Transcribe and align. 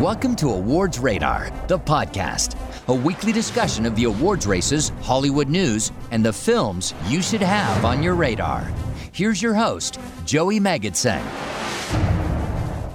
Welcome 0.00 0.36
to 0.36 0.50
Awards 0.50 0.98
Radar, 0.98 1.50
the 1.68 1.78
podcast, 1.78 2.54
a 2.88 2.94
weekly 2.94 3.32
discussion 3.32 3.86
of 3.86 3.96
the 3.96 4.04
awards 4.04 4.46
races, 4.46 4.90
Hollywood 5.00 5.48
news, 5.48 5.90
and 6.10 6.22
the 6.22 6.34
films 6.34 6.92
you 7.06 7.22
should 7.22 7.40
have 7.40 7.82
on 7.82 8.02
your 8.02 8.14
radar. 8.14 8.70
Here's 9.12 9.40
your 9.40 9.54
host, 9.54 9.98
Joey 10.26 10.60
Magidson. 10.60 11.22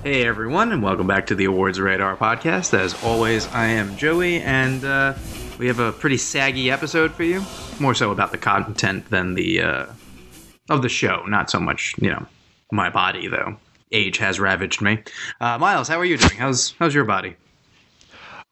Hey 0.04 0.28
everyone, 0.28 0.72
and 0.72 0.84
welcome 0.84 1.08
back 1.08 1.26
to 1.28 1.36
the 1.36 1.46
Awards 1.46 1.80
Radar 1.80 2.16
podcast. 2.16 2.78
As 2.78 2.94
always, 3.04 3.48
I 3.48 3.66
am 3.66 3.98
Joey, 3.98 4.40
and 4.42 4.86
uh, 4.86 5.16
we 5.58 5.66
have 5.66 5.80
a 5.80 5.92
pretty 5.94 6.18
saggy 6.18 6.70
episode 6.70 7.14
for 7.14 7.24
you. 7.24 7.44
More 7.80 7.96
so 7.96 8.12
about 8.12 8.32
the 8.32 8.38
content 8.38 9.10
than 9.10 9.34
the 9.34 9.62
uh, 9.64 9.86
of 10.70 10.84
the 10.84 10.90
show, 10.90 11.24
not 11.26 11.50
so 11.50 11.60
much 11.60 11.96
you 12.00 12.12
know 12.12 12.28
my 12.72 12.92
body 12.92 13.28
though. 13.28 13.58
Age 13.92 14.18
has 14.18 14.40
ravaged 14.40 14.82
me. 14.82 15.04
Uh, 15.40 15.58
Miles, 15.58 15.88
how 15.88 15.98
are 16.00 16.06
you 16.06 16.18
doing? 16.18 16.38
How's 16.38 16.74
how's 16.80 16.94
your 16.94 17.06
body? 17.06 17.36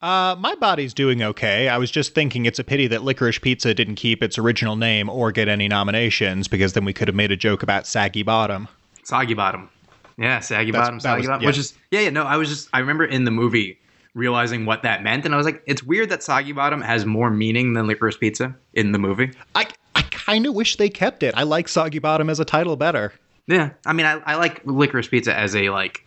Uh, 0.01 0.35
my 0.39 0.55
body's 0.55 0.93
doing 0.93 1.21
okay. 1.21 1.67
I 1.67 1.77
was 1.77 1.91
just 1.91 2.15
thinking 2.15 2.45
it's 2.45 2.59
a 2.59 2.63
pity 2.63 2.87
that 2.87 3.01
Licorice 3.03 3.41
Pizza 3.41 3.73
didn't 3.73 3.95
keep 3.95 4.23
its 4.23 4.37
original 4.37 4.77
name 4.77 5.09
or 5.09 5.31
get 5.33 5.49
any 5.49 5.67
nominations, 5.67 6.47
because 6.47 6.71
then 6.73 6.85
we 6.85 6.93
could 6.93 7.09
have 7.09 7.15
made 7.15 7.31
a 7.31 7.35
joke 7.37 7.63
about 7.63 7.85
Saggy 7.85 8.23
Bottom. 8.23 8.67
Soggy 9.03 9.33
bottom. 9.33 9.69
Yeah, 10.17 10.39
saggy 10.39 10.71
That's- 10.71 10.87
bottom, 10.87 10.99
saggy 10.99 11.19
was- 11.21 11.27
bottom. 11.27 11.41
yeah. 11.41 11.47
Which 11.47 11.57
is 11.57 11.73
yeah, 11.91 12.01
yeah. 12.01 12.09
No, 12.11 12.23
I 12.23 12.37
was 12.37 12.47
just 12.47 12.69
I 12.73 12.79
remember 12.79 13.05
in 13.05 13.23
the 13.25 13.31
movie 13.31 13.79
realizing 14.13 14.65
what 14.65 14.83
that 14.83 15.01
meant, 15.03 15.25
and 15.25 15.33
I 15.33 15.37
was 15.37 15.45
like, 15.45 15.63
it's 15.65 15.81
weird 15.83 16.09
that 16.09 16.21
soggy 16.23 16.51
bottom 16.51 16.81
has 16.81 17.05
more 17.05 17.29
meaning 17.31 17.73
than 17.73 17.87
licorice 17.87 18.17
pizza 18.17 18.55
in 18.73 18.91
the 18.91 18.99
movie. 18.99 19.31
I 19.55 19.67
I 19.95 20.01
kind 20.03 20.45
of 20.45 20.53
wish 20.53 20.75
they 20.75 20.89
kept 20.89 21.23
it. 21.23 21.33
I 21.35 21.43
like 21.43 21.67
Soggy 21.67 21.99
Bottom 21.99 22.29
as 22.29 22.39
a 22.39 22.45
title 22.45 22.75
better. 22.75 23.11
Yeah, 23.49 23.71
I 23.83 23.93
mean, 23.93 24.05
I, 24.05 24.21
I 24.25 24.35
like 24.35 24.61
licorice 24.65 25.07
pizza 25.07 25.35
as 25.35 25.55
a 25.55 25.71
like 25.71 26.05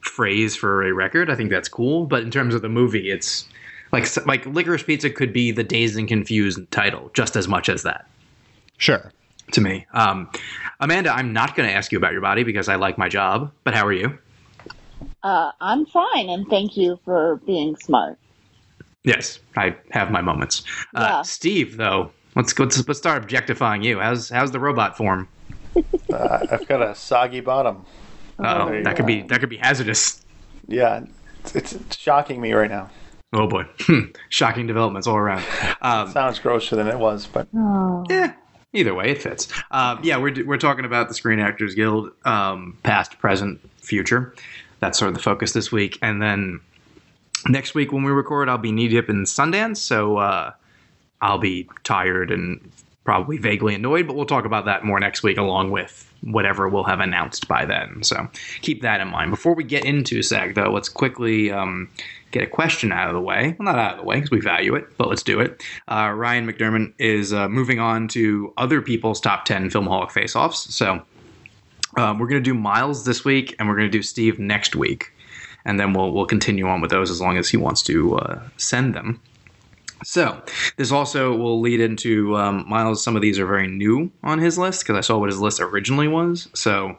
phrase 0.00 0.56
for 0.56 0.82
a 0.82 0.92
record. 0.94 1.28
I 1.28 1.34
think 1.34 1.50
that's 1.50 1.68
cool, 1.68 2.06
but 2.06 2.22
in 2.22 2.30
terms 2.30 2.54
of 2.54 2.62
the 2.62 2.70
movie, 2.70 3.10
it's 3.10 3.46
like 3.92 4.06
like 4.26 4.46
licorice 4.46 4.82
pizza 4.84 5.10
could 5.10 5.30
be 5.32 5.50
the 5.50 5.62
dazed 5.62 5.98
and 5.98 6.08
confused 6.08 6.58
title 6.70 7.10
just 7.12 7.36
as 7.36 7.46
much 7.46 7.68
as 7.68 7.82
that 7.82 8.06
Sure. 8.78 9.12
to 9.52 9.60
me. 9.60 9.86
Um, 9.92 10.30
Amanda, 10.80 11.10
I'm 11.14 11.34
not 11.34 11.54
going 11.54 11.68
to 11.68 11.74
ask 11.74 11.92
you 11.92 11.98
about 11.98 12.12
your 12.12 12.22
body 12.22 12.42
because 12.42 12.68
I 12.70 12.76
like 12.76 12.96
my 12.96 13.10
job. 13.10 13.52
But 13.64 13.74
how 13.74 13.86
are 13.86 13.92
you? 13.92 14.16
Uh, 15.22 15.52
I'm 15.60 15.84
fine, 15.84 16.30
and 16.30 16.48
thank 16.48 16.76
you 16.76 16.98
for 17.04 17.36
being 17.44 17.76
smart. 17.76 18.18
Yes, 19.04 19.40
I 19.56 19.76
have 19.90 20.10
my 20.10 20.22
moments. 20.22 20.62
Uh, 20.94 21.00
Yeah. 21.00 21.22
Steve, 21.22 21.76
though, 21.76 22.12
let's 22.34 22.58
let's 22.58 22.88
let's 22.88 22.98
start 22.98 23.22
objectifying 23.22 23.82
you. 23.82 23.98
How's 24.00 24.30
how's 24.30 24.52
the 24.52 24.60
robot 24.60 24.96
form? 24.96 25.28
Uh, 26.12 26.46
I've 26.50 26.66
got 26.66 26.82
a 26.82 26.94
soggy 26.94 27.40
bottom. 27.40 27.84
Oh, 28.38 28.70
that 28.82 28.96
could 28.96 29.02
go. 29.02 29.06
be 29.06 29.22
that 29.22 29.40
could 29.40 29.50
be 29.50 29.56
hazardous. 29.56 30.24
Yeah, 30.66 31.04
it's, 31.40 31.54
it's, 31.56 31.72
it's 31.72 31.96
shocking 31.96 32.40
me 32.40 32.52
right 32.52 32.70
now. 32.70 32.90
Oh 33.32 33.46
boy, 33.46 33.66
shocking 34.28 34.66
developments 34.66 35.06
all 35.06 35.16
around. 35.16 35.44
Um, 35.82 36.10
Sounds 36.10 36.38
grosser 36.38 36.76
than 36.76 36.88
it 36.88 36.98
was, 36.98 37.26
but 37.26 37.48
Yeah. 38.08 38.32
Either 38.74 38.94
way, 38.94 39.10
it 39.12 39.22
fits. 39.22 39.48
Um, 39.70 39.98
yeah, 40.02 40.18
we're, 40.18 40.44
we're 40.44 40.58
talking 40.58 40.84
about 40.84 41.08
the 41.08 41.14
Screen 41.14 41.40
Actors 41.40 41.74
Guild, 41.74 42.10
um, 42.26 42.76
past, 42.82 43.18
present, 43.18 43.60
future. 43.80 44.34
That's 44.80 44.98
sort 44.98 45.08
of 45.08 45.14
the 45.14 45.22
focus 45.22 45.52
this 45.52 45.72
week. 45.72 45.98
And 46.02 46.20
then 46.20 46.60
next 47.48 47.74
week 47.74 47.92
when 47.92 48.02
we 48.04 48.10
record, 48.12 48.50
I'll 48.50 48.58
be 48.58 48.70
knee 48.70 48.88
deep 48.88 49.08
in 49.08 49.24
Sundance. 49.24 49.78
So 49.78 50.18
uh, 50.18 50.52
I'll 51.22 51.38
be 51.38 51.66
tired 51.82 52.30
and 52.30 52.60
probably 53.08 53.38
vaguely 53.38 53.74
annoyed, 53.74 54.06
but 54.06 54.14
we'll 54.14 54.26
talk 54.26 54.44
about 54.44 54.66
that 54.66 54.84
more 54.84 55.00
next 55.00 55.22
week 55.22 55.38
along 55.38 55.70
with 55.70 56.12
whatever 56.20 56.68
we'll 56.68 56.84
have 56.84 57.00
announced 57.00 57.48
by 57.48 57.64
then. 57.64 58.02
So 58.02 58.28
keep 58.60 58.82
that 58.82 59.00
in 59.00 59.08
mind. 59.08 59.30
Before 59.30 59.54
we 59.54 59.64
get 59.64 59.86
into 59.86 60.22
SAG, 60.22 60.54
though, 60.54 60.70
let's 60.70 60.90
quickly 60.90 61.50
um, 61.50 61.88
get 62.32 62.42
a 62.42 62.46
question 62.46 62.92
out 62.92 63.08
of 63.08 63.14
the 63.14 63.20
way. 63.22 63.56
Well, 63.58 63.64
not 63.64 63.78
out 63.78 63.92
of 63.92 64.00
the 64.00 64.04
way 64.04 64.16
because 64.16 64.30
we 64.30 64.42
value 64.42 64.74
it, 64.74 64.94
but 64.98 65.08
let's 65.08 65.22
do 65.22 65.40
it. 65.40 65.62
Uh, 65.90 66.12
Ryan 66.14 66.46
McDermott 66.46 66.92
is 66.98 67.32
uh, 67.32 67.48
moving 67.48 67.80
on 67.80 68.08
to 68.08 68.52
other 68.58 68.82
people's 68.82 69.22
top 69.22 69.46
10 69.46 69.70
Filmaholic 69.70 70.10
face 70.10 70.36
offs. 70.36 70.74
So 70.74 71.00
um, 71.96 72.18
we're 72.18 72.28
going 72.28 72.44
to 72.44 72.50
do 72.50 72.52
Miles 72.52 73.06
this 73.06 73.24
week 73.24 73.56
and 73.58 73.70
we're 73.70 73.76
going 73.76 73.90
to 73.90 73.98
do 73.98 74.02
Steve 74.02 74.38
next 74.38 74.76
week. 74.76 75.14
And 75.64 75.80
then 75.80 75.94
we'll, 75.94 76.12
we'll 76.12 76.26
continue 76.26 76.66
on 76.66 76.82
with 76.82 76.90
those 76.90 77.10
as 77.10 77.22
long 77.22 77.38
as 77.38 77.48
he 77.48 77.56
wants 77.56 77.80
to 77.84 78.18
uh, 78.18 78.42
send 78.58 78.92
them. 78.92 79.18
So 80.04 80.40
this 80.76 80.92
also 80.92 81.34
will 81.36 81.60
lead 81.60 81.80
into 81.80 82.36
um, 82.36 82.64
Miles. 82.68 83.02
Some 83.02 83.16
of 83.16 83.22
these 83.22 83.38
are 83.38 83.46
very 83.46 83.66
new 83.66 84.10
on 84.22 84.38
his 84.38 84.58
list 84.58 84.82
because 84.84 84.96
I 84.96 85.00
saw 85.00 85.18
what 85.18 85.28
his 85.28 85.40
list 85.40 85.60
originally 85.60 86.08
was. 86.08 86.48
So 86.54 86.96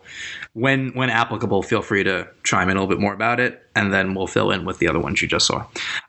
when 0.53 0.89
when 0.89 1.09
applicable, 1.09 1.63
feel 1.63 1.81
free 1.81 2.03
to 2.03 2.27
chime 2.43 2.69
in 2.69 2.77
a 2.77 2.81
little 2.81 2.93
bit 2.93 3.01
more 3.01 3.13
about 3.13 3.39
it, 3.39 3.65
and 3.75 3.93
then 3.93 4.15
we'll 4.15 4.27
fill 4.27 4.51
in 4.51 4.65
with 4.65 4.79
the 4.79 4.87
other 4.87 4.99
ones 4.99 5.21
you 5.21 5.27
just 5.27 5.47
saw. 5.47 5.57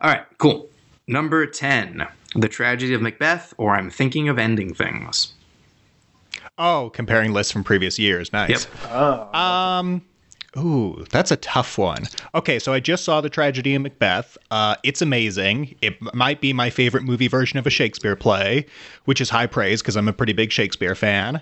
All 0.00 0.10
right, 0.10 0.24
cool. 0.38 0.68
Number 1.06 1.46
ten, 1.46 2.06
The 2.34 2.48
Tragedy 2.48 2.94
of 2.94 3.02
Macbeth, 3.02 3.54
or 3.56 3.74
I'm 3.74 3.90
Thinking 3.90 4.28
of 4.28 4.38
Ending 4.38 4.74
Things. 4.74 5.32
Oh, 6.58 6.90
comparing 6.92 7.32
lists 7.32 7.52
from 7.52 7.64
previous 7.64 7.98
years. 7.98 8.32
Nice. 8.32 8.50
Yep. 8.50 8.92
oh, 8.92 9.38
Um, 9.38 10.02
ooh, 10.56 11.04
that's 11.10 11.30
a 11.30 11.36
tough 11.36 11.78
one. 11.78 12.06
Okay, 12.34 12.58
so 12.58 12.72
I 12.72 12.80
just 12.80 13.04
saw 13.04 13.20
the 13.20 13.30
tragedy 13.30 13.74
of 13.74 13.82
Macbeth. 13.82 14.36
Uh, 14.50 14.76
it's 14.82 15.02
amazing. 15.02 15.74
It 15.80 15.96
might 16.14 16.40
be 16.40 16.52
my 16.52 16.70
favorite 16.70 17.04
movie 17.04 17.28
version 17.28 17.58
of 17.58 17.66
a 17.66 17.70
Shakespeare 17.70 18.16
play, 18.16 18.66
which 19.04 19.20
is 19.20 19.30
high 19.30 19.46
praise 19.46 19.82
because 19.82 19.96
I'm 19.96 20.08
a 20.08 20.12
pretty 20.12 20.32
big 20.32 20.52
Shakespeare 20.52 20.94
fan. 20.94 21.40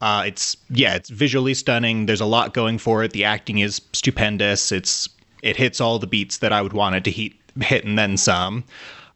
Uh, 0.00 0.24
it's 0.26 0.56
yeah, 0.70 0.94
it's 0.94 1.08
visually 1.08 1.54
stunning. 1.54 2.06
There's 2.06 2.20
a 2.20 2.26
lot 2.26 2.52
going 2.54 2.78
for 2.78 3.02
it. 3.02 3.12
The 3.12 3.24
acting 3.24 3.58
is 3.58 3.80
stupendous. 3.92 4.70
It's 4.70 5.08
it 5.42 5.56
hits 5.56 5.80
all 5.80 5.98
the 5.98 6.06
beats 6.06 6.38
that 6.38 6.52
I 6.52 6.60
would 6.60 6.72
want 6.72 6.96
it 6.96 7.04
to 7.04 7.10
hit, 7.10 7.32
hit 7.60 7.84
and 7.84 7.98
then 7.98 8.16
some. 8.16 8.64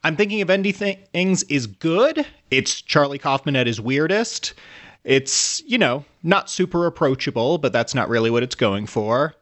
I'm 0.03 0.17
thinking 0.17 0.41
of 0.41 0.49
Ending 0.49 0.73
Things 0.73 1.43
is 1.45 1.67
good. 1.67 2.27
It's 2.51 2.81
Charlie 2.81 3.19
Kaufman 3.19 3.57
at 3.57 3.67
his 3.67 3.81
weirdest. 3.81 4.55
It's, 5.05 5.63
you 5.67 5.79
know, 5.79 6.05
not 6.23 6.51
super 6.51 6.87
approachable, 6.87 7.59
but 7.59 7.73
that's 7.73 7.95
not 7.95 8.09
really 8.09 8.31
what 8.31 8.43
it's 8.43 8.55
going 8.55 8.87
for. 8.87 9.35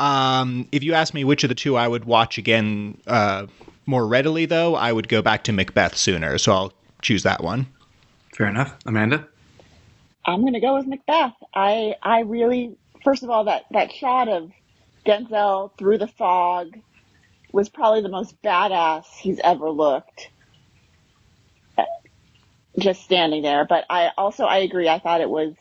Um, 0.00 0.68
if 0.72 0.82
you 0.82 0.94
ask 0.94 1.14
me 1.14 1.24
which 1.24 1.44
of 1.44 1.48
the 1.48 1.54
two 1.54 1.76
I 1.76 1.86
would 1.86 2.06
watch 2.06 2.38
again 2.38 3.00
uh, 3.06 3.46
more 3.86 4.06
readily, 4.06 4.46
though, 4.46 4.74
I 4.74 4.92
would 4.92 5.08
go 5.08 5.22
back 5.22 5.44
to 5.44 5.52
Macbeth 5.52 5.96
sooner, 5.96 6.38
so 6.38 6.52
I'll 6.52 6.72
choose 7.02 7.22
that 7.24 7.42
one. 7.42 7.66
Fair 8.34 8.48
enough, 8.48 8.76
Amanda. 8.86 9.26
I'm 10.24 10.40
going 10.40 10.54
to 10.54 10.60
go 10.60 10.74
with 10.74 10.86
Macbeth. 10.86 11.34
I 11.54 11.96
I 12.02 12.20
really, 12.20 12.76
first 13.04 13.22
of 13.22 13.30
all, 13.30 13.44
that 13.44 13.64
that 13.72 13.92
shot 13.92 14.28
of 14.28 14.50
Denzel 15.04 15.76
through 15.76 15.98
the 15.98 16.06
fog 16.06 16.78
was 17.52 17.68
probably 17.68 18.00
the 18.02 18.08
most 18.08 18.40
badass 18.42 19.06
he's 19.20 19.40
ever 19.44 19.68
looked. 19.68 20.30
Just 22.78 23.02
standing 23.02 23.42
there, 23.42 23.66
but 23.66 23.84
I 23.90 24.12
also 24.16 24.44
I 24.44 24.58
agree. 24.58 24.88
I 24.88 24.98
thought 24.98 25.20
it 25.20 25.28
was 25.28 25.54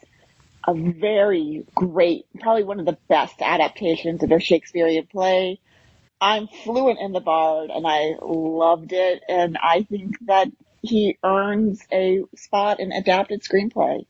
a 0.67 0.73
very 0.73 1.65
great, 1.75 2.25
probably 2.39 2.63
one 2.63 2.79
of 2.79 2.85
the 2.85 2.97
best 3.09 3.41
adaptations 3.41 4.23
of 4.23 4.31
a 4.31 4.39
Shakespearean 4.39 5.07
play. 5.07 5.59
I'm 6.21 6.47
fluent 6.47 6.99
in 6.99 7.11
the 7.13 7.19
Bard, 7.19 7.71
and 7.71 7.85
I 7.87 8.13
loved 8.21 8.93
it, 8.93 9.23
and 9.27 9.57
I 9.61 9.83
think 9.83 10.17
that 10.27 10.49
he 10.81 11.17
earns 11.23 11.81
a 11.91 12.23
spot 12.35 12.79
in 12.79 12.91
adapted 12.91 13.41
screenplay. 13.41 14.05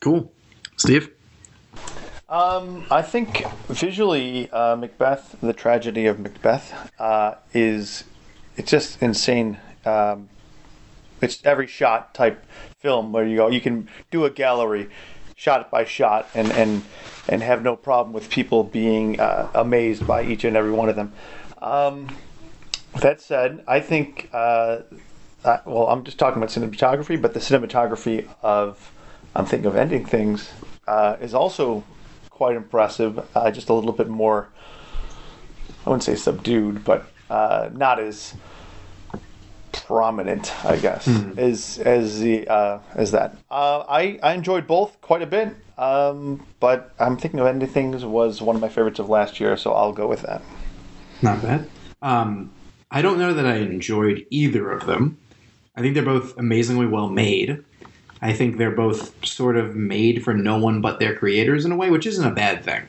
Cool, 0.00 0.32
Steve. 0.76 1.10
Um, 2.28 2.86
I 2.90 3.02
think 3.02 3.44
visually, 3.68 4.50
uh, 4.50 4.76
Macbeth, 4.76 5.36
the 5.42 5.52
tragedy 5.52 6.06
of 6.06 6.18
Macbeth, 6.18 6.90
uh, 6.98 7.34
is 7.52 8.04
it's 8.56 8.70
just 8.70 9.02
insane. 9.02 9.58
Um, 9.84 10.28
it's 11.22 11.44
every 11.44 11.66
shot 11.66 12.14
type 12.14 12.44
film 12.78 13.12
where 13.12 13.26
you 13.26 13.36
go, 13.36 13.48
you 13.48 13.60
can 13.60 13.88
do 14.10 14.24
a 14.24 14.30
gallery, 14.30 14.88
shot 15.36 15.70
by 15.70 15.84
shot, 15.84 16.28
and 16.34 16.50
and 16.52 16.82
and 17.28 17.42
have 17.42 17.62
no 17.62 17.76
problem 17.76 18.12
with 18.12 18.28
people 18.30 18.64
being 18.64 19.20
uh, 19.20 19.48
amazed 19.54 20.06
by 20.06 20.24
each 20.24 20.44
and 20.44 20.56
every 20.56 20.72
one 20.72 20.88
of 20.88 20.96
them. 20.96 21.12
Um, 21.60 22.08
that 23.00 23.20
said, 23.20 23.64
I 23.66 23.80
think. 23.80 24.28
Uh, 24.32 24.80
well, 25.44 25.88
I'm 25.88 26.04
just 26.04 26.18
talking 26.18 26.40
about 26.40 26.50
cinematography, 26.50 27.20
but 27.20 27.34
the 27.34 27.40
cinematography 27.40 28.28
of 28.42 28.92
I'm 29.34 29.46
thinking 29.46 29.66
of 29.66 29.76
ending 29.76 30.04
things 30.04 30.52
uh, 30.86 31.16
is 31.20 31.34
also 31.34 31.84
quite 32.30 32.56
impressive. 32.56 33.24
Uh, 33.34 33.50
just 33.50 33.68
a 33.68 33.72
little 33.72 33.92
bit 33.92 34.08
more, 34.08 34.48
I 35.84 35.90
wouldn't 35.90 36.04
say 36.04 36.14
subdued, 36.14 36.84
but 36.84 37.10
uh, 37.30 37.70
not 37.72 37.98
as 37.98 38.34
prominent, 39.72 40.52
I 40.64 40.76
guess, 40.76 41.08
as 41.36 41.78
as 41.78 42.20
the 42.20 42.46
uh, 42.48 42.78
as 42.94 43.10
that. 43.12 43.36
Uh, 43.50 43.84
I 43.88 44.18
I 44.22 44.34
enjoyed 44.34 44.66
both 44.66 45.00
quite 45.00 45.22
a 45.22 45.26
bit, 45.26 45.54
um, 45.78 46.44
but 46.60 46.92
I'm 46.98 47.16
thinking 47.16 47.40
of 47.40 47.46
ending 47.46 47.68
things 47.68 48.04
was 48.04 48.40
one 48.40 48.56
of 48.56 48.62
my 48.62 48.68
favorites 48.68 48.98
of 48.98 49.08
last 49.08 49.40
year, 49.40 49.56
so 49.56 49.72
I'll 49.72 49.92
go 49.92 50.06
with 50.06 50.22
that. 50.22 50.42
Not 51.22 51.42
bad. 51.42 51.68
Um, 52.00 52.52
I 52.90 53.00
don't 53.00 53.18
know 53.18 53.32
that 53.32 53.46
I 53.46 53.56
enjoyed 53.56 54.26
either 54.30 54.70
of 54.70 54.86
them. 54.86 55.18
I 55.76 55.80
think 55.80 55.94
they're 55.94 56.04
both 56.04 56.36
amazingly 56.36 56.86
well 56.86 57.08
made. 57.08 57.64
I 58.20 58.32
think 58.32 58.56
they're 58.56 58.70
both 58.70 59.24
sort 59.24 59.56
of 59.56 59.74
made 59.74 60.22
for 60.22 60.34
no 60.34 60.58
one 60.58 60.80
but 60.80 61.00
their 61.00 61.16
creators 61.16 61.64
in 61.64 61.72
a 61.72 61.76
way, 61.76 61.90
which 61.90 62.06
isn't 62.06 62.24
a 62.24 62.34
bad 62.34 62.64
thing. 62.64 62.82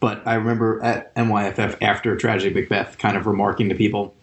But 0.00 0.26
I 0.26 0.34
remember 0.34 0.82
at 0.82 1.14
NYFF 1.14 1.80
after 1.80 2.16
Tragedy 2.16 2.54
Macbeth 2.54 2.98
kind 2.98 3.16
of 3.16 3.26
remarking 3.26 3.70
to 3.70 3.74
people 3.74 4.14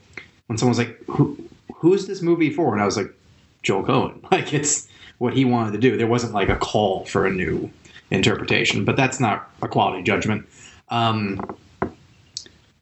when 0.48 0.58
someone 0.58 0.78
was 0.78 0.78
like, 0.78 1.04
Who, 1.08 1.38
who's 1.84 2.08
this 2.08 2.22
movie 2.22 2.50
for? 2.50 2.72
And 2.72 2.82
I 2.82 2.86
was 2.86 2.96
like, 2.96 3.14
Joel 3.62 3.84
Coen. 3.84 4.22
Like, 4.32 4.54
it's 4.54 4.88
what 5.18 5.34
he 5.34 5.44
wanted 5.44 5.74
to 5.74 5.78
do. 5.78 5.98
There 5.98 6.08
wasn't 6.08 6.34
like 6.34 6.48
a 6.48 6.56
call 6.56 7.04
for 7.06 7.28
a 7.28 7.32
new 7.32 7.70
interpretation, 8.10 8.86
but 8.86 8.96
that's 8.96 9.20
not 9.20 9.52
a 9.62 9.68
quality 9.68 10.02
judgment. 10.02 10.48
Um, 10.88 11.42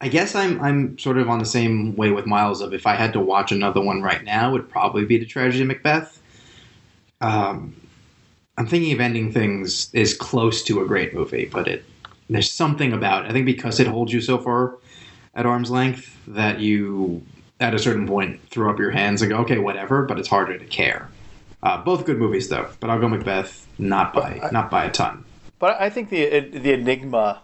I 0.00 0.08
guess 0.08 0.36
I'm 0.36 0.60
I'm 0.60 0.98
sort 0.98 1.18
of 1.18 1.28
on 1.28 1.40
the 1.40 1.44
same 1.44 1.96
way 1.96 2.10
with 2.10 2.26
Miles 2.26 2.60
of 2.60 2.72
if 2.72 2.86
I 2.86 2.94
had 2.94 3.12
to 3.14 3.20
watch 3.20 3.50
another 3.50 3.80
one 3.80 4.02
right 4.02 4.22
now, 4.22 4.50
it 4.50 4.52
would 4.52 4.68
probably 4.68 5.04
be 5.04 5.18
the 5.18 5.26
Tragedy 5.26 5.62
of 5.62 5.68
Macbeth. 5.68 6.22
Um, 7.20 7.74
I'm 8.56 8.66
thinking 8.68 8.92
of 8.92 9.00
ending 9.00 9.32
things 9.32 9.92
is 9.92 10.14
close 10.14 10.62
to 10.64 10.80
a 10.80 10.86
great 10.86 11.12
movie, 11.12 11.46
but 11.46 11.66
it 11.66 11.84
there's 12.30 12.52
something 12.52 12.92
about 12.92 13.24
it. 13.24 13.30
I 13.30 13.32
think 13.32 13.46
because 13.46 13.80
it 13.80 13.88
holds 13.88 14.12
you 14.12 14.20
so 14.20 14.38
far 14.38 14.76
at 15.34 15.44
arm's 15.44 15.70
length 15.72 16.18
that 16.28 16.60
you 16.60 17.22
at 17.62 17.74
a 17.74 17.78
certain 17.78 18.06
point 18.06 18.40
throw 18.48 18.70
up 18.70 18.78
your 18.78 18.90
hands 18.90 19.22
and 19.22 19.30
go, 19.30 19.38
okay, 19.38 19.58
whatever, 19.58 20.02
but 20.02 20.18
it's 20.18 20.28
harder 20.28 20.58
to 20.58 20.64
care. 20.66 21.08
Uh, 21.62 21.82
both 21.82 22.04
good 22.04 22.18
movies 22.18 22.48
though, 22.48 22.68
but 22.80 22.90
I'll 22.90 22.98
go 22.98 23.08
Macbeth 23.08 23.68
not 23.78 24.12
by 24.12 24.40
I, 24.42 24.50
not 24.50 24.70
by 24.70 24.84
a 24.84 24.90
ton. 24.90 25.24
But 25.60 25.80
I 25.80 25.90
think 25.90 26.10
the 26.10 26.40
the 26.40 26.72
enigma 26.72 27.40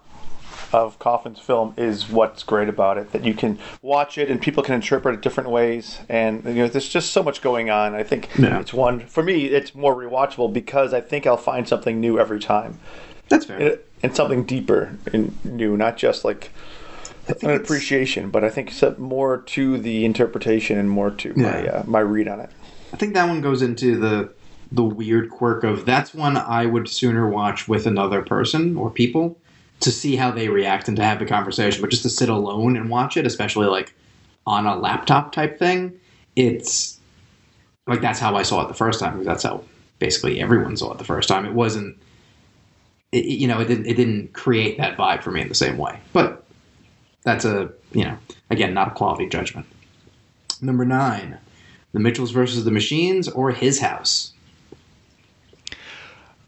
of 0.72 0.98
Kaufman's 0.98 1.38
film 1.38 1.72
is 1.76 2.10
what's 2.10 2.42
great 2.42 2.68
about 2.68 2.98
it 2.98 3.12
that 3.12 3.24
you 3.24 3.32
can 3.32 3.58
watch 3.80 4.18
it 4.18 4.28
and 4.30 4.42
people 4.42 4.62
can 4.62 4.74
interpret 4.74 5.14
it 5.14 5.20
different 5.22 5.48
ways 5.48 6.00
and 6.08 6.44
you 6.44 6.54
know 6.54 6.68
there's 6.68 6.88
just 6.88 7.12
so 7.12 7.22
much 7.22 7.40
going 7.40 7.70
on 7.70 7.94
i 7.94 8.02
think 8.02 8.28
yeah. 8.38 8.60
it's 8.60 8.74
one 8.74 9.00
for 9.06 9.22
me 9.22 9.46
it's 9.46 9.74
more 9.74 9.94
rewatchable 9.94 10.52
because 10.52 10.92
i 10.92 11.00
think 11.00 11.26
i'll 11.26 11.38
find 11.38 11.66
something 11.66 12.00
new 12.00 12.18
every 12.18 12.38
time 12.38 12.78
that's 13.30 13.46
fair 13.46 13.58
and, 13.58 13.78
and 14.02 14.14
something 14.14 14.44
deeper 14.44 14.94
and 15.10 15.42
new 15.42 15.74
not 15.74 15.96
just 15.96 16.22
like 16.22 16.50
an 17.42 17.50
appreciation 17.50 18.30
but 18.30 18.44
i 18.44 18.48
think 18.48 18.70
it's 18.70 18.98
more 18.98 19.38
to 19.42 19.78
the 19.78 20.04
interpretation 20.04 20.78
and 20.78 20.90
more 20.90 21.10
to 21.10 21.32
yeah. 21.36 21.42
my 21.42 21.68
uh, 21.68 21.82
my 21.86 22.00
read 22.00 22.28
on 22.28 22.40
it 22.40 22.50
i 22.92 22.96
think 22.96 23.14
that 23.14 23.28
one 23.28 23.40
goes 23.40 23.62
into 23.62 23.98
the 23.98 24.30
the 24.70 24.84
weird 24.84 25.30
quirk 25.30 25.64
of 25.64 25.84
that's 25.84 26.14
one 26.14 26.36
I 26.36 26.66
would 26.66 26.88
sooner 26.88 27.28
watch 27.28 27.68
with 27.68 27.86
another 27.86 28.22
person 28.22 28.76
or 28.76 28.90
people 28.90 29.38
to 29.80 29.90
see 29.90 30.16
how 30.16 30.30
they 30.30 30.48
react 30.48 30.88
and 30.88 30.96
to 30.96 31.04
have 31.04 31.18
the 31.18 31.26
conversation, 31.26 31.80
but 31.80 31.90
just 31.90 32.02
to 32.02 32.10
sit 32.10 32.28
alone 32.28 32.76
and 32.76 32.90
watch 32.90 33.16
it, 33.16 33.26
especially 33.26 33.66
like 33.66 33.94
on 34.46 34.66
a 34.66 34.76
laptop 34.76 35.32
type 35.32 35.58
thing, 35.58 35.98
it's 36.36 36.98
like 37.86 38.00
that's 38.00 38.18
how 38.18 38.36
I 38.36 38.42
saw 38.42 38.62
it 38.64 38.68
the 38.68 38.74
first 38.74 39.00
time 39.00 39.12
because 39.12 39.26
that's 39.26 39.44
how 39.44 39.64
basically 39.98 40.40
everyone 40.40 40.76
saw 40.76 40.92
it 40.92 40.98
the 40.98 41.04
first 41.04 41.28
time. 41.28 41.46
It 41.46 41.54
wasn't, 41.54 41.96
it, 43.12 43.24
you 43.24 43.48
know, 43.48 43.60
it 43.60 43.68
didn't 43.68 43.86
it 43.86 43.94
didn't 43.94 44.34
create 44.34 44.76
that 44.78 44.98
vibe 44.98 45.22
for 45.22 45.30
me 45.30 45.40
in 45.40 45.48
the 45.48 45.54
same 45.54 45.78
way. 45.78 45.98
But 46.12 46.44
that's 47.28 47.44
a 47.44 47.70
you 47.92 48.04
know 48.04 48.18
again 48.50 48.72
not 48.74 48.88
a 48.88 48.90
quality 48.92 49.28
judgment. 49.28 49.66
Number 50.60 50.84
nine, 50.84 51.38
the 51.92 52.00
Mitchells 52.00 52.30
versus 52.30 52.64
the 52.64 52.70
Machines 52.70 53.28
or 53.28 53.50
His 53.50 53.80
House. 53.80 54.32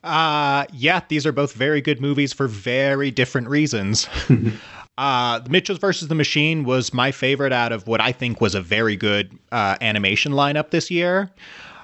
Uh, 0.02 0.64
yeah, 0.72 1.02
these 1.08 1.26
are 1.26 1.32
both 1.32 1.52
very 1.52 1.82
good 1.82 2.00
movies 2.00 2.32
for 2.32 2.48
very 2.48 3.10
different 3.10 3.48
reasons. 3.48 4.08
uh, 4.98 5.38
the 5.40 5.50
Mitchells 5.50 5.78
versus 5.78 6.08
the 6.08 6.14
Machine 6.14 6.64
was 6.64 6.94
my 6.94 7.12
favorite 7.12 7.52
out 7.52 7.70
of 7.70 7.86
what 7.86 8.00
I 8.00 8.10
think 8.10 8.40
was 8.40 8.54
a 8.54 8.62
very 8.62 8.96
good 8.96 9.38
uh, 9.52 9.76
animation 9.82 10.32
lineup 10.32 10.70
this 10.70 10.90
year. 10.90 11.30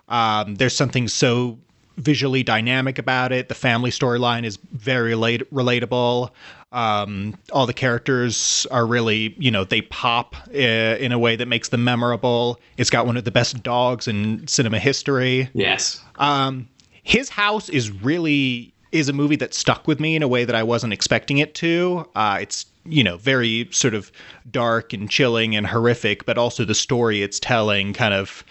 Um, 0.08 0.54
there's 0.54 0.74
something 0.74 1.08
so 1.08 1.58
visually 1.98 2.42
dynamic 2.42 2.98
about 2.98 3.32
it. 3.32 3.48
The 3.48 3.54
family 3.54 3.90
storyline 3.90 4.44
is 4.44 4.56
very 4.72 5.10
relate- 5.10 5.50
relatable. 5.52 6.30
Um, 6.72 7.34
all 7.52 7.66
the 7.66 7.72
characters 7.72 8.66
are 8.70 8.86
really, 8.86 9.34
you 9.38 9.50
know, 9.50 9.64
they 9.64 9.82
pop 9.82 10.36
uh, 10.48 10.58
in 10.58 11.12
a 11.12 11.18
way 11.18 11.36
that 11.36 11.46
makes 11.46 11.68
them 11.68 11.84
memorable. 11.84 12.60
It's 12.76 12.90
got 12.90 13.06
one 13.06 13.16
of 13.16 13.24
the 13.24 13.30
best 13.30 13.62
dogs 13.62 14.08
in 14.08 14.46
cinema 14.46 14.78
history. 14.78 15.48
Yes. 15.54 16.02
Um, 16.16 16.68
his 17.02 17.28
house 17.28 17.68
is 17.68 17.90
really 17.90 18.74
is 18.92 19.08
a 19.08 19.12
movie 19.12 19.36
that 19.36 19.54
stuck 19.54 19.86
with 19.86 20.00
me 20.00 20.16
in 20.16 20.22
a 20.22 20.28
way 20.28 20.44
that 20.44 20.54
I 20.54 20.62
wasn't 20.62 20.92
expecting 20.92 21.38
it 21.38 21.54
to. 21.56 22.08
Uh, 22.14 22.38
it's 22.40 22.66
you 22.84 23.02
know 23.02 23.16
very 23.16 23.68
sort 23.70 23.94
of 23.94 24.10
dark 24.50 24.92
and 24.92 25.10
chilling 25.10 25.54
and 25.56 25.66
horrific, 25.66 26.26
but 26.26 26.38
also 26.38 26.64
the 26.64 26.74
story 26.74 27.22
it's 27.22 27.38
telling 27.38 27.92
kind 27.92 28.14
of 28.14 28.44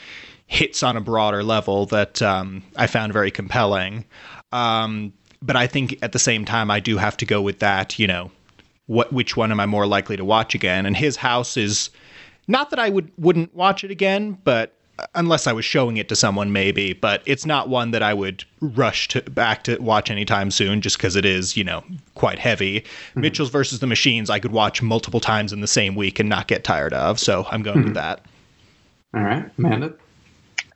hits 0.48 0.84
on 0.84 0.96
a 0.96 1.02
broader 1.02 1.44
level 1.44 1.86
that 1.88 2.22
um, 2.22 2.64
I 2.76 2.88
found 2.88 3.14
very 3.14 3.32
compelling. 3.32 4.06
Um, 4.52 5.14
but 5.46 5.56
I 5.56 5.68
think 5.68 5.98
at 6.02 6.12
the 6.12 6.20
same 6.20 6.46
time, 6.46 6.72
I 6.72 6.80
do 6.80 6.98
have 6.98 7.18
to 7.18 7.26
go 7.26 7.42
with 7.42 7.60
that. 7.60 8.00
You 8.00 8.08
know, 8.08 8.32
what 8.88 9.14
which 9.14 9.38
one 9.38 9.52
am 9.52 9.60
I 9.60 9.66
more 9.66 9.86
likely 9.86 10.18
to 10.18 10.26
watch 10.26 10.56
again? 10.56 10.86
And 10.86 10.98
his 10.98 11.16
house 11.16 11.58
is 11.58 11.90
not 12.48 12.70
that 12.72 12.80
I 12.80 12.90
would 12.90 13.12
wouldn't 13.18 13.54
watch 13.56 13.84
it 13.84 13.92
again, 13.92 14.38
but 14.44 14.74
unless 15.14 15.46
I 15.46 15.54
was 15.54 15.66
showing 15.66 15.98
it 15.98 16.10
to 16.10 16.16
someone, 16.16 16.52
maybe. 16.52 16.94
But 16.94 17.22
it's 17.26 17.46
not 17.46 17.70
one 17.70 17.92
that 17.92 18.02
I 18.02 18.14
would 18.14 18.44
rush 18.62 19.08
to 19.10 19.22
back 19.22 19.64
to 19.66 19.78
watch 19.78 20.10
anytime 20.10 20.52
soon, 20.52 20.82
just 20.82 20.98
because 20.98 21.16
it 21.16 21.26
is, 21.26 21.58
you 21.58 21.64
know, 21.64 21.84
quite 22.16 22.40
heavy. 22.40 22.82
Mm-hmm. 22.82 23.22
Mitchell's 23.22 23.50
versus 23.50 23.80
the 23.80 23.88
Machines, 23.88 24.30
I 24.30 24.40
could 24.40 24.52
watch 24.52 24.82
multiple 24.82 25.20
times 25.20 25.54
in 25.54 25.62
the 25.62 25.68
same 25.68 25.96
week 25.96 26.20
and 26.20 26.30
not 26.30 26.48
get 26.48 26.64
tired 26.64 26.94
of. 26.94 27.20
So 27.20 27.46
I'm 27.52 27.62
going 27.62 27.78
mm-hmm. 27.78 27.88
with 27.88 27.96
that. 27.96 28.26
All 29.14 29.22
right, 29.22 29.50
Amanda. 29.58 29.94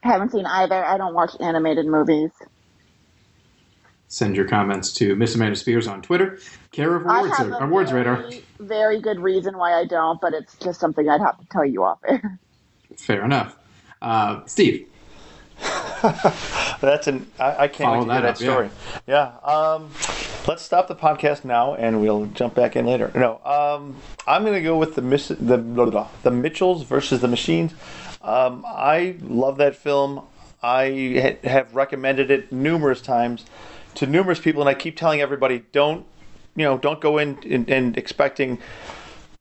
I 0.03 0.07
haven't 0.07 0.31
seen 0.31 0.45
either. 0.45 0.85
I 0.85 0.97
don't 0.97 1.13
watch 1.13 1.31
animated 1.41 1.85
movies. 1.85 2.31
Send 4.11 4.35
your 4.35 4.47
comments 4.47 4.91
to 4.93 5.15
Miss 5.15 5.35
Amanda 5.35 5.55
Spears 5.55 5.87
on 5.87 6.01
Twitter. 6.01 6.39
Care 6.71 6.95
of 6.95 7.05
Awards, 7.05 7.39
awards 7.61 7.91
very, 7.91 8.03
Radar. 8.03 8.31
Very 8.57 8.99
good 8.99 9.19
reason 9.19 9.55
why 9.55 9.79
I 9.79 9.85
don't, 9.85 10.19
but 10.19 10.33
it's 10.33 10.55
just 10.55 10.79
something 10.79 11.07
I'd 11.07 11.21
have 11.21 11.39
to 11.39 11.45
tell 11.51 11.63
you 11.63 11.83
off 11.83 11.99
air. 12.07 12.39
Fair 12.97 13.23
enough. 13.23 13.55
Uh, 14.01 14.43
Steve. 14.47 14.87
That's 16.81 17.05
an. 17.05 17.27
I, 17.39 17.63
I 17.63 17.67
can't 17.67 17.87
Follow 17.87 17.99
wait 17.99 18.05
to 18.07 18.13
hear 18.13 18.21
that, 18.23 18.37
story. 18.37 18.69
Yeah. 19.05 19.33
yeah 19.43 19.51
um, 19.51 19.91
let's 20.47 20.63
stop 20.63 20.87
the 20.87 20.95
podcast 20.95 21.45
now, 21.45 21.75
and 21.75 22.01
we'll 22.01 22.25
jump 22.27 22.55
back 22.55 22.75
in 22.75 22.87
later. 22.87 23.11
No. 23.13 23.39
Um, 23.45 23.97
I'm 24.25 24.41
going 24.41 24.55
to 24.55 24.61
go 24.61 24.75
with 24.75 24.95
the 24.95 25.03
Miss, 25.03 25.27
the 25.27 25.59
blah, 25.59 25.85
blah, 25.85 26.07
the 26.23 26.31
Mitchells 26.31 26.81
versus 26.81 27.21
the 27.21 27.27
Machines. 27.27 27.73
Um, 28.23 28.65
I 28.67 29.17
love 29.21 29.57
that 29.57 29.75
film. 29.75 30.23
I 30.63 31.37
ha- 31.43 31.49
have 31.49 31.75
recommended 31.75 32.31
it 32.31 32.51
numerous 32.51 33.01
times 33.01 33.45
to 33.99 34.07
numerous 34.07 34.39
people, 34.39 34.61
and 34.61 34.69
I 34.69 34.73
keep 34.73 34.97
telling 34.97 35.21
everybody, 35.21 35.63
don't 35.71 36.05
you 36.55 36.65
know, 36.65 36.77
don't 36.77 36.99
go 36.99 37.17
in 37.17 37.37
and, 37.69 37.97
expecting 37.97 38.57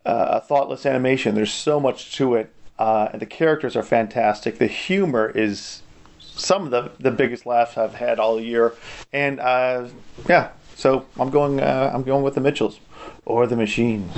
uh, 0.06 0.26
a 0.32 0.40
thoughtless 0.40 0.87
animation. 0.87 1.34
There's 1.34 1.52
so 1.52 1.81
much 1.81 2.15
to 2.17 2.34
it 2.34 2.53
uh, 2.79 3.17
the 3.17 3.27
characters 3.27 3.74
are 3.74 3.82
fantastic. 3.82 4.58
The 4.58 4.69
humor 4.69 5.31
is 5.34 5.82
some 6.20 6.65
of 6.65 6.70
the, 6.70 6.93
the 7.00 7.10
biggest 7.10 7.44
laughs 7.44 7.77
I've 7.77 7.94
had 7.94 8.20
all 8.20 8.41
year, 8.41 8.74
and 9.12 9.41
uh, 9.41 9.88
yeah, 10.29 10.50
so 10.77 11.06
I'm 11.19 11.31
going 11.31 11.60
uh, 11.60 11.91
I'm 11.93 12.05
going 12.05 12.22
with 12.22 12.34
the 12.34 12.41
Mitchells 12.41 12.79
or 13.24 13.46
the 13.46 13.56
Machines. 13.56 14.12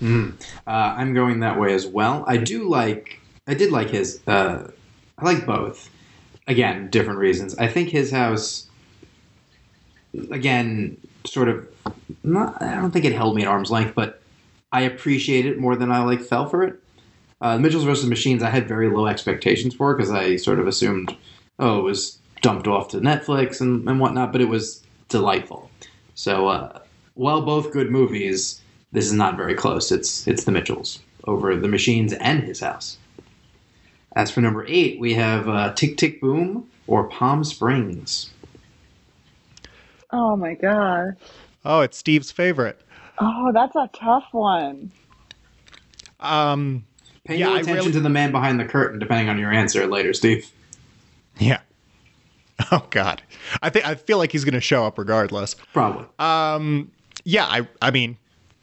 Mm. 0.00 0.34
I'm 0.66 1.14
going 1.14 1.40
that 1.40 1.58
way 1.58 1.74
as 1.74 1.86
well. 1.86 2.24
I 2.26 2.36
do 2.36 2.68
like 2.68 3.20
I 3.46 3.54
did 3.54 3.72
like 3.72 3.90
his 3.90 4.20
uh, 4.26 4.70
I 5.18 5.24
like 5.24 5.44
both. 5.46 5.90
Again, 6.48 6.90
different 6.90 7.20
reasons. 7.20 7.56
I 7.56 7.68
think 7.68 7.90
his 7.90 8.10
house 8.10 8.68
again 10.30 10.96
sort 11.24 11.48
of 11.48 11.66
not 12.22 12.60
I 12.62 12.74
don't 12.74 12.90
think 12.90 13.04
it 13.04 13.12
held 13.12 13.36
me 13.36 13.42
at 13.42 13.48
arm's 13.48 13.70
length, 13.70 13.94
but 13.94 14.22
I 14.72 14.82
appreciate 14.82 15.46
it 15.46 15.58
more 15.58 15.76
than 15.76 15.92
I 15.92 16.02
like 16.02 16.20
fell 16.22 16.48
for 16.48 16.62
it. 16.62 16.78
Uh, 17.40 17.58
Mitchells 17.58 17.84
versus 17.84 18.08
Machines, 18.08 18.42
I 18.42 18.50
had 18.50 18.68
very 18.68 18.88
low 18.88 19.06
expectations 19.06 19.74
for 19.74 19.94
because 19.94 20.12
I 20.12 20.36
sort 20.36 20.60
of 20.60 20.68
assumed, 20.68 21.16
oh, 21.58 21.80
it 21.80 21.82
was 21.82 22.18
dumped 22.40 22.68
off 22.68 22.88
to 22.88 22.98
Netflix 22.98 23.60
and, 23.60 23.88
and 23.88 23.98
whatnot, 23.98 24.30
but 24.30 24.40
it 24.40 24.48
was 24.48 24.82
delightful. 25.08 25.68
So, 26.14 26.46
uh, 26.48 26.78
while 27.14 27.42
both 27.42 27.72
good 27.72 27.90
movies, 27.90 28.60
this 28.92 29.06
is 29.06 29.12
not 29.12 29.36
very 29.36 29.54
close. 29.54 29.90
It's 29.90 30.26
it's 30.26 30.44
the 30.44 30.52
Mitchells 30.52 31.00
over 31.24 31.56
the 31.56 31.68
Machines 31.68 32.12
and 32.14 32.42
His 32.42 32.60
House. 32.60 32.96
As 34.14 34.30
for 34.30 34.40
number 34.40 34.64
eight, 34.68 35.00
we 35.00 35.14
have 35.14 35.48
uh, 35.48 35.72
Tick 35.74 35.96
Tick 35.96 36.20
Boom 36.20 36.68
or 36.86 37.04
Palm 37.04 37.44
Springs. 37.44 38.31
Oh 40.12 40.36
my 40.36 40.54
god. 40.54 41.16
Oh, 41.64 41.80
it's 41.80 41.96
Steve's 41.96 42.30
favorite. 42.30 42.80
Oh, 43.18 43.50
that's 43.52 43.76
a 43.76 43.88
tough 43.92 44.26
one. 44.32 44.90
Um, 46.20 46.84
Pay 47.24 47.36
yeah, 47.36 47.46
no 47.46 47.54
attention 47.54 47.76
really... 47.76 47.92
to 47.92 48.00
the 48.00 48.08
man 48.08 48.32
behind 48.32 48.58
the 48.58 48.64
curtain, 48.64 48.98
depending 48.98 49.28
on 49.28 49.38
your 49.38 49.52
answer 49.52 49.86
later, 49.86 50.12
Steve. 50.12 50.50
Yeah. 51.38 51.60
Oh 52.70 52.86
God, 52.90 53.22
I 53.60 53.70
think 53.70 53.84
I 53.86 53.96
feel 53.96 54.18
like 54.18 54.30
he's 54.30 54.44
going 54.44 54.54
to 54.54 54.60
show 54.60 54.84
up 54.84 54.96
regardless. 54.96 55.56
Probably. 55.72 56.06
Um. 56.20 56.92
Yeah. 57.24 57.46
I. 57.46 57.66
I 57.80 57.90
mean, 57.90 58.16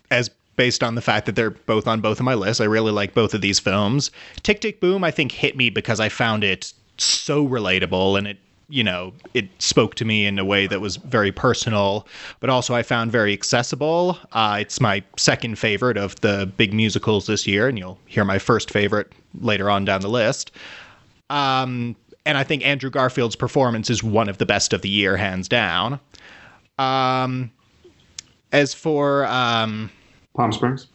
as 0.09 0.29
based 0.55 0.83
on 0.83 0.95
the 0.95 1.01
fact 1.01 1.25
that 1.25 1.35
they're 1.35 1.49
both 1.49 1.85
on 1.85 1.99
both 1.99 2.19
of 2.19 2.23
my 2.23 2.33
lists, 2.33 2.61
I 2.61 2.65
really 2.65 2.93
like 2.93 3.13
both 3.13 3.33
of 3.33 3.41
these 3.41 3.59
films. 3.59 4.09
Tick 4.41 4.61
Tick 4.61 4.79
Boom, 4.79 5.03
I 5.03 5.11
think, 5.11 5.33
hit 5.33 5.57
me 5.57 5.69
because 5.69 5.99
I 5.99 6.07
found 6.07 6.45
it 6.45 6.73
so 6.97 7.45
relatable 7.45 8.17
and 8.17 8.27
it 8.27 8.37
you 8.69 8.83
know, 8.83 9.13
it 9.33 9.49
spoke 9.59 9.95
to 9.95 10.05
me 10.05 10.25
in 10.25 10.37
a 10.37 10.45
way 10.45 10.67
that 10.67 10.79
was 10.79 10.97
very 10.97 11.31
personal, 11.31 12.07
but 12.39 12.49
also 12.49 12.75
I 12.75 12.83
found 12.83 13.11
very 13.11 13.33
accessible. 13.33 14.17
Uh, 14.31 14.57
it's 14.61 14.79
my 14.79 15.03
second 15.17 15.57
favorite 15.57 15.97
of 15.97 16.19
the 16.21 16.51
big 16.57 16.73
musicals 16.73 17.25
this 17.25 17.47
year, 17.47 17.67
and 17.67 17.77
you'll 17.77 17.97
hear 18.05 18.23
my 18.23 18.37
first 18.37 18.69
favorite 18.71 19.11
later 19.41 19.69
on 19.69 19.85
down 19.85 20.01
the 20.01 20.09
list. 20.09 20.51
Um, 21.29 21.95
and 22.25 22.37
I 22.37 22.43
think 22.43 22.63
Andrew 22.63 22.89
Garfield's 22.91 23.35
performance 23.35 23.89
is 23.89 24.03
one 24.03 24.29
of 24.29 24.37
the 24.37 24.45
best 24.45 24.71
of 24.71 24.81
the 24.81 24.89
year, 24.89 25.17
hands 25.17 25.47
down. 25.47 25.99
Um, 26.77 27.51
as 28.51 28.73
for 28.73 29.25
um, 29.25 29.89
Palm 30.35 30.51
Springs. 30.51 30.87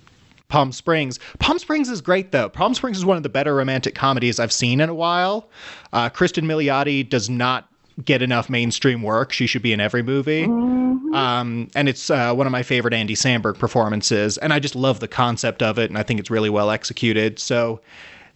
Palm 0.55 0.71
Springs. 0.71 1.19
Palm 1.41 1.59
Springs 1.59 1.89
is 1.89 2.01
great 2.01 2.31
though. 2.31 2.49
Palm 2.49 2.75
Springs 2.75 2.97
is 2.97 3.05
one 3.05 3.17
of 3.17 3.25
the 3.25 3.29
better 3.29 3.57
romantic 3.57 3.97
comedies 3.97 4.39
I've 4.39 4.53
seen 4.53 4.81
in 4.81 4.89
a 4.89 4.95
while. 4.95 5.49
Uh, 5.93 6.09
Kristen 6.09 6.45
Milioti 6.45 7.09
does 7.09 7.29
not 7.29 7.69
get 8.05 8.23
enough 8.23 8.49
mainstream 8.49 9.03
work. 9.03 9.33
She 9.33 9.49
should 9.49 9.63
be 9.63 9.73
in 9.73 9.81
every 9.81 10.05
movie. 10.05 10.45
Um, 10.45 11.69
and 11.75 11.89
it's 11.89 12.09
uh, 12.09 12.33
one 12.35 12.47
of 12.47 12.53
my 12.53 12.63
favorite 12.63 12.95
Andy 12.95 13.17
Samberg 13.17 13.59
performances. 13.59 14.39
And 14.39 14.53
I 14.53 14.61
just 14.61 14.77
love 14.77 15.01
the 15.01 15.09
concept 15.09 15.61
of 15.61 15.77
it, 15.77 15.91
and 15.91 15.99
I 15.99 16.05
think 16.05 16.21
it's 16.21 16.31
really 16.31 16.51
well 16.51 16.71
executed. 16.71 17.41
So 17.41 17.81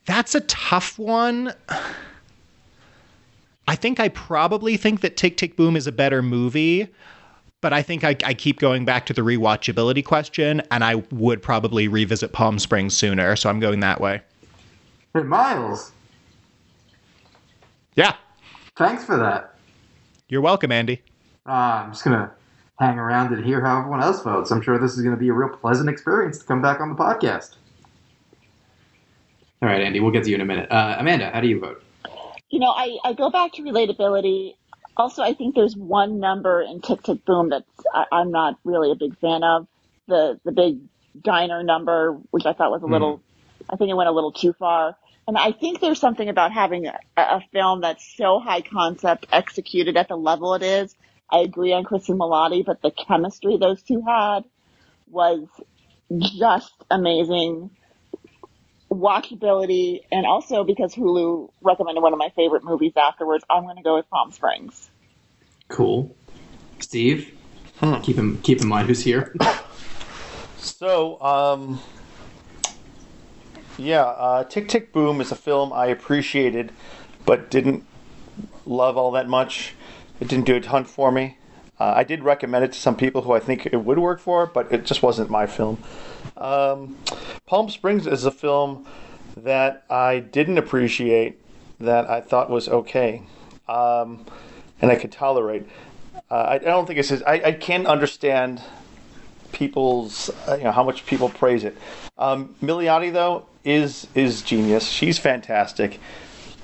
that's 0.05 0.35
a 0.35 0.41
tough 0.41 0.99
one. 0.99 1.55
I 3.69 3.77
think 3.77 4.01
I 4.01 4.09
probably 4.09 4.77
think 4.77 5.03
that 5.03 5.17
Tick 5.17 5.37
Tick 5.37 5.55
Boom 5.55 5.77
is 5.77 5.87
a 5.87 5.93
better 5.93 6.21
movie, 6.21 6.89
but 7.61 7.73
I 7.73 7.83
think 7.83 8.05
I, 8.05 8.17
I 8.25 8.35
keep 8.35 8.59
going 8.61 8.85
back 8.85 9.07
to 9.07 9.13
the 9.13 9.23
rewatchability 9.23 10.05
question, 10.05 10.63
and 10.71 10.85
I 10.85 10.97
would 11.11 11.43
probably 11.43 11.89
revisit 11.89 12.33
Palm 12.33 12.59
Springs 12.59 12.97
sooner. 12.97 13.35
So 13.37 13.51
I'm 13.51 13.61
going 13.61 13.81
that 13.81 14.01
way. 14.01 14.21
Hey, 15.15 15.23
Miles. 15.23 15.93
Yeah, 17.97 18.15
Thanks 18.77 19.05
for 19.05 19.17
that. 19.17 19.57
you're 20.29 20.41
welcome, 20.41 20.71
Andy. 20.71 21.03
Uh, 21.45 21.83
I'm 21.83 21.91
just 21.91 22.05
gonna 22.05 22.31
hang 22.79 22.97
around 22.97 23.35
and 23.35 23.45
hear 23.45 23.61
how 23.61 23.79
everyone 23.81 24.01
else 24.01 24.23
votes. 24.23 24.53
I'm 24.53 24.63
sure 24.63 24.79
this 24.79 24.97
is 24.97 25.03
gonna 25.03 25.17
be 25.17 25.29
a 25.31 25.33
real 25.33 25.49
pleasant 25.49 25.89
experience 25.89 26.39
to 26.39 26.45
come 26.45 26.63
back 26.63 26.81
on 26.81 26.91
the 26.91 26.95
podcast. 26.95 27.57
All 29.61 29.69
right, 29.69 29.81
Andy, 29.81 29.99
we'll 29.99 30.13
get 30.13 30.23
to 30.25 30.29
you 30.31 30.37
in 30.37 30.41
a 30.41 30.45
minute. 30.45 30.71
Uh, 30.71 30.95
Amanda, 31.01 31.31
how 31.33 31.41
do 31.41 31.49
you 31.49 31.59
vote? 31.59 31.83
You 32.51 32.61
know, 32.61 32.71
I, 32.71 32.97
I 33.05 33.13
go 33.15 33.31
back 33.31 33.53
to 33.55 33.63
relatability. 33.63 34.55
Also, 34.99 35.23
I 35.23 35.33
think 35.33 35.55
there's 35.55 35.77
one 35.77 36.19
number 36.19 36.61
in 36.61 36.81
Tick 36.81 37.05
Tick 37.05 37.25
Boom 37.25 37.51
that 37.51 37.65
I'm 38.13 38.33
not 38.33 38.59
really 38.65 38.91
a 38.91 38.97
big 38.97 39.17
fan 39.19 39.45
of. 39.45 39.69
The 40.09 40.41
the 40.45 40.53
big 40.53 40.81
diner 41.23 41.63
number, 41.63 42.19
which 42.31 42.47
I 42.47 42.53
thought 42.53 42.71
was 42.71 42.83
a 42.83 42.87
hmm. 42.87 42.93
little, 42.93 43.23
I 43.71 43.77
think 43.77 43.91
it 43.91 43.95
went 43.95 44.09
a 44.09 44.13
little 44.13 44.33
too 44.33 44.53
far. 44.53 44.97
And 45.27 45.37
I 45.37 45.53
think 45.53 45.81
there's 45.81 46.01
something 46.01 46.29
about 46.29 46.53
having 46.53 46.87
a, 46.87 46.99
a 47.17 47.43
film 47.53 47.83
that's 47.83 48.17
so 48.17 48.41
high 48.41 48.63
concept 48.63 49.27
executed 49.31 49.97
at 49.97 50.09
the 50.09 50.17
level 50.17 50.55
it 50.55 50.63
is. 50.63 50.97
I 51.31 51.41
agree 51.41 51.73
on 51.75 51.85
Kristen 51.85 52.19
Milioti, 52.19 52.65
but 52.65 52.81
the 52.81 52.91
chemistry 52.91 53.59
those 53.59 53.83
two 53.83 54.03
had 54.07 54.45
was 55.11 55.47
just 56.21 56.73
amazing. 56.91 57.71
Watchability, 58.91 60.01
and 60.11 60.25
also 60.25 60.65
because 60.65 60.95
Hulu 60.95 61.51
recommended 61.61 62.01
one 62.01 62.15
of 62.15 62.19
my 62.19 62.31
favorite 62.35 62.65
movies 62.65 62.95
afterwards, 62.97 63.45
I'm 63.51 63.65
going 63.65 63.77
to 63.77 63.83
go 63.83 63.97
with 63.97 64.09
Palm 64.09 64.33
Springs. 64.33 64.88
Cool. 65.69 66.17
Steve, 66.81 67.35
keep 68.03 68.19
in 68.19 68.39
keep 68.43 68.61
in 68.61 68.69
mind 68.69 68.89
who's 68.89 69.03
here. 69.03 69.35
So, 70.57 71.21
um, 71.21 71.81
yeah, 73.77 74.03
uh, 74.03 74.45
Tick 74.45 74.69
Tick 74.69 74.93
Boom 74.93 75.21
is 75.21 75.31
a 75.31 75.37
film 75.37 75.73
I 75.73 75.87
appreciated, 75.87 76.73
but 77.25 77.51
didn't 77.51 77.85
love 78.67 78.97
all 78.97 79.11
that 79.13 79.29
much. 79.29 79.75
It 80.21 80.29
didn't 80.29 80.47
do 80.47 80.57
a 80.57 80.61
ton 80.61 80.85
for 80.85 81.13
me. 81.13 81.37
Uh, 81.79 81.93
I 81.97 82.05
did 82.05 82.25
recommend 82.25 82.65
it 82.65 82.73
to 82.73 82.79
some 82.79 82.97
people 82.97 83.23
who 83.23 83.33
I 83.33 83.41
think 83.41 83.67
it 83.67 83.77
would 83.77 83.99
work 83.99 84.21
for, 84.21 84.47
but 84.47 84.73
it 84.73 84.85
just 84.85 85.03
wasn't 85.03 85.31
my 85.31 85.47
film. 85.47 85.83
Um, 86.37 86.97
Palm 87.47 87.69
Springs 87.69 88.07
is 88.07 88.25
a 88.25 88.31
film 88.31 88.87
that 89.37 89.85
I 89.89 90.19
didn't 90.19 90.59
appreciate, 90.59 91.41
that 91.79 92.11
I 92.11 92.21
thought 92.21 92.51
was 92.51 92.69
okay, 92.69 93.23
um, 93.69 94.27
and 94.81 94.91
I 94.91 94.97
could 94.97 95.13
tolerate. 95.13 95.67
Uh, 96.31 96.35
I, 96.35 96.55
I 96.55 96.59
don't 96.59 96.87
think 96.87 96.99
it's. 96.99 97.11
I, 97.11 97.43
I 97.45 97.53
can 97.53 97.87
understand 97.87 98.63
people's 99.53 100.31
uh, 100.49 100.57
you 100.57 100.65
know 100.65 100.73
how 100.73 100.85
much 100.85 101.07
people 101.07 101.29
praise 101.29 101.65
it. 101.65 101.77
Um, 102.17 102.55
Milioti 102.63 103.13
though 103.13 103.47
is 103.65 104.07
is 104.15 104.43
genius. 104.43 104.89
She's 104.89 105.19
fantastic, 105.19 106.01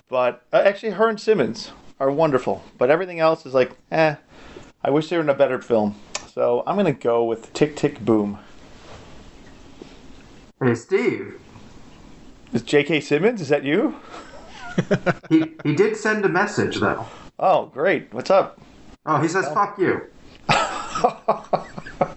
but 0.09 0.43
uh, 0.53 0.63
actually 0.65 0.93
her 0.93 1.09
and 1.09 1.21
Simmons 1.21 1.73
are 2.01 2.11
wonderful. 2.11 2.63
But 2.79 2.91
everything 2.91 3.21
else 3.21 3.47
is 3.47 3.55
like, 3.55 3.73
eh. 3.91 4.17
I 4.83 4.91
wish 4.91 5.09
they 5.09 5.17
were 5.17 5.23
in 5.23 5.31
a 5.31 5.35
better 5.35 5.61
film. 5.63 5.95
So 6.33 6.63
I'm 6.67 6.77
gonna 6.77 6.93
go 6.93 7.25
with 7.25 7.53
Tick 7.53 7.77
Tick 7.77 8.01
Boom. 8.01 8.39
hey, 10.63 10.75
Steve. 10.75 11.41
Is 12.53 12.63
J.K. 12.63 13.01
Simmons? 13.01 13.41
Is 13.41 13.49
that 13.49 13.65
you? 13.65 13.97
He 15.29 15.55
he 15.63 15.75
did 15.75 15.97
send 15.97 16.25
a 16.25 16.29
message 16.29 16.81
though. 16.81 17.07
Oh, 17.39 17.67
great. 17.67 18.13
What's 18.13 18.31
up? 18.31 18.61
Oh, 19.07 19.21
he 19.21 19.29
says 19.29 19.47
fuck 19.49 19.79
you. 19.79 20.03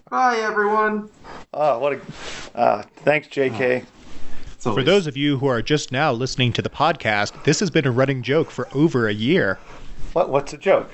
Bye, 0.10 0.38
everyone. 0.38 1.10
Oh, 1.54 1.80
what 1.80 1.94
a. 1.94 2.02
Uh, 2.58 2.82
thanks, 2.98 3.28
J.K. 3.28 3.84
It's 4.54 4.64
For 4.64 4.84
those 4.84 5.08
of 5.08 5.18
you 5.18 5.38
who 5.38 5.48
are 5.48 5.62
just 5.62 5.92
now 5.92 6.12
listening 6.12 6.54
to 6.54 6.62
the 6.62 6.70
podcast, 6.70 7.44
this 7.44 7.60
has 7.60 7.70
been 7.70 7.86
a 7.86 7.92
running 7.92 8.22
joke 8.22 8.52
for 8.52 8.68
over 8.74 9.08
a 9.08 9.14
year. 9.14 9.60
What? 10.14 10.30
What's 10.30 10.54
a 10.54 10.58
joke? 10.58 10.90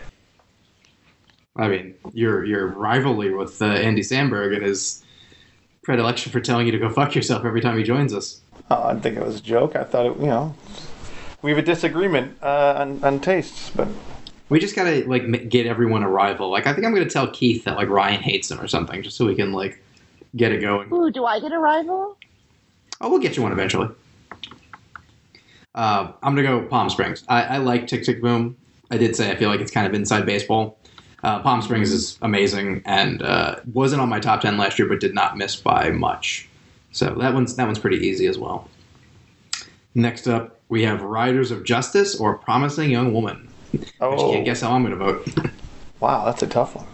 I 1.56 1.68
mean, 1.68 1.94
your 2.14 2.46
your 2.46 2.68
rivalry 2.68 3.36
with 3.36 3.62
uh, 3.62 3.66
Andy 3.66 4.02
Samberg 4.02 4.56
and 4.56 4.66
his 4.66 5.04
predilection 5.84 6.32
for 6.32 6.40
telling 6.40 6.66
you 6.66 6.72
to 6.72 6.80
go 6.80 6.90
fuck 6.90 7.14
yourself 7.14 7.46
every 7.46 7.62
time 7.62 7.78
he 7.78 7.84
joins 7.84 8.14
us. 8.14 8.42
Oh, 8.72 8.84
I 8.84 8.94
didn't 8.94 9.04
think 9.04 9.18
it 9.18 9.26
was 9.26 9.36
a 9.36 9.44
joke. 9.44 9.76
I 9.76 9.84
thought 9.84 10.06
it. 10.08 10.18
You 10.20 10.28
know, 10.28 10.56
we 11.44 11.52
have 11.52 11.60
a 11.60 11.62
disagreement 11.62 12.38
uh, 12.42 12.76
on, 12.78 13.04
on 13.04 13.20
tastes, 13.20 13.70
but 13.76 13.88
We 14.50 14.60
just 14.60 14.76
gotta 14.76 15.04
like 15.08 15.50
get 15.50 15.66
everyone 15.68 16.02
a 16.04 16.10
rival. 16.10 16.50
Like, 16.50 16.66
I 16.68 16.74
think 16.74 16.86
I'm 16.86 16.94
gonna 16.94 17.10
tell 17.10 17.28
Keith 17.28 17.66
that 17.66 17.76
like 17.78 17.90
Ryan 17.90 18.22
hates 18.22 18.50
him 18.50 18.60
or 18.60 18.68
something, 18.68 19.04
just 19.04 19.18
so 19.18 19.26
we 19.26 19.36
can 19.36 19.52
like 19.52 19.84
get 20.36 20.52
it 20.52 20.62
going. 20.62 20.92
Ooh, 20.92 21.12
do 21.12 21.26
I 21.26 21.40
get 21.40 21.52
a 21.52 21.60
rival? 21.60 22.18
Oh, 23.02 23.10
we'll 23.10 23.20
get 23.20 23.36
you 23.36 23.44
one 23.44 23.52
eventually. 23.52 23.90
Uh, 25.76 26.12
I'm 26.22 26.36
gonna 26.36 26.44
go 26.48 26.62
Palm 26.66 26.90
Springs. 26.90 27.24
I, 27.28 27.44
I 27.44 27.58
like 27.58 27.88
Tick 27.88 28.04
Tick 28.04 28.22
Boom. 28.22 28.56
I 28.92 28.98
did 28.98 29.16
say 29.16 29.32
I 29.32 29.36
feel 29.36 29.50
like 29.50 29.60
it's 29.60 29.72
kind 29.72 29.88
of 29.88 29.94
inside 29.94 30.26
baseball. 30.26 30.78
Uh, 31.24 31.40
Palm 31.42 31.62
Springs 31.62 31.92
is 31.92 32.18
amazing 32.22 32.82
and 32.86 33.22
uh, 33.24 33.56
wasn't 33.74 34.02
on 34.02 34.10
my 34.10 34.20
top 34.20 34.42
ten 34.42 34.58
last 34.58 34.78
year, 34.78 34.88
but 34.88 35.00
did 35.00 35.14
not 35.16 35.38
miss 35.38 35.56
by 35.56 35.90
much. 35.90 36.48
So 36.92 37.16
that 37.16 37.34
one's 37.34 37.56
that 37.56 37.66
one's 37.66 37.80
pretty 37.80 38.06
easy 38.06 38.28
as 38.28 38.38
well. 38.38 38.70
Next 39.96 40.28
up, 40.28 40.60
we 40.74 40.82
have 40.82 41.04
Riders 41.04 41.52
of 41.52 41.64
Justice 41.64 42.20
or 42.20 42.36
Promising 42.36 42.90
Young 42.90 43.14
Woman. 43.14 43.48
I 43.76 43.80
oh, 44.02 44.32
can't 44.32 44.44
guess 44.44 44.62
how 44.62 44.72
I'm 44.72 44.82
gonna 44.82 44.96
vote. 44.96 45.28
wow, 46.00 46.26
that's 46.26 46.42
a 46.42 46.48
tough 46.48 46.76
one. 46.76 46.88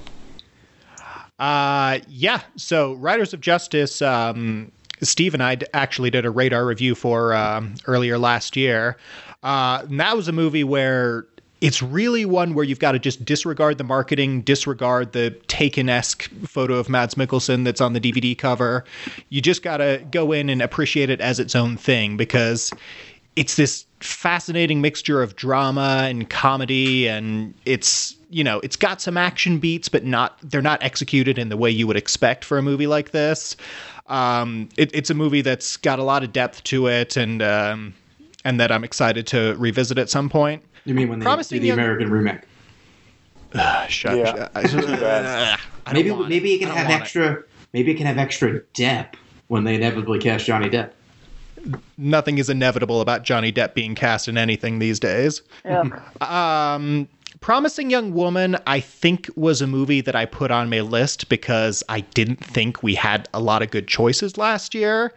Uh, 1.39 1.99
yeah. 2.09 2.41
So, 2.57 2.95
Riders 2.95 3.33
of 3.33 3.39
Justice. 3.39 4.01
Um, 4.01 4.73
Steve 5.01 5.33
and 5.33 5.41
I 5.41 5.55
d- 5.55 5.65
actually 5.73 6.09
did 6.09 6.25
a 6.25 6.29
radar 6.29 6.65
review 6.65 6.93
for 6.93 7.33
um, 7.33 7.75
earlier 7.87 8.17
last 8.17 8.57
year. 8.57 8.97
Uh, 9.43 9.85
and 9.87 9.97
that 9.97 10.17
was 10.17 10.27
a 10.27 10.33
movie 10.33 10.65
where 10.65 11.25
it's 11.61 11.81
really 11.81 12.25
one 12.25 12.53
where 12.53 12.63
you've 12.63 12.79
got 12.79 12.93
to 12.93 12.99
just 12.99 13.23
disregard 13.25 13.77
the 13.77 13.83
marketing, 13.83 14.41
disregard 14.41 15.11
the 15.11 15.31
Taken 15.47 15.89
esque 15.89 16.23
photo 16.45 16.75
of 16.75 16.89
Mads 16.89 17.15
Mikkelsen 17.15 17.65
that's 17.65 17.81
on 17.81 17.93
the 17.93 17.99
DVD 17.99 18.37
cover. 18.37 18.85
You 19.29 19.41
just 19.41 19.61
got 19.61 19.77
to 19.77 20.05
go 20.11 20.31
in 20.31 20.49
and 20.49 20.61
appreciate 20.61 21.09
it 21.09 21.19
as 21.19 21.39
its 21.39 21.55
own 21.55 21.75
thing 21.75 22.17
because 22.17 22.71
it's 23.39 23.55
this 23.55 23.85
fascinating 24.01 24.81
mixture 24.81 25.21
of 25.21 25.35
drama 25.37 26.05
and 26.09 26.29
comedy 26.29 27.07
and 27.07 27.53
it's 27.65 28.15
you 28.29 28.43
know 28.43 28.59
it's 28.59 28.75
got 28.75 28.99
some 29.01 29.15
action 29.17 29.59
beats 29.59 29.87
but 29.87 30.03
not 30.03 30.37
they're 30.43 30.61
not 30.61 30.81
executed 30.83 31.37
in 31.37 31.47
the 31.47 31.55
way 31.57 31.69
you 31.71 31.87
would 31.87 31.95
expect 31.95 32.43
for 32.43 32.57
a 32.57 32.61
movie 32.61 32.87
like 32.87 33.11
this 33.11 33.55
um, 34.07 34.67
it, 34.75 34.89
it's 34.93 35.09
a 35.09 35.13
movie 35.13 35.41
that's 35.41 35.77
got 35.77 35.99
a 35.99 36.03
lot 36.03 36.21
of 36.23 36.33
depth 36.33 36.63
to 36.65 36.87
it 36.87 37.15
and 37.15 37.41
um, 37.41 37.93
and 38.43 38.59
that 38.59 38.71
i'm 38.73 38.83
excited 38.83 39.25
to 39.27 39.55
revisit 39.57 39.97
at 39.97 40.09
some 40.09 40.29
point 40.29 40.61
You 40.83 40.93
mean 40.93 41.07
when 41.09 41.19
they 41.19 41.23
Promising 41.23 41.57
do 41.57 41.61
the 41.61 41.67
Young- 41.67 41.79
American 41.79 42.09
remake? 42.11 42.41
shut, 43.87 44.17
Yeah. 44.17 44.49
shut- 44.65 44.69
Too. 44.69 44.77
I 45.85 45.93
Maybe 45.93 46.13
maybe 46.13 46.53
it. 46.53 46.55
it 46.55 46.59
can 46.59 46.67
have 46.69 46.87
want 46.87 46.99
it. 46.99 47.01
extra. 47.01 47.43
Maybe 47.73 47.91
it 47.91 47.95
can 47.95 48.05
have 48.05 48.17
extra 48.19 48.59
depth 48.75 49.17
when 49.47 49.63
they 49.63 49.75
inevitably 49.75 50.19
cast 50.19 50.45
Johnny 50.45 50.69
Depp. 50.69 50.91
Nothing 51.97 52.37
is 52.37 52.49
inevitable 52.49 53.01
about 53.01 53.23
johnny 53.23 53.51
depp 53.51 53.73
being 53.73 53.95
cast 53.95 54.27
in 54.27 54.37
anything 54.37 54.79
these 54.79 54.99
days 54.99 55.41
Yeah. 55.65 55.83
Um, 56.21 57.07
Promising 57.41 57.89
Young 57.89 58.13
Woman, 58.13 58.57
I 58.67 58.81
think, 58.81 59.29
was 59.35 59.61
a 59.61 59.67
movie 59.67 60.01
that 60.01 60.15
I 60.15 60.25
put 60.25 60.51
on 60.51 60.69
my 60.69 60.81
list 60.81 61.29
because 61.29 61.83
I 61.87 62.01
didn't 62.01 62.43
think 62.43 62.83
we 62.83 62.95
had 62.95 63.29
a 63.33 63.39
lot 63.39 63.61
of 63.61 63.71
good 63.71 63.87
choices 63.87 64.37
last 64.37 64.75
year. 64.75 65.13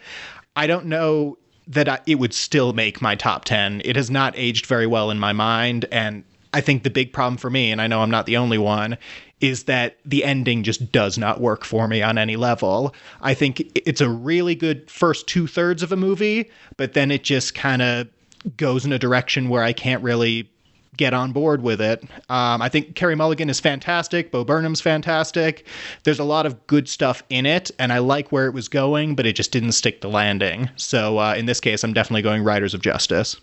I 0.55 0.69
don't 0.69 0.87
know 0.87 1.37
that 1.67 1.89
I, 1.89 1.99
it 2.07 2.17
would 2.17 2.33
still 2.33 2.75
make 2.75 3.03
my 3.03 3.17
top 3.17 3.45
10. 3.45 3.83
It 3.85 3.97
has 3.97 4.11
not 4.11 4.35
aged 4.37 4.67
very 4.67 4.87
well 4.87 5.11
in 5.11 5.19
my 5.19 5.33
mind, 5.33 5.87
and 5.91 6.23
I 6.53 6.61
think 6.61 6.85
the 6.85 6.91
big 6.91 7.13
problem 7.13 7.39
for 7.39 7.51
me, 7.51 7.73
and 7.73 7.81
I 7.81 7.87
know 7.87 8.03
I'm 8.03 8.11
not 8.11 8.27
the 8.27 8.37
only 8.37 8.59
one, 8.59 8.99
is 9.43 9.65
that 9.65 9.99
the 10.05 10.25
ending 10.25 10.63
just 10.63 10.93
does 10.93 11.19
not 11.19 11.41
work 11.41 11.65
for 11.65 11.89
me 11.89 12.01
on 12.01 12.17
any 12.17 12.37
level. 12.37 12.95
I 13.21 13.35
think 13.35 13.61
it's 13.75 14.01
a 14.01 14.09
really 14.09 14.55
good 14.55 14.89
first 14.91 15.27
two 15.27 15.47
thirds 15.47 15.83
of 15.83 15.93
a 15.93 15.97
movie, 15.97 16.49
but 16.77 16.95
then 16.95 17.11
it 17.11 17.25
just 17.25 17.55
kind 17.55 17.83
of 17.83 18.09
goes 18.57 18.87
in 18.87 18.93
a 18.93 18.99
direction 18.99 19.49
where 19.49 19.63
I 19.63 19.73
can't 19.73 20.03
really 20.03 20.49
get 20.97 21.13
on 21.13 21.33
board 21.33 21.63
with 21.63 21.81
it. 21.81 22.03
Um, 22.29 22.63
I 22.63 22.69
think 22.69 22.95
Carey 22.95 23.17
Mulligan 23.17 23.51
is 23.51 23.59
fantastic. 23.59 24.31
Bo 24.31 24.45
Burnham's 24.45 24.81
fantastic. 24.81 25.67
There's 26.05 26.19
a 26.19 26.25
lot 26.25 26.47
of 26.47 26.67
good 26.67 26.89
stuff 26.89 27.23
in 27.29 27.45
it, 27.45 27.71
and 27.79 27.93
I 27.93 27.99
like 27.99 28.31
where 28.31 28.47
it 28.47 28.55
was 28.55 28.69
going, 28.69 29.17
but 29.17 29.27
it 29.27 29.35
just 29.35 29.53
didn't 29.53 29.73
stick 29.73 30.03
the 30.03 30.09
landing. 30.09 30.71
So 30.77 31.19
uh, 31.19 31.35
in 31.35 31.47
this 31.47 31.61
case, 31.61 31.83
I'm 31.83 31.95
definitely 31.95 32.23
going 32.23 32.45
Riders 32.45 32.75
of 32.75 32.83
Justice. 32.83 33.37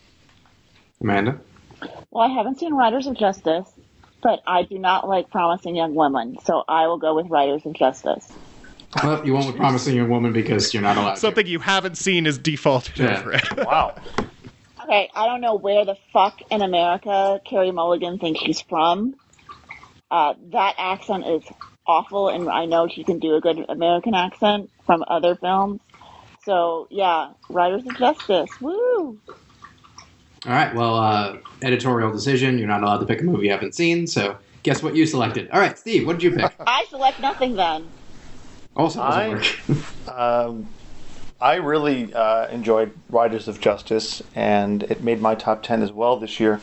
Amanda? 1.02 1.40
Well, 2.12 2.24
I 2.24 2.34
haven't 2.34 2.60
seen 2.60 2.74
Riders 2.74 3.08
of 3.08 3.18
Justice, 3.18 3.72
but 4.22 4.42
I 4.46 4.64
do 4.64 4.78
not 4.78 5.08
like 5.08 5.30
Promising 5.30 5.76
Young 5.76 5.96
Women, 5.96 6.38
so 6.44 6.64
I 6.68 6.88
will 6.88 6.98
go 6.98 7.16
with 7.16 7.28
Riders 7.28 7.66
of 7.66 7.74
Justice. 7.74 8.28
Well, 9.04 9.26
you 9.26 9.34
went 9.34 9.48
with 9.48 9.58
Promising 9.58 9.96
Young 9.96 10.10
Woman 10.10 10.34
because 10.34 10.74
you're 10.74 10.84
not 10.84 10.98
allowed 10.98 11.18
Something 11.20 11.48
you 11.48 11.60
haven't 11.60 11.98
seen 11.98 12.26
is 12.26 12.38
defaulted 12.38 13.00
Yeah. 13.00 13.20
over 13.20 13.34
it. 13.34 13.44
Wow. 13.58 13.96
Okay, 14.84 15.10
I 15.14 15.28
don't 15.28 15.42
know 15.42 15.56
where 15.56 15.86
the 15.86 15.98
fuck 16.14 16.40
in 16.50 16.62
America 16.62 17.42
Carey 17.46 17.72
Mulligan 17.72 18.18
thinks 18.18 18.40
she's 18.40 18.62
from. 18.62 19.14
Uh, 20.10 20.34
that 20.52 20.76
accent 20.78 21.26
is 21.28 21.44
awful, 21.86 22.30
and 22.30 22.50
I 22.50 22.66
know 22.66 22.88
she 22.88 23.04
can 23.04 23.20
do 23.20 23.36
a 23.36 23.42
good 23.42 23.64
American 23.70 24.16
accent 24.16 24.72
from 24.86 25.04
other 25.08 25.36
films. 25.36 25.82
So 26.46 26.88
yeah, 26.90 27.34
Riders 27.50 27.86
of 27.86 27.98
Justice, 27.98 28.50
woo! 28.62 29.20
All 30.46 30.54
right. 30.54 30.74
Well, 30.74 30.96
uh, 30.96 31.38
editorial 31.62 32.12
decision. 32.12 32.58
You're 32.58 32.68
not 32.68 32.82
allowed 32.84 33.00
to 33.00 33.06
pick 33.06 33.22
a 33.22 33.24
movie 33.24 33.46
you 33.46 33.52
haven't 33.52 33.76
seen. 33.76 34.08
So, 34.08 34.38
guess 34.64 34.82
what 34.82 34.96
you 34.96 35.06
selected? 35.06 35.50
All 35.52 35.60
right, 35.60 35.78
Steve. 35.78 36.08
What 36.08 36.14
did 36.20 36.24
you 36.24 36.32
pick? 36.32 36.54
I 36.68 36.86
select 36.90 37.20
nothing 37.20 37.56
then. 37.56 37.88
Also, 38.76 39.00
doesn't 39.00 39.22
I- 39.22 39.30
work. 39.30 39.46
Um, 40.10 40.68
I 41.40 41.56
really 41.56 42.12
uh, 42.14 42.48
enjoyed 42.48 42.92
Riders 43.10 43.48
of 43.48 43.62
Justice, 43.62 44.24
and 44.36 44.84
it 44.84 45.04
made 45.04 45.22
my 45.22 45.36
top 45.36 45.62
10 45.62 45.84
as 45.84 45.92
well 45.92 46.18
this 46.18 46.40
year. 46.40 46.60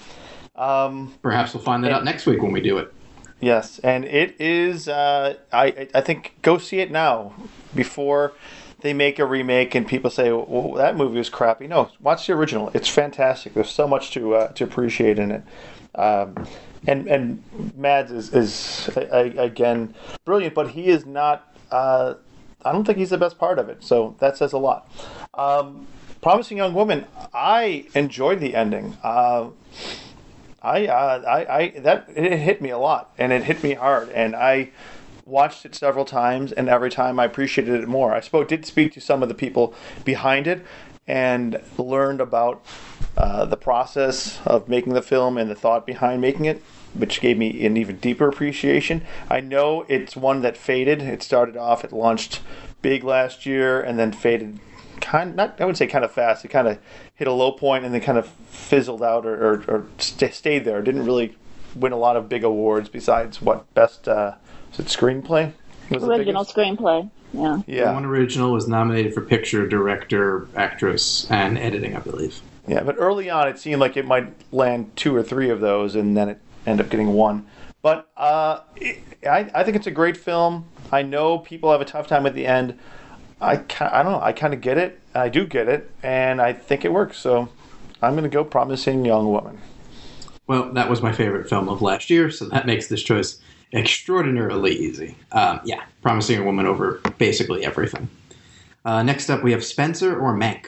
Um, 0.57 1.15
Perhaps 1.23 1.55
we'll 1.55 1.63
find 1.63 1.83
that 1.85 1.93
out 1.93 2.05
next 2.05 2.27
week 2.27 2.43
when 2.43 2.51
we 2.53 2.61
do 2.61 2.77
it. 2.79 2.93
yes, 3.41 3.79
and 3.79 4.05
it 4.05 4.35
is, 4.41 4.89
uh, 4.89 5.37
I, 5.53 5.89
I 5.95 6.01
think, 6.01 6.35
go 6.43 6.59
see 6.59 6.81
it 6.81 6.91
now 6.91 7.33
before 7.75 8.33
they 8.87 8.95
make 8.95 9.19
a 9.19 9.27
remake 9.27 9.75
and 9.75 9.87
people 9.87 10.11
say, 10.11 10.31
well, 10.31 10.73
that 10.75 10.97
movie 10.97 11.19
was 11.19 11.29
crappy. 11.29 11.67
No, 11.67 11.91
watch 12.01 12.29
the 12.29 12.35
original. 12.35 12.71
It's 12.73 12.89
fantastic. 12.89 13.53
There's 13.55 13.69
so 13.71 13.89
much 13.89 14.13
to, 14.13 14.35
uh, 14.37 14.49
to 14.53 14.63
appreciate 14.63 15.19
in 15.19 15.33
it. 15.33 15.43
Um, 15.97 16.47
and 16.87 17.09
and 17.09 17.43
Mads 17.77 18.13
is, 18.13 18.33
is 18.33 18.89
a- 18.97 19.17
a- 19.41 19.45
again 19.47 19.93
brilliant, 20.25 20.55
but 20.55 20.69
he 20.71 20.87
is 20.87 21.05
not. 21.05 21.53
Uh, 21.71 22.15
I 22.65 22.71
don't 22.71 22.85
think 22.85 22.99
he's 22.99 23.11
the 23.11 23.19
best 23.19 23.39
part 23.39 23.59
of 23.59 23.69
it. 23.69 23.83
So 23.83 24.15
that 24.21 24.37
says 24.37 24.53
a 24.53 24.59
lot. 24.59 24.89
Um, 25.35 25.89
Promising 26.23 26.59
Young 26.59 26.75
Woman. 26.75 27.07
I 27.35 27.87
enjoyed 27.95 28.39
the 28.39 28.55
ending. 28.55 28.97
Uh, 29.03 29.49
I, 30.63 30.87
uh, 30.87 31.23
I, 31.27 31.57
I 31.59 31.69
that 31.81 32.09
it 32.15 32.39
hit 32.39 32.63
me 32.63 32.71
a 32.71 32.79
lot, 32.79 33.13
and 33.19 33.33
it 33.33 33.43
hit 33.45 33.63
me 33.65 33.75
hard, 33.75 34.11
and 34.11 34.37
I 34.37 34.71
watched 35.27 35.67
it 35.67 35.75
several 35.75 36.05
times, 36.05 36.53
and 36.53 36.69
every 36.69 36.91
time 36.91 37.19
I 37.19 37.25
appreciated 37.25 37.83
it 37.83 37.89
more. 37.89 38.15
I 38.15 38.21
spoke, 38.21 38.49
did 38.49 38.65
speak 38.65 38.93
to 38.95 39.01
some 39.01 39.23
of 39.23 39.29
the 39.29 39.35
people 39.35 39.75
behind 40.05 40.47
it, 40.47 40.65
and 41.07 41.61
learned 41.77 42.21
about 42.21 42.65
uh, 43.17 43.45
the 43.45 43.57
process 43.57 44.41
of 44.47 44.69
making 44.69 44.95
the 44.95 45.03
film 45.03 45.37
and 45.37 45.51
the 45.51 45.55
thought 45.55 45.87
behind 45.87 46.21
making 46.21 46.47
it, 46.47 46.63
which 46.95 47.21
gave 47.21 47.37
me 47.37 47.65
an 47.67 47.77
even 47.77 47.97
deeper 47.97 48.29
appreciation. 48.29 49.03
I 49.29 49.41
know 49.41 49.85
it's 49.89 50.17
one 50.17 50.43
that 50.43 50.57
faded. 50.57 51.03
It 51.03 51.23
started 51.23 51.57
off, 51.57 51.85
it 51.85 51.93
launched 51.93 52.41
big 52.83 53.05
last 53.05 53.47
year, 53.47 53.81
and 53.81 53.99
then 53.99 54.13
faded 54.13 54.61
kind 55.01 55.37
not 55.37 55.61
I 55.61 55.67
would 55.67 55.77
say 55.77 55.87
kind 55.87 56.05
of 56.05 56.13
fast. 56.13 56.45
It 56.45 56.49
kind 56.49 56.67
of 56.67 56.79
hit 57.15 57.29
a 57.29 57.33
low 57.33 57.53
point 57.53 57.85
and 57.85 57.93
then 57.93 58.01
kind 58.01 58.19
of 58.19 58.27
fizzled 58.27 59.03
out 59.03 59.27
or, 59.27 59.35
or, 59.35 59.65
or 59.69 59.87
st- 59.99 60.35
stayed 60.35 60.65
there. 60.65 60.79
It 60.79 60.85
didn't 60.85 61.05
really 61.05 61.37
win 61.77 61.93
a 61.93 61.97
lot 61.97 62.17
of 62.17 62.29
big 62.29 62.45
awards 62.45 62.89
besides 62.89 63.41
what 63.41 63.73
best 63.75 64.09
uh, 64.09 64.35
was 64.71 64.81
it 64.81 64.87
screenplay? 64.87 65.53
Was 65.91 66.03
Original 66.05 66.45
screenplay. 66.45 67.09
Yeah. 67.33 67.61
The 67.67 67.73
Yeah, 67.73 67.93
one 67.93 68.05
original 68.05 68.53
was 68.53 68.67
nominated 68.67 69.15
for 69.15 69.21
picture, 69.21 69.69
director, 69.69 70.49
actress, 70.57 71.31
and 71.31 71.57
editing, 71.59 71.97
I 71.97 72.01
believe. 72.01 72.41
yeah. 72.67 72.83
But 72.83 72.97
early 72.99 73.31
on, 73.31 73.47
it 73.49 73.59
seemed 73.59 73.81
like 73.81 73.97
it 73.97 74.07
might 74.07 74.33
land 74.53 74.91
two 74.97 75.15
or 75.15 75.23
three 75.23 75.51
of 75.51 75.61
those, 75.61 75.95
and 75.95 76.17
then 76.17 76.29
it 76.29 76.41
ended 76.67 76.87
up 76.87 76.91
getting 76.91 77.13
one. 77.13 77.47
But 77.83 78.11
uh, 78.17 78.61
it, 78.77 78.99
I, 79.25 79.49
I 79.55 79.63
think 79.65 79.77
it's 79.77 79.87
a 79.87 79.93
great 79.93 80.17
film. 80.17 80.65
I 80.91 81.03
know 81.03 81.39
people 81.39 81.71
have 81.71 81.81
a 81.81 81.85
tough 81.85 82.07
time 82.09 82.27
at 82.27 82.35
the 82.35 82.47
end. 82.47 82.79
I, 83.41 83.61
I 83.81 84.03
don't 84.03 84.13
know. 84.13 84.21
I 84.21 84.33
kind 84.33 84.55
of 84.55 84.61
get 84.61 84.79
it. 84.79 85.01
I 85.15 85.29
do 85.29 85.47
get 85.47 85.69
it, 85.69 85.91
and 86.03 86.41
I 86.41 86.53
think 86.53 86.85
it 86.85 86.93
works. 86.93 87.19
So 87.19 87.49
I'm 88.03 88.13
going 88.15 88.25
to 88.25 88.31
go 88.31 88.43
Promising 88.45 89.05
Young 89.05 89.31
Woman. 89.31 89.59
Well, 90.47 90.73
that 90.75 90.89
was 90.89 91.03
my 91.03 91.13
favorite 91.13 91.49
film 91.49 91.69
of 91.69 91.83
last 91.83 92.09
year, 92.09 92.31
so 92.31 92.49
that 92.49 92.67
makes 92.67 92.89
this 92.89 93.03
choice 93.03 93.41
extraordinarily 93.73 94.73
easy. 94.73 95.17
Um, 95.33 95.61
yeah, 95.65 95.83
Promising 96.03 96.39
a 96.39 96.45
Woman 96.45 96.67
over 96.67 97.01
basically 97.19 97.65
everything. 97.65 98.09
Uh, 98.85 99.03
next 99.03 99.29
up, 99.29 99.43
we 99.43 99.51
have 99.51 99.65
Spencer 99.65 100.17
or 100.19 100.33
Mank. 100.35 100.67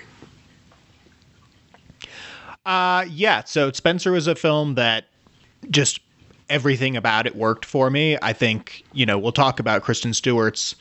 Uh, 2.66 3.06
yeah. 3.08 3.44
So 3.44 3.70
Spencer 3.72 4.12
was 4.12 4.26
a 4.26 4.34
film 4.34 4.74
that 4.74 5.04
just 5.70 6.00
everything 6.50 6.96
about 6.96 7.26
it 7.26 7.36
worked 7.36 7.64
for 7.64 7.90
me. 7.90 8.18
I 8.20 8.32
think 8.32 8.84
you 8.92 9.06
know 9.06 9.18
we'll 9.18 9.32
talk 9.32 9.60
about 9.60 9.82
Kristen 9.82 10.12
Stewart's 10.12 10.74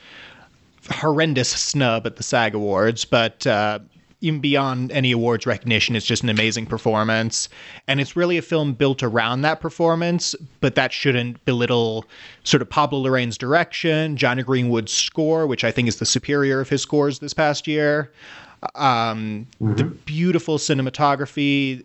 horrendous 0.90 1.50
snub 1.50 2.06
at 2.06 2.16
the 2.16 2.24
SAG 2.24 2.56
Awards, 2.56 3.06
but 3.06 3.46
uh, 3.46 3.80
even 4.22 4.40
beyond 4.40 4.92
any 4.92 5.12
awards 5.12 5.46
recognition, 5.46 5.96
it's 5.96 6.06
just 6.06 6.24
an 6.24 6.30
amazing 6.30 6.66
performance, 6.66 7.50
and 7.88 8.00
it's 8.02 8.16
really 8.16 8.38
a 8.38 8.42
film 8.42 8.74
built 8.74 9.04
around 9.04 9.42
that 9.42 9.60
performance. 9.62 10.36
But 10.60 10.76
that 10.76 10.92
shouldn't 10.92 11.44
belittle 11.46 12.06
sort 12.44 12.62
of 12.62 12.70
Pablo 12.70 13.04
Larraín's 13.04 13.38
direction, 13.38 14.18
Jonny 14.18 14.44
Greenwood's 14.44 14.94
score, 14.94 15.46
which 15.46 15.64
I 15.64 15.72
think 15.72 15.88
is 15.88 15.98
the 15.98 16.06
superior 16.06 16.60
of 16.60 16.70
his 16.70 16.82
scores 16.82 17.20
this 17.20 17.34
past 17.34 17.68
year 17.68 18.12
um, 18.76 19.48
the 19.60 19.84
beautiful 19.84 20.58
cinematography, 20.58 21.84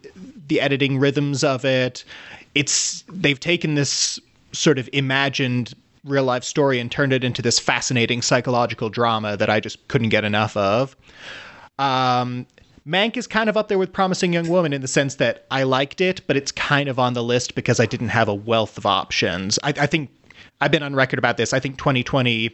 the 0.49 0.61
editing 0.61 0.99
rhythms 0.99 1.45
of 1.45 1.65
it. 1.65 2.05
It's 2.55 3.03
they've 3.09 3.39
taken 3.39 3.75
this 3.75 4.19
sort 4.53 4.79
of 4.79 4.89
imagined 4.93 5.75
real 6.05 6.25
life 6.25 6.45
story 6.45 6.81
and 6.81 6.91
turned 6.91 7.13
it 7.13 7.23
into 7.23 7.43
this 7.43 7.59
fascinating 7.59 8.23
psychological 8.23 8.89
drama 8.89 9.37
that 9.37 9.49
I 9.49 9.61
just 9.61 9.87
couldn't 9.89 10.09
get 10.09 10.25
enough 10.25 10.57
of. 10.57 10.97
Um, 11.79 12.47
Mank 12.87 13.17
is 13.17 13.27
kind 13.27 13.49
of 13.49 13.57
up 13.57 13.69
there 13.69 13.79
with 13.79 13.93
Promising 13.93 14.33
Young 14.33 14.49
Woman 14.49 14.73
in 14.73 14.81
the 14.81 14.89
sense 14.89 15.15
that 15.17 15.47
I 15.51 15.63
liked 15.63 16.01
it, 16.01 16.21
but 16.27 16.37
it's 16.37 16.51
kind 16.51 16.89
of 16.89 16.99
on 16.99 17.15
the 17.15 17.23
list 17.23 17.55
because 17.55 17.79
I 17.79 17.87
didn't 17.87 18.09
have 18.09 18.29
a 18.29 18.35
wealth 18.35 18.77
of 18.77 18.87
options. 18.87 19.59
I, 19.63 19.69
I 19.69 19.87
think 19.87 20.11
I've 20.61 20.73
been 20.73 20.83
on 20.83 20.95
record 20.95 21.19
about 21.19 21.37
this. 21.37 21.53
I 21.53 21.61
think 21.61 21.79
2020, 21.79 22.51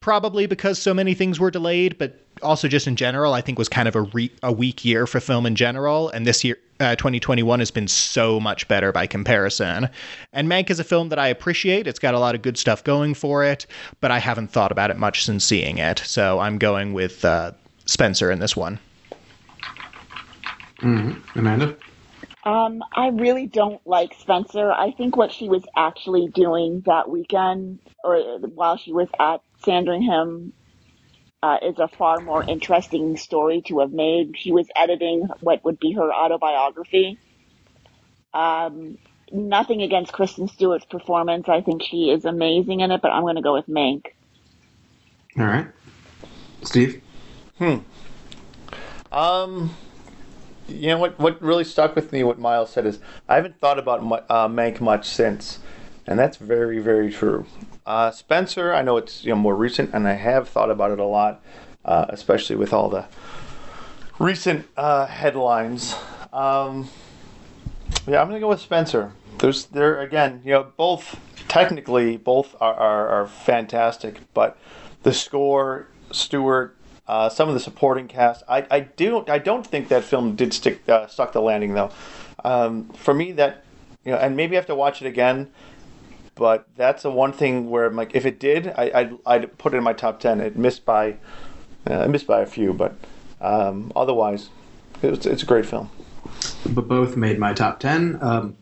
probably 0.00 0.46
because 0.46 0.78
so 0.78 0.94
many 0.94 1.12
things 1.12 1.38
were 1.38 1.50
delayed, 1.50 1.98
but 1.98 2.18
also 2.42 2.68
just 2.68 2.86
in 2.86 2.96
general, 2.96 3.34
I 3.34 3.40
think 3.42 3.58
was 3.58 3.68
kind 3.68 3.88
of 3.88 3.96
a, 3.96 4.02
re- 4.02 4.32
a 4.42 4.52
weak 4.52 4.84
year 4.84 5.06
for 5.06 5.20
film 5.20 5.44
in 5.44 5.54
general. 5.54 6.08
And 6.10 6.26
this 6.26 6.44
year, 6.44 6.56
uh, 6.80 6.94
2021 6.96 7.58
has 7.58 7.70
been 7.70 7.88
so 7.88 8.38
much 8.40 8.68
better 8.68 8.90
by 8.92 9.06
comparison. 9.06 9.88
And 10.32 10.48
Mank 10.48 10.70
is 10.70 10.80
a 10.80 10.84
film 10.84 11.08
that 11.10 11.18
I 11.18 11.28
appreciate. 11.28 11.86
It's 11.86 11.98
got 11.98 12.14
a 12.14 12.18
lot 12.18 12.34
of 12.34 12.42
good 12.42 12.56
stuff 12.56 12.84
going 12.84 13.14
for 13.14 13.44
it, 13.44 13.66
but 14.00 14.10
I 14.10 14.18
haven't 14.18 14.50
thought 14.50 14.72
about 14.72 14.90
it 14.90 14.96
much 14.96 15.24
since 15.24 15.44
seeing 15.44 15.78
it. 15.78 15.98
So 15.98 16.38
I'm 16.38 16.58
going 16.58 16.92
with 16.92 17.24
uh, 17.24 17.52
Spencer 17.88 18.30
in 18.30 18.38
this 18.38 18.54
one. 18.54 18.78
Amanda? 21.34 21.76
Um, 22.44 22.82
I 22.94 23.08
really 23.08 23.46
don't 23.46 23.84
like 23.86 24.12
Spencer. 24.14 24.70
I 24.70 24.92
think 24.92 25.16
what 25.16 25.32
she 25.32 25.48
was 25.48 25.64
actually 25.76 26.28
doing 26.28 26.82
that 26.86 27.08
weekend, 27.08 27.80
or 28.04 28.38
while 28.54 28.76
she 28.76 28.92
was 28.92 29.08
at 29.18 29.40
Sandringham, 29.64 30.52
uh, 31.42 31.58
is 31.62 31.78
a 31.78 31.88
far 31.88 32.20
more 32.20 32.44
interesting 32.46 33.16
story 33.16 33.62
to 33.66 33.80
have 33.80 33.90
made. 33.90 34.36
She 34.36 34.52
was 34.52 34.68
editing 34.76 35.26
what 35.40 35.64
would 35.64 35.80
be 35.80 35.92
her 35.92 36.12
autobiography. 36.12 37.18
Um, 38.34 38.98
nothing 39.32 39.82
against 39.82 40.12
Kristen 40.12 40.48
Stewart's 40.48 40.84
performance. 40.84 41.48
I 41.48 41.62
think 41.62 41.82
she 41.82 42.10
is 42.10 42.26
amazing 42.26 42.80
in 42.80 42.90
it, 42.90 43.00
but 43.00 43.12
I'm 43.12 43.22
going 43.22 43.36
to 43.36 43.42
go 43.42 43.54
with 43.54 43.66
Mank. 43.66 44.02
All 45.38 45.46
right. 45.46 45.68
Steve? 46.64 47.02
Um, 49.10 49.74
you 50.68 50.88
know 50.88 50.98
what? 50.98 51.18
What 51.18 51.40
really 51.42 51.64
stuck 51.64 51.94
with 51.94 52.12
me, 52.12 52.22
what 52.22 52.38
Miles 52.38 52.70
said, 52.70 52.86
is 52.86 53.00
I 53.28 53.36
haven't 53.36 53.58
thought 53.58 53.78
about 53.78 54.00
uh, 54.28 54.48
Mank 54.48 54.80
much 54.80 55.08
since, 55.08 55.60
and 56.06 56.18
that's 56.18 56.36
very, 56.36 56.78
very 56.78 57.10
true. 57.10 57.46
Uh, 57.86 58.10
Spencer, 58.10 58.74
I 58.74 58.82
know 58.82 58.96
it's 58.96 59.24
you 59.24 59.30
know 59.30 59.36
more 59.36 59.56
recent, 59.56 59.94
and 59.94 60.06
I 60.06 60.12
have 60.14 60.48
thought 60.48 60.70
about 60.70 60.90
it 60.90 60.98
a 60.98 61.04
lot, 61.04 61.42
uh, 61.84 62.06
especially 62.10 62.56
with 62.56 62.72
all 62.72 62.88
the 62.90 63.06
recent 64.18 64.66
uh, 64.76 65.06
headlines. 65.06 65.94
Um, 66.32 66.88
yeah, 68.06 68.20
I'm 68.20 68.28
gonna 68.28 68.40
go 68.40 68.48
with 68.48 68.60
Spencer. 68.60 69.12
there's 69.38 69.64
there 69.66 70.00
again, 70.00 70.42
you 70.44 70.52
know, 70.52 70.66
both 70.76 71.18
technically 71.48 72.18
both 72.18 72.54
are, 72.60 72.74
are, 72.74 73.08
are 73.08 73.26
fantastic, 73.26 74.20
but 74.34 74.58
the 75.02 75.12
score, 75.14 75.88
Stewart, 76.12 76.76
uh, 77.08 77.28
some 77.28 77.48
of 77.48 77.54
the 77.54 77.60
supporting 77.60 78.06
cast, 78.06 78.44
I, 78.48 78.66
I 78.70 78.80
do 78.80 79.24
I 79.26 79.38
don't 79.38 79.66
think 79.66 79.88
that 79.88 80.04
film 80.04 80.36
did 80.36 80.52
stick 80.52 80.88
uh, 80.88 81.06
stuck 81.08 81.32
the 81.32 81.42
landing 81.42 81.74
though. 81.74 81.90
Um, 82.44 82.90
for 82.90 83.14
me, 83.14 83.32
that 83.32 83.64
you 84.04 84.12
know, 84.12 84.18
and 84.18 84.36
maybe 84.36 84.56
I 84.56 84.58
have 84.58 84.66
to 84.66 84.74
watch 84.74 85.02
it 85.02 85.08
again. 85.08 85.50
But 86.34 86.68
that's 86.76 87.02
the 87.02 87.10
one 87.10 87.32
thing 87.32 87.68
where, 87.68 87.90
like, 87.90 88.14
if 88.14 88.24
it 88.24 88.38
did, 88.38 88.68
I, 88.68 88.92
I'd, 88.94 89.18
I'd 89.26 89.58
put 89.58 89.74
it 89.74 89.78
in 89.78 89.82
my 89.82 89.92
top 89.92 90.20
ten. 90.20 90.40
It 90.40 90.56
missed 90.56 90.84
by, 90.84 91.16
uh, 91.90 92.04
it 92.04 92.10
missed 92.10 92.28
by 92.28 92.42
a 92.42 92.46
few, 92.46 92.72
but 92.72 92.94
um, 93.40 93.90
otherwise, 93.96 94.50
it's, 95.02 95.26
it's 95.26 95.42
a 95.42 95.46
great 95.46 95.66
film. 95.66 95.90
But 96.64 96.86
both 96.86 97.16
made 97.16 97.40
my 97.40 97.54
top 97.54 97.80
ten. 97.80 98.18
Um, 98.20 98.56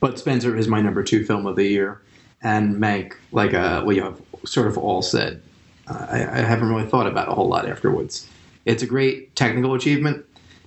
but 0.00 0.18
Spencer 0.18 0.56
is 0.56 0.66
my 0.66 0.80
number 0.80 1.04
two 1.04 1.24
film 1.24 1.46
of 1.46 1.54
the 1.54 1.68
year, 1.68 2.02
and 2.42 2.74
Mank, 2.76 3.12
like 3.30 3.54
uh, 3.54 3.82
well, 3.84 3.94
you 3.94 4.02
have 4.02 4.20
sort 4.44 4.66
of 4.66 4.76
all 4.76 5.00
said. 5.00 5.40
I, 5.90 6.26
I 6.30 6.40
haven't 6.40 6.68
really 6.68 6.86
thought 6.86 7.06
about 7.06 7.28
a 7.28 7.32
whole 7.32 7.48
lot 7.48 7.68
afterwards. 7.68 8.28
It's 8.64 8.82
a 8.82 8.86
great 8.86 9.34
technical 9.34 9.74
achievement, 9.74 10.24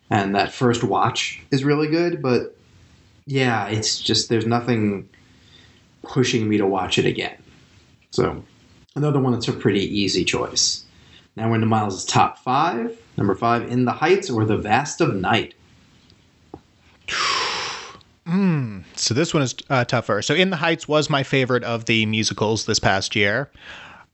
and 0.09 0.35
that 0.35 0.51
first 0.51 0.83
watch 0.83 1.41
is 1.51 1.63
really 1.63 1.87
good. 1.87 2.21
But 2.21 2.55
yeah, 3.25 3.67
it's 3.67 3.99
just 3.99 4.29
there's 4.29 4.45
nothing 4.45 5.07
pushing 6.03 6.49
me 6.49 6.57
to 6.57 6.65
watch 6.65 6.97
it 6.97 7.05
again. 7.05 7.37
So 8.11 8.43
another 8.95 9.19
one 9.19 9.33
that's 9.33 9.47
a 9.47 9.53
pretty 9.53 9.81
easy 9.81 10.25
choice. 10.25 10.83
Now 11.35 11.49
we're 11.49 11.55
into 11.55 11.67
Miles' 11.67 12.05
top 12.05 12.37
five. 12.39 12.97
Number 13.17 13.35
five, 13.35 13.69
In 13.71 13.85
the 13.85 13.91
Heights 13.91 14.29
or 14.29 14.45
The 14.45 14.57
Vast 14.57 15.01
of 15.01 15.15
Night. 15.15 15.53
So 18.95 19.13
this 19.13 19.33
one 19.33 19.43
is 19.43 19.55
uh, 19.69 19.85
tougher. 19.85 20.21
So 20.21 20.33
In 20.33 20.49
the 20.49 20.55
Heights 20.55 20.87
was 20.87 21.09
my 21.09 21.23
favorite 21.23 21.63
of 21.63 21.85
the 21.85 22.05
musicals 22.05 22.65
this 22.65 22.79
past 22.79 23.15
year. 23.15 23.51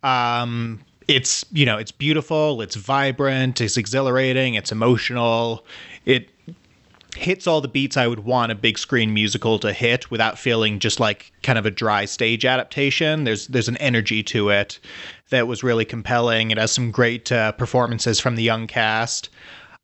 Um, 0.04 0.80
it's 1.10 1.44
you 1.52 1.66
know 1.66 1.78
it's 1.78 1.92
beautiful, 1.92 2.62
it's 2.62 2.76
vibrant, 2.76 3.60
it's 3.60 3.78
exhilarating, 3.78 4.54
it's 4.54 4.72
emotional. 4.72 5.66
It 6.06 6.30
hits 7.18 7.48
all 7.48 7.62
the 7.62 7.68
beats 7.68 7.98
I 7.98 8.06
would 8.06 8.20
want 8.20 8.52
a 8.52 8.56
big 8.56 8.78
screen 8.78 9.12
musical 9.12 9.58
to 9.60 9.74
hit 9.74 10.12
without 10.12 10.38
feeling 10.38 10.78
just 10.78 11.00
like 11.00 11.32
kind 11.42 11.58
of 11.58 11.66
a 11.66 11.72
dry 11.72 12.06
stage 12.06 12.46
adaptation. 12.46 13.24
There's 13.24 13.48
there's 13.48 13.68
an 13.68 13.78
energy 13.78 14.22
to 14.24 14.50
it 14.50 14.80
that 15.32 15.48
was 15.48 15.64
really 15.64 15.84
compelling. 15.84 16.52
It 16.52 16.60
has 16.60 16.72
some 16.72 16.92
great 16.92 17.32
uh, 17.32 17.54
performances 17.54 18.20
from 18.20 18.36
the 18.36 18.44
young 18.44 18.68
cast. 18.68 19.30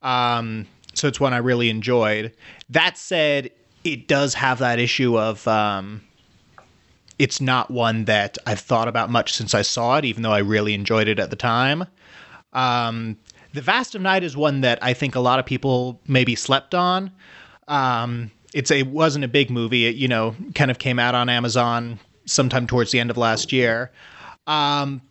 Um, 0.04 0.68
so 0.94 1.08
it's 1.08 1.20
one 1.20 1.34
I 1.34 1.38
really 1.38 1.72
enjoyed. 1.72 2.34
That 2.70 3.00
said, 3.00 3.50
it 3.84 4.08
does 4.08 4.36
have 4.36 4.60
that 4.60 4.78
issue 4.78 5.18
of 5.18 5.48
um, 5.48 6.02
it's 7.20 7.40
not 7.40 7.72
one 7.72 8.06
that 8.06 8.38
I've 8.46 8.60
thought 8.60 8.88
about 8.88 9.10
much 9.10 9.34
since 9.34 9.54
I 9.54 9.62
saw 9.62 9.98
it, 9.98 10.06
even 10.06 10.24
though 10.24 10.32
I 10.32 10.40
really 10.40 10.74
enjoyed 10.74 11.08
it 11.08 11.20
at 11.20 11.30
the 11.30 11.36
time. 11.36 11.86
Um, 12.54 13.18
the 13.54 13.62
Vast 13.62 13.96
of 13.96 14.02
Night 14.02 14.24
is 14.24 14.36
one 14.36 14.62
that 14.62 14.80
I 14.82 14.94
think 14.94 15.16
a 15.16 15.20
lot 15.20 15.40
of 15.40 15.46
people 15.46 16.02
maybe 16.08 16.36
slept 16.36 16.76
on. 16.76 17.12
Um, 17.68 18.32
it's 18.54 18.72
a, 18.72 18.80
it 18.80 18.88
wasn't 18.88 19.26
a 19.26 19.30
big 19.30 19.50
movie. 19.50 19.88
It, 19.88 19.96
you 19.96 20.08
know, 20.08 20.36
kind 20.56 20.72
of 20.72 20.80
came 20.80 21.00
out 21.00 21.16
on 21.16 21.30
Amazon 21.30 22.00
sometime 22.26 22.68
towards 22.68 22.92
the 22.92 23.00
end 23.00 23.10
of 23.10 23.18
last 23.18 23.52
year. 23.52 23.92
Um, 24.48 25.02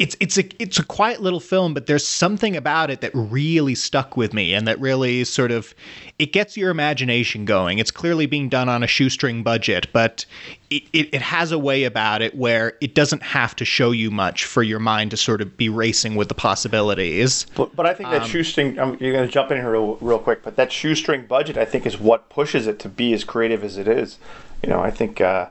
it's 0.00 0.16
it's 0.18 0.38
a 0.38 0.44
it's 0.62 0.78
a 0.78 0.84
quiet 0.84 1.20
little 1.20 1.40
film, 1.40 1.74
but 1.74 1.86
there's 1.86 2.06
something 2.06 2.56
about 2.56 2.90
it 2.90 3.02
that 3.02 3.10
really 3.14 3.74
stuck 3.74 4.16
with 4.16 4.32
me, 4.32 4.54
and 4.54 4.66
that 4.66 4.80
really 4.80 5.24
sort 5.24 5.52
of 5.52 5.74
it 6.18 6.32
gets 6.32 6.56
your 6.56 6.70
imagination 6.70 7.44
going. 7.44 7.78
It's 7.78 7.90
clearly 7.90 8.24
being 8.24 8.48
done 8.48 8.70
on 8.70 8.82
a 8.82 8.86
shoestring 8.86 9.42
budget, 9.42 9.88
but 9.92 10.24
it, 10.70 10.84
it, 10.94 11.14
it 11.14 11.20
has 11.20 11.52
a 11.52 11.58
way 11.58 11.84
about 11.84 12.22
it 12.22 12.34
where 12.34 12.78
it 12.80 12.94
doesn't 12.94 13.22
have 13.22 13.54
to 13.56 13.66
show 13.66 13.90
you 13.90 14.10
much 14.10 14.46
for 14.46 14.62
your 14.62 14.78
mind 14.78 15.10
to 15.10 15.18
sort 15.18 15.42
of 15.42 15.58
be 15.58 15.68
racing 15.68 16.14
with 16.14 16.28
the 16.28 16.34
possibilities. 16.34 17.44
But, 17.54 17.76
but 17.76 17.84
I 17.84 17.92
think 17.92 18.08
that 18.10 18.24
shoestring, 18.24 18.78
um, 18.78 18.96
you're 19.00 19.12
going 19.12 19.26
to 19.26 19.32
jump 19.32 19.50
in 19.50 19.58
here 19.58 19.72
real, 19.72 19.96
real 19.96 20.18
quick, 20.18 20.42
but 20.42 20.56
that 20.56 20.72
shoestring 20.72 21.26
budget, 21.26 21.58
I 21.58 21.66
think, 21.66 21.84
is 21.84 22.00
what 22.00 22.30
pushes 22.30 22.66
it 22.66 22.78
to 22.80 22.88
be 22.88 23.12
as 23.12 23.22
creative 23.22 23.62
as 23.62 23.76
it 23.76 23.86
is. 23.86 24.18
You 24.62 24.70
know, 24.70 24.80
I 24.80 24.90
think, 24.90 25.20
uh, 25.20 25.48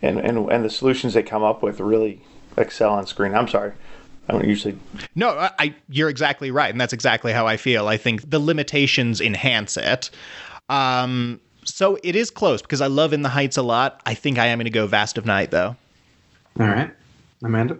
and, 0.00 0.18
and, 0.18 0.50
and 0.50 0.64
the 0.64 0.70
solutions 0.70 1.14
they 1.14 1.22
come 1.22 1.42
up 1.42 1.62
with 1.62 1.80
really 1.80 2.22
excel 2.56 2.92
on 2.92 3.06
screen. 3.06 3.34
I'm 3.34 3.48
sorry. 3.48 3.72
I 4.28 4.32
don't 4.32 4.46
usually. 4.46 4.78
No, 5.14 5.30
I, 5.30 5.50
I 5.58 5.74
you're 5.88 6.08
exactly 6.08 6.50
right, 6.50 6.70
and 6.70 6.80
that's 6.80 6.92
exactly 6.92 7.32
how 7.32 7.46
I 7.46 7.56
feel. 7.56 7.88
I 7.88 7.96
think 7.96 8.28
the 8.28 8.38
limitations 8.38 9.20
enhance 9.20 9.76
it. 9.76 10.10
Um, 10.68 11.40
so 11.64 11.98
it 12.02 12.16
is 12.16 12.30
close 12.30 12.62
because 12.62 12.80
I 12.80 12.86
love 12.86 13.12
In 13.12 13.22
the 13.22 13.28
Heights 13.28 13.56
a 13.56 13.62
lot. 13.62 14.00
I 14.06 14.14
think 14.14 14.38
I 14.38 14.46
am 14.46 14.58
going 14.58 14.64
to 14.64 14.70
go 14.70 14.86
Vast 14.86 15.18
of 15.18 15.26
Night 15.26 15.50
though. 15.50 15.76
All 16.58 16.66
right, 16.66 16.90
Amanda. 17.42 17.78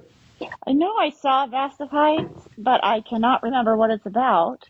I 0.66 0.72
know 0.72 0.94
I 0.96 1.10
saw 1.10 1.46
Vast 1.46 1.80
of 1.80 1.90
Heights, 1.90 2.48
but 2.58 2.84
I 2.84 3.00
cannot 3.00 3.42
remember 3.42 3.76
what 3.76 3.90
it's 3.90 4.06
about. 4.06 4.68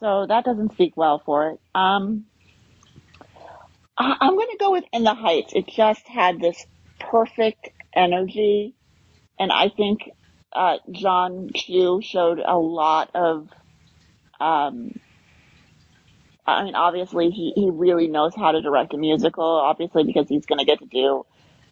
So 0.00 0.26
that 0.26 0.44
doesn't 0.44 0.72
speak 0.72 0.96
well 0.96 1.18
for 1.24 1.50
it. 1.50 1.60
Um, 1.74 2.24
I, 3.96 4.16
I'm 4.20 4.34
going 4.34 4.48
to 4.50 4.56
go 4.58 4.72
with 4.72 4.84
In 4.92 5.04
the 5.04 5.14
Heights. 5.14 5.52
It 5.54 5.66
just 5.68 6.08
had 6.08 6.40
this 6.40 6.64
perfect 6.98 7.68
energy. 7.92 8.74
And 9.40 9.50
I 9.50 9.70
think 9.70 10.10
uh, 10.52 10.76
Jon 10.92 11.50
Chu 11.54 12.00
showed 12.02 12.38
a 12.38 12.56
lot 12.56 13.10
of. 13.14 13.48
Um, 14.38 15.00
I 16.46 16.64
mean, 16.64 16.74
obviously, 16.74 17.30
he, 17.30 17.52
he 17.54 17.70
really 17.70 18.08
knows 18.08 18.34
how 18.34 18.52
to 18.52 18.60
direct 18.60 18.92
a 18.92 18.96
musical, 18.96 19.44
obviously, 19.44 20.04
because 20.04 20.28
he's 20.28 20.46
going 20.46 20.58
to 20.58 20.64
get 20.64 20.80
to 20.80 20.86
do 20.86 21.24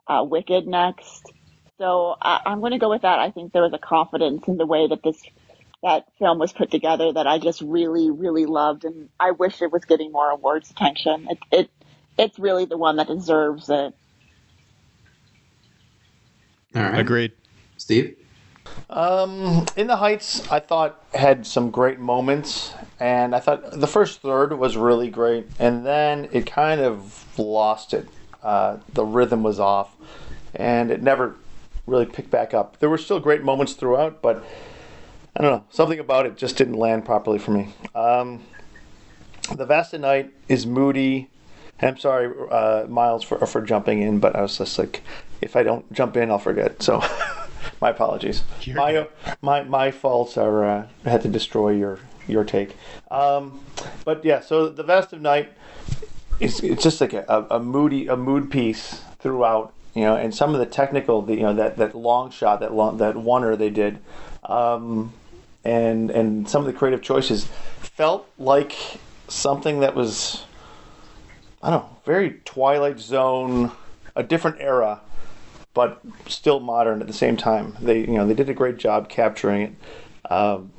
uh, 0.06 0.24
Wicked 0.24 0.66
next. 0.66 1.32
So 1.78 2.14
I, 2.20 2.40
I'm 2.46 2.60
going 2.60 2.72
to 2.72 2.78
go 2.78 2.90
with 2.90 3.02
that. 3.02 3.18
I 3.18 3.30
think 3.30 3.52
there 3.52 3.62
was 3.62 3.72
a 3.72 3.78
confidence 3.78 4.46
in 4.48 4.56
the 4.56 4.66
way 4.66 4.86
that 4.88 5.02
this 5.02 5.20
that 5.82 6.06
film 6.18 6.38
was 6.38 6.52
put 6.52 6.70
together 6.70 7.12
that 7.12 7.26
I 7.26 7.38
just 7.38 7.60
really, 7.60 8.10
really 8.10 8.46
loved, 8.46 8.84
and 8.84 9.08
I 9.20 9.30
wish 9.32 9.62
it 9.62 9.70
was 9.70 9.84
getting 9.84 10.10
more 10.10 10.30
awards 10.30 10.70
attention. 10.70 11.28
It, 11.30 11.38
it 11.52 11.70
it's 12.18 12.38
really 12.38 12.64
the 12.64 12.76
one 12.76 12.96
that 12.96 13.06
deserves 13.06 13.68
it. 13.68 13.94
All 16.74 16.82
right, 16.82 16.98
Agreed. 16.98 17.32
Steve. 17.78 18.16
Um, 18.90 19.66
In 19.76 19.86
the 19.86 19.96
Heights, 19.96 20.46
I 20.50 20.60
thought 20.60 21.02
had 21.14 21.46
some 21.46 21.70
great 21.70 21.98
moments, 21.98 22.74
and 23.00 23.34
I 23.34 23.40
thought 23.40 23.80
the 23.80 23.86
first 23.86 24.20
third 24.20 24.52
was 24.58 24.76
really 24.76 25.10
great, 25.10 25.46
and 25.58 25.86
then 25.86 26.28
it 26.32 26.46
kind 26.46 26.80
of 26.80 27.24
lost 27.38 27.94
it. 27.94 28.08
Uh, 28.42 28.78
the 28.92 29.04
rhythm 29.04 29.42
was 29.42 29.58
off, 29.58 29.94
and 30.54 30.90
it 30.90 31.02
never 31.02 31.36
really 31.86 32.06
picked 32.06 32.30
back 32.30 32.54
up. 32.54 32.78
There 32.78 32.90
were 32.90 32.98
still 32.98 33.20
great 33.20 33.42
moments 33.42 33.72
throughout, 33.72 34.20
but 34.22 34.44
I 35.36 35.42
don't 35.42 35.50
know, 35.50 35.64
something 35.70 35.98
about 35.98 36.26
it 36.26 36.36
just 36.36 36.56
didn't 36.56 36.74
land 36.74 37.04
properly 37.04 37.38
for 37.38 37.52
me. 37.52 37.74
Um, 37.94 38.42
the 39.54 39.64
Vasta 39.64 39.98
Night 39.98 40.32
is 40.48 40.66
moody. 40.66 41.30
I'm 41.80 41.96
sorry, 41.96 42.32
uh, 42.50 42.86
Miles, 42.88 43.24
for 43.24 43.38
for 43.46 43.62
jumping 43.62 44.02
in, 44.02 44.18
but 44.18 44.36
I 44.36 44.42
was 44.42 44.58
just 44.58 44.78
like, 44.78 45.02
if 45.40 45.56
I 45.56 45.62
don't 45.62 45.90
jump 45.92 46.16
in, 46.16 46.30
I'll 46.30 46.38
forget. 46.38 46.82
So, 46.82 47.00
my 47.80 47.90
apologies. 47.90 48.42
You're 48.62 48.76
my 48.76 48.92
good. 48.92 49.08
my 49.42 49.62
my 49.64 49.90
faults 49.90 50.36
are 50.36 50.64
uh, 50.64 50.86
I 51.04 51.10
had 51.10 51.22
to 51.22 51.28
destroy 51.28 51.70
your 51.70 51.98
your 52.26 52.44
take. 52.44 52.76
Um, 53.10 53.60
but 54.04 54.24
yeah, 54.24 54.40
so 54.40 54.68
the 54.68 54.82
Vast 54.82 55.12
of 55.12 55.20
Night 55.20 55.52
is 56.40 56.60
it's 56.60 56.82
just 56.82 57.00
like 57.00 57.12
a, 57.12 57.24
a, 57.28 57.56
a 57.56 57.60
moody 57.60 58.06
a 58.08 58.16
mood 58.16 58.50
piece 58.50 59.02
throughout. 59.18 59.72
You 59.94 60.04
know, 60.04 60.16
and 60.16 60.32
some 60.32 60.54
of 60.54 60.60
the 60.60 60.66
technical, 60.66 61.22
the, 61.22 61.34
you 61.34 61.42
know, 61.42 61.54
that, 61.54 61.78
that 61.78 61.96
long 61.96 62.30
shot, 62.30 62.60
that 62.60 62.72
long, 62.72 62.98
that 62.98 63.16
oner 63.16 63.56
they 63.56 63.70
did, 63.70 63.98
um, 64.44 65.12
and 65.64 66.10
and 66.10 66.48
some 66.48 66.60
of 66.60 66.66
the 66.66 66.72
creative 66.72 67.02
choices 67.02 67.48
felt 67.80 68.28
like 68.38 68.76
something 69.26 69.80
that 69.80 69.96
was 69.96 70.44
I 71.62 71.70
don't 71.70 71.82
know, 71.82 71.96
very 72.04 72.40
Twilight 72.44 73.00
Zone, 73.00 73.72
a 74.14 74.22
different 74.22 74.58
era, 74.60 75.00
but 75.74 76.00
still 76.26 76.60
modern 76.60 77.00
at 77.00 77.06
the 77.06 77.12
same 77.12 77.36
time. 77.36 77.76
They, 77.80 78.00
you 78.00 78.14
know, 78.14 78.26
they 78.26 78.34
did 78.34 78.48
a 78.48 78.54
great 78.54 78.78
job 78.78 79.08
capturing 79.08 79.62
it, 79.62 80.32
um, 80.32 80.72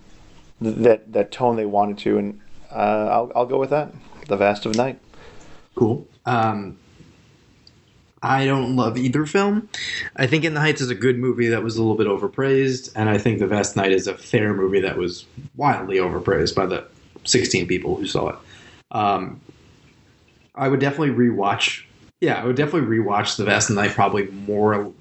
th- 0.62 0.76
that 0.78 1.14
that 1.14 1.32
tone 1.32 1.56
they 1.56 1.66
wanted 1.66 1.98
to, 2.00 2.18
and 2.18 2.42
uh, 2.72 3.08
I'll 3.12 3.32
I'll 3.36 3.46
go 3.46 3.60
with 3.60 3.70
that. 3.70 3.94
The 4.28 4.38
Vast 4.38 4.66
of 4.66 4.76
Night. 4.76 5.00
Cool. 5.76 6.08
Um, 6.26 6.78
I 8.22 8.46
don't 8.46 8.76
love 8.76 8.98
either 8.98 9.26
film. 9.26 9.70
I 10.16 10.28
think 10.28 10.44
In 10.44 10.54
the 10.54 10.60
Heights 10.60 10.82
is 10.82 10.90
a 10.90 10.96
good 10.96 11.18
movie 11.18 11.48
that 11.48 11.64
was 11.64 11.78
a 11.78 11.82
little 11.82 11.96
bit 11.96 12.08
overpraised, 12.08 12.92
and 12.96 13.10
I 13.10 13.18
think 13.18 13.40
The 13.40 13.48
Vast 13.48 13.76
Night 13.76 13.92
is 13.92 14.08
a 14.08 14.18
fair 14.18 14.54
movie 14.54 14.82
that 14.82 14.98
was 14.98 15.26
wildly 15.56 16.00
overpraised 16.00 16.54
by 16.54 16.66
the 16.66 16.86
16 17.24 17.66
people 17.68 17.96
who 17.96 18.06
saw 18.06 18.30
it. 18.30 18.36
Um, 18.92 19.40
I 20.54 20.68
would 20.68 20.82
definitely 20.82 21.16
rewatch. 21.16 21.86
Yeah, 22.22 22.42
I 22.42 22.46
would 22.46 22.56
definitely 22.56 22.98
rewatch 22.98 23.38
The 23.38 23.46
Vast 23.46 23.70
Night 23.70 23.92
probably 23.92 24.28
more. 24.28 24.92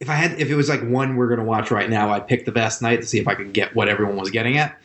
If 0.00 0.08
I 0.08 0.14
had, 0.14 0.38
if 0.38 0.50
it 0.50 0.54
was 0.54 0.68
like 0.68 0.82
one 0.82 1.16
we're 1.16 1.28
gonna 1.28 1.44
watch 1.44 1.70
right 1.70 1.88
now, 1.88 2.10
I'd 2.10 2.28
pick 2.28 2.44
The 2.44 2.52
Vast 2.52 2.82
Night 2.82 2.96
to 2.96 3.06
see 3.06 3.18
if 3.18 3.26
I 3.26 3.34
could 3.34 3.52
get 3.52 3.74
what 3.74 3.88
everyone 3.88 4.16
was 4.16 4.30
getting 4.30 4.58
at. 4.58 4.78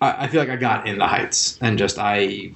I, 0.00 0.24
I 0.24 0.28
feel 0.28 0.40
like 0.40 0.50
I 0.50 0.56
got 0.56 0.86
In 0.86 0.98
the 0.98 1.06
Heights, 1.06 1.58
and 1.60 1.76
just 1.76 1.98
I 1.98 2.52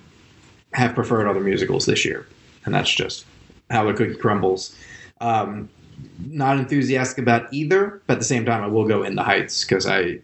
have 0.73 0.95
preferred 0.95 1.29
other 1.29 1.41
musicals 1.41 1.87
this 1.87 2.05
year, 2.05 2.27
and 2.65 2.75
that's 2.75 2.91
just 2.91 3.27
how 3.71 3.85
the 3.85 3.95
cookie 3.95 4.15
crumbles. 4.15 4.77
Um, 5.21 5.69
not 6.27 6.59
enthusiastic 6.59 7.19
about 7.19 7.53
either, 7.53 8.01
but 8.07 8.15
at 8.15 8.19
the 8.21 8.25
same 8.25 8.45
time, 8.45 8.63
I 8.63 8.69
will 8.69 8.87
go 8.87 9.03
in 9.03 9.17
the 9.17 9.23
heights 9.23 9.65
because 9.65 9.87
I 9.87 10.21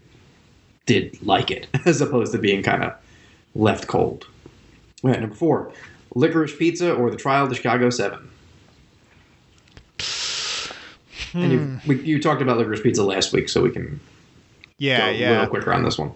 did 0.86 1.20
like 1.26 1.50
it 1.50 1.66
as 1.84 2.00
opposed 2.00 2.32
to 2.32 2.38
being 2.38 2.62
kind 2.62 2.84
of 2.84 2.94
left 3.54 3.88
cold. 3.88 4.26
All 5.02 5.10
right, 5.10 5.20
number 5.20 5.34
four, 5.34 5.72
licorice 6.16 6.56
pizza 6.56 6.92
or 6.94 7.10
the 7.10 7.16
trial 7.16 7.44
of 7.44 7.50
the 7.50 7.56
Chicago 7.56 7.90
Seven. 7.90 8.30
And 11.40 11.52
you, 11.52 11.70
we, 11.86 12.02
you 12.02 12.20
talked 12.22 12.40
about 12.40 12.56
licorice 12.56 12.80
pizza 12.82 13.02
last 13.04 13.32
week, 13.32 13.48
so 13.48 13.62
we 13.62 13.70
can 13.70 14.00
Yeah, 14.78 14.98
go 14.98 15.10
a 15.10 15.12
yeah. 15.12 15.28
little 15.32 15.46
quicker 15.46 15.72
on 15.72 15.84
this 15.84 15.98
one. 15.98 16.12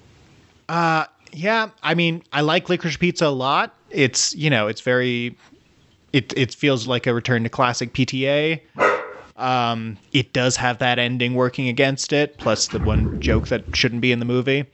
Uh, 0.68 1.04
yeah. 1.32 1.70
I 1.82 1.94
mean, 1.94 2.22
I 2.32 2.40
like 2.40 2.68
licorice 2.68 2.96
pizza 2.98 3.26
a 3.26 3.28
lot. 3.28 3.76
It's 3.90 4.34
you 4.34 4.50
know, 4.50 4.68
it's 4.68 4.80
very, 4.80 5.38
it 6.12 6.32
it 6.36 6.54
feels 6.54 6.86
like 6.86 7.06
a 7.06 7.14
return 7.14 7.42
to 7.44 7.48
classic 7.50 7.92
PTA. 7.92 8.62
Um, 9.36 9.98
it 10.12 10.32
does 10.32 10.56
have 10.56 10.78
that 10.78 10.98
ending 10.98 11.34
working 11.34 11.68
against 11.68 12.12
it, 12.12 12.38
plus 12.38 12.68
the 12.68 12.80
one 12.80 13.12
joke 13.20 13.48
that 13.48 13.64
shouldn't 13.74 14.02
be 14.02 14.12
in 14.12 14.18
the 14.18 14.24
movie. 14.26 14.64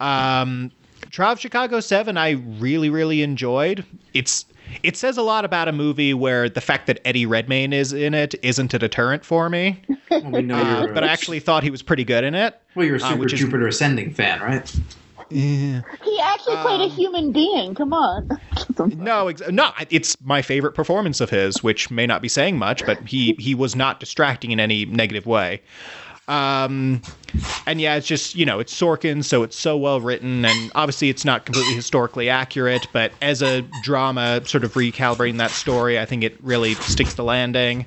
Um, 0.00 0.72
Trial 1.10 1.32
of 1.32 1.40
Chicago 1.40 1.80
Seven, 1.80 2.16
I 2.16 2.30
really 2.30 2.90
really 2.90 3.22
enjoyed. 3.22 3.86
It's 4.14 4.46
it 4.82 4.96
says 4.96 5.16
a 5.16 5.22
lot 5.22 5.44
about 5.44 5.68
a 5.68 5.72
movie 5.72 6.14
where 6.14 6.48
the 6.48 6.60
fact 6.60 6.86
that 6.86 7.00
Eddie 7.04 7.26
Redmayne 7.26 7.72
is 7.72 7.92
in 7.92 8.14
it 8.14 8.34
isn't 8.42 8.72
a 8.74 8.78
deterrent 8.78 9.24
for 9.24 9.48
me. 9.50 9.82
Well, 10.10 10.30
we 10.30 10.42
know 10.42 10.56
Uh, 10.56 10.84
you're, 10.84 10.94
but 10.94 11.04
I 11.04 11.08
actually 11.08 11.40
thought 11.40 11.62
he 11.62 11.70
was 11.70 11.82
pretty 11.82 12.04
good 12.04 12.24
in 12.24 12.34
it. 12.34 12.60
well, 12.74 12.86
you're 12.86 12.96
a 12.96 13.02
uh, 13.02 13.08
Super 13.08 13.20
which 13.20 13.32
is- 13.32 13.40
Jupiter 13.40 13.66
Ascending 13.66 14.12
fan, 14.14 14.40
right? 14.40 14.74
Yeah. 15.30 15.80
He 16.04 16.20
actually 16.20 16.56
played 16.56 16.80
Um, 16.82 16.90
a 16.90 16.94
human 16.94 17.32
being. 17.32 17.74
Come 17.74 17.92
on. 17.94 18.28
No, 18.96 19.28
ex- 19.28 19.42
no, 19.50 19.70
it's 19.90 20.16
my 20.22 20.42
favorite 20.42 20.72
performance 20.72 21.20
of 21.20 21.30
his, 21.30 21.62
which 21.62 21.90
may 21.90 22.06
not 22.06 22.20
be 22.22 22.28
saying 22.28 22.58
much, 22.58 22.84
but 22.84 22.98
he 23.06 23.34
he 23.38 23.54
was 23.54 23.74
not 23.76 24.00
distracting 24.00 24.50
in 24.50 24.58
any 24.60 24.84
negative 24.84 25.24
way. 25.26 25.62
Um, 26.32 27.02
and 27.66 27.78
yeah, 27.78 27.96
it's 27.96 28.06
just 28.06 28.34
you 28.34 28.46
know 28.46 28.58
it's 28.58 28.72
Sorkin, 28.72 29.22
so 29.22 29.42
it's 29.42 29.56
so 29.56 29.76
well 29.76 30.00
written, 30.00 30.46
and 30.46 30.72
obviously 30.74 31.10
it's 31.10 31.26
not 31.26 31.44
completely 31.44 31.74
historically 31.74 32.30
accurate, 32.30 32.86
but 32.92 33.12
as 33.20 33.42
a 33.42 33.62
drama, 33.82 34.40
sort 34.46 34.64
of 34.64 34.72
recalibrating 34.72 35.36
that 35.38 35.50
story, 35.50 35.98
I 35.98 36.06
think 36.06 36.24
it 36.24 36.42
really 36.42 36.74
sticks 36.74 37.14
the 37.14 37.24
landing. 37.24 37.84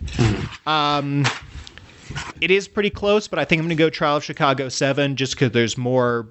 Um, 0.68 1.26
it 2.40 2.52
is 2.52 2.68
pretty 2.68 2.92
close, 2.92 3.28
but 3.28 3.40
I 3.40 3.46
think 3.46 3.62
I'm 3.62 3.66
going 3.66 3.78
to 3.78 3.84
go 3.84 3.90
Trial 3.90 4.18
of 4.18 4.24
Chicago 4.24 4.70
Seven, 4.70 5.16
just 5.16 5.34
because 5.34 5.52
there's 5.52 5.76
more, 5.76 6.28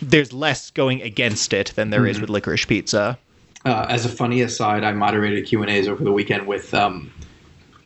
there's 0.00 0.32
less 0.32 0.70
going 0.70 1.02
against 1.02 1.52
it 1.52 1.72
than 1.76 1.90
there 1.90 2.06
is 2.06 2.18
with 2.18 2.30
Licorice 2.30 2.66
Pizza. 2.66 3.18
Uh, 3.66 3.84
as 3.90 4.06
a 4.06 4.08
funny 4.08 4.40
aside, 4.40 4.84
I 4.84 4.92
moderated 4.92 5.44
Q 5.44 5.60
and 5.60 5.70
A's 5.70 5.86
over 5.86 6.02
the 6.02 6.12
weekend 6.12 6.46
with 6.46 6.72
um, 6.72 7.12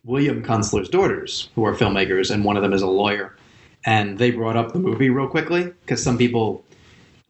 William 0.05 0.43
Kunstler's 0.43 0.89
daughters, 0.89 1.49
who 1.57 1.65
are 1.65 1.75
filmmakers, 1.75 2.31
and 2.31 2.45
one 2.45 2.57
of 2.57 2.63
them 2.63 2.73
is 2.73 2.83
a 2.83 2.87
lawyer. 2.87 3.35
And 3.85 4.19
they 4.19 4.31
brought 4.31 4.57
up 4.57 4.73
the 4.73 4.79
movie 4.79 5.11
real 5.11 5.27
quickly 5.29 5.65
because 5.65 6.03
some 6.03 6.19
people, 6.19 6.65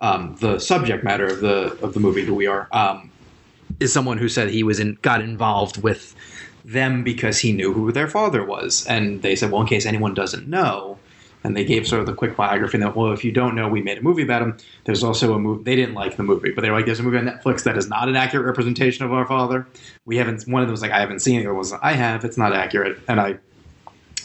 um, 0.00 0.36
the 0.40 0.58
subject 0.58 1.04
matter 1.04 1.26
of 1.26 1.40
the 1.40 1.78
of 1.82 1.94
the 1.94 2.00
movie, 2.00 2.24
who 2.24 2.34
we 2.34 2.46
are, 2.46 2.68
um, 2.72 3.10
is 3.78 3.92
someone 3.92 4.18
who 4.18 4.28
said 4.28 4.48
he 4.48 4.62
was 4.62 4.80
in 4.80 4.98
got 5.02 5.20
involved 5.20 5.82
with 5.82 6.14
them 6.64 7.04
because 7.04 7.38
he 7.38 7.52
knew 7.52 7.72
who 7.72 7.92
their 7.92 8.08
father 8.08 8.44
was, 8.44 8.84
and 8.86 9.22
they 9.22 9.36
said, 9.36 9.50
well, 9.50 9.60
in 9.60 9.66
case 9.66 9.86
anyone 9.86 10.14
doesn't 10.14 10.48
know. 10.48 10.98
And 11.42 11.56
they 11.56 11.64
gave 11.64 11.86
sort 11.86 12.00
of 12.00 12.06
the 12.06 12.12
quick 12.12 12.36
biography 12.36 12.76
that, 12.78 12.94
well, 12.94 13.12
if 13.12 13.24
you 13.24 13.32
don't 13.32 13.54
know, 13.54 13.66
we 13.66 13.80
made 13.80 13.96
a 13.96 14.02
movie 14.02 14.22
about 14.22 14.42
him. 14.42 14.58
There's 14.84 15.02
also 15.02 15.32
a 15.32 15.38
movie, 15.38 15.62
they 15.64 15.74
didn't 15.74 15.94
like 15.94 16.18
the 16.18 16.22
movie, 16.22 16.50
but 16.50 16.60
they 16.60 16.68
were 16.68 16.76
like, 16.76 16.84
there's 16.84 17.00
a 17.00 17.02
movie 17.02 17.16
on 17.16 17.24
Netflix 17.24 17.62
that 17.62 17.78
is 17.78 17.88
not 17.88 18.10
an 18.10 18.16
accurate 18.16 18.44
representation 18.44 19.06
of 19.06 19.12
our 19.14 19.26
father. 19.26 19.66
We 20.04 20.18
haven't, 20.18 20.46
one 20.46 20.60
of 20.60 20.68
them 20.68 20.72
was 20.72 20.82
like, 20.82 20.90
I 20.90 21.00
haven't 21.00 21.20
seen 21.20 21.40
it. 21.40 21.44
The 21.44 21.48
other 21.48 21.54
was, 21.54 21.72
I 21.72 21.94
have, 21.94 22.26
it's 22.26 22.36
not 22.36 22.52
accurate. 22.52 22.98
And 23.08 23.18
I 23.18 23.38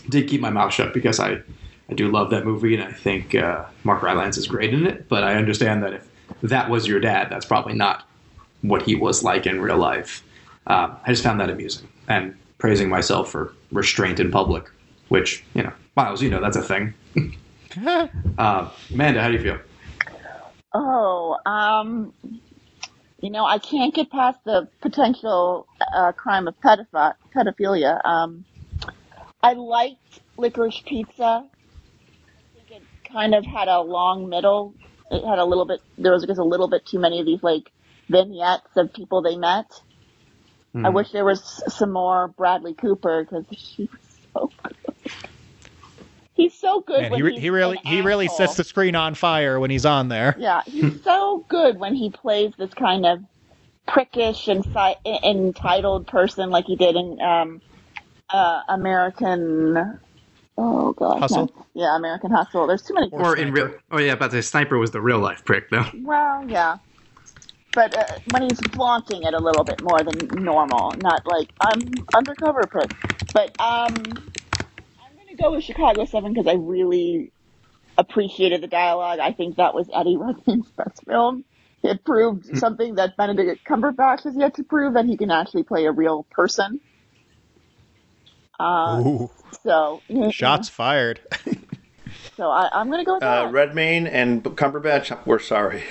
did 0.09 0.27
keep 0.27 0.41
my 0.41 0.49
mouth 0.49 0.73
shut 0.73 0.93
because 0.93 1.21
I, 1.21 1.41
I 1.89 1.93
do 1.93 2.09
love 2.09 2.31
that 2.31 2.45
movie 2.45 2.75
and 2.75 2.83
I 2.83 2.91
think 2.91 3.35
uh, 3.35 3.65
Mark 3.83 4.01
Rylance 4.01 4.37
is 4.37 4.47
great 4.47 4.73
in 4.73 4.85
it. 4.87 5.07
But 5.07 5.23
I 5.23 5.35
understand 5.35 5.83
that 5.83 5.93
if 5.93 6.07
that 6.43 6.69
was 6.69 6.87
your 6.87 6.99
dad, 6.99 7.29
that's 7.29 7.45
probably 7.45 7.73
not 7.73 8.07
what 8.61 8.81
he 8.81 8.95
was 8.95 9.23
like 9.23 9.45
in 9.45 9.61
real 9.61 9.77
life. 9.77 10.23
Uh, 10.67 10.95
I 11.05 11.11
just 11.11 11.23
found 11.23 11.39
that 11.39 11.49
amusing 11.49 11.87
and 12.07 12.35
praising 12.57 12.89
myself 12.89 13.29
for 13.29 13.53
restraint 13.71 14.19
in 14.19 14.31
public, 14.31 14.69
which, 15.09 15.43
you 15.53 15.63
know, 15.63 15.73
Miles, 15.95 16.21
you 16.21 16.29
know, 16.29 16.41
that's 16.41 16.57
a 16.57 16.63
thing. 16.63 16.93
uh, 18.37 18.69
Amanda, 18.91 19.21
how 19.21 19.27
do 19.27 19.33
you 19.33 19.39
feel? 19.39 19.59
Oh, 20.73 21.37
um, 21.45 22.13
you 23.21 23.29
know, 23.29 23.45
I 23.45 23.59
can't 23.59 23.93
get 23.93 24.11
past 24.11 24.39
the 24.43 24.67
potential 24.81 25.67
uh, 25.93 26.11
crime 26.11 26.47
of 26.47 26.55
pedophilia. 26.59 28.03
Um, 28.05 28.43
I 29.41 29.53
liked 29.53 30.19
Licorice 30.37 30.83
Pizza. 30.85 31.45
I 33.15 33.29
think 33.29 33.33
it 33.33 33.33
kind 33.33 33.35
of 33.35 33.45
had 33.45 33.67
a 33.67 33.81
long 33.81 34.29
middle. 34.29 34.73
It 35.11 35.25
had 35.25 35.39
a 35.39 35.45
little 35.45 35.65
bit. 35.65 35.79
There 35.97 36.11
was 36.11 36.25
just 36.25 36.39
a 36.39 36.43
little 36.43 36.67
bit 36.67 36.85
too 36.85 36.99
many 36.99 37.19
of 37.19 37.25
these 37.25 37.43
like 37.43 37.71
vignettes 38.09 38.75
of 38.75 38.93
people 38.93 39.21
they 39.21 39.35
met. 39.37 39.71
I 40.83 40.89
wish 40.89 41.11
there 41.11 41.25
was 41.25 41.63
some 41.67 41.91
more 41.91 42.27
Bradley 42.27 42.73
Cooper 42.73 43.23
because 43.23 43.45
he 43.49 43.83
was 43.83 44.01
so 44.33 44.51
good. 44.63 44.75
He's 46.35 46.53
so 46.53 46.81
good. 46.81 47.03
Man, 47.03 47.11
when 47.11 47.19
he, 47.19 47.23
re- 47.23 47.31
he's 47.33 47.41
he 47.41 47.49
really 47.49 47.77
he 47.83 48.01
really 48.01 48.27
sets 48.27 48.55
the 48.55 48.63
screen 48.63 48.95
on 48.95 49.15
fire 49.15 49.59
when 49.59 49.71
he's 49.71 49.85
on 49.85 50.09
there. 50.09 50.35
Yeah, 50.37 50.61
he's 50.65 51.01
so 51.03 51.45
good 51.49 51.79
when 51.79 51.95
he 51.95 52.09
plays 52.09 52.51
this 52.57 52.73
kind 52.73 53.05
of 53.05 53.19
prickish 53.87 54.49
and 54.49 54.65
si- 54.65 55.19
entitled 55.23 56.07
person 56.07 56.49
like 56.49 56.65
he 56.65 56.75
did 56.75 56.95
in 56.95 57.21
um, 57.21 57.61
uh, 58.29 58.61
American. 58.67 59.99
Oh 60.57 60.93
God. 60.93 61.19
Hustle? 61.19 61.67
Yeah, 61.73 61.95
American 61.97 62.31
Hustle. 62.31 62.67
There's 62.67 62.83
too 62.83 62.93
many. 62.93 63.09
Or 63.11 63.31
Or 63.31 63.37
in 63.37 63.51
real, 63.51 63.73
oh 63.91 63.99
yeah, 63.99 64.13
about 64.13 64.31
the 64.31 64.41
Sniper 64.41 64.77
was 64.77 64.91
the 64.91 65.01
real 65.01 65.19
life 65.19 65.43
prick 65.43 65.69
though. 65.69 65.85
Well, 65.93 66.47
yeah. 66.49 66.77
But 67.73 67.93
uh, 67.93 68.05
when 68.25 68.43
he's 68.43 68.61
flaunting 68.61 69.23
it 69.23 69.33
a 69.33 69.39
little 69.39 69.65
bit 69.65 69.81
more 69.81 70.03
than 70.03 70.43
normal, 70.43 70.95
not 70.97 71.25
like 71.25 71.49
I'm 71.59 72.05
undercover 72.13 72.67
prick. 72.67 72.89
But 73.33 73.49
um, 73.59 73.93
I'm 74.97 75.15
gonna 75.17 75.35
go 75.37 75.51
with 75.51 75.65
Chicago 75.65 76.05
Seven 76.05 76.33
because 76.33 76.47
I 76.47 76.53
really 76.53 77.33
appreciated 77.97 78.61
the 78.61 78.67
dialogue. 78.67 79.19
I 79.19 79.33
think 79.33 79.57
that 79.57 79.73
was 79.73 79.89
Eddie 79.93 80.17
Redmayne's 80.19 80.71
best 80.71 81.03
film. 81.05 81.43
It 81.83 82.03
proved 82.05 82.57
something 82.57 82.95
that 82.95 83.17
Benedict 83.17 83.65
Cumberbatch 83.67 84.23
has 84.23 84.35
yet 84.35 84.55
to 84.55 84.63
prove 84.63 84.93
that 84.95 85.05
he 85.05 85.17
can 85.17 85.29
actually 85.29 85.63
play 85.63 85.85
a 85.85 85.91
real 85.91 86.25
person. 86.31 86.79
Uh, 88.59 89.01
Ooh, 89.05 89.29
so 89.63 90.01
shots 90.31 90.69
fired. 90.69 91.19
So 92.37 92.49
I, 92.49 92.69
I'm 92.73 92.89
gonna 92.91 93.05
go 93.05 93.15
with 93.15 93.23
Uh, 93.23 93.43
that. 93.45 93.53
Redmayne 93.53 94.07
and 94.07 94.43
Cumberbatch, 94.43 95.17
we're 95.25 95.39
sorry. 95.39 95.83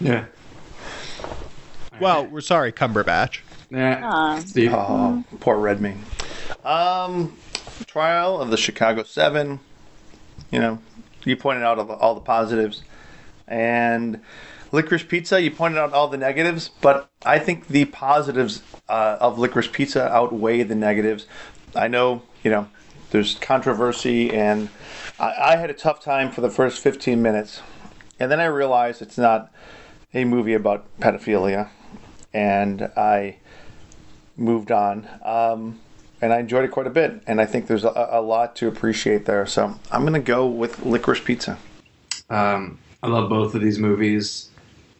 Yeah. 0.00 0.26
well, 2.00 2.26
we're 2.26 2.40
sorry, 2.40 2.72
Cumberbatch. 2.72 3.40
Yeah. 3.70 4.08
Uh, 4.08 4.40
Steve. 4.40 4.72
Oh, 4.72 5.24
poor 5.40 5.56
Redmayne. 5.58 6.02
Um, 6.64 7.36
trial 7.86 8.40
of 8.40 8.50
the 8.50 8.56
Chicago 8.56 9.02
Seven. 9.02 9.60
You 10.50 10.60
know, 10.60 10.78
you 11.24 11.36
pointed 11.36 11.64
out 11.64 11.78
all 11.78 11.84
the, 11.84 11.94
all 11.94 12.14
the 12.14 12.20
positives, 12.20 12.82
and 13.46 14.20
licorice 14.72 15.02
pizza. 15.02 15.40
You 15.42 15.50
pointed 15.50 15.78
out 15.78 15.92
all 15.92 16.08
the 16.08 16.16
negatives, 16.16 16.70
but 16.80 17.10
I 17.26 17.38
think 17.38 17.68
the 17.68 17.84
positives 17.86 18.62
uh, 18.88 19.18
of 19.20 19.38
licorice 19.38 19.68
pizza 19.68 20.08
outweigh 20.12 20.62
the 20.62 20.74
negatives. 20.76 21.26
I 21.74 21.88
know, 21.88 22.22
you 22.42 22.50
know, 22.50 22.68
there's 23.10 23.34
controversy, 23.36 24.32
and 24.32 24.68
I, 25.18 25.34
I 25.52 25.56
had 25.56 25.70
a 25.70 25.74
tough 25.74 26.00
time 26.02 26.30
for 26.30 26.40
the 26.40 26.50
first 26.50 26.82
15 26.82 27.20
minutes, 27.20 27.62
and 28.18 28.30
then 28.30 28.40
I 28.40 28.46
realized 28.46 29.02
it's 29.02 29.18
not 29.18 29.52
a 30.14 30.24
movie 30.24 30.54
about 30.54 30.86
pedophilia, 31.00 31.68
and 32.32 32.82
I 32.96 33.36
moved 34.36 34.70
on. 34.70 35.08
Um, 35.24 35.80
and 36.20 36.32
I 36.32 36.40
enjoyed 36.40 36.64
it 36.64 36.70
quite 36.70 36.86
a 36.86 36.90
bit, 36.90 37.22
and 37.26 37.40
I 37.40 37.46
think 37.46 37.66
there's 37.66 37.84
a, 37.84 38.08
a 38.10 38.20
lot 38.20 38.56
to 38.56 38.68
appreciate 38.68 39.24
there. 39.24 39.46
So 39.46 39.78
I'm 39.90 40.04
gonna 40.04 40.18
go 40.18 40.46
with 40.46 40.84
Licorice 40.84 41.24
Pizza. 41.24 41.58
Um, 42.30 42.78
I 43.02 43.08
love 43.08 43.28
both 43.28 43.54
of 43.54 43.60
these 43.60 43.78
movies. 43.78 44.50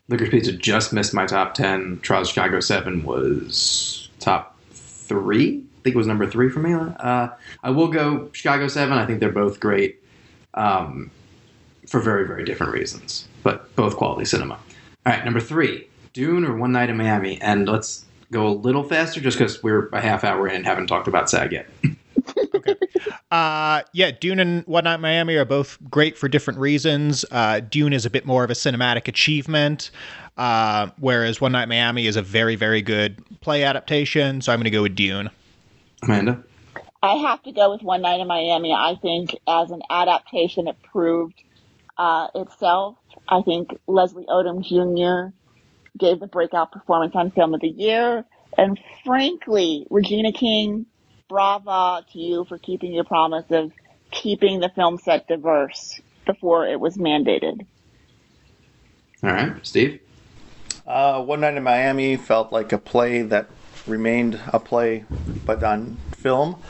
Licorice 0.08 0.30
Pizza 0.30 0.52
just 0.52 0.92
missed 0.92 1.12
my 1.12 1.26
top 1.26 1.54
10. 1.54 2.00
Trials 2.02 2.28
Chicago 2.28 2.60
7 2.60 3.04
was 3.04 4.08
top 4.20 4.58
three. 4.70 5.64
Think 5.88 5.94
it 5.94 6.00
was 6.00 6.06
number 6.06 6.26
three 6.26 6.50
for 6.50 6.58
me. 6.60 6.74
Uh, 6.74 7.28
I 7.62 7.70
will 7.70 7.88
go 7.88 8.28
Chicago 8.34 8.68
7. 8.68 8.92
I 8.92 9.06
think 9.06 9.20
they're 9.20 9.32
both 9.32 9.58
great 9.58 10.02
um, 10.52 11.10
for 11.86 11.98
very, 11.98 12.26
very 12.26 12.44
different 12.44 12.74
reasons, 12.74 13.26
but 13.42 13.74
both 13.74 13.96
quality 13.96 14.26
cinema. 14.26 14.56
All 15.06 15.14
right, 15.14 15.24
number 15.24 15.40
three 15.40 15.88
Dune 16.12 16.44
or 16.44 16.54
One 16.58 16.72
Night 16.72 16.90
in 16.90 16.98
Miami. 16.98 17.40
And 17.40 17.66
let's 17.66 18.04
go 18.30 18.48
a 18.48 18.50
little 18.50 18.84
faster 18.84 19.22
just 19.22 19.38
because 19.38 19.62
we're 19.62 19.88
a 19.94 20.00
half 20.02 20.24
hour 20.24 20.46
in 20.46 20.56
and 20.56 20.66
haven't 20.66 20.88
talked 20.88 21.08
about 21.08 21.30
SAG 21.30 21.52
yet. 21.52 21.66
Okay. 22.54 22.74
Uh, 23.30 23.82
yeah, 23.92 24.10
Dune 24.10 24.38
and 24.38 24.66
One 24.66 24.84
Night 24.84 24.96
in 24.96 25.00
Miami 25.00 25.36
are 25.36 25.44
both 25.44 25.78
great 25.90 26.18
for 26.18 26.28
different 26.28 26.58
reasons. 26.58 27.24
Uh, 27.30 27.60
Dune 27.60 27.92
is 27.94 28.04
a 28.04 28.10
bit 28.10 28.26
more 28.26 28.44
of 28.44 28.50
a 28.50 28.54
cinematic 28.54 29.08
achievement, 29.08 29.90
uh, 30.36 30.88
whereas 30.98 31.40
One 31.40 31.52
Night 31.52 31.68
Miami 31.68 32.06
is 32.06 32.16
a 32.16 32.22
very, 32.22 32.56
very 32.56 32.82
good 32.82 33.22
play 33.40 33.64
adaptation. 33.64 34.42
So 34.42 34.52
I'm 34.52 34.58
going 34.58 34.64
to 34.64 34.70
go 34.70 34.82
with 34.82 34.94
Dune. 34.94 35.30
Amanda. 36.02 36.42
I 37.02 37.14
have 37.14 37.42
to 37.44 37.52
go 37.52 37.70
with 37.70 37.82
One 37.82 38.02
Night 38.02 38.20
in 38.20 38.26
Miami. 38.26 38.72
I 38.72 38.96
think 39.00 39.36
as 39.46 39.70
an 39.70 39.82
adaptation, 39.88 40.66
it 40.68 40.76
proved 40.82 41.40
uh, 41.96 42.28
itself. 42.34 42.96
I 43.28 43.42
think 43.42 43.78
Leslie 43.86 44.26
Odom 44.28 44.62
Jr. 44.62 45.34
gave 45.96 46.20
the 46.20 46.26
breakout 46.26 46.72
performance 46.72 47.14
on 47.14 47.30
Film 47.30 47.54
of 47.54 47.60
the 47.60 47.68
Year. 47.68 48.24
And 48.56 48.78
frankly, 49.04 49.86
Regina 49.90 50.32
King, 50.32 50.86
bravo 51.28 52.00
to 52.12 52.18
you 52.18 52.44
for 52.46 52.58
keeping 52.58 52.92
your 52.92 53.04
promise 53.04 53.44
of 53.50 53.72
keeping 54.10 54.60
the 54.60 54.70
film 54.70 54.98
set 54.98 55.28
diverse 55.28 56.00
before 56.26 56.66
it 56.66 56.80
was 56.80 56.96
mandated. 56.96 57.66
All 59.22 59.30
right, 59.30 59.54
Steve. 59.66 60.00
Uh, 60.86 61.22
One 61.22 61.40
Night 61.40 61.56
in 61.56 61.62
Miami 61.62 62.16
felt 62.16 62.52
like 62.52 62.72
a 62.72 62.78
play 62.78 63.22
that 63.22 63.48
remained 63.86 64.40
a 64.52 64.58
play, 64.60 65.04
but 65.44 65.62
on 65.62 65.96
film. 66.16 66.60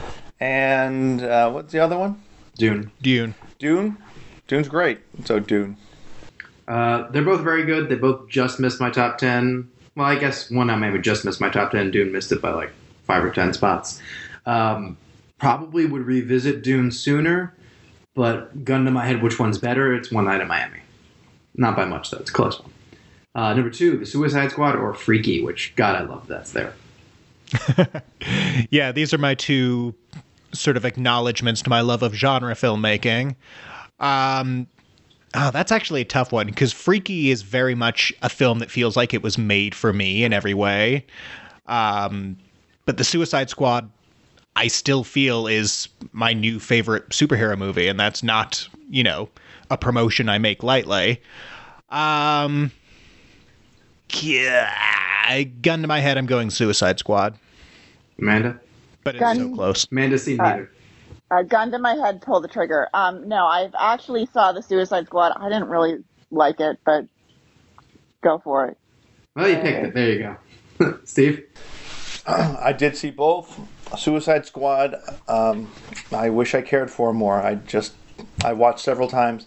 And 0.40 1.22
uh, 1.22 1.50
what's 1.50 1.72
the 1.72 1.80
other 1.80 1.98
one? 1.98 2.22
Dune. 2.56 2.90
Dune. 3.00 3.34
Dune. 3.58 3.96
Dune's 4.46 4.68
great. 4.68 5.00
So 5.24 5.38
Dune. 5.40 5.76
Uh, 6.66 7.10
they're 7.10 7.22
both 7.24 7.40
very 7.40 7.64
good. 7.64 7.88
They 7.88 7.94
both 7.94 8.28
just 8.28 8.60
missed 8.60 8.80
my 8.80 8.90
top 8.90 9.18
ten. 9.18 9.70
Well, 9.96 10.06
I 10.06 10.16
guess 10.16 10.50
one 10.50 10.70
I 10.70 10.76
maybe 10.76 10.98
just 10.98 11.24
missed 11.24 11.40
my 11.40 11.48
top 11.48 11.70
ten. 11.70 11.90
Dune 11.90 12.12
missed 12.12 12.30
it 12.30 12.42
by 12.42 12.52
like 12.52 12.72
five 13.04 13.24
or 13.24 13.30
ten 13.30 13.52
spots. 13.52 14.00
Um, 14.46 14.96
probably 15.38 15.86
would 15.86 16.02
revisit 16.02 16.62
Dune 16.62 16.90
sooner, 16.90 17.54
but 18.14 18.64
gun 18.64 18.84
to 18.84 18.90
my 18.90 19.06
head, 19.06 19.22
which 19.22 19.38
one's 19.38 19.58
better? 19.58 19.94
It's 19.94 20.12
One 20.12 20.26
Night 20.26 20.40
in 20.40 20.48
Miami. 20.48 20.80
Not 21.54 21.76
by 21.76 21.84
much 21.84 22.10
though. 22.10 22.18
It's 22.18 22.30
a 22.30 22.32
close 22.32 22.60
one. 22.60 22.70
Uh, 23.34 23.54
number 23.54 23.70
two, 23.70 23.96
The 23.98 24.06
Suicide 24.06 24.50
Squad 24.50 24.74
or 24.74 24.94
Freaky, 24.94 25.42
which 25.42 25.74
God 25.76 25.94
I 25.96 26.02
love 26.02 26.26
that's 26.26 26.52
there. 26.52 26.74
Yeah, 28.70 28.92
these 28.92 29.14
are 29.14 29.18
my 29.18 29.34
two 29.34 29.94
sort 30.52 30.76
of 30.76 30.84
acknowledgments 30.84 31.62
to 31.62 31.70
my 31.70 31.80
love 31.80 32.02
of 32.02 32.14
genre 32.14 32.54
filmmaking. 32.54 33.36
Um, 34.00 34.66
oh, 35.34 35.50
that's 35.50 35.72
actually 35.72 36.02
a 36.02 36.04
tough 36.06 36.32
one 36.32 36.46
because 36.46 36.72
Freaky 36.72 37.30
is 37.30 37.42
very 37.42 37.74
much 37.74 38.12
a 38.22 38.28
film 38.28 38.58
that 38.58 38.70
feels 38.70 38.96
like 38.96 39.14
it 39.14 39.22
was 39.22 39.38
made 39.38 39.74
for 39.74 39.92
me 39.92 40.24
in 40.24 40.32
every 40.32 40.54
way. 40.54 41.06
Um, 41.66 42.36
but 42.86 42.96
The 42.96 43.04
Suicide 43.04 43.50
Squad, 43.50 43.90
I 44.56 44.68
still 44.68 45.04
feel 45.04 45.46
is 45.46 45.88
my 46.12 46.32
new 46.32 46.58
favorite 46.58 47.08
superhero 47.10 47.56
movie, 47.56 47.86
and 47.88 47.98
that's 48.00 48.22
not, 48.22 48.66
you 48.90 49.02
know, 49.02 49.28
a 49.70 49.76
promotion 49.78 50.28
I 50.28 50.38
make 50.38 50.62
lightly. 50.62 51.20
Um, 51.90 52.70
yeah, 54.20 54.72
gun 55.44 55.82
to 55.82 55.88
my 55.88 56.00
head, 56.00 56.18
I'm 56.18 56.26
going 56.26 56.50
Suicide 56.50 56.98
Squad, 56.98 57.38
Amanda. 58.18 58.58
but 59.04 59.16
it's 59.16 59.36
so 59.38 59.54
close. 59.54 59.86
Amanda's 59.90 60.24
seen 60.24 60.40
Uh, 60.40 60.44
neither. 60.44 60.70
Uh, 61.30 61.42
gun 61.42 61.70
to 61.72 61.78
my 61.78 61.94
head, 61.94 62.22
pull 62.22 62.40
the 62.40 62.48
trigger. 62.48 62.88
Um, 62.94 63.28
no, 63.28 63.46
I've 63.46 63.74
actually 63.78 64.26
saw 64.32 64.52
the 64.52 64.62
Suicide 64.62 65.06
Squad. 65.06 65.32
I 65.36 65.48
didn't 65.48 65.68
really 65.68 66.02
like 66.30 66.58
it, 66.60 66.78
but 66.86 67.04
go 68.22 68.38
for 68.38 68.66
it. 68.66 68.78
Well, 69.36 69.48
you 69.48 69.56
picked 69.56 69.86
it. 69.86 69.94
There 69.94 70.12
you 70.12 70.36
go. 70.78 70.98
Steve. 71.04 71.44
I 72.26 72.72
did 72.72 72.96
see 72.96 73.10
both. 73.10 73.58
Suicide 73.96 74.46
Squad. 74.46 74.96
Um, 75.28 75.70
I 76.12 76.28
wish 76.30 76.54
I 76.54 76.62
cared 76.62 76.90
for 76.90 77.12
more. 77.14 77.40
I 77.40 77.54
just 77.56 77.94
I 78.44 78.52
watched 78.52 78.80
several 78.80 79.08
times. 79.08 79.46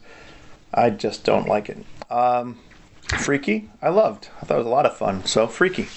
I 0.73 0.89
just 0.89 1.23
don't 1.23 1.47
like 1.47 1.69
it. 1.69 1.83
Um, 2.09 2.59
Freaky. 3.11 3.69
I 3.81 3.89
loved. 3.89 4.29
I 4.41 4.45
thought 4.45 4.55
it 4.55 4.59
was 4.59 4.67
a 4.67 4.71
lot 4.71 4.85
of 4.85 4.95
fun. 4.97 5.25
So 5.25 5.47
Freaky. 5.47 5.87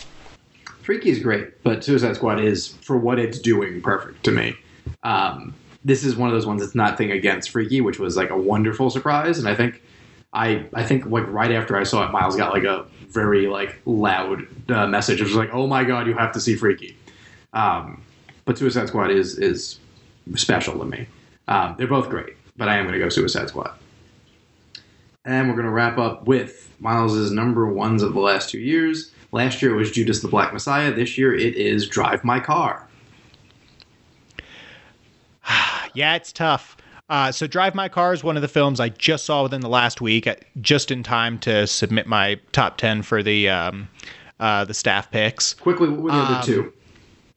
Freaky 0.83 1.11
is 1.11 1.19
great, 1.19 1.63
but 1.63 1.83
Suicide 1.83 2.17
Squad 2.17 2.41
is, 2.41 2.69
for 2.83 2.99
what 2.99 3.19
it's 3.19 3.39
doing, 3.39 3.81
perfect 3.81 4.23
to 4.25 4.31
me. 4.31 4.55
Um, 5.03 5.55
this 5.85 6.05
is 6.05 6.15
one 6.17 6.29
of 6.29 6.35
those 6.35 6.47
ones 6.47 6.61
that's 6.61 6.75
nothing 6.75 7.11
against 7.11 7.51
Freaky, 7.51 7.81
which 7.81 7.99
was 7.99 8.17
like 8.17 8.31
a 8.31 8.37
wonderful 8.37 8.91
surprise, 8.91 9.39
and 9.39 9.49
I 9.49 9.55
think, 9.55 9.83
I 10.33 10.67
I 10.75 10.85
think 10.85 11.07
like 11.07 11.27
right 11.29 11.53
after 11.53 11.77
I 11.77 11.85
saw 11.85 12.07
it, 12.07 12.13
Miles 12.13 12.37
got 12.37 12.53
like 12.53 12.65
a 12.65 12.87
very 13.09 13.47
like 13.47 13.81
loud 13.87 14.47
uh, 14.71 14.87
message. 14.87 15.21
It 15.21 15.25
was 15.25 15.37
like, 15.37 15.55
"Oh 15.55 15.67
my 15.67 15.85
god, 15.85 16.07
you 16.07 16.15
have 16.15 16.33
to 16.33 16.41
see 16.41 16.57
Freaky." 16.57 16.97
Um, 17.53 18.03
but 18.45 18.59
Suicide 18.59 18.89
Squad 18.89 19.11
is 19.11 19.39
is 19.39 19.79
special 20.35 20.79
to 20.79 20.85
me. 20.85 21.07
Um, 21.49 21.77
they're 21.79 21.87
both 21.87 22.09
great, 22.11 22.35
but 22.57 22.69
I 22.69 22.77
am 22.77 22.85
going 22.85 22.95
to 22.95 22.99
go 22.99 23.09
Suicide 23.09 23.49
Squad. 23.49 23.75
And 25.25 25.49
we're 25.49 25.55
going 25.55 25.67
to 25.67 25.73
wrap 25.73 25.97
up 25.99 26.27
with 26.27 26.75
Miles's 26.81 27.31
number 27.31 27.67
ones 27.67 28.03
of 28.03 28.13
the 28.13 28.21
last 28.21 28.51
two 28.51 28.59
years. 28.59 29.13
Last 29.33 29.63
year 29.63 29.73
it 29.75 29.77
was 29.77 29.91
Judas 29.91 30.21
the 30.21 30.29
Black 30.29 30.53
Messiah. 30.53 30.93
This 30.93 31.17
year 31.17 31.35
it 31.35 31.55
is 31.57 31.89
Drive 31.89 32.25
My 32.25 32.41
Car. 32.41 32.87
Yeah, 35.97 36.17
it's 36.17 36.33
tough. 36.33 36.77
Uh, 37.09 37.31
so, 37.31 37.47
Drive 37.47 37.73
My 37.77 37.89
Car 37.89 38.13
is 38.13 38.25
one 38.25 38.35
of 38.35 38.43
the 38.43 38.49
films 38.49 38.81
I 38.81 38.89
just 38.89 39.25
saw 39.25 39.45
within 39.45 39.61
the 39.61 39.69
last 39.69 40.01
week, 40.01 40.29
just 40.61 40.91
in 40.91 41.05
time 41.05 41.39
to 41.41 41.69
submit 41.69 42.09
my 42.09 42.41
top 42.51 42.79
ten 42.79 43.03
for 43.03 43.23
the 43.23 43.49
um, 43.49 43.89
uh, 44.41 44.65
the 44.65 44.75
staff 44.75 45.09
picks. 45.13 45.55
Quickly, 45.55 45.89
what 45.89 46.01
were 46.01 46.11
the 46.11 46.17
Um, 46.17 46.35
other 46.35 46.45
two? 46.45 46.73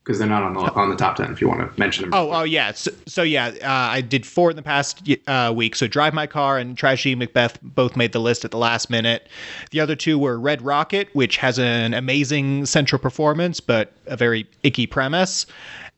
Because 0.08 0.20
they're 0.20 0.26
not 0.26 0.42
on 0.42 0.54
the 0.54 0.60
on 0.72 0.88
the 0.88 0.96
top 0.96 1.16
ten. 1.16 1.30
If 1.30 1.42
you 1.42 1.48
want 1.48 1.60
to 1.60 1.78
mention 1.78 2.04
them. 2.04 2.14
Oh, 2.14 2.30
oh 2.32 2.42
yeah. 2.42 2.72
So, 2.72 2.90
so 3.04 3.22
yeah, 3.22 3.48
uh, 3.62 3.92
I 3.92 4.00
did 4.00 4.24
four 4.24 4.48
in 4.48 4.56
the 4.56 4.62
past 4.62 5.06
uh, 5.26 5.52
week. 5.54 5.76
So, 5.76 5.86
Drive 5.86 6.14
My 6.14 6.26
Car 6.26 6.56
and 6.56 6.78
Tragedy 6.78 7.14
Macbeth 7.14 7.58
both 7.60 7.94
made 7.94 8.12
the 8.12 8.18
list 8.18 8.42
at 8.42 8.50
the 8.50 8.56
last 8.56 8.88
minute. 8.88 9.28
The 9.70 9.80
other 9.80 9.94
two 9.94 10.18
were 10.18 10.40
Red 10.40 10.62
Rocket, 10.62 11.10
which 11.12 11.36
has 11.36 11.58
an 11.58 11.92
amazing 11.92 12.64
central 12.64 12.98
performance 12.98 13.60
but 13.60 13.92
a 14.06 14.16
very 14.16 14.48
icky 14.62 14.86
premise, 14.86 15.44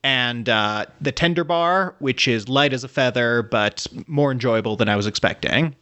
and 0.03 0.49
uh, 0.49 0.87
The 1.01 1.12
Tender 1.12 1.44
Bar, 1.44 1.94
which 2.01 2.27
is 2.27 2.49
light 2.49 2.73
as 2.73 2.83
a 2.83 2.88
feather 2.88 3.44
but 3.44 3.87
more 4.09 4.33
enjoyable 4.33 4.75
than 4.75 4.88
I 4.88 4.96
was 4.96 5.07
expecting. 5.07 5.77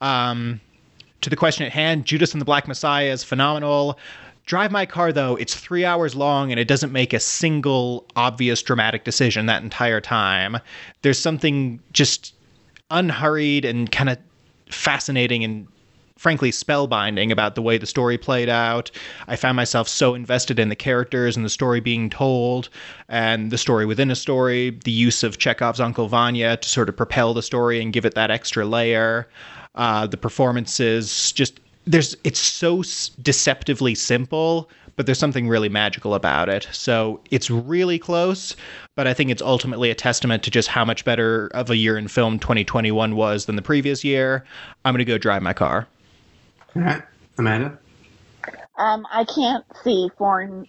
Um, 0.00 0.62
to 1.20 1.28
the 1.28 1.36
question 1.36 1.66
at 1.66 1.72
hand, 1.72 2.06
Judas 2.06 2.32
and 2.32 2.40
the 2.40 2.46
Black 2.46 2.66
Messiah 2.66 3.12
is 3.12 3.22
phenomenal. 3.22 3.98
Drive 4.50 4.72
My 4.72 4.84
Car, 4.84 5.12
though, 5.12 5.36
it's 5.36 5.54
three 5.54 5.84
hours 5.84 6.16
long 6.16 6.50
and 6.50 6.58
it 6.58 6.66
doesn't 6.66 6.90
make 6.90 7.12
a 7.12 7.20
single 7.20 8.04
obvious 8.16 8.60
dramatic 8.64 9.04
decision 9.04 9.46
that 9.46 9.62
entire 9.62 10.00
time. 10.00 10.58
There's 11.02 11.20
something 11.20 11.78
just 11.92 12.34
unhurried 12.90 13.64
and 13.64 13.92
kind 13.92 14.10
of 14.10 14.18
fascinating 14.68 15.44
and 15.44 15.68
frankly 16.18 16.50
spellbinding 16.50 17.30
about 17.30 17.54
the 17.54 17.62
way 17.62 17.78
the 17.78 17.86
story 17.86 18.18
played 18.18 18.48
out. 18.48 18.90
I 19.28 19.36
found 19.36 19.54
myself 19.54 19.86
so 19.86 20.14
invested 20.16 20.58
in 20.58 20.68
the 20.68 20.74
characters 20.74 21.36
and 21.36 21.46
the 21.46 21.48
story 21.48 21.78
being 21.78 22.10
told 22.10 22.70
and 23.08 23.52
the 23.52 23.58
story 23.58 23.86
within 23.86 24.10
a 24.10 24.16
story, 24.16 24.70
the 24.82 24.90
use 24.90 25.22
of 25.22 25.38
Chekhov's 25.38 25.78
Uncle 25.78 26.08
Vanya 26.08 26.56
to 26.56 26.68
sort 26.68 26.88
of 26.88 26.96
propel 26.96 27.34
the 27.34 27.42
story 27.44 27.80
and 27.80 27.92
give 27.92 28.04
it 28.04 28.16
that 28.16 28.32
extra 28.32 28.66
layer. 28.66 29.28
Uh, 29.76 30.08
the 30.08 30.16
performances 30.16 31.30
just 31.30 31.60
there's 31.86 32.16
it's 32.24 32.40
so 32.40 32.82
deceptively 33.22 33.94
simple 33.94 34.68
but 34.96 35.06
there's 35.06 35.18
something 35.18 35.48
really 35.48 35.68
magical 35.68 36.14
about 36.14 36.48
it 36.48 36.68
so 36.72 37.20
it's 37.30 37.50
really 37.50 37.98
close 37.98 38.54
but 38.96 39.06
i 39.06 39.14
think 39.14 39.30
it's 39.30 39.42
ultimately 39.42 39.90
a 39.90 39.94
testament 39.94 40.42
to 40.42 40.50
just 40.50 40.68
how 40.68 40.84
much 40.84 41.04
better 41.04 41.48
of 41.54 41.70
a 41.70 41.76
year 41.76 41.96
in 41.96 42.06
film 42.08 42.38
2021 42.38 43.16
was 43.16 43.46
than 43.46 43.56
the 43.56 43.62
previous 43.62 44.04
year 44.04 44.44
i'm 44.84 44.92
going 44.92 44.98
to 44.98 45.04
go 45.04 45.18
drive 45.18 45.42
my 45.42 45.52
car 45.54 45.86
All 46.76 46.82
right, 46.82 47.02
Amanda. 47.38 47.78
Um, 48.78 49.06
I 49.12 49.24
can't 49.24 49.64
see 49.82 50.08
foreign 50.16 50.66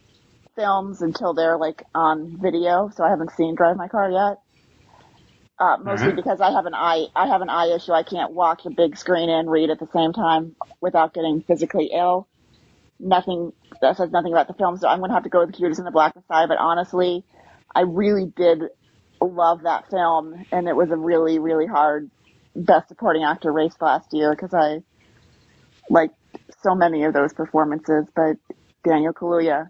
films 0.56 1.02
until 1.02 1.34
they're 1.34 1.58
like 1.58 1.84
on 1.96 2.38
video, 2.42 2.92
so 2.96 3.04
I 3.04 3.10
haven't 3.10 3.32
seen 3.32 3.56
Drive 3.56 3.78
My 3.78 3.88
Car 3.88 4.12
yet. 4.12 4.40
Uh, 5.62 5.78
mostly 5.78 6.08
Alright. 6.08 6.16
because 6.16 6.42
I 6.42 6.50
have 6.52 6.66
an 6.66 6.74
eye, 6.74 7.06
I 7.16 7.28
have 7.28 7.42
an 7.42 7.50
eye 7.50 7.68
issue. 7.76 7.92
I 7.92 8.02
can't 8.02 8.32
watch 8.32 8.66
a 8.66 8.72
big 8.72 8.98
screen 8.98 9.30
and 9.30 9.48
read 9.48 9.70
at 9.70 9.78
the 9.78 9.88
same 9.94 10.12
time 10.12 10.56
without 10.82 11.14
getting 11.14 11.44
physically 11.44 11.92
ill. 11.94 12.28
Nothing 13.00 13.54
that 13.80 13.96
says 13.96 14.10
nothing 14.10 14.34
about 14.34 14.48
the 14.48 14.56
film, 14.56 14.78
so 14.78 14.88
I'm 14.88 14.98
going 14.98 15.12
to 15.12 15.14
have 15.14 15.24
to 15.24 15.30
go 15.30 15.46
with 15.46 15.56
Judas 15.56 15.78
and 15.78 15.86
the 15.86 15.92
Black 15.92 16.16
Messiah. 16.16 16.48
But 16.48 16.58
honestly, 16.58 17.24
I 17.76 17.82
really 17.82 18.26
did 18.26 18.64
love 19.22 19.62
that 19.62 19.88
film, 19.92 20.46
and 20.52 20.68
it 20.68 20.76
was 20.76 20.90
a 20.90 20.98
really, 20.98 21.38
really 21.38 21.68
hard 21.68 22.10
Best 22.56 22.88
Supporting 22.88 23.24
Actor 23.24 23.52
race 23.52 23.76
last 23.80 24.12
year 24.14 24.32
because 24.32 24.56
I 24.56 24.82
liked 25.92 26.16
so 26.64 26.74
many 26.74 27.04
of 27.04 27.14
those 27.14 27.34
performances. 27.34 28.08
But 28.16 28.38
Daniel 28.84 29.14
Kaluuya, 29.14 29.70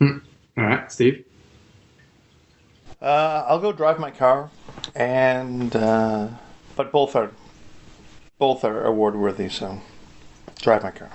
All 0.00 0.64
right, 0.64 0.90
Steve. 0.90 1.26
Uh, 3.02 3.44
I'll 3.48 3.58
go 3.58 3.72
drive 3.72 3.98
my 3.98 4.12
car, 4.12 4.48
and 4.94 5.74
uh, 5.74 6.28
but 6.76 6.92
both 6.92 7.16
are 7.16 7.32
both 8.38 8.64
are 8.64 8.84
award 8.84 9.16
worthy. 9.16 9.48
So 9.48 9.80
drive 10.60 10.84
my 10.84 10.92
car. 10.92 11.10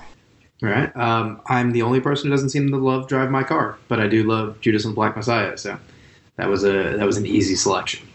All 0.63 0.69
right. 0.69 0.95
Um, 0.97 1.39
I'm 1.47 1.71
the 1.71 1.83
only 1.83 1.99
person 1.99 2.25
who 2.25 2.31
doesn't 2.31 2.49
seem 2.49 2.69
to 2.71 2.77
love 2.77 3.07
Drive 3.07 3.29
My 3.29 3.43
Car, 3.43 3.77
but 3.87 3.99
I 3.99 4.07
do 4.07 4.23
love 4.23 4.59
Judas 4.59 4.85
and 4.85 4.95
Black 4.95 5.15
Messiah. 5.15 5.55
So 5.57 5.77
that 6.35 6.49
was 6.49 6.63
a 6.63 6.97
that 6.97 7.05
was 7.05 7.17
an 7.17 7.25
easy 7.25 7.55
selection. 7.55 8.07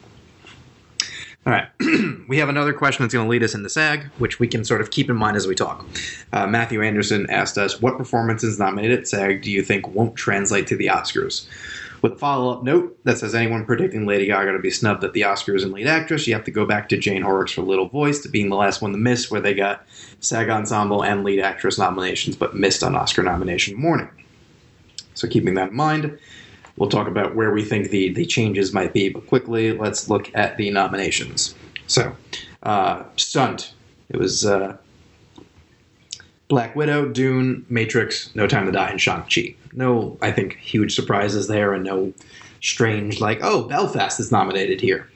All 1.47 1.53
right. 1.53 1.69
we 2.29 2.39
have 2.39 2.49
another 2.49 2.73
question 2.73 3.03
that's 3.03 3.15
going 3.15 3.27
to 3.27 3.31
lead 3.31 3.43
us 3.43 3.55
into 3.55 3.69
SAG, 3.69 4.05
which 4.19 4.39
we 4.39 4.47
can 4.47 4.65
sort 4.65 4.81
of 4.81 4.91
keep 4.91 5.09
in 5.09 5.17
mind 5.17 5.37
as 5.37 5.47
we 5.47 5.55
talk. 5.55 5.85
Uh, 6.33 6.47
Matthew 6.47 6.83
Anderson 6.83 7.29
asked 7.31 7.59
us, 7.59 7.81
"What 7.81 7.97
performances 7.97 8.59
nominated 8.59 9.01
at 9.01 9.09
SAG 9.09 9.43
do 9.43 9.51
you 9.51 9.63
think 9.63 9.89
won't 9.89 10.15
translate 10.15 10.67
to 10.69 10.77
the 10.77 10.87
Oscars?" 10.87 11.47
With 12.03 12.19
follow 12.19 12.53
up 12.53 12.65
note 12.65 12.99
that 13.05 13.19
says 13.19 13.33
anyone 13.33 13.65
predicting 13.65 14.07
Lady 14.07 14.27
Gaga 14.27 14.53
to 14.53 14.59
be 14.59 14.73
snubbed 14.73 15.05
at 15.05 15.13
the 15.13 15.21
Oscars 15.21 15.63
and 15.63 15.73
lead 15.73 15.87
actress, 15.87 16.27
you 16.27 16.35
have 16.35 16.45
to 16.45 16.51
go 16.51 16.67
back 16.67 16.89
to 16.89 16.97
Jane 16.97 17.23
Horrocks 17.23 17.53
for 17.53 17.63
Little 17.63 17.89
Voice 17.89 18.21
to 18.23 18.29
being 18.29 18.49
the 18.49 18.57
last 18.57 18.83
one 18.83 18.91
to 18.91 18.99
miss, 18.99 19.31
where 19.31 19.41
they 19.41 19.55
got 19.55 19.87
SAG 20.19 20.49
Ensemble 20.49 21.05
and 21.05 21.23
lead 21.23 21.39
actress 21.39 21.79
nominations, 21.79 22.35
but 22.35 22.57
missed 22.57 22.83
on 22.83 22.97
Oscar 22.97 23.23
nomination 23.23 23.79
morning. 23.79 24.09
So 25.15 25.29
keeping 25.29 25.55
that 25.55 25.71
in 25.71 25.77
mind, 25.77 26.19
we'll 26.77 26.89
talk 26.89 27.07
about 27.07 27.37
where 27.37 27.53
we 27.53 27.65
think 27.65 27.91
the, 27.91 28.13
the 28.13 28.27
changes 28.27 28.73
might 28.73 28.93
be. 28.93 29.09
But 29.09 29.29
quickly, 29.29 29.79
let's 29.79 30.11
look 30.11 30.29
at 30.35 30.57
the 30.57 30.71
nominations. 30.71 31.55
So, 31.87 32.17
uh, 32.65 33.05
Stunt. 33.17 33.75
It 34.09 34.19
was 34.19 34.45
uh, 34.45 34.77
Black 36.53 36.77
Widow, 36.77 37.09
Dune, 37.09 37.65
Matrix, 37.71 38.29
No 38.37 38.47
Time 38.47 38.67
to 38.67 38.73
Die, 38.73 38.91
and 38.91 39.01
Shang-Chi. 39.01 39.55
No, 39.73 40.19
I 40.21 40.31
think, 40.31 40.59
huge 40.59 40.95
surprises 40.95 41.49
there, 41.49 41.73
and 41.73 41.83
no 41.83 42.13
strange, 42.61 43.23
like, 43.23 43.39
oh, 43.43 43.63
Belfast 43.63 44.21
is 44.21 44.31
nominated 44.31 44.79
here. 44.79 45.09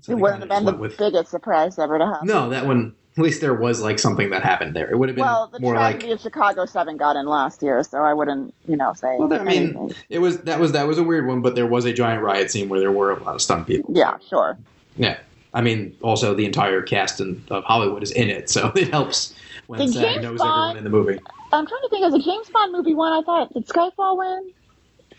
So 0.00 0.12
It 0.12 0.14
wouldn't 0.18 0.40
have 0.40 0.48
been 0.48 0.64
the 0.64 0.72
with- 0.72 0.96
biggest 0.96 1.30
surprise 1.30 1.78
ever 1.78 1.98
to 1.98 2.06
happen. 2.06 2.28
No, 2.28 2.48
that 2.48 2.64
one, 2.66 2.94
at 3.18 3.24
least 3.24 3.42
there 3.42 3.52
was, 3.52 3.82
like, 3.82 3.98
something 3.98 4.30
that 4.30 4.42
happened 4.42 4.74
there. 4.74 4.90
It 4.90 4.96
would 4.98 5.10
have 5.10 5.16
been 5.16 5.26
Well, 5.26 5.50
the 5.52 5.60
more 5.60 5.74
tragedy 5.74 6.06
like... 6.06 6.14
of 6.14 6.22
Chicago 6.22 6.64
Seven 6.64 6.96
got 6.96 7.16
in 7.16 7.26
last 7.26 7.62
year, 7.62 7.82
so 7.82 7.98
I 7.98 8.14
wouldn't, 8.14 8.54
you 8.66 8.78
know, 8.78 8.94
say. 8.94 9.16
Well, 9.18 9.30
I 9.34 9.44
mean, 9.44 9.92
it 10.08 10.20
was 10.20 10.38
that 10.44 10.58
was 10.58 10.72
that 10.72 10.88
was 10.88 10.96
a 10.96 11.02
weird 11.04 11.26
one, 11.26 11.42
but 11.42 11.56
there 11.56 11.66
was 11.66 11.84
a 11.84 11.92
giant 11.92 12.22
riot 12.22 12.50
scene 12.50 12.70
where 12.70 12.80
there 12.80 12.90
were 12.90 13.10
a 13.10 13.22
lot 13.22 13.34
of 13.34 13.42
stunt 13.42 13.66
people. 13.66 13.90
yeah, 13.94 14.16
sure. 14.30 14.56
Yeah, 14.96 15.18
I 15.52 15.60
mean, 15.60 15.94
also 16.00 16.32
the 16.34 16.46
entire 16.46 16.80
cast 16.80 17.20
in, 17.20 17.44
of 17.50 17.64
Hollywood 17.64 18.02
is 18.02 18.12
in 18.12 18.30
it, 18.30 18.48
so 18.48 18.72
it 18.76 18.88
helps 18.88 19.34
when 19.66 19.80
Did 19.80 19.92
SAG 19.92 20.02
James 20.02 20.22
knows 20.22 20.38
Bond- 20.38 20.70
everyone 20.70 20.76
in 20.78 20.84
the 20.84 20.90
movie. 20.90 21.20
I'm 21.52 21.66
trying 21.66 21.80
to 21.82 21.88
think. 21.90 22.04
As 22.04 22.14
a 22.14 22.18
James 22.18 22.48
Bond 22.50 22.72
movie 22.72 22.94
one, 22.94 23.12
I 23.12 23.22
thought 23.22 23.52
did 23.54 23.66
Skyfall 23.66 24.18
win? 24.18 24.50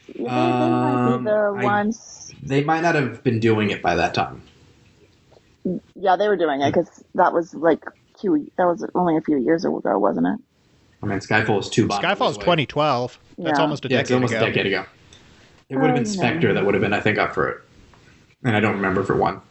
They, 0.08 0.24
they 0.24 0.30
might 0.30 1.14
Um, 1.14 1.24
be 1.24 1.30
the 1.30 1.68
I- 1.68 1.92
They 2.44 2.64
might 2.64 2.82
not 2.82 2.96
have 2.96 3.24
been 3.24 3.40
doing 3.40 3.70
it 3.72 3.82
by 3.82 3.96
that 3.96 4.14
time. 4.14 4.42
Yeah, 5.96 6.16
they 6.16 6.28
were 6.30 6.38
doing 6.38 6.62
it 6.62 6.74
because 6.74 7.04
that 7.16 7.34
was 7.34 7.54
like 7.54 7.84
two. 8.20 8.50
That 8.58 8.66
was 8.66 8.86
only 8.96 9.18
a 9.18 9.22
few 9.22 9.38
years 9.38 9.66
ago, 9.66 9.82
wasn't 10.00 10.28
it? 10.28 10.40
I 11.04 11.06
mean, 11.06 11.20
Skyfall 11.20 11.60
is 11.60 11.70
two. 11.70 11.88
Bond 11.88 12.04
Skyfall's 12.04 12.20
movies 12.20 12.38
away. 12.38 12.44
2012. 12.66 13.20
That's 13.38 13.58
Yeah. 13.58 13.62
almost 13.62 13.86
a 13.86 13.90
Yeah, 13.90 14.00
it's 14.00 14.10
decade 14.10 14.16
almost 14.16 14.34
ago. 14.34 14.44
a 14.44 14.48
decade 14.48 14.66
ago. 14.68 14.86
It 15.70 15.76
would 15.76 15.86
have 15.88 15.96
been 15.96 16.04
no. 16.06 16.10
Spectre 16.10 16.54
that 16.54 16.66
would 16.66 16.74
have 16.74 16.82
been, 16.82 16.94
I 16.94 17.02
think, 17.02 17.18
up 17.18 17.34
for 17.34 17.50
it, 17.50 17.58
and 18.44 18.56
I 18.56 18.60
don't 18.62 18.76
remember 18.76 19.04
for 19.04 19.16
one. 19.18 19.42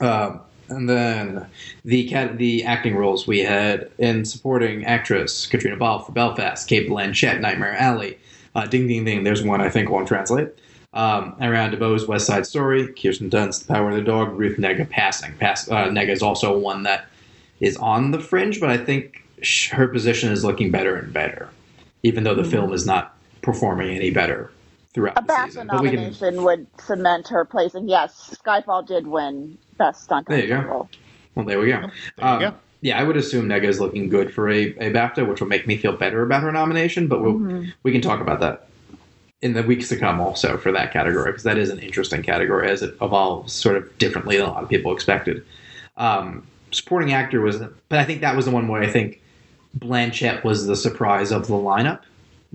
Um, 0.00 0.40
and 0.74 0.88
then 0.88 1.46
the 1.84 2.08
cat, 2.08 2.36
the 2.36 2.64
acting 2.64 2.96
roles 2.96 3.26
we 3.26 3.40
had 3.40 3.90
in 3.98 4.24
supporting 4.24 4.84
actress 4.84 5.46
Caitríona 5.46 5.78
Balfe 5.78 6.06
for 6.06 6.12
Belfast, 6.12 6.68
Cate 6.68 6.88
Blanchett, 6.88 7.40
Nightmare 7.40 7.76
Alley, 7.76 8.18
uh, 8.54 8.66
Ding 8.66 8.86
Ding 8.86 9.04
Ding. 9.04 9.24
There's 9.24 9.42
one 9.42 9.60
I 9.60 9.68
think 9.70 9.90
won't 9.90 10.08
translate. 10.08 10.48
Um, 10.92 11.34
Ariana 11.40 11.76
DeBose, 11.76 12.06
West 12.06 12.26
Side 12.26 12.46
Story, 12.46 12.86
Kirsten 12.92 13.28
Dunst, 13.28 13.66
The 13.66 13.74
Power 13.74 13.90
of 13.90 13.96
the 13.96 14.02
Dog, 14.02 14.38
Ruth 14.38 14.58
Negga, 14.58 14.88
Passing. 14.88 15.34
Pass, 15.38 15.68
uh, 15.68 15.88
Negga 15.88 16.10
is 16.10 16.22
also 16.22 16.56
one 16.56 16.84
that 16.84 17.06
is 17.60 17.76
on 17.78 18.12
the 18.12 18.20
fringe, 18.20 18.60
but 18.60 18.70
I 18.70 18.76
think 18.76 19.24
sh- 19.42 19.70
her 19.70 19.88
position 19.88 20.30
is 20.30 20.44
looking 20.44 20.70
better 20.70 20.96
and 20.96 21.12
better, 21.12 21.48
even 22.04 22.22
though 22.22 22.34
the 22.34 22.44
film 22.44 22.72
is 22.72 22.86
not 22.86 23.16
performing 23.42 23.96
any 23.96 24.10
better 24.10 24.52
throughout 24.94 25.18
A 25.18 25.22
the 25.22 25.32
BAFTA 25.32 25.46
season. 25.46 25.66
But 25.66 25.82
we 25.82 25.90
can, 25.90 25.96
nomination 26.00 26.42
would 26.44 26.66
cement 26.80 27.28
her 27.28 27.44
place, 27.44 27.74
and 27.74 27.88
yes, 27.88 28.34
Skyfall 28.44 28.86
did 28.86 29.06
win 29.06 29.58
Best 29.76 30.04
Stunt. 30.04 30.28
There 30.28 30.38
you 30.40 30.48
go. 30.48 30.56
Ensemble. 30.56 30.88
well, 31.34 31.44
there 31.46 31.58
we 31.60 31.66
go. 31.66 31.80
There 31.80 31.90
you 32.18 32.24
Um, 32.24 32.40
go. 32.40 32.54
Yeah, 32.80 32.98
I 33.00 33.02
would 33.02 33.16
assume 33.16 33.48
Negga 33.48 33.64
is 33.64 33.80
looking 33.80 34.10
good 34.10 34.32
for 34.32 34.48
a, 34.50 34.64
a 34.76 34.92
BAFTA, 34.92 35.26
which 35.26 35.40
will 35.40 35.48
make 35.48 35.66
me 35.66 35.76
feel 35.78 35.96
better 35.96 36.22
about 36.22 36.42
her 36.42 36.52
nomination. 36.52 37.08
But 37.08 37.22
we'll, 37.22 37.34
Mm-hmm. 37.34 37.70
we 37.82 37.92
can 37.92 38.00
talk 38.02 38.20
about 38.20 38.40
that 38.40 38.68
in 39.40 39.54
the 39.54 39.62
weeks 39.62 39.88
to 39.88 39.96
come, 39.96 40.20
also 40.20 40.56
for 40.58 40.70
that 40.72 40.92
category, 40.92 41.30
because 41.30 41.42
that 41.44 41.58
is 41.58 41.70
an 41.70 41.78
interesting 41.78 42.22
category 42.22 42.70
as 42.70 42.82
it 42.82 42.94
evolves 43.02 43.52
sort 43.52 43.76
of 43.76 43.98
differently 43.98 44.36
than 44.36 44.46
a 44.46 44.50
lot 44.52 44.62
of 44.62 44.68
people 44.68 44.92
expected. 44.92 45.44
Um, 45.96 46.46
supporting 46.72 47.12
actor 47.12 47.40
was, 47.40 47.58
but 47.88 47.98
I 47.98 48.04
think 48.04 48.20
that 48.20 48.36
was 48.36 48.44
the 48.46 48.50
one 48.50 48.68
where 48.68 48.82
I 48.82 48.86
think 48.90 49.20
Blanchett 49.78 50.44
was 50.44 50.66
the 50.66 50.76
surprise 50.76 51.30
of 51.32 51.46
the 51.46 51.54
lineup 51.54 52.00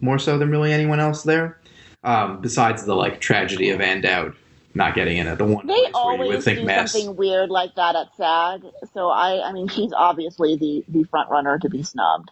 more 0.02 0.18
so 0.20 0.38
than 0.38 0.50
really 0.52 0.72
anyone 0.74 1.00
else 1.00 1.24
there. 1.24 1.58
Um, 2.04 2.39
besides 2.39 2.86
the 2.86 2.95
like 2.95 3.20
tragedy 3.20 3.72
of 3.72 3.82
Ann 3.82 4.02
Dowd 4.02 4.36
not 4.74 4.95
getting 4.95 5.18
in 5.18 5.28
at 5.28 5.38
the 5.38 5.45
one 5.45 5.68
They 5.68 5.74
place 5.74 5.93
where 5.93 6.14
you 6.14 6.20
would 6.20 6.28
always 6.28 6.43
think 6.43 6.60
do 6.60 6.88
something 6.88 7.16
weird 7.16 7.50
like 7.50 7.76
that 7.76 7.95
at 7.95 8.16
SAG. 8.16 8.64
So 8.93 9.10
I, 9.10 9.50
I 9.50 9.52
mean, 9.52 9.68
she's 9.68 9.91
obviously 9.93 10.56
the 10.56 10.86
the 10.88 11.04
front 11.06 11.30
runner 11.30 11.58
to 11.60 11.70
be 11.70 11.84
snubbed. 11.84 12.32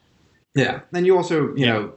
Yeah, 0.56 0.82
and 0.94 1.06
you 1.06 1.18
also, 1.18 1.54
you 1.56 1.66
know, 1.66 1.94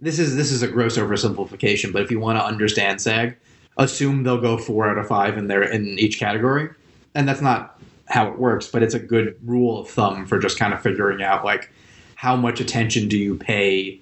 this 0.00 0.18
is 0.18 0.36
this 0.36 0.50
is 0.50 0.62
a 0.62 0.68
gross 0.68 0.96
oversimplification, 0.96 1.92
but 1.92 2.02
if 2.02 2.10
you 2.10 2.20
want 2.20 2.38
to 2.38 2.44
understand 2.44 3.00
SAG, 3.00 3.36
assume 3.76 4.22
they'll 4.22 4.40
go 4.40 4.56
four 4.56 4.88
out 4.88 4.98
of 4.98 5.06
five 5.06 5.36
in 5.36 5.48
their 5.48 5.62
in 5.62 5.98
each 5.98 6.18
category, 6.18 6.70
and 7.14 7.28
that's 7.28 7.42
not 7.42 7.78
how 8.06 8.28
it 8.28 8.38
works, 8.38 8.66
but 8.66 8.82
it's 8.82 8.94
a 8.94 8.98
good 8.98 9.36
rule 9.44 9.78
of 9.78 9.88
thumb 9.88 10.26
for 10.26 10.38
just 10.38 10.58
kind 10.58 10.74
of 10.74 10.82
figuring 10.82 11.22
out 11.22 11.44
like 11.44 11.70
how 12.16 12.36
much 12.36 12.60
attention 12.60 13.08
do 13.08 13.16
you 13.16 13.36
pay, 13.36 14.00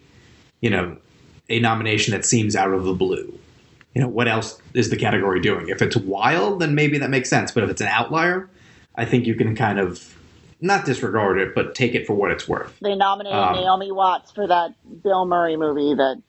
you 0.60 0.70
know, 0.70 0.96
a 1.49 1.61
nomination 1.61 2.12
that 2.12 2.24
seems 2.24 2.55
out 2.57 2.72
of 2.72 2.84
the 2.84 2.92
blue. 2.94 3.38
You 3.94 4.03
know, 4.03 4.09
what 4.09 4.28
else 4.28 4.61
is 4.74 4.90
the 4.90 4.96
category 4.96 5.40
doing? 5.40 5.68
If 5.68 5.82
it's 5.82 5.96
wild, 5.96 6.61
then 6.61 6.74
maybe 6.74 6.99
that 6.99 7.11
makes 7.11 7.28
sense, 7.28 7.51
but 7.51 7.64
if 7.64 7.70
it's 7.70 7.80
an 7.80 7.88
outlier, 7.88 8.49
I 8.96 9.05
think 9.05 9.26
you 9.26 9.34
can 9.34 9.57
kind 9.57 9.78
of 9.80 10.14
not 10.61 10.84
disregard 10.84 11.38
it, 11.38 11.55
but 11.55 11.74
take 11.74 11.94
it 11.94 12.07
for 12.07 12.14
what 12.14 12.30
it's 12.30 12.46
worth. 12.49 12.76
They 12.80 12.94
nominated 12.94 13.38
Um, 13.38 13.55
Naomi 13.55 13.92
Watts 13.92 14.30
for 14.30 14.46
that 14.46 14.74
Bill 15.03 15.24
Murray 15.24 15.57
movie 15.57 15.94
that 15.94 16.20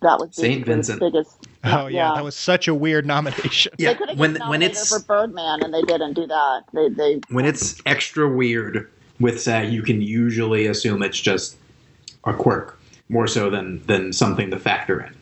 that 0.00 0.18
was 0.18 0.34
Saint 0.34 0.64
the 0.64 0.72
Vincent. 0.72 1.00
biggest. 1.00 1.46
Oh 1.64 1.86
yeah, 1.86 2.12
that 2.14 2.22
was 2.22 2.36
such 2.36 2.68
a 2.68 2.74
weird 2.74 3.06
nomination. 3.06 3.72
Yeah, 3.78 3.92
they 3.92 3.98
could 3.98 4.08
have 4.10 4.18
when 4.18 4.36
when 4.48 4.62
it's 4.62 4.88
for 4.90 5.00
Birdman, 5.00 5.62
and 5.62 5.72
they 5.72 5.82
didn't 5.82 6.12
do 6.14 6.26
that. 6.26 6.64
They 6.72 6.88
they 6.88 7.20
when 7.30 7.46
it's 7.46 7.80
extra 7.86 8.28
weird 8.28 8.90
with 9.18 9.40
SAG, 9.40 9.72
you 9.72 9.82
can 9.82 10.02
usually 10.02 10.66
assume 10.66 11.02
it's 11.02 11.18
just 11.18 11.56
a 12.24 12.34
quirk 12.34 12.78
more 13.08 13.26
so 13.26 13.50
than 13.50 13.84
than 13.86 14.12
something 14.12 14.50
to 14.50 14.58
factor 14.58 15.00
in. 15.00 15.14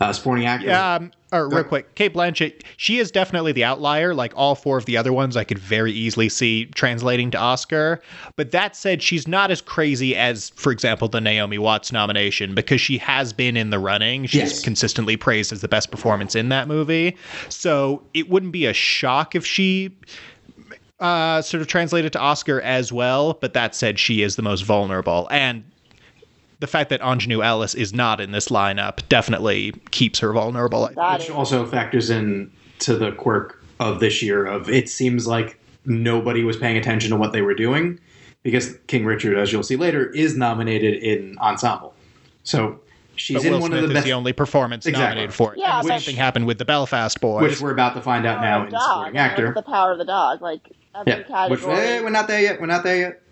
Uh, 0.00 0.10
supporting 0.14 0.46
actor. 0.46 0.66
Yeah, 0.66 0.94
um, 0.94 1.12
or 1.30 1.46
real 1.46 1.62
quick, 1.62 1.94
Cate 1.94 2.14
Blanchett, 2.14 2.62
she 2.78 2.98
is 2.98 3.10
definitely 3.10 3.52
the 3.52 3.64
outlier. 3.64 4.14
Like 4.14 4.32
all 4.34 4.54
four 4.54 4.78
of 4.78 4.86
the 4.86 4.96
other 4.96 5.12
ones, 5.12 5.36
I 5.36 5.44
could 5.44 5.58
very 5.58 5.92
easily 5.92 6.30
see 6.30 6.64
translating 6.64 7.30
to 7.32 7.38
Oscar. 7.38 8.00
But 8.34 8.50
that 8.52 8.74
said, 8.74 9.02
she's 9.02 9.28
not 9.28 9.50
as 9.50 9.60
crazy 9.60 10.16
as, 10.16 10.48
for 10.56 10.72
example, 10.72 11.08
the 11.08 11.20
Naomi 11.20 11.58
Watts 11.58 11.92
nomination 11.92 12.54
because 12.54 12.80
she 12.80 12.96
has 12.96 13.34
been 13.34 13.58
in 13.58 13.68
the 13.68 13.78
running. 13.78 14.24
She's 14.24 14.40
Yes. 14.40 14.62
consistently 14.64 15.18
praised 15.18 15.52
as 15.52 15.60
the 15.60 15.68
best 15.68 15.90
performance 15.90 16.34
in 16.34 16.48
that 16.48 16.66
movie. 16.66 17.14
So 17.50 18.02
it 18.14 18.30
wouldn't 18.30 18.52
be 18.52 18.64
a 18.64 18.72
shock 18.72 19.34
if 19.34 19.44
she 19.44 19.94
uh, 20.98 21.42
sort 21.42 21.60
of 21.60 21.66
translated 21.66 22.12
to 22.14 22.18
Oscar 22.18 22.62
as 22.62 22.90
well. 22.90 23.34
But 23.34 23.52
that 23.52 23.74
said, 23.74 23.98
she 23.98 24.22
is 24.22 24.36
the 24.36 24.42
most 24.42 24.62
vulnerable. 24.62 25.28
And 25.30 25.62
the 26.60 26.66
fact 26.66 26.90
that 26.90 27.00
Aunjanue 27.00 27.44
Ellis 27.44 27.74
is 27.74 27.92
not 27.92 28.20
in 28.20 28.30
this 28.32 28.48
lineup 28.48 29.00
definitely 29.08 29.72
keeps 29.90 30.18
her 30.20 30.32
vulnerable. 30.32 30.88
That 30.94 31.18
which 31.20 31.28
is 31.28 31.34
also 31.34 31.66
factors 31.66 32.10
in 32.10 32.50
to 32.80 32.96
the 32.96 33.12
quirk 33.12 33.62
of 33.80 34.00
this 34.00 34.22
year 34.22 34.44
of 34.46 34.68
it 34.68 34.88
seems 34.88 35.26
like 35.26 35.58
nobody 35.86 36.44
was 36.44 36.56
paying 36.58 36.76
attention 36.76 37.10
to 37.10 37.16
what 37.16 37.32
they 37.32 37.42
were 37.42 37.54
doing 37.54 37.98
because 38.42 38.76
King 38.86 39.04
Richard, 39.04 39.36
as 39.38 39.52
you'll 39.52 39.62
see 39.62 39.76
later, 39.76 40.10
is 40.10 40.36
nominated 40.36 41.02
in 41.02 41.36
ensemble. 41.38 41.94
So 42.42 42.80
she's 43.16 43.38
But 43.38 43.46
in 43.46 43.52
Will 43.52 43.60
one 43.60 43.70
Smith 43.70 43.78
of 43.78 43.84
is 43.84 43.88
the 43.90 43.94
best, 43.94 44.06
the 44.06 44.12
only 44.12 44.32
performance 44.32 44.86
Exactly. 44.86 45.04
nominated 45.08 45.34
for 45.34 45.54
it. 45.54 45.58
Yeah, 45.60 45.78
and 45.78 45.84
the 45.84 45.88
but- 45.92 46.00
same 46.02 46.06
thing 46.12 46.16
happened 46.16 46.46
with 46.46 46.58
the 46.58 46.64
Belfast 46.66 47.20
Boys. 47.20 47.42
which 47.42 47.60
we're 47.60 47.72
about 47.72 47.94
to 47.94 48.02
find 48.02 48.26
out 48.26 48.40
now 48.42 48.60
in 48.60 48.66
of 48.66 48.72
dog. 48.72 48.82
supporting 48.82 49.18
I 49.18 49.22
mean, 49.22 49.30
actor. 49.30 49.52
the 49.54 49.62
power 49.62 49.92
of 49.92 49.98
the 49.98 50.04
dog. 50.04 50.40
Like 50.42 50.60
every 50.94 51.12
Yeah, 51.12 51.48
which 51.48 51.60
category. 51.60 51.74
eh, 51.86 52.00
we're 52.02 52.10
not 52.10 52.28
there 52.28 52.40
yet. 52.40 52.60
We're 52.60 52.66
not 52.66 52.82
there 52.82 52.96
yet. 52.98 53.22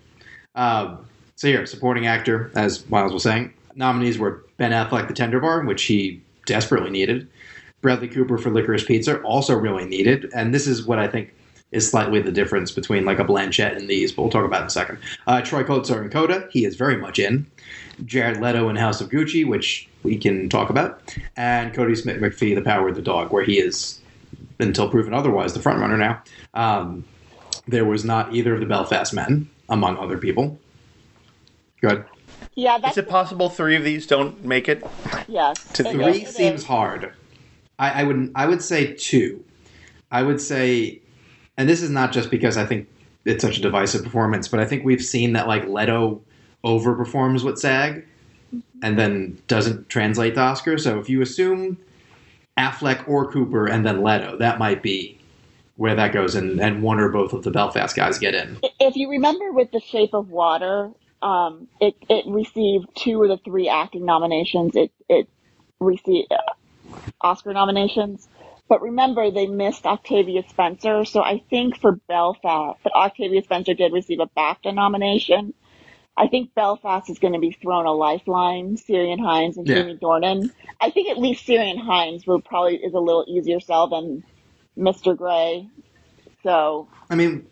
Um, 0.55 1.05
so 1.39 1.47
here, 1.47 1.65
supporting 1.65 2.05
actor, 2.05 2.51
as 2.53 2.85
Miles 2.89 3.13
was 3.13 3.23
saying, 3.23 3.53
nominees 3.73 4.17
were 4.17 4.43
Ben 4.57 4.71
Affleck, 4.71 5.07
The 5.07 5.13
Tender 5.13 5.39
Bar, 5.39 5.63
which 5.63 5.83
he 5.83 6.21
desperately 6.45 6.89
needed. 6.89 7.29
Bradley 7.79 8.09
Cooper 8.09 8.37
for 8.37 8.49
Licorice 8.49 8.85
Pizza, 8.85 9.21
also 9.21 9.55
really 9.55 9.85
needed. 9.85 10.29
And 10.35 10.53
this 10.53 10.67
is 10.67 10.85
what 10.85 10.99
I 10.99 11.07
think 11.07 11.33
is 11.71 11.89
slightly 11.89 12.21
the 12.21 12.33
difference 12.33 12.71
between 12.71 13.05
like 13.05 13.19
a 13.19 13.23
Blanchett 13.23 13.77
and 13.77 13.89
these, 13.89 14.11
but 14.11 14.23
we'll 14.23 14.31
talk 14.31 14.43
about 14.43 14.63
in 14.63 14.67
a 14.67 14.69
second. 14.69 14.97
Uh, 15.27 15.39
Troy 15.39 15.63
Kotsur 15.63 16.03
in 16.03 16.09
Coda, 16.09 16.45
he 16.51 16.65
is 16.65 16.75
very 16.75 16.97
much 16.97 17.19
in. 17.19 17.49
Jared 18.03 18.41
Leto 18.41 18.67
in 18.67 18.75
House 18.75 18.99
of 18.99 19.09
Gucci, 19.09 19.47
which 19.47 19.87
we 20.03 20.17
can 20.17 20.49
talk 20.49 20.69
about, 20.69 21.15
and 21.37 21.73
Kodi 21.73 21.95
Smit-McPhee, 21.95 22.53
The 22.53 22.61
Power 22.61 22.89
of 22.89 22.95
the 22.95 23.01
Dog, 23.01 23.31
where 23.31 23.45
he 23.45 23.59
is, 23.59 24.01
until 24.59 24.89
proven 24.89 25.13
otherwise, 25.13 25.53
the 25.53 25.61
front 25.61 25.79
runner 25.79 25.95
now. 25.95 26.21
Um, 26.53 27.05
there 27.65 27.85
was 27.85 28.03
not 28.03 28.35
either 28.35 28.55
of 28.55 28.59
the 28.59 28.65
Belfast 28.65 29.13
men, 29.13 29.49
among 29.69 29.95
other 29.99 30.17
people. 30.17 30.59
Good. 31.81 32.03
yeah, 32.55 32.77
that's 32.77 32.97
Is 32.97 33.03
it 33.05 33.09
possible 33.09 33.49
three 33.49 33.75
of 33.75 33.83
these 33.83 34.05
don't 34.07 34.43
make 34.45 34.67
it? 34.69 34.85
yes. 35.27 35.63
to 35.73 35.87
It- 35.87 35.91
Three 35.91 36.21
it 36.23 36.27
seems 36.29 36.61
is. 36.61 36.65
hard. 36.65 37.13
I, 37.77 38.01
I 38.01 38.03
would 38.03 38.31
I 38.35 38.45
would 38.45 38.61
say 38.61 38.93
two. 38.93 39.43
I 40.11 40.23
would 40.23 40.41
say, 40.41 41.01
and 41.57 41.69
this 41.69 41.81
is 41.81 41.89
not 41.89 42.11
just 42.11 42.29
because 42.29 42.57
I 42.57 42.65
think 42.65 42.87
it's 43.25 43.41
such 43.41 43.57
a 43.57 43.61
divisive 43.61 44.03
performance, 44.03 44.47
but 44.47 44.59
I 44.59 44.65
think 44.65 44.83
we've 44.83 45.03
seen 45.03 45.33
that 45.33 45.47
like 45.47 45.65
Leto 45.67 46.21
overperforms 46.65 47.43
with 47.45 47.57
SAG, 47.59 48.05
and 48.83 48.99
then 48.99 49.37
doesn't 49.47 49.87
translate 49.87 50.35
to 50.35 50.41
Oscar. 50.41 50.77
So 50.77 50.99
if 50.99 51.09
you 51.09 51.21
assume 51.21 51.77
Affleck 52.59 53.07
or 53.07 53.31
Cooper 53.31 53.65
and 53.67 53.85
then 53.85 54.03
Leto. 54.03 54.37
That 54.37 54.59
might 54.59 54.83
be 54.83 55.17
where 55.77 55.95
that 55.95 56.11
goes, 56.11 56.35
and, 56.35 56.59
and 56.59 56.83
one 56.83 56.99
or 56.99 57.07
both 57.07 57.31
of 57.31 57.43
the 57.43 57.51
Belfast 57.51 57.95
guys 57.95 58.19
get 58.19 58.35
in. 58.35 58.59
If 58.81 58.97
you 58.97 59.09
remember 59.09 59.53
with 59.53 59.71
The 59.71 59.79
Shape 59.79 60.13
of 60.13 60.29
Water, 60.29 60.91
um, 61.21 61.67
it, 61.81 61.95
it 62.09 62.25
received 62.27 62.87
two 62.95 63.23
of 63.23 63.29
the 63.29 63.37
three 63.37 63.69
acting 63.69 64.05
nominations. 64.05 64.75
It, 64.75 64.91
it 65.09 65.29
received 65.79 66.31
uh, 66.31 66.37
Oscar 67.21 67.53
nominations. 67.53 68.27
But 68.67 68.81
remember, 68.81 69.31
they 69.31 69.47
missed 69.47 69.85
Octavia 69.85 70.43
Spencer. 70.49 71.05
So 71.05 71.21
I 71.23 71.43
think 71.49 71.77
for 71.79 71.93
Belfast, 72.07 72.79
but 72.83 72.93
Octavia 72.93 73.43
Spencer 73.43 73.73
did 73.73 73.93
receive 73.93 74.19
a 74.19 74.27
BAFTA 74.27 74.73
nomination. 74.73 75.53
I 76.15 76.27
think 76.27 76.53
Belfast 76.53 77.09
is 77.09 77.19
going 77.19 77.33
to 77.33 77.39
be 77.39 77.51
thrown 77.51 77.85
a 77.85 77.91
lifeline. 77.93 78.75
Ciarán 78.77 79.19
Hinds 79.19 79.57
and 79.57 79.67
Yeah. 79.67 79.75
Jamie 79.75 79.97
Dornan. 79.97 80.51
I 80.79 80.91
think 80.91 81.09
at 81.09 81.17
least 81.17 81.47
Ciarán 81.47 81.79
Hinds 81.79 82.27
will 82.27 82.41
probably 82.41 82.75
is 82.77 82.93
a 82.93 82.99
little 82.99 83.25
easier 83.27 83.59
sell 83.59 83.87
than 83.87 84.23
Mr. 84.77 85.17
Gray. 85.17 85.67
So 86.43 86.87
I 87.09 87.15
mean, 87.15 87.47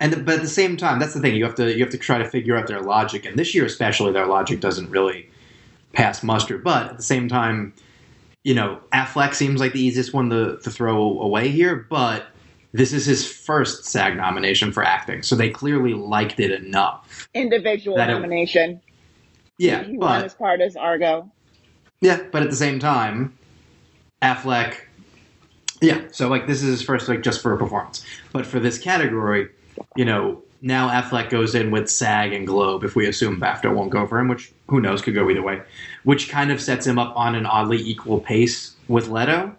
and 0.00 0.24
but 0.24 0.36
at 0.36 0.42
the 0.42 0.48
same 0.48 0.76
time, 0.76 0.98
that's 0.98 1.14
the 1.14 1.20
thing. 1.20 1.34
You 1.34 1.44
have 1.44 1.54
to 1.56 1.72
you 1.72 1.82
have 1.82 1.92
to 1.92 1.98
try 1.98 2.18
to 2.18 2.28
figure 2.28 2.56
out 2.56 2.66
their 2.66 2.80
logic, 2.80 3.24
and 3.26 3.38
this 3.38 3.54
year 3.54 3.64
especially, 3.64 4.12
their 4.12 4.26
logic 4.26 4.60
doesn't 4.60 4.90
really 4.90 5.28
pass 5.92 6.22
muster. 6.22 6.58
But 6.58 6.90
at 6.90 6.96
the 6.96 7.02
same 7.02 7.28
time, 7.28 7.72
you 8.44 8.54
know, 8.54 8.80
Affleck 8.92 9.34
seems 9.34 9.60
like 9.60 9.72
the 9.72 9.80
easiest 9.80 10.14
one 10.14 10.30
to, 10.30 10.58
to 10.62 10.70
throw 10.70 11.20
away 11.20 11.48
here, 11.48 11.86
but 11.90 12.28
this 12.72 12.92
is 12.92 13.06
his 13.06 13.30
first 13.30 13.84
SAG 13.84 14.16
nomination 14.16 14.72
for 14.72 14.84
acting, 14.84 15.22
so 15.22 15.34
they 15.34 15.50
clearly 15.50 15.94
liked 15.94 16.38
it 16.38 16.50
enough. 16.50 17.28
individual 17.34 17.98
it- 17.98 18.06
nomination. 18.06 18.80
Yeah, 19.60 19.82
he 19.82 19.98
won 19.98 20.20
but 20.20 20.24
as 20.24 20.34
part 20.34 20.60
as 20.60 20.76
Argo. 20.76 21.28
Yeah, 22.00 22.22
but 22.30 22.44
at 22.44 22.50
the 22.50 22.56
same 22.56 22.78
time, 22.78 23.36
Affleck. 24.22 24.76
Yeah, 25.80 26.02
so 26.12 26.28
like 26.28 26.46
this 26.46 26.62
is 26.62 26.78
his 26.78 26.82
first 26.82 27.08
like 27.08 27.22
just 27.22 27.42
for 27.42 27.52
a 27.52 27.58
performance, 27.58 28.04
but 28.32 28.46
for 28.46 28.60
this 28.60 28.78
category, 28.78 29.48
you 29.96 30.04
know, 30.04 30.42
now 30.60 30.88
Affleck 30.88 31.30
goes 31.30 31.54
in 31.54 31.70
with 31.70 31.88
SAG 31.88 32.32
and 32.32 32.46
Globe. 32.46 32.84
If 32.84 32.96
we 32.96 33.06
assume 33.06 33.40
BAFTA 33.40 33.74
won't 33.74 33.90
go 33.90 34.06
for 34.06 34.18
him, 34.18 34.28
which 34.28 34.52
who 34.68 34.80
knows 34.80 35.02
could 35.02 35.14
go 35.14 35.30
either 35.30 35.42
way, 35.42 35.62
which 36.04 36.28
kind 36.28 36.50
of 36.50 36.60
sets 36.60 36.86
him 36.86 36.98
up 36.98 37.16
on 37.16 37.34
an 37.34 37.46
oddly 37.46 37.78
equal 37.78 38.20
pace 38.20 38.74
with 38.88 39.08
Leto 39.08 39.54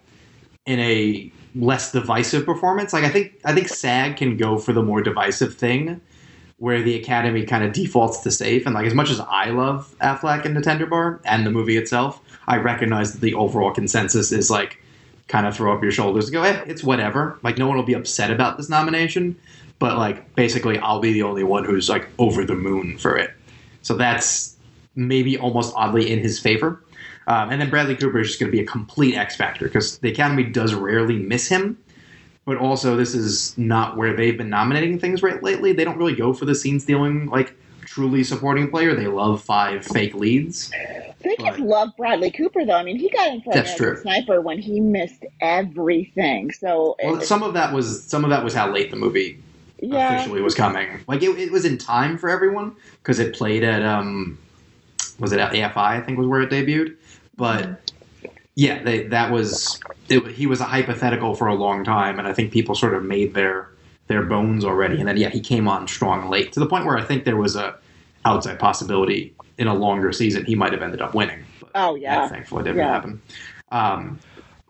in 0.66 0.78
a 0.80 1.32
less 1.54 1.92
divisive 1.92 2.44
performance. 2.44 2.92
Like 2.92 3.04
I 3.04 3.08
think 3.08 3.32
I 3.44 3.54
think 3.54 3.68
SAG 3.68 4.16
can 4.16 4.36
go 4.36 4.58
for 4.58 4.72
the 4.72 4.82
more 4.82 5.02
divisive 5.02 5.54
thing, 5.54 6.00
where 6.58 6.82
the 6.82 6.94
Academy 6.96 7.44
kind 7.46 7.64
of 7.64 7.72
defaults 7.72 8.18
to 8.20 8.30
safe. 8.30 8.66
And 8.66 8.74
like 8.74 8.86
as 8.86 8.94
much 8.94 9.10
as 9.10 9.20
I 9.20 9.46
love 9.50 9.94
Affleck 10.00 10.44
and 10.44 10.56
the 10.56 10.60
Tender 10.60 10.86
Bar 10.86 11.20
and 11.24 11.46
the 11.46 11.50
movie 11.50 11.76
itself, 11.78 12.20
I 12.46 12.58
recognize 12.58 13.12
that 13.12 13.20
the 13.20 13.34
overall 13.34 13.72
consensus 13.72 14.30
is 14.30 14.50
like 14.50 14.78
kind 15.28 15.46
of 15.46 15.56
throw 15.56 15.72
up 15.74 15.82
your 15.82 15.92
shoulders 15.92 16.26
and 16.26 16.34
go, 16.34 16.42
eh, 16.42 16.62
it's 16.66 16.84
whatever. 16.84 17.38
Like 17.42 17.56
no 17.56 17.66
one 17.66 17.76
will 17.76 17.84
be 17.84 17.94
upset 17.94 18.30
about 18.30 18.58
this 18.58 18.68
nomination, 18.68 19.36
but 19.80 19.98
like 19.98 20.36
basically 20.36 20.78
I'll 20.78 21.00
be 21.00 21.12
the 21.12 21.22
only 21.24 21.42
one 21.42 21.64
who's 21.64 21.88
like 21.88 22.08
over 22.20 22.44
the 22.44 22.54
moon 22.54 22.96
for 22.98 23.16
it. 23.16 23.32
So 23.82 23.96
that's 23.96 24.56
maybe 24.94 25.36
almost 25.36 25.74
oddly 25.74 26.12
in 26.12 26.20
his 26.20 26.38
favor. 26.38 26.84
Um, 27.26 27.50
and 27.50 27.60
then 27.60 27.70
Bradley 27.70 27.96
Cooper 27.96 28.20
is 28.20 28.28
just 28.28 28.40
going 28.40 28.52
to 28.52 28.56
be 28.56 28.62
a 28.62 28.66
complete 28.66 29.16
X 29.16 29.34
factor 29.36 29.64
because 29.64 29.98
the 29.98 30.10
Academy 30.10 30.44
does 30.44 30.74
rarely 30.74 31.16
miss 31.16 31.48
him. 31.48 31.78
But 32.44 32.56
also, 32.56 32.96
this 32.96 33.14
is 33.14 33.56
not 33.58 33.96
where 33.96 34.14
they've 34.16 34.36
been 34.36 34.50
nominating 34.50 34.98
things 34.98 35.22
right 35.22 35.42
lately. 35.42 35.72
They 35.72 35.84
don't 35.84 35.98
really 35.98 36.16
go 36.16 36.32
for 36.32 36.44
the 36.46 36.54
scene 36.54 36.80
stealing, 36.80 37.26
like 37.26 37.54
truly 37.84 38.24
supporting 38.24 38.70
player. 38.70 38.94
They 38.94 39.06
love 39.06 39.42
five 39.42 39.84
fake 39.84 40.14
leads. 40.14 40.70
They 41.22 41.36
just 41.38 41.60
love 41.60 41.90
Bradley 41.96 42.30
Cooper, 42.30 42.64
though. 42.64 42.76
I 42.76 42.82
mean, 42.82 42.98
he 42.98 43.10
got 43.10 43.28
in 43.28 43.42
for 43.42 43.52
That's 43.52 43.76
true. 43.76 43.96
Sniper 44.00 44.40
when 44.40 44.58
he 44.58 44.80
missed 44.80 45.24
everything. 45.40 46.50
So 46.50 46.96
Well, 47.04 47.16
it- 47.16 47.26
some 47.26 47.42
of 47.42 47.54
that 47.54 47.72
was 47.72 48.02
some 48.04 48.24
of 48.24 48.30
that 48.30 48.42
was 48.42 48.54
how 48.54 48.72
late 48.72 48.90
the 48.90 48.96
movie 48.96 49.38
yeah, 49.82 50.12
officially 50.12 50.40
was 50.42 50.54
coming. 50.54 51.04
Like 51.08 51.22
it, 51.22 51.38
it 51.38 51.52
was 51.52 51.64
in 51.64 51.78
time 51.78 52.18
for 52.18 52.28
everyone 52.28 52.76
because 53.02 53.18
it 53.18 53.34
played 53.34 53.64
at 53.64 53.82
um, 53.82 54.38
was 55.18 55.32
it 55.32 55.40
at 55.40 55.52
AFI? 55.52 55.76
I 55.76 56.00
think 56.00 56.18
was 56.18 56.26
where 56.26 56.42
it 56.42 56.50
debuted. 56.50 56.96
But 57.36 57.80
yeah, 58.54 58.82
they, 58.82 59.04
that 59.08 59.30
was 59.30 59.80
it, 60.08 60.26
he 60.32 60.46
was 60.46 60.60
a 60.60 60.64
hypothetical 60.64 61.34
for 61.34 61.46
a 61.46 61.54
long 61.54 61.84
time, 61.84 62.18
and 62.18 62.26
I 62.28 62.32
think 62.32 62.52
people 62.52 62.74
sort 62.74 62.94
of 62.94 63.04
made 63.04 63.34
their 63.34 63.70
their 64.08 64.22
bones 64.22 64.64
already. 64.64 64.98
And 64.98 65.08
then 65.08 65.16
yeah, 65.16 65.28
he 65.30 65.40
came 65.40 65.68
on 65.68 65.86
strong 65.88 66.28
late 66.28 66.52
to 66.52 66.60
the 66.60 66.66
point 66.66 66.84
where 66.84 66.98
I 66.98 67.04
think 67.04 67.24
there 67.24 67.36
was 67.36 67.56
a 67.56 67.76
outside 68.24 68.58
possibility 68.58 69.34
in 69.56 69.66
a 69.66 69.74
longer 69.74 70.12
season 70.12 70.44
he 70.44 70.54
might 70.54 70.72
have 70.72 70.82
ended 70.82 71.00
up 71.00 71.14
winning. 71.14 71.44
But 71.60 71.70
Oh 71.74 71.94
that 71.94 72.02
yeah. 72.02 72.28
thankfully 72.28 72.64
didn't 72.64 72.78
Yeah. 72.78 72.92
happen. 72.92 73.22
Um, 73.72 74.20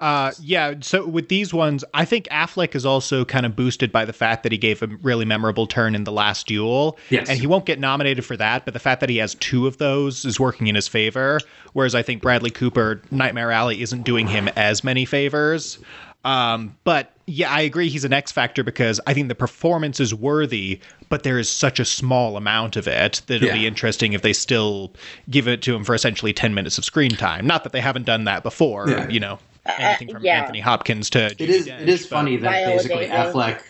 Uh, 0.01 0.33
yeah. 0.41 0.75
So 0.81 1.07
with 1.07 1.29
these 1.29 1.53
ones, 1.53 1.85
I 1.93 2.05
think 2.07 2.27
Affleck 2.29 2.75
is 2.75 2.87
also 2.87 3.25
kind 3.25 3.45
of 3.45 3.55
boosted 3.55 3.93
by 3.93 4.05
the 4.07 4.13
fact 4.15 4.43
that 4.45 4.53
he 4.53 4.57
gave 4.59 4.83
a 4.83 4.87
really 5.03 5.25
memorable 5.27 5.67
turn 5.67 5.95
in 5.95 6.05
the 6.05 6.13
last 6.13 6.47
duel. 6.47 6.99
Yes. 7.11 7.29
And 7.29 7.39
he 7.39 7.47
won't 7.47 7.67
get 7.67 7.79
nominated 7.79 8.25
for 8.25 8.37
that, 8.39 8.65
but 8.65 8.73
the 8.73 8.81
fact 8.81 9.01
that 9.01 9.11
he 9.11 9.19
has 9.19 9.35
two 9.37 9.67
of 9.67 9.77
those 9.79 10.25
is 10.25 10.41
working 10.41 10.69
in 10.69 10.75
his 10.75 10.89
favor. 10.89 11.39
Whereas 11.75 11.95
I 11.95 12.03
think 12.03 12.23
Bradley 12.23 12.51
Cooper, 12.51 13.03
Nightmare 13.11 13.51
Alley, 13.53 13.83
isn't 13.83 14.03
doing 14.03 14.27
him 14.27 14.49
as 14.57 14.83
many 14.83 15.05
favors. 15.05 15.79
Um, 16.25 16.77
but 16.85 17.13
yeah, 17.27 17.51
I 17.51 17.61
agree 17.61 17.89
he's 17.89 18.05
an 18.05 18.13
X 18.13 18.31
factor 18.33 18.63
because 18.63 19.01
I 19.07 19.15
think 19.15 19.29
the 19.29 19.35
performance 19.35 20.01
is 20.01 20.15
worthy, 20.15 20.81
but 21.09 21.23
there 21.23 21.39
is 21.39 21.49
such 21.49 21.81
a 21.81 21.85
small 21.85 22.37
amount 22.37 22.77
of 22.77 22.87
it 22.89 23.23
that 23.27 23.37
it'll 23.37 23.49
Yeah. 23.49 23.55
be 23.55 23.67
interesting 23.67 24.13
if 24.13 24.21
they 24.23 24.33
still 24.35 24.93
give 25.31 25.49
it 25.49 25.63
to 25.63 25.75
him 25.75 25.85
for 25.85 25.95
essentially 25.95 26.33
10 26.35 26.53
minutes 26.53 26.77
of 26.77 26.85
screen 26.85 27.13
time. 27.13 27.47
Not 27.47 27.65
that 27.65 27.73
they 27.73 27.81
haven't 27.81 28.05
done 28.05 28.25
that 28.25 28.43
before, 28.43 28.91
Yeah. 28.91 29.09
you 29.09 29.21
know, 29.21 29.39
anything 29.67 30.13
from 30.13 30.25
yeah. 30.25 30.41
Anthony 30.43 30.61
Hopkins 30.61 31.11
to 31.11 31.27
It 31.27 31.39
Judi 31.39 31.49
is. 31.49 31.67
Dench, 31.69 31.81
It 31.83 31.89
is 31.89 32.07
funny 32.07 32.37
that 32.39 32.51
Viola 32.51 32.73
basically 32.77 33.07
Davis. 33.07 33.35
Affleck. 33.35 33.63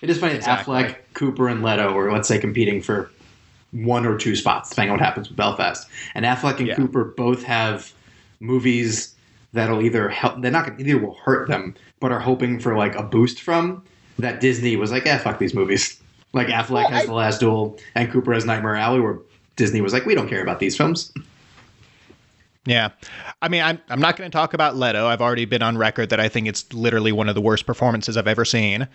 It 0.00 0.10
is 0.10 0.18
funny 0.18 0.34
Exactly. 0.34 0.82
that 0.82 0.90
Affleck, 0.92 0.96
Cooper, 1.14 1.48
and 1.48 1.62
Leto 1.62 1.96
are 1.96 2.12
let's 2.12 2.28
say 2.28 2.38
competing 2.38 2.80
for 2.82 3.10
one 3.72 4.04
or 4.06 4.16
two 4.18 4.34
spots, 4.34 4.70
depending 4.70 4.90
on 4.90 4.98
what 4.98 5.04
happens 5.04 5.28
with 5.28 5.36
Belfast. 5.36 5.86
And 6.14 6.24
Affleck 6.24 6.58
and 6.58 6.66
Yeah. 6.68 6.74
Cooper 6.74 7.04
both 7.04 7.42
have 7.44 7.92
movies 8.40 9.14
that'll 9.52 9.82
either 9.82 10.08
help. 10.08 10.40
They're 10.40 10.50
not 10.50 10.66
going 10.66 10.80
either 10.80 10.98
will 10.98 11.14
hurt 11.14 11.48
them, 11.48 11.74
but 12.00 12.12
are 12.12 12.20
hoping 12.20 12.58
for 12.60 12.76
like 12.76 12.94
a 12.94 13.02
boost 13.02 13.40
from. 13.42 13.82
That 14.18 14.40
Disney 14.40 14.76
was 14.76 14.90
like, 14.90 15.06
eh, 15.06 15.18
fuck 15.18 15.38
these 15.38 15.54
movies. 15.54 15.98
Like 16.32 16.48
Affleck 16.48 16.70
Well, 16.70 16.88
has 16.90 17.02
I- 17.04 17.06
The 17.06 17.12
Last 17.14 17.40
Duel 17.40 17.78
and 17.94 18.10
Cooper 18.10 18.32
has 18.32 18.44
Nightmare 18.44 18.76
Alley, 18.76 19.00
where 19.00 19.18
Disney 19.56 19.80
was 19.80 19.92
like, 19.92 20.06
we 20.06 20.14
don't 20.14 20.28
care 20.28 20.42
about 20.42 20.60
these 20.60 20.76
films. 20.76 21.12
Yeah. 22.66 22.90
I 23.40 23.48
mean, 23.48 23.62
I'm, 23.62 23.80
I'm 23.88 24.00
not 24.00 24.16
going 24.16 24.30
to 24.30 24.36
talk 24.36 24.52
about 24.52 24.76
Leto. 24.76 25.06
I've 25.06 25.22
already 25.22 25.46
been 25.46 25.62
on 25.62 25.78
record 25.78 26.10
that 26.10 26.20
I 26.20 26.28
think 26.28 26.46
it's 26.46 26.70
literally 26.72 27.10
one 27.12 27.28
of 27.28 27.34
the 27.34 27.40
worst 27.40 27.64
performances 27.66 28.16
I've 28.16 28.28
ever 28.28 28.44
seen. 28.44 28.86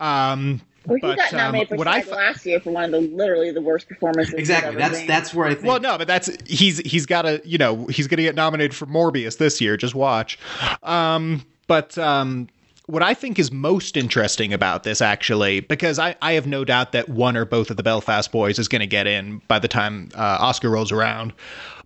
Um, 0.00 0.62
Well, 0.86 0.96
he 0.96 1.02
but, 1.02 1.16
got 1.18 1.32
um, 1.34 1.38
nominated 1.38 1.68
for 1.68 1.76
what 1.76 1.86
I 1.86 2.00
SAG 2.00 2.10
fi- 2.10 2.16
last 2.16 2.46
year 2.46 2.60
for 2.60 2.70
one 2.70 2.84
of 2.84 2.90
the 2.92 3.00
literally 3.00 3.50
the 3.52 3.60
worst 3.60 3.88
performances. 3.88 4.32
Exactly. 4.34 4.70
ever 4.70 4.78
That's 4.78 4.98
seen. 4.98 5.06
that's 5.06 5.34
where 5.34 5.48
I 5.48 5.54
think. 5.54 5.66
Well, 5.66 5.80
no, 5.80 5.98
but 5.98 6.06
that's 6.08 6.30
he's 6.46 6.78
he's 6.78 7.04
got 7.04 7.22
to 7.22 7.42
you 7.44 7.58
know 7.58 7.86
he's 7.86 8.06
going 8.06 8.16
to 8.16 8.22
get 8.22 8.34
nominated 8.34 8.74
for 8.74 8.86
Morbius 8.86 9.36
this 9.36 9.60
year. 9.60 9.76
Just 9.76 9.94
watch. 9.94 10.38
Um, 10.82 11.44
but 11.66 11.98
um, 11.98 12.48
what 12.86 13.02
I 13.02 13.12
think 13.12 13.38
is 13.38 13.52
most 13.52 13.98
interesting 13.98 14.54
about 14.54 14.82
this, 14.84 15.02
actually, 15.02 15.60
because 15.60 15.98
I 15.98 16.16
I 16.22 16.32
have 16.32 16.46
no 16.46 16.64
doubt 16.64 16.92
that 16.92 17.10
one 17.10 17.36
or 17.36 17.44
both 17.44 17.70
of 17.70 17.76
the 17.76 17.82
Belfast 17.82 18.32
boys 18.32 18.58
is 18.58 18.66
going 18.66 18.80
to 18.80 18.86
get 18.86 19.06
in 19.06 19.42
by 19.46 19.58
the 19.58 19.68
time 19.68 20.08
uh, 20.14 20.38
Oscar 20.40 20.70
rolls 20.70 20.90
around. 20.90 21.34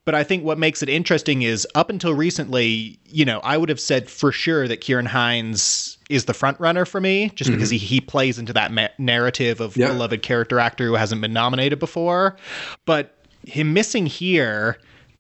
But 0.05 0.15
I 0.15 0.23
think 0.23 0.45
what 0.45 0.59
makes 0.59 0.83
it 0.83 0.89
interesting 0.91 1.43
is 1.43 1.67
up 1.75 1.89
until 1.89 2.13
recently, 2.15 2.99
you 3.07 3.25
know, 3.25 3.41
I 3.41 3.57
would 3.57 3.71
have 3.71 3.81
said 3.81 4.11
for 4.11 4.33
sure 4.33 4.69
that 4.69 4.83
Ciarán 4.83 5.07
Hinds 5.07 5.97
is 6.11 6.27
the 6.27 6.35
front 6.35 6.61
runner 6.61 6.85
for 6.85 7.01
me, 7.01 7.31
just 7.35 7.51
because 7.51 7.71
mm-hmm. 7.71 7.79
he, 7.79 7.87
he 7.97 8.01
plays 8.03 8.39
into 8.39 8.53
that 8.53 8.71
ma- 8.71 8.89
narrative 8.99 9.61
of 9.61 9.77
Yep. 9.77 9.93
beloved 9.93 10.23
character 10.23 10.59
actor 10.61 10.87
who 10.87 10.95
hasn't 10.95 11.23
been 11.23 11.33
nominated 11.33 11.79
before. 11.79 12.37
But 12.85 13.17
him 13.47 13.73
missing 13.73 14.05
here, 14.05 14.77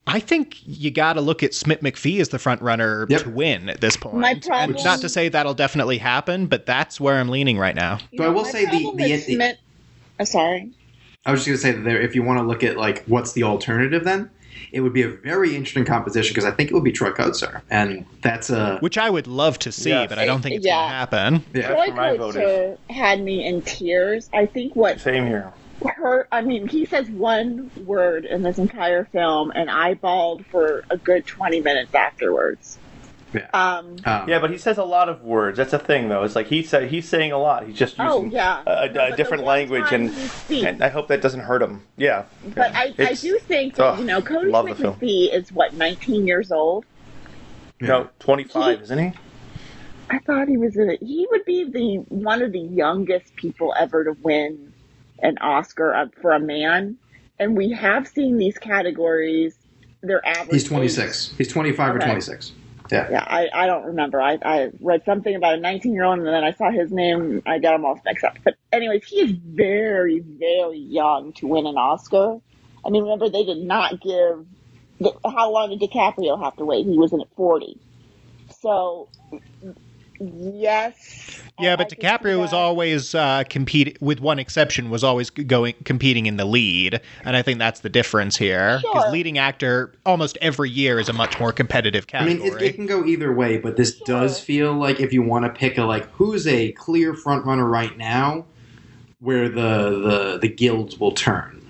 I 0.06 0.20
think 0.20 0.58
you 0.66 0.90
got 0.90 1.14
to 1.14 1.22
look 1.22 1.42
at 1.42 1.54
Smit-McPhee 1.54 2.20
as 2.20 2.28
the 2.28 2.38
front 2.38 2.60
runner 2.60 3.06
Yep. 3.08 3.22
to 3.22 3.30
win 3.30 3.70
at 3.70 3.80
this 3.80 3.96
point. 3.96 4.16
My 4.16 4.38
And 4.52 4.74
not 4.84 5.00
to 5.00 5.08
say 5.08 5.30
that'll 5.30 5.54
definitely 5.54 5.96
happen, 5.96 6.46
but 6.46 6.66
that's 6.66 7.00
where 7.00 7.14
I'm 7.18 7.30
leaning 7.30 7.56
right 7.56 7.74
now. 7.74 8.00
You 8.10 8.18
So 8.18 8.24
I 8.24 8.28
will 8.28 8.42
my 8.42 8.50
say 8.50 8.66
the- 8.66 8.70
the- 8.78 8.84
with 8.90 8.96
the- 8.98 9.16
Smith- 9.34 9.56
oh, 10.20 10.24
sorry. 10.24 10.68
I 11.24 11.30
was 11.32 11.46
just 11.46 11.46
going 11.46 11.56
to 11.56 11.62
say 11.62 11.72
that 11.72 11.88
there, 11.88 11.98
if 12.02 12.14
you 12.14 12.22
want 12.22 12.38
to 12.38 12.42
look 12.42 12.62
at 12.62 12.76
like 12.76 13.02
what's 13.06 13.32
the 13.32 13.44
alternative, 13.44 14.04
then 14.04 14.28
it 14.72 14.80
would 14.80 14.92
be 14.92 15.02
a 15.02 15.08
very 15.08 15.54
interesting 15.54 15.84
composition 15.84 16.32
because 16.32 16.44
I 16.44 16.50
think 16.50 16.70
it 16.70 16.74
would 16.74 16.84
be 16.84 16.92
Troy 16.92 17.10
Kotsur, 17.10 17.62
and 17.70 18.04
that's 18.22 18.50
a 18.50 18.78
Which 18.80 18.98
I 18.98 19.10
would 19.10 19.26
love 19.26 19.58
to 19.60 19.72
see, 19.72 19.90
Yes. 19.90 20.08
but 20.08 20.18
I 20.18 20.24
don't 20.26 20.42
think 20.42 20.56
it's 20.56 20.66
Yeah. 20.66 20.74
going 20.76 20.88
to 20.88 20.94
happen. 20.94 21.34
yeah. 21.34 21.68
That's 21.68 21.74
Troy 21.74 21.94
where 21.94 22.12
my 22.12 22.16
vote 22.16 22.34
Kotsur 22.34 22.78
had 22.90 23.20
me 23.22 23.46
in 23.46 23.62
tears. 23.62 24.28
I 24.32 24.46
think 24.46 24.74
what 24.76 25.00
Same 25.00 25.26
here. 25.26 25.52
hurt. 25.96 26.28
I 26.32 26.40
mean, 26.40 26.66
he 26.68 26.86
says 26.86 27.08
one 27.10 27.70
word 27.84 28.24
in 28.24 28.42
this 28.42 28.58
entire 28.58 29.04
film, 29.06 29.52
and 29.54 29.70
I 29.70 29.94
bawled 29.94 30.44
for 30.46 30.84
a 30.90 30.96
good 30.96 31.26
twenty 31.26 31.60
minutes 31.60 31.94
afterwards. 31.94 32.78
Yeah. 33.34 33.48
Um, 33.52 33.96
Um, 34.04 34.28
Yeah, 34.28 34.38
but 34.38 34.50
he 34.50 34.58
says 34.58 34.78
a 34.78 34.84
lot 34.84 35.08
of 35.08 35.22
words. 35.22 35.56
That's 35.58 35.72
a 35.72 35.78
thing, 35.78 36.08
though. 36.08 36.22
It's 36.22 36.36
like 36.36 36.46
he 36.46 36.62
said 36.62 36.88
he's 36.90 37.08
saying 37.08 37.32
a 37.32 37.38
lot. 37.38 37.66
He's 37.66 37.76
just 37.76 37.96
Oh, 37.98 38.18
using 38.22 38.32
yeah. 38.32 38.62
a, 38.66 38.70
a- 38.88 39.12
a 39.12 39.16
different 39.16 39.44
language, 39.44 39.90
and, 39.92 40.12
and 40.50 40.82
I 40.82 40.88
hope 40.88 41.08
that 41.08 41.20
doesn't 41.20 41.40
hurt 41.40 41.60
him. 41.62 41.82
Yeah, 41.96 42.24
But 42.54 42.72
yeah. 42.72 42.78
I, 42.78 42.94
I 42.98 43.14
do 43.14 43.38
think 43.40 43.74
that, 43.74 43.84
oh, 43.84 43.98
you 43.98 44.04
know, 44.04 44.20
Kodi 44.22 44.50
love 44.50 44.66
the 44.66 44.74
Smith 44.76 44.78
film. 44.78 44.94
McPhee 44.96 45.34
is 45.34 45.50
what, 45.52 45.74
19 45.74 46.26
years 46.26 46.52
old? 46.52 46.84
No, 47.80 48.08
twenty 48.20 48.44
five, 48.44 48.80
isn't 48.82 48.98
he? 48.98 49.12
I 50.08 50.18
thought 50.20 50.48
he 50.48 50.56
was 50.56 50.76
a, 50.76 50.96
he 51.04 51.26
would 51.30 51.44
be 51.44 51.64
the 51.64 51.96
one 52.14 52.40
of 52.40 52.52
the 52.52 52.60
youngest 52.60 53.34
people 53.36 53.74
ever 53.76 54.04
to 54.04 54.16
win 54.22 54.72
an 55.22 55.36
Oscar 55.38 56.08
for 56.22 56.30
a 56.32 56.40
man, 56.40 56.96
and 57.38 57.56
we 57.56 57.72
have 57.72 58.06
seen 58.06 58.38
these 58.38 58.56
categories. 58.58 59.56
Their 60.02 60.24
average. 60.26 60.50
He's 60.52 60.64
26. 60.64 61.34
He's 61.38 61.48
25 61.48 61.96
Okay. 61.96 61.96
or 61.96 62.06
26. 62.06 62.52
Yeah. 62.90 63.08
Yeah, 63.10 63.24
I, 63.26 63.48
I 63.52 63.66
don't 63.66 63.84
remember. 63.84 64.20
I, 64.20 64.38
I 64.44 64.70
read 64.80 65.04
something 65.04 65.34
about 65.34 65.54
a 65.54 65.60
19 65.60 65.92
year 65.92 66.04
old 66.04 66.18
and 66.18 66.26
then 66.26 66.44
I 66.44 66.52
saw 66.52 66.70
his 66.70 66.90
name. 66.92 67.42
I 67.46 67.58
got 67.58 67.72
them 67.72 67.84
all 67.84 68.00
mixed 68.04 68.24
up. 68.24 68.36
But, 68.44 68.56
anyways, 68.72 69.04
he 69.04 69.16
is 69.16 69.32
very, 69.32 70.20
very 70.20 70.78
young 70.78 71.32
to 71.34 71.46
win 71.46 71.66
an 71.66 71.76
Oscar. 71.76 72.38
I 72.84 72.90
mean, 72.90 73.04
remember, 73.04 73.30
they 73.30 73.44
did 73.44 73.58
not 73.58 74.00
give. 74.00 74.46
The, 75.00 75.12
how 75.24 75.50
long 75.50 75.70
did 75.70 75.80
DiCaprio 75.80 76.42
have 76.42 76.56
to 76.56 76.64
wait? 76.64 76.86
He 76.86 76.98
was 76.98 77.12
in 77.12 77.20
at 77.20 77.34
40. 77.36 77.78
So, 78.60 79.08
yes. 80.20 81.40
Yeah, 81.60 81.76
but 81.76 81.92
I 81.92 81.96
DiCaprio 81.96 82.40
was 82.40 82.52
always 82.52 83.14
uh, 83.14 83.44
compete 83.48 83.96
with 84.00 84.20
one 84.20 84.38
exception 84.38 84.90
was 84.90 85.04
always 85.04 85.30
going 85.30 85.74
competing 85.84 86.26
in 86.26 86.36
the 86.36 86.44
lead, 86.44 87.00
and 87.24 87.36
I 87.36 87.42
think 87.42 87.58
that's 87.58 87.80
the 87.80 87.88
difference 87.88 88.36
here 88.36 88.80
because 88.82 89.04
Sure. 89.04 89.12
leading 89.12 89.38
actor 89.38 89.92
almost 90.04 90.36
every 90.40 90.70
year 90.70 90.98
is 90.98 91.08
a 91.08 91.12
much 91.12 91.38
more 91.38 91.52
competitive 91.52 92.06
category. 92.06 92.40
I 92.40 92.44
mean, 92.44 92.60
it, 92.60 92.62
it 92.62 92.74
can 92.74 92.86
go 92.86 93.04
either 93.04 93.32
way, 93.32 93.58
but 93.58 93.76
this 93.76 93.98
does 94.00 94.40
feel 94.40 94.72
like 94.74 95.00
if 95.00 95.12
you 95.12 95.22
want 95.22 95.44
to 95.44 95.50
pick 95.50 95.78
a 95.78 95.84
like 95.84 96.10
who's 96.12 96.46
a 96.46 96.72
clear 96.72 97.14
front 97.14 97.44
runner 97.46 97.66
right 97.66 97.96
now, 97.96 98.44
where 99.20 99.48
the 99.48 99.90
the 100.34 100.38
the 100.42 100.48
guilds 100.48 100.98
will 100.98 101.12
turn, 101.12 101.64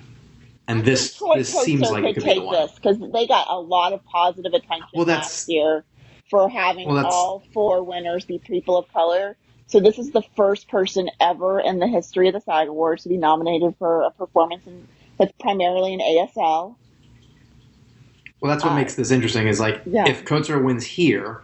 and 0.67 0.85
this 0.85 1.17
Troy 1.17 1.37
this 1.39 1.53
seems 1.63 1.91
like 1.91 2.05
it 2.05 2.15
could 2.15 2.25
could 2.25 2.31
be 2.31 2.35
the 2.41 2.41
one. 2.47 2.55
this 2.55 2.73
because 2.77 2.99
they 3.13 3.27
got 3.27 3.47
a 3.51 3.59
lot 3.59 3.93
of 3.93 4.05
positive 4.07 4.55
attention 4.55 4.89
Well, 4.95 5.05
that's- 5.05 5.27
last 5.27 5.49
year 5.49 5.85
for 6.31 6.49
having 6.49 6.89
Well, 6.89 7.07
all 7.07 7.43
four 7.53 7.83
winners 7.83 8.25
be 8.25 8.39
people 8.39 8.77
of 8.77 8.93
color. 8.93 9.37
So 9.67 9.81
this 9.81 9.99
is 9.99 10.11
the 10.11 10.23
first 10.37 10.69
person 10.69 11.09
ever 11.21 11.59
in 11.61 11.79
the 11.79 11.87
history 11.87 12.29
of 12.29 12.35
the 12.35 12.41
SAG 12.41 12.69
Awards 12.69 13.03
to 13.05 13.09
be 13.09 13.17
nominated 13.17 13.75
for 13.79 14.03
a 14.03 14.11
performance 14.11 14.67
in, 14.67 14.87
that's 15.19 15.33
primarily 15.41 15.95
in 15.95 16.01
ASL. 16.01 16.77
Well, 18.41 18.51
that's 18.53 18.63
what 18.63 18.73
Uh, 18.73 18.77
makes 18.77 18.95
this 18.95 19.11
interesting. 19.11 19.49
Is 19.49 19.59
like 19.61 19.81
yeah. 19.87 20.07
if 20.07 20.25
Kotsur 20.25 20.63
wins 20.63 20.85
here, 20.85 21.41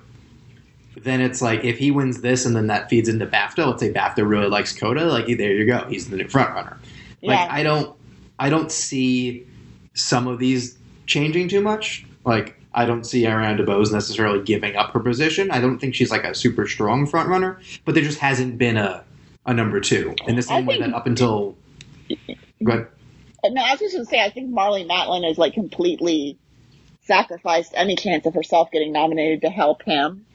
then 1.02 1.20
it's 1.22 1.40
like 1.40 1.64
if 1.64 1.78
he 1.78 1.90
wins 1.90 2.20
this 2.20 2.44
and 2.44 2.54
then 2.54 2.66
that 2.66 2.90
feeds 2.90 3.08
into 3.08 3.26
BAFTA. 3.26 3.66
Let's 3.66 3.80
say 3.80 3.92
BAFTA 3.92 4.28
really 4.28 4.48
likes 4.48 4.76
Coda. 4.78 5.06
Like 5.06 5.26
there 5.26 5.52
you 5.54 5.64
go, 5.66 5.86
he's 5.88 6.10
the 6.10 6.16
new 6.16 6.28
front 6.28 6.50
runner. 6.50 6.78
Like 7.22 7.38
Yeah. 7.38 7.48
I 7.50 7.62
don't, 7.62 7.96
I 8.38 8.50
don't 8.50 8.70
see 8.70 9.46
some 9.94 10.26
of 10.26 10.38
these 10.38 10.76
changing 11.06 11.48
too 11.48 11.60
much. 11.62 12.04
Like 12.24 12.59
I 12.72 12.84
don't 12.86 13.04
see 13.04 13.22
Ariana 13.24 13.58
DeBose 13.60 13.92
necessarily 13.92 14.42
giving 14.44 14.76
up 14.76 14.92
her 14.92 15.00
position. 15.00 15.50
I 15.50 15.60
don't 15.60 15.78
think 15.78 15.94
she's 15.94 16.10
like 16.10 16.24
a 16.24 16.34
super 16.34 16.66
strong 16.66 17.06
front 17.06 17.28
runner, 17.28 17.58
but 17.84 17.94
there 17.94 18.04
just 18.04 18.18
hasn't 18.18 18.58
been 18.58 18.76
a 18.76 19.04
a 19.46 19.54
number 19.54 19.80
two 19.80 20.14
in 20.26 20.36
the 20.36 20.42
same 20.42 20.66
way 20.66 20.78
think- 20.78 20.92
that 20.92 20.96
up 20.96 21.06
until. 21.06 21.56
Go 22.62 22.72
ahead. 22.72 22.88
Uh, 23.42 23.48
no, 23.48 23.62
I 23.62 23.70
was 23.70 23.80
just 23.80 23.94
going 23.94 24.04
to 24.04 24.10
say, 24.10 24.20
I 24.22 24.28
think 24.30 24.50
Marlee 24.50 24.86
Matlin 24.86 25.26
has 25.26 25.38
like 25.38 25.54
completely 25.54 26.38
sacrificed 27.02 27.72
any 27.74 27.96
chance 27.96 28.26
of 28.26 28.34
herself 28.34 28.70
getting 28.70 28.92
nominated 28.92 29.40
to 29.42 29.48
help 29.50 29.82
him. 29.82 30.26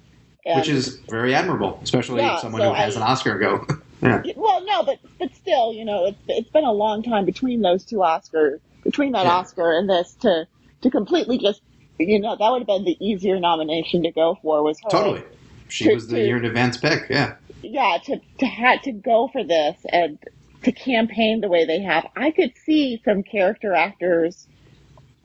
And- 0.46 0.60
Which 0.60 0.70
is 0.70 1.00
very 1.10 1.34
admirable, 1.34 1.80
especially 1.84 2.22
Yeah, 2.22 2.38
someone 2.38 2.62
so 2.62 2.70
who 2.70 2.74
has 2.76 2.96
an 2.96 3.04
Oscar 3.04 3.38
go. 3.40 3.66
yeah. 4.02 4.22
Well, 4.36 4.64
no, 4.66 4.84
but 4.84 5.00
but 5.20 5.34
still, 5.36 5.74
you 5.74 5.86
know, 5.86 6.06
it's 6.08 6.18
it's 6.28 6.50
been 6.50 6.64
a 6.66 6.72
long 6.72 7.04
time 7.04 7.26
between 7.26 7.62
those 7.62 7.84
two 7.86 7.98
Oscars, 7.98 8.60
between 8.84 9.12
that 9.14 9.26
Yeah. 9.26 9.34
Oscar 9.34 9.72
and 9.78 9.90
this 9.90 10.14
to 10.22 10.48
to 10.82 10.90
completely 10.92 11.38
just, 11.38 11.62
you 12.00 12.20
know, 12.20 12.36
that 12.36 12.50
would 12.52 12.60
have 12.62 12.68
been 12.68 12.84
the 12.86 12.98
easier 13.06 13.39
nomination 13.39 14.04
to 14.04 14.12
go 14.12 14.38
for 14.41 14.64
was 14.64 14.80
her. 14.84 14.89
Totally. 14.89 15.24
She 15.68 15.86
To- 15.86 15.93
was 15.96 16.08
the 16.08 16.18
to- 16.18 16.26
year 16.26 16.38
in 16.38 16.46
advance 16.46 16.78
pick. 16.78 17.08
Yeah. 17.10 17.36
Yeah, 17.62 17.98
to 18.06 18.20
to 18.39 18.46
had 18.46 18.84
to 18.84 18.91
go 18.91 19.28
for 19.32 19.43
this 19.43 19.76
and 19.91 20.20
to 20.64 20.72
campaign 20.72 21.41
the 21.41 21.48
way 21.48 21.66
they 21.66 21.82
have. 21.82 22.06
I 22.16 22.32
could 22.32 22.52
see 22.64 23.02
some 23.04 23.24
character 23.24 23.74
actors 23.74 24.48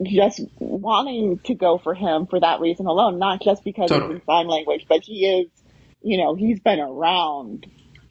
just 0.03 0.39
wanting 0.59 1.37
to 1.39 1.53
go 1.53 1.77
for 1.77 1.93
him 1.93 2.25
for 2.25 2.39
that 2.39 2.59
reason 2.59 2.87
alone, 2.87 3.19
not 3.19 3.41
just 3.41 3.63
because 3.63 3.89
Totally. 3.89 4.15
it's 4.15 4.21
in 4.21 4.25
sign 4.25 4.47
language, 4.47 4.85
but 4.89 5.01
he 5.03 5.27
is, 5.27 5.47
you 6.01 6.17
know, 6.17 6.33
he's 6.33 6.59
been 6.59 6.79
around. 6.79 7.67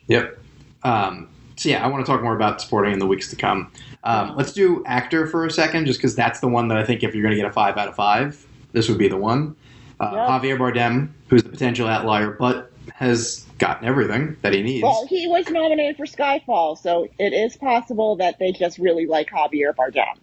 Yep. 0.07 0.39
Um, 0.85 1.29
so 1.57 1.69
yeah, 1.69 1.85
I 1.85 1.89
want 1.89 2.07
to 2.07 2.11
talk 2.11 2.23
more 2.23 2.37
about 2.37 2.61
supporting 2.61 2.93
in 2.93 3.01
the 3.01 3.07
weeks 3.07 3.29
to 3.31 3.37
come. 3.37 3.73
Um, 4.05 4.35
let's 4.37 4.53
do 4.53 4.83
actor 4.87 5.27
for 5.27 5.45
a 5.45 5.51
second, 5.51 5.87
just 5.87 5.99
because 5.99 6.15
that's 6.15 6.39
the 6.39 6.49
one 6.49 6.69
that 6.69 6.79
I 6.79 6.85
think 6.85 7.03
if 7.03 7.15
you're 7.15 7.23
going 7.23 7.35
to 7.35 7.41
get 7.41 7.47
a 7.47 7.53
five 7.53 7.77
out 7.77 7.89
of 7.89 7.97
five, 7.97 8.47
this 8.73 8.89
would 8.89 8.99
be 8.99 9.09
the 9.09 9.17
one. 9.17 9.57
Uh, 9.99 10.13
Yep. 10.15 10.29
Javier 10.29 10.59
Bardem, 10.59 11.11
who's 11.29 11.43
the 11.43 11.51
potential 11.51 11.87
outlier, 11.87 12.31
but 12.31 12.71
has 12.95 13.47
gotten 13.59 13.87
everything 13.87 14.37
that 14.43 14.55
he 14.55 14.63
needs. 14.63 14.83
Well, 14.83 15.07
he 15.07 15.27
was 15.29 15.49
nominated 15.51 15.97
for 15.97 16.07
Skyfall, 16.07 16.79
so 16.79 17.07
it 17.19 17.33
is 17.35 17.57
possible 17.59 18.17
that 18.17 18.39
they 18.39 18.51
just 18.53 18.79
really 18.79 19.07
like 19.07 19.29
Javier 19.31 19.75
Bardem. 19.75 20.17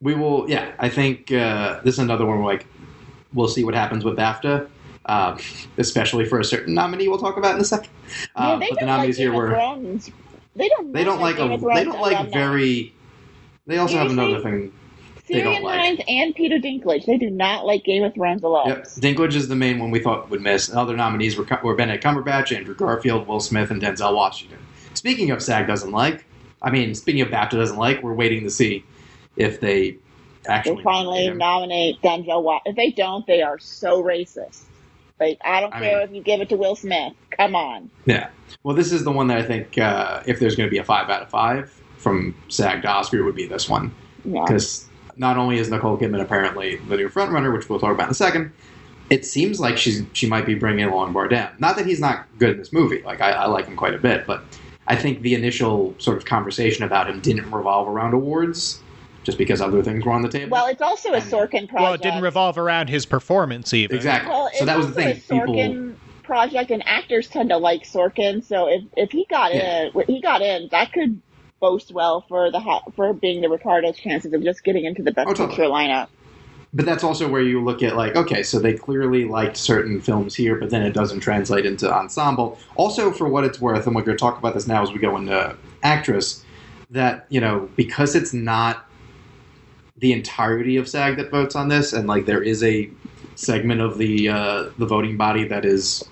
we 0.00 0.14
will. 0.14 0.48
Yeah, 0.48 0.72
I 0.78 0.88
think 0.88 1.32
uh, 1.32 1.80
this 1.82 1.94
is 1.94 1.98
another 1.98 2.24
one. 2.26 2.38
Where, 2.44 2.54
like, 2.54 2.66
we'll 3.32 3.48
see 3.48 3.64
what 3.64 3.74
happens 3.74 4.04
with 4.04 4.16
BAFTA, 4.16 4.68
um, 5.06 5.38
especially 5.78 6.24
for 6.26 6.38
a 6.38 6.44
certain 6.44 6.72
nominee. 6.74 7.08
We'll 7.08 7.18
talk 7.18 7.36
about 7.36 7.56
in 7.56 7.60
a 7.60 7.64
second. 7.64 7.90
yeah, 8.36 8.52
Um, 8.52 8.60
but 8.60 8.68
the 8.68 8.74
don't 8.76 8.76
like 8.76 8.86
nominees 8.86 9.16
here 9.16 9.32
were. 9.32 9.50
They 10.56 10.68
don't. 10.68 10.92
They 10.92 11.02
don't 11.02 11.20
like 11.20 11.38
a. 11.38 11.48
They 11.74 11.82
don't 11.84 12.00
like 12.00 12.32
very. 12.32 12.94
They 13.66 13.78
also 13.78 13.96
have 13.98 14.10
another 14.10 14.40
thing. 14.40 14.72
Don't 15.28 15.42
Ciarán 15.42 15.62
like. 15.62 16.04
And 16.08 16.34
Peter 16.34 16.58
Dinklage. 16.58 17.06
They 17.06 17.16
do 17.16 17.30
not 17.30 17.64
like 17.64 17.84
Game 17.84 18.02
of 18.02 18.14
Thrones 18.14 18.42
alums. 18.42 18.66
Yep. 18.66 18.84
Dinklage 19.16 19.34
is 19.34 19.48
the 19.48 19.56
main 19.56 19.78
one 19.78 19.90
we 19.90 19.98
thought 20.00 20.28
would 20.30 20.42
miss. 20.42 20.72
Other 20.74 20.96
nominees 20.96 21.36
were, 21.36 21.46
were 21.62 21.74
Benedict 21.74 22.04
Cumberbatch, 22.04 22.54
Andrew 22.54 22.74
Garfield, 22.74 23.26
Will 23.26 23.40
Smith, 23.40 23.70
and 23.70 23.80
Denzel 23.80 24.14
Washington. 24.14 24.58
Speaking 24.94 25.30
of 25.30 25.42
SAG 25.42 25.66
doesn't 25.66 25.90
like, 25.92 26.24
I 26.62 26.70
mean, 26.70 26.94
speaking 26.94 27.20
of 27.22 27.28
BAFTA 27.28 27.52
doesn't 27.52 27.78
like, 27.78 28.02
we're 28.02 28.14
waiting 28.14 28.44
to 28.44 28.50
see 28.50 28.84
if 29.36 29.60
they 29.60 29.96
actually 30.46 30.76
They 30.76 30.82
finally 30.82 31.30
nominate 31.30 32.00
Denzel 32.02 32.42
Washington. 32.42 32.70
If 32.72 32.76
they 32.76 32.90
don't, 32.90 33.26
they 33.26 33.42
are 33.42 33.58
so 33.58 34.02
racist. 34.02 34.62
Like, 35.20 35.38
I 35.44 35.60
don't 35.60 35.72
I 35.72 35.80
care 35.80 35.98
mean- 36.00 36.08
if 36.08 36.14
you 36.14 36.22
give 36.22 36.40
it 36.42 36.48
to 36.50 36.56
Will 36.56 36.76
Smith. 36.76 37.14
Come 37.30 37.54
on. 37.56 37.90
Yeah. 38.04 38.28
Well, 38.62 38.76
this 38.76 38.92
is 38.92 39.04
the 39.04 39.12
one 39.12 39.26
that 39.28 39.38
I 39.38 39.42
think 39.42 39.78
uh, 39.78 40.22
if 40.26 40.38
there's 40.38 40.54
going 40.54 40.66
to 40.68 40.70
be 40.70 40.78
a 40.78 40.84
five 40.84 41.08
out 41.10 41.22
of 41.22 41.30
five 41.30 41.70
from 41.96 42.34
SAG 42.48 42.82
to 42.82 42.88
Oscar, 42.88 43.18
it 43.20 43.22
would 43.24 43.34
be 43.34 43.46
this 43.46 43.68
one 43.68 43.94
Yeah. 44.24 44.42
because 44.46 44.86
not 45.16 45.36
only 45.36 45.58
is 45.58 45.70
Nicole 45.70 45.96
Kidman 45.96 46.20
apparently 46.20 46.76
the 46.76 46.96
new 46.96 47.08
frontrunner, 47.08 47.52
which 47.52 47.68
we'll 47.68 47.78
talk 47.80 47.92
about 47.92 48.04
in 48.06 48.10
a 48.10 48.14
second, 48.14 48.52
it 49.10 49.24
seems 49.24 49.60
like 49.60 49.76
she's 49.78 50.02
she 50.12 50.26
might 50.28 50.46
be 50.46 50.54
bringing 50.54 50.84
along 50.86 51.14
Bardem. 51.14 51.58
Not 51.60 51.76
that 51.76 51.86
he's 51.86 52.00
not 52.00 52.26
good 52.38 52.50
in 52.52 52.58
this 52.58 52.72
movie; 52.72 53.02
like 53.02 53.20
I, 53.20 53.30
I 53.32 53.46
like 53.46 53.66
him 53.66 53.76
quite 53.76 53.94
a 53.94 53.98
bit, 53.98 54.26
but 54.26 54.42
I 54.86 54.96
think 54.96 55.22
the 55.22 55.34
initial 55.34 55.94
sort 55.98 56.16
of 56.16 56.24
conversation 56.24 56.84
about 56.84 57.08
him 57.08 57.20
didn't 57.20 57.50
revolve 57.50 57.88
around 57.88 58.14
awards, 58.14 58.80
just 59.24 59.38
because 59.38 59.60
other 59.60 59.82
things 59.82 60.04
were 60.04 60.12
on 60.12 60.22
the 60.22 60.28
table. 60.28 60.50
Well, 60.50 60.66
it's 60.66 60.82
also 60.82 61.12
a 61.12 61.20
Sorkin 61.20 61.68
project. 61.68 61.74
well, 61.74 61.92
it 61.94 62.02
didn't 62.02 62.22
revolve 62.22 62.58
around 62.58 62.88
his 62.88 63.06
performance 63.06 63.72
even. 63.72 63.96
exactly. 63.96 64.30
Well, 64.30 64.50
so 64.54 64.64
that 64.64 64.76
was 64.76 64.88
the 64.88 64.92
thing. 64.92 65.08
also 65.08 65.36
a 65.36 65.40
People, 65.40 65.54
Sorkin 65.54 65.96
project, 66.22 66.70
and 66.70 66.82
actors 66.86 67.28
tend 67.28 67.50
to 67.50 67.56
like 67.58 67.84
Sorkin. 67.84 68.44
So 68.44 68.68
if, 68.68 68.82
if 68.96 69.10
he 69.12 69.26
got 69.28 69.54
Yeah. 69.54 69.90
in, 69.94 70.04
he 70.06 70.20
got 70.20 70.42
in, 70.42 70.68
that 70.70 70.92
could 70.92 71.20
boast 71.64 71.92
well 71.92 72.16
for 72.28 72.50
the 72.50 72.60
for 72.94 73.14
being 73.14 73.40
the 73.40 73.48
Ricardos 73.48 73.96
chances 73.96 74.34
of 74.34 74.42
just 74.42 74.62
getting 74.64 74.84
into 74.84 75.02
the 75.02 75.12
best 75.12 75.28
Oh, 75.28 75.32
totally. 75.32 75.48
picture 75.56 75.70
lineup. 75.70 76.08
but 76.74 76.84
that's 76.84 77.02
also 77.04 77.26
where 77.28 77.40
you 77.40 77.64
look 77.64 77.82
at 77.82 77.96
like, 77.96 78.14
okay, 78.16 78.42
so 78.42 78.58
they 78.58 78.74
clearly 78.74 79.24
liked 79.24 79.56
certain 79.56 80.00
films 80.00 80.34
here, 80.34 80.56
but 80.56 80.68
then 80.70 80.82
it 80.82 80.92
doesn't 80.92 81.20
translate 81.20 81.64
into 81.64 81.90
ensemble. 81.90 82.58
Also, 82.74 83.10
for 83.12 83.28
what 83.28 83.44
it's 83.44 83.60
worth, 83.60 83.86
and 83.86 83.96
we're 83.96 84.02
going 84.02 84.18
to 84.18 84.20
talk 84.20 84.38
about 84.38 84.52
this 84.54 84.66
now 84.66 84.82
as 84.82 84.92
we 84.92 84.98
go 84.98 85.16
into 85.16 85.56
actress, 85.82 86.44
that 86.90 87.26
you 87.30 87.40
know 87.40 87.70
because 87.76 88.14
it's 88.14 88.34
not 88.34 88.84
the 89.96 90.12
entirety 90.12 90.76
of 90.76 90.88
SAG 90.88 91.16
that 91.16 91.30
votes 91.30 91.56
on 91.56 91.68
this, 91.68 91.92
and 91.94 92.06
like 92.08 92.26
there 92.26 92.42
is 92.42 92.62
a 92.62 92.90
segment 93.36 93.80
of 93.80 93.96
the 93.98 94.28
uh, 94.28 94.64
the 94.78 94.86
voting 94.86 95.16
body 95.16 95.44
that 95.48 95.64
is 95.64 96.10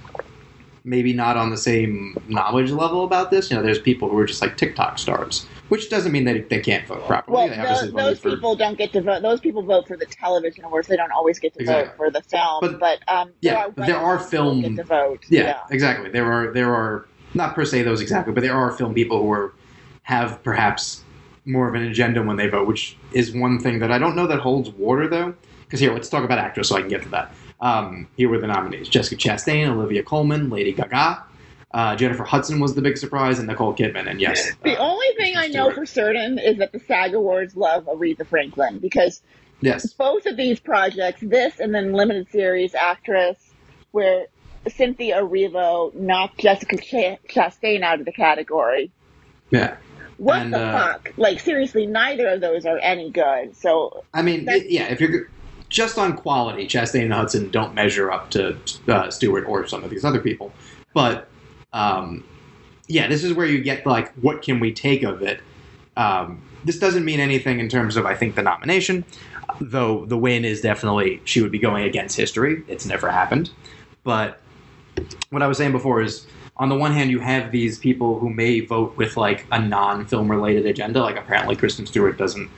maybe 0.84 1.12
not 1.12 1.36
on 1.36 1.50
the 1.50 1.56
same 1.56 2.16
knowledge 2.28 2.70
level 2.70 3.04
about 3.04 3.30
this. 3.30 3.50
You 3.50 3.56
know, 3.56 3.62
there's 3.62 3.78
people 3.78 4.08
who 4.08 4.18
are 4.18 4.26
just 4.26 4.42
like 4.42 4.56
TikTok 4.56 4.98
stars, 4.98 5.46
which 5.68 5.88
doesn't 5.90 6.10
mean 6.12 6.24
that 6.24 6.48
they 6.48 6.60
can't 6.60 6.86
vote 6.86 7.06
properly. 7.06 7.34
Well, 7.36 7.48
they 7.48 7.90
those 7.90 8.18
for- 8.18 8.30
people 8.30 8.56
don't 8.56 8.76
get 8.76 8.92
to 8.94 9.00
vote. 9.00 9.22
Those 9.22 9.40
people 9.40 9.62
vote 9.62 9.86
for 9.86 9.96
the 9.96 10.06
television 10.06 10.64
awards. 10.64 10.88
They 10.88 10.96
don't 10.96 11.12
always 11.12 11.38
get 11.38 11.54
to 11.54 11.64
vote 11.64 11.90
for 11.96 12.10
the 12.10 12.22
film. 12.22 12.58
But- 12.60 12.80
But, 12.80 12.98
um, 13.08 13.30
yeah, 13.40 13.68
there 13.76 13.84
are, 13.84 13.86
there 13.86 13.96
are 13.98 14.18
film- 14.18 14.62
get 14.62 14.76
to 14.76 14.84
vote. 14.84 15.20
Yeah, 15.28 15.58
exactly. 15.70 16.10
There 16.10 16.30
are 16.30 16.52
there 16.52 16.74
are 16.74 17.06
not 17.34 17.54
per 17.54 17.64
se 17.64 17.82
those 17.82 18.00
exactly, 18.00 18.32
but 18.32 18.42
there 18.42 18.54
are 18.54 18.70
film 18.72 18.92
people 18.94 19.22
who 19.22 19.30
are 19.32 19.52
have 20.02 20.42
perhaps 20.42 21.04
more 21.44 21.68
of 21.68 21.74
an 21.74 21.82
agenda 21.82 22.22
when 22.22 22.36
they 22.36 22.48
vote, 22.48 22.66
which 22.66 22.96
is 23.12 23.32
one 23.34 23.58
thing 23.60 23.78
that 23.80 23.90
I 23.92 23.98
don't 23.98 24.16
know 24.16 24.26
that 24.26 24.40
holds 24.40 24.70
water 24.70 25.06
though. 25.08 25.34
Because 25.64 25.80
here, 25.80 25.92
let's 25.94 26.08
talk 26.10 26.22
about 26.24 26.38
actors, 26.38 26.68
so 26.68 26.76
I 26.76 26.80
can 26.80 26.88
get 26.90 27.02
to 27.04 27.08
that. 27.10 27.32
Um, 27.62 28.08
here 28.16 28.28
were 28.28 28.38
the 28.38 28.48
nominees: 28.48 28.88
Jessica 28.88 29.16
Chastain, 29.16 29.68
Olivia 29.68 30.02
Colman, 30.02 30.50
Lady 30.50 30.72
Gaga, 30.72 31.24
uh, 31.74 31.96
Jennifer 31.96 32.24
Hudson 32.24 32.60
was 32.60 32.74
the 32.74 32.82
big 32.82 32.98
surprise, 32.98 33.38
and 33.38 33.48
Nicole 33.48 33.74
Kidman. 33.74 34.08
And 34.08 34.20
yes, 34.20 34.52
The 34.62 34.78
uh, 34.78 34.82
only 34.82 35.06
thing 35.16 35.36
I 35.36 35.48
know 35.48 35.70
for 35.70 35.86
certain 35.86 36.38
is 36.38 36.58
that 36.58 36.72
the 36.72 36.80
SAG 36.80 37.14
Awards 37.14 37.56
love 37.56 37.86
Aretha 37.86 38.26
Franklin 38.26 38.78
because 38.78 39.22
yes, 39.60 39.92
both 39.94 40.26
of 40.26 40.36
these 40.36 40.60
projects, 40.60 41.20
this 41.22 41.60
and 41.60 41.74
then 41.74 41.92
limited 41.92 42.30
series 42.30 42.74
actress, 42.74 43.38
where 43.92 44.26
Cynthia 44.68 45.22
Erivo 45.22 45.94
knocked 45.94 46.40
Jessica 46.40 46.76
Ch- 46.76 47.18
Chastain 47.32 47.82
out 47.82 48.00
of 48.00 48.04
the 48.04 48.12
category. 48.12 48.90
Yeah. 49.50 49.76
What 50.18 50.42
And, 50.42 50.52
the 50.52 50.60
uh, 50.60 50.92
fuck? 50.92 51.12
Like 51.16 51.40
seriously, 51.40 51.86
neither 51.86 52.28
of 52.28 52.40
those 52.40 52.66
are 52.66 52.78
any 52.78 53.10
good. 53.10 53.56
So 53.56 54.04
I 54.12 54.22
mean, 54.22 54.46
yeah, 54.68 54.84
if 54.84 55.00
you're 55.00 55.30
just 55.72 55.98
on 55.98 56.14
quality, 56.16 56.66
Chastain 56.66 57.04
and 57.04 57.12
Hudson 57.12 57.50
don't 57.50 57.74
measure 57.74 58.12
up 58.12 58.30
to 58.30 58.56
uh, 58.88 59.10
Stewart 59.10 59.46
or 59.48 59.66
some 59.66 59.82
of 59.82 59.90
these 59.90 60.04
other 60.04 60.20
people. 60.20 60.52
But 60.92 61.28
um, 61.72 62.24
yeah, 62.88 63.08
this 63.08 63.24
is 63.24 63.32
where 63.32 63.46
you 63.46 63.62
get 63.62 63.86
like, 63.86 64.12
what 64.16 64.42
can 64.42 64.60
we 64.60 64.72
take 64.72 65.02
of 65.02 65.22
it? 65.22 65.40
Um, 65.96 66.42
this 66.64 66.78
doesn't 66.78 67.04
mean 67.04 67.20
anything 67.20 67.58
in 67.58 67.68
terms 67.70 67.96
of, 67.96 68.04
I 68.04 68.14
think, 68.14 68.34
the 68.34 68.42
nomination, 68.42 69.04
though 69.60 70.04
the 70.04 70.18
win 70.18 70.44
is 70.44 70.60
definitely 70.60 71.20
she 71.24 71.40
would 71.40 71.50
be 71.50 71.58
going 71.58 71.84
against 71.84 72.16
history. 72.16 72.62
It's 72.68 72.84
never 72.84 73.10
happened. 73.10 73.50
But 74.04 74.40
what 75.30 75.42
I 75.42 75.46
was 75.46 75.56
saying 75.56 75.72
before 75.72 76.02
is, 76.02 76.26
on 76.58 76.68
the 76.68 76.76
one 76.76 76.92
hand, 76.92 77.10
you 77.10 77.18
have 77.18 77.50
these 77.50 77.78
people 77.78 78.18
who 78.18 78.28
may 78.28 78.60
vote 78.60 78.94
with 78.98 79.16
like 79.16 79.46
a 79.50 79.58
non-film 79.58 80.30
related 80.30 80.66
agenda. 80.66 81.00
Like 81.00 81.16
apparently, 81.16 81.56
Kristen 81.56 81.86
Stewart 81.86 82.18
doesn't, 82.18 82.50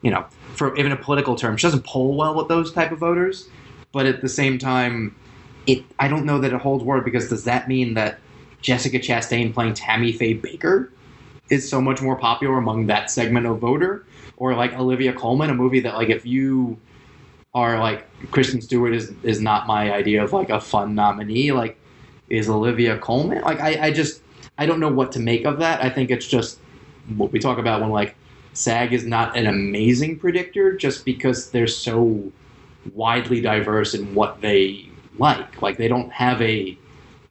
you 0.00 0.10
know, 0.10 0.24
for 0.54 0.76
even 0.76 0.92
a 0.92 0.96
political 0.96 1.36
term, 1.36 1.56
she 1.56 1.66
doesn't 1.66 1.84
poll 1.84 2.16
well 2.16 2.34
with 2.34 2.48
those 2.48 2.72
type 2.72 2.92
of 2.92 2.98
voters. 2.98 3.48
But 3.92 4.06
at 4.06 4.22
the 4.22 4.28
same 4.28 4.58
time, 4.58 5.14
it 5.66 5.84
I 5.98 6.08
don't 6.08 6.24
know 6.24 6.38
that 6.38 6.52
it 6.52 6.60
holds 6.60 6.84
water 6.84 7.02
because 7.02 7.28
does 7.28 7.44
that 7.44 7.68
mean 7.68 7.94
that 7.94 8.18
Jessica 8.60 8.98
Chastain 8.98 9.52
playing 9.52 9.74
Tammy 9.74 10.12
Faye 10.12 10.34
Bakker 10.34 10.90
is 11.50 11.68
so 11.68 11.80
much 11.80 12.00
more 12.00 12.16
popular 12.16 12.56
among 12.56 12.86
that 12.86 13.10
segment 13.10 13.46
of 13.46 13.58
voter, 13.58 14.06
or 14.36 14.54
like 14.54 14.72
Olivia 14.74 15.12
Colman, 15.12 15.50
a 15.50 15.54
movie 15.54 15.80
that 15.80 15.94
like 15.94 16.08
if 16.08 16.24
you 16.24 16.78
are 17.54 17.78
like 17.78 18.06
Kristen 18.30 18.60
Stewart 18.62 18.94
is 18.94 19.12
is 19.22 19.40
not 19.40 19.66
my 19.66 19.92
idea 19.92 20.24
of 20.24 20.32
like 20.32 20.50
a 20.50 20.60
fun 20.60 20.94
nominee. 20.94 21.52
Like 21.52 21.78
is 22.28 22.48
Olivia 22.48 22.98
Colman? 22.98 23.42
Like 23.42 23.60
I, 23.60 23.86
I 23.86 23.90
just 23.90 24.22
I 24.56 24.66
don't 24.66 24.80
know 24.80 24.88
what 24.88 25.12
to 25.12 25.20
make 25.20 25.44
of 25.44 25.58
that. 25.58 25.82
I 25.82 25.90
think 25.90 26.10
it's 26.10 26.26
just 26.26 26.58
what 27.16 27.32
we 27.32 27.38
talk 27.38 27.58
about 27.58 27.80
when 27.80 27.90
like 27.90 28.16
SAG 28.54 28.92
is 28.92 29.04
not 29.04 29.36
an 29.36 29.46
amazing 29.46 30.18
predictor 30.18 30.76
just 30.76 31.04
because 31.04 31.50
they're 31.50 31.66
so 31.66 32.30
widely 32.94 33.40
diverse 33.40 33.94
in 33.94 34.14
what 34.14 34.40
they 34.40 34.88
like. 35.18 35.62
Like 35.62 35.78
they 35.78 35.88
don't 35.88 36.10
have 36.12 36.40
a 36.42 36.76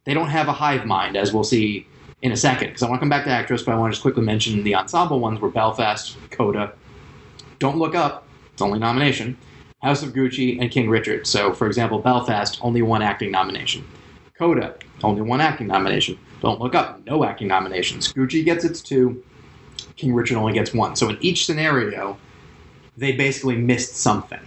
they 0.03 0.13
don't 0.13 0.30
have 0.30 0.47
a 0.47 0.53
hive 0.53 0.86
mind, 0.86 1.15
as 1.15 1.34
we'll 1.34 1.43
see 1.43 1.86
in 2.22 2.32
a 2.32 2.38
second. 2.38 2.69
Because 2.69 2.84
I 2.84 2.89
want 2.89 2.99
to 2.99 3.01
come 3.01 3.09
back 3.09 3.24
to 3.26 3.30
actress, 3.30 3.63
but 3.63 3.74
I 3.74 3.78
want 3.78 3.91
to 3.91 3.95
just 3.95 4.01
quickly 4.01 4.24
mention 4.24 4.63
the 4.63 4.76
ensemble 4.76 5.19
ones 5.19 5.39
were 5.39 5.49
Belfast, 5.49 6.17
Coda, 6.32 6.74
Don't 7.59 7.78
Look 7.78 7.95
Up, 7.95 8.28
it's 8.51 8.61
only 8.61 8.80
nomination, 8.80 9.38
House 9.82 10.03
of 10.03 10.13
Gucci, 10.13 10.59
and 10.59 10.72
King 10.72 10.89
Richard. 10.89 11.28
So, 11.28 11.53
for 11.53 11.67
example, 11.67 11.99
Belfast, 11.99 12.59
only 12.63 12.82
one 12.82 13.01
acting 13.01 13.32
nomination. 13.32 13.88
Coda, 14.38 14.76
only 15.03 15.22
one 15.22 15.41
acting 15.41 15.67
nomination. 15.67 16.17
Don't 16.41 16.59
Look 16.59 16.74
Up, 16.74 17.05
no 17.05 17.24
acting 17.24 17.47
nominations. 17.47 18.11
Gucci 18.13 18.43
gets 18.43 18.65
its 18.65 18.82
two, 18.82 19.24
King 20.02 20.16
Richard 20.16 20.38
only 20.38 20.54
gets 20.54 20.74
one. 20.74 20.95
So 20.95 21.10
in 21.10 21.18
each 21.22 21.45
scenario, 21.45 22.18
they 22.97 23.12
basically 23.12 23.56
missed 23.56 23.95
something. 23.97 24.39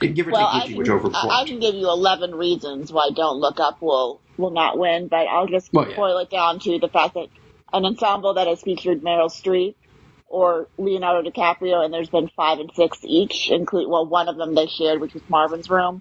Give 0.00 0.26
or 0.26 0.30
well, 0.32 0.46
I 0.46 0.60
take 0.60 0.62
Gucci, 0.62 0.68
can, 0.70 0.78
which 0.78 0.88
overperformed. 0.88 1.30
I 1.30 1.44
can 1.44 1.60
give 1.60 1.74
you 1.74 1.88
eleven 1.88 2.34
reasons 2.34 2.90
why 2.90 3.10
Don't 3.14 3.36
Look 3.36 3.60
Up 3.60 3.80
will 3.82 4.22
will 4.38 4.50
not 4.50 4.78
win, 4.78 5.08
but 5.08 5.26
I'll 5.28 5.46
just 5.46 5.72
Well, 5.72 5.88
yeah. 5.88 5.96
boil 5.96 6.18
it 6.18 6.30
down 6.30 6.58
to 6.60 6.78
the 6.78 6.88
fact 6.88 7.14
that 7.14 7.28
an 7.72 7.84
ensemble 7.84 8.34
that 8.34 8.46
has 8.46 8.62
featured 8.62 9.02
Meryl 9.02 9.30
Streep 9.30 9.74
or 10.26 10.68
Leonardo 10.78 11.30
DiCaprio, 11.30 11.84
and 11.84 11.92
there's 11.92 12.08
been 12.08 12.28
five 12.34 12.58
and 12.58 12.70
six 12.74 12.98
each, 13.04 13.50
include 13.50 13.88
well, 13.88 14.06
one 14.06 14.28
of 14.28 14.36
them 14.36 14.54
they 14.54 14.66
shared, 14.66 15.00
which 15.00 15.12
was 15.12 15.22
Marvin's 15.28 15.68
Room, 15.68 16.00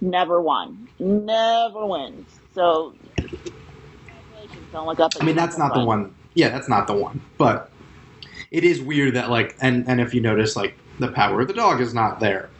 never 0.00 0.40
won, 0.42 0.88
never 0.98 1.86
wins. 1.86 2.28
So, 2.52 2.94
congratulations, 3.16 4.68
Don't 4.72 4.86
Look 4.86 5.00
Up. 5.00 5.12
I 5.20 5.24
mean, 5.24 5.36
that's 5.36 5.56
not 5.56 5.72
the 5.72 5.84
one. 5.84 6.14
Yeah, 6.34 6.50
that's 6.50 6.68
not 6.68 6.86
the 6.86 6.94
one. 6.94 7.20
But 7.38 7.70
it 8.50 8.64
is 8.64 8.80
weird 8.80 9.14
that 9.14 9.30
like, 9.30 9.56
and 9.60 9.88
and 9.88 10.00
if 10.00 10.14
you 10.14 10.20
notice, 10.20 10.56
like, 10.56 10.76
the 10.98 11.08
Power 11.08 11.40
of 11.40 11.48
the 11.48 11.54
Dog 11.54 11.80
is 11.80 11.94
not 11.94 12.20
there. 12.20 12.50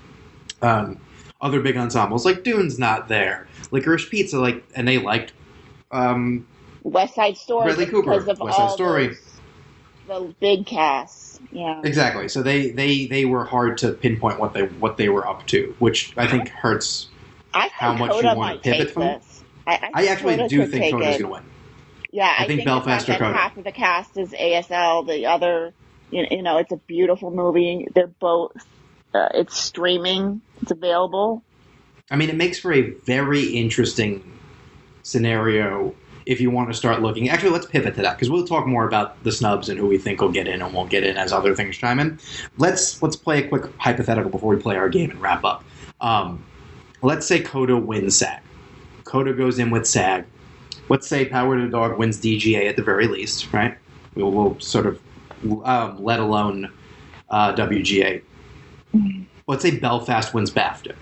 Um, 0.63 1.01
other 1.41 1.61
big 1.61 1.77
ensembles 1.77 2.27
like 2.27 2.45
Dune's 2.45 2.79
not 2.79 3.09
there. 3.09 3.47
Licorice 3.71 4.09
Pizza, 4.09 4.39
like, 4.39 4.63
and 4.75 4.87
they 4.87 4.99
liked. 4.99 5.33
Um, 5.91 6.47
West 6.83 7.15
Side 7.15 7.37
Story 7.37 7.65
Bradley 7.65 7.87
Cooper, 7.87 8.11
because 8.11 8.29
of 8.29 8.41
West 8.41 8.57
Side 8.57 8.71
Story. 8.71 9.09
those- 9.09 9.27
the 10.11 10.35
big 10.41 10.67
cast. 10.67 11.41
Yeah. 11.53 11.81
exactly. 11.85 12.29
So 12.29 12.43
they 12.43 12.71
they 12.71 13.07
they 13.07 13.25
were 13.25 13.45
hard 13.45 13.79
to 13.79 13.93
pinpoint 13.93 14.41
what 14.41 14.53
they 14.53 14.63
what 14.63 14.97
they 14.97 15.09
were 15.09 15.27
up 15.27 15.47
to, 15.49 15.75
which 15.79 16.13
I 16.17 16.27
think 16.27 16.49
hurts. 16.49 17.09
I 17.55 17.63
think 17.63 17.73
how 17.73 17.95
much 17.95 18.23
you 18.23 18.35
wanna 18.35 18.59
pivot 18.59 18.91
from 18.91 19.03
this. 19.05 19.45
I, 19.67 19.91
I 19.95 20.07
actually 20.07 20.37
Coda 20.37 20.49
do 20.49 20.67
think 20.67 20.93
Coda's 20.93 21.07
going 21.07 21.19
to 21.19 21.29
win. 21.29 21.43
Yeah, 22.13 22.35
I, 22.39 22.45
I 22.45 22.47
think 22.47 22.61
the 22.61 22.65
Belfast 22.67 23.09
or 23.09 23.15
Coda. 23.15 23.33
Half 23.33 23.57
of 23.57 23.65
the 23.65 23.73
cast 23.73 24.17
is 24.17 24.33
ASL. 24.33 25.07
The 25.07 25.27
other, 25.27 25.73
you 26.11 26.27
you 26.31 26.43
know, 26.43 26.59
it's 26.59 26.73
a 26.73 26.77
beautiful 26.77 27.31
movie. 27.31 27.89
They're 27.95 28.07
both. 28.07 28.53
Uh, 29.13 29.29
it's 29.35 29.59
streaming. 29.59 30.41
It's 30.63 30.71
available. 30.71 31.43
I 32.11 32.17
mean, 32.17 32.29
it 32.29 32.37
makes 32.37 32.59
for 32.59 32.73
a 32.73 32.91
very 32.91 33.45
interesting 33.45 34.39
scenario 35.03 35.95
if 36.27 36.41
you 36.41 36.51
want 36.51 36.69
to 36.71 36.75
start 36.75 37.03
looking. 37.03 37.29
Actually, 37.29 37.51
let's 37.51 37.67
pivot 37.67 37.95
to 37.97 38.03
that 38.03 38.17
because 38.17 38.31
we'll 38.31 38.47
talk 38.47 38.67
more 38.67 38.87
about 38.87 39.23
the 39.25 39.33
snubs 39.33 39.69
and 39.69 39.79
who 39.79 39.87
we 39.87 39.99
think 39.99 40.21
will 40.21 40.31
get 40.31 40.47
in 40.47 40.63
and 40.63 40.73
won't 40.75 40.91
get 40.91 41.03
in 41.03 41.17
as 41.17 41.33
other 41.33 41.55
things 41.55 41.77
chime 41.77 41.99
in. 41.99 42.19
Let's 42.59 43.03
let's 43.03 43.17
play 43.17 43.45
a 43.45 43.49
quick 43.49 43.65
hypothetical 43.79 44.31
before 44.31 44.55
we 44.55 44.63
play 44.63 44.77
our 44.77 44.89
game 44.89 45.11
and 45.11 45.21
wrap 45.21 45.45
up. 45.45 45.65
Um, 46.01 46.45
let's 47.03 47.27
say 47.27 47.41
Coda 47.41 47.77
wins 47.77 48.17
SAG. 48.17 48.41
Coda 49.05 49.33
goes 49.33 49.59
in 49.59 49.71
with 49.71 49.87
SAG. 49.87 50.25
Let's 50.89 51.07
say 51.07 51.25
Power 51.25 51.57
to 51.57 51.65
the 51.65 51.71
Dog 51.71 51.99
wins 51.99 52.21
DGA 52.21 52.69
at 52.69 52.77
the 52.77 52.83
very 52.83 53.07
least, 53.07 53.53
right? 53.53 53.77
We'll, 54.15 54.33
we'll 54.33 54.59
sort 54.61 54.87
of, 54.87 55.01
um, 55.65 56.03
let 56.03 56.21
alone 56.21 56.73
uh, 57.29 57.55
WGA. 57.55 58.23
Let's 59.47 59.63
say 59.63 59.79
Belfast 59.79 60.33
wins 60.35 60.51
BAFTA. 60.51 60.95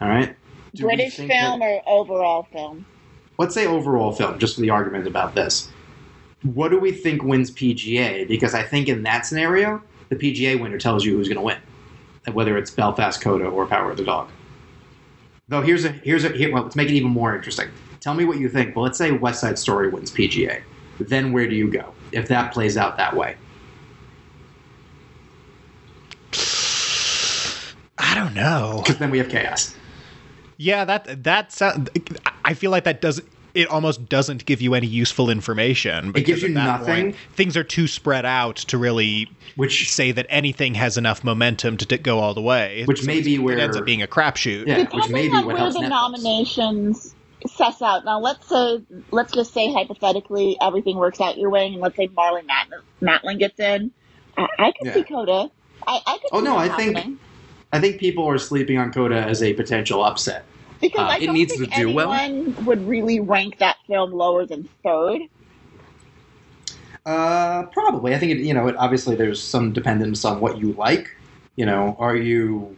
All 0.00 0.08
right. 0.08 0.34
Do 0.74 0.84
British 0.84 1.16
film 1.16 1.28
that- 1.28 1.60
or 1.60 1.82
overall 1.86 2.44
film? 2.52 2.86
let's 3.38 3.54
say 3.54 3.66
overall 3.66 4.12
film, 4.12 4.38
just 4.38 4.54
for 4.54 4.62
the 4.62 4.70
argument 4.70 5.06
about 5.06 5.34
this. 5.34 5.68
What 6.42 6.70
do 6.70 6.78
we 6.78 6.92
think 6.92 7.22
wins 7.22 7.50
PGA? 7.50 8.26
Because 8.26 8.54
I 8.54 8.62
think 8.62 8.88
in 8.88 9.02
that 9.02 9.26
scenario, 9.26 9.82
the 10.08 10.16
PGA 10.16 10.60
winner 10.60 10.78
tells 10.78 11.04
you 11.04 11.16
who's 11.16 11.28
going 11.28 11.36
to 11.36 11.42
win, 11.42 11.58
whether 12.34 12.56
it's 12.56 12.70
Belfast 12.70 13.20
Coda 13.20 13.46
or 13.46 13.66
Power 13.66 13.90
of 13.90 13.96
the 13.96 14.04
Dog. 14.04 14.30
Though 15.48 15.62
here's 15.62 15.84
a 15.84 15.90
here's 15.90 16.24
a 16.24 16.30
here, 16.30 16.52
well, 16.52 16.64
let's 16.64 16.76
make 16.76 16.88
it 16.88 16.94
even 16.94 17.10
more 17.10 17.34
interesting. 17.34 17.68
Tell 18.00 18.14
me 18.14 18.24
what 18.24 18.38
you 18.38 18.48
think. 18.48 18.74
Well, 18.74 18.84
let's 18.84 18.98
say 18.98 19.12
West 19.12 19.40
Side 19.40 19.58
Story 19.58 19.88
wins 19.88 20.10
PGA. 20.10 20.62
Then 20.98 21.32
where 21.32 21.46
do 21.48 21.54
you 21.54 21.70
go 21.70 21.92
if 22.12 22.28
that 22.28 22.52
plays 22.52 22.76
out 22.76 22.96
that 22.96 23.14
way? 23.14 23.36
Don't 28.16 28.34
know. 28.34 28.80
Because 28.82 28.98
then 28.98 29.10
we 29.10 29.18
have 29.18 29.28
chaos. 29.28 29.74
Yeah, 30.56 30.84
that 30.86 31.24
that 31.24 31.52
sound, 31.52 31.90
I 32.44 32.54
feel 32.54 32.70
like 32.70 32.84
that 32.84 33.00
doesn't. 33.00 33.28
It 33.54 33.68
almost 33.68 34.08
doesn't 34.10 34.44
give 34.44 34.60
you 34.60 34.74
any 34.74 34.86
useful 34.86 35.30
information. 35.30 36.12
It 36.14 36.26
gives 36.26 36.42
you 36.42 36.50
nothing. 36.50 36.86
point, 37.12 37.16
things 37.34 37.56
are 37.56 37.64
too 37.64 37.86
spread 37.86 38.26
out 38.26 38.56
to 38.56 38.76
really 38.76 39.30
Which 39.56 39.90
say 39.90 40.12
that 40.12 40.26
anything 40.28 40.74
has 40.74 40.98
enough 40.98 41.24
momentum 41.24 41.78
to 41.78 41.86
d- 41.86 41.96
go 41.96 42.18
all 42.18 42.34
the 42.34 42.42
way. 42.42 42.84
Which 42.84 43.06
may 43.06 43.22
be 43.22 43.38
where 43.38 43.56
it 43.56 43.60
ends 43.62 43.76
up 43.78 43.86
being 43.86 44.02
a 44.02 44.06
crapshoot. 44.06 44.66
Yeah. 44.66 44.80
which 44.80 44.90
Depending 44.90 45.12
may 45.12 45.28
be 45.28 45.34
on 45.36 45.46
what 45.46 45.56
where 45.58 45.72
the 45.72 45.78
Netflix. 45.78 45.88
nominations 45.88 47.14
suss 47.46 47.80
out. 47.80 48.04
Now, 48.04 48.18
let's 48.20 48.46
say, 48.46 48.82
let's 49.10 49.32
just 49.32 49.54
say 49.54 49.72
hypothetically 49.72 50.58
everything 50.60 50.96
works 50.98 51.20
out 51.22 51.38
your 51.38 51.48
way, 51.48 51.66
and 51.68 51.76
let's 51.80 51.96
say 51.96 52.08
Marlee 52.08 52.44
Mat- 52.46 52.68
Matlin 53.00 53.38
gets 53.38 53.58
in. 53.58 53.90
I, 54.36 54.48
I 54.58 54.72
could 54.72 54.86
Yeah. 54.88 54.94
see 54.94 55.02
Coda. 55.04 55.50
I, 55.86 56.00
I 56.06 56.18
could 56.18 56.28
Oh, 56.32 56.38
see 56.40 56.44
no, 56.44 56.58
that 56.58 56.70
I 56.72 56.76
think- 56.76 56.96
happening. 56.96 57.18
I 57.76 57.80
think 57.80 58.00
people 58.00 58.26
are 58.26 58.38
sleeping 58.38 58.78
on 58.78 58.90
Coda 58.90 59.16
as 59.16 59.42
a 59.42 59.52
potential 59.52 60.02
upset. 60.02 60.46
because 60.80 60.98
uh, 61.00 61.12
I 61.12 61.16
it 61.18 61.26
don't 61.26 61.34
needs 61.34 61.54
think 61.54 61.70
to 61.70 61.76
do 61.78 61.92
well. 61.92 62.10
anyone 62.10 62.64
would 62.64 62.88
really 62.88 63.20
rank 63.20 63.58
that 63.58 63.76
film 63.86 64.12
lower 64.12 64.46
than 64.46 64.66
third. 64.82 65.20
Uh, 67.04 67.64
probably. 67.66 68.14
I 68.14 68.18
think 68.18 68.32
it, 68.32 68.38
you 68.38 68.54
know. 68.54 68.66
It, 68.68 68.76
obviously, 68.76 69.14
there's 69.14 69.42
some 69.42 69.72
dependence 69.72 70.24
on 70.24 70.40
what 70.40 70.58
you 70.58 70.72
like. 70.72 71.14
You 71.56 71.66
know, 71.66 71.96
are 71.98 72.16
you 72.16 72.74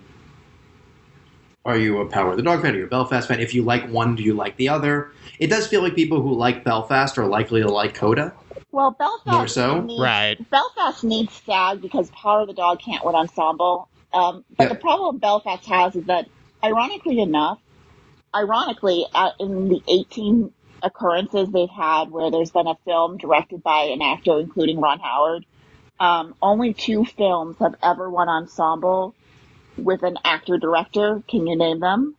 are 1.65 1.79
you 1.79 2.01
a 2.01 2.07
Power 2.07 2.33
of 2.33 2.37
the 2.37 2.43
Dog 2.43 2.63
fan? 2.63 2.75
Are 2.75 2.79
you 2.79 2.85
a 2.85 2.89
Belfast 2.89 3.29
fan? 3.29 3.39
If 3.39 3.55
you 3.55 3.63
like 3.63 3.89
one, 3.89 4.17
do 4.17 4.25
you 4.25 4.35
like 4.35 4.57
the 4.57 4.69
other? 4.69 5.13
It 5.39 5.47
does 5.47 5.69
feel 5.69 5.81
like 5.83 5.95
people 5.95 6.21
who 6.21 6.35
like 6.35 6.65
Belfast 6.65 7.17
are 7.19 7.27
likely 7.27 7.63
to 7.63 7.69
like 7.69 7.95
Coda. 7.95 8.33
Well, 8.73 8.91
Belfast 8.91 9.27
More 9.27 9.49
so? 9.49 9.81
needs, 9.83 10.01
Right. 10.03 10.51
Belfast 10.51 11.05
needs 11.05 11.33
SAG 11.47 11.81
because 11.81 12.11
Power 12.11 12.41
of 12.43 12.49
the 12.49 12.53
Dog 12.55 12.81
can't 12.81 13.05
win 13.05 13.15
ensemble. 13.15 13.89
Um, 14.13 14.45
but 14.57 14.65
Yeah. 14.65 14.69
the 14.71 14.75
problem 14.77 15.19
Belfast 15.19 15.65
has 15.67 15.97
is 15.97 16.05
that, 16.05 16.27
ironically 16.65 17.21
enough, 17.21 17.59
ironically, 18.35 19.07
uh, 19.15 19.31
in 19.39 19.69
the 19.69 19.83
18 19.89 20.53
occurrences 20.83 21.51
they've 21.51 21.69
had 21.71 22.11
where 22.11 22.31
there's 22.31 22.51
been 22.51 22.67
a 22.67 22.77
film 22.85 23.19
directed 23.19 23.63
by 23.63 23.85
an 23.85 24.01
actor, 24.01 24.39
including 24.39 24.81
Ron 24.81 25.01
Howard, 25.01 25.45
um, 26.01 26.35
only 26.41 26.75
two 26.75 27.05
films 27.05 27.57
have 27.59 27.75
ever 27.83 28.09
won 28.09 28.29
ensemble 28.29 29.15
with 29.77 30.03
an 30.03 30.17
actor 30.25 30.59
director. 30.59 31.23
Can 31.29 31.47
you 31.47 31.57
name 31.57 31.81
them? 31.81 32.15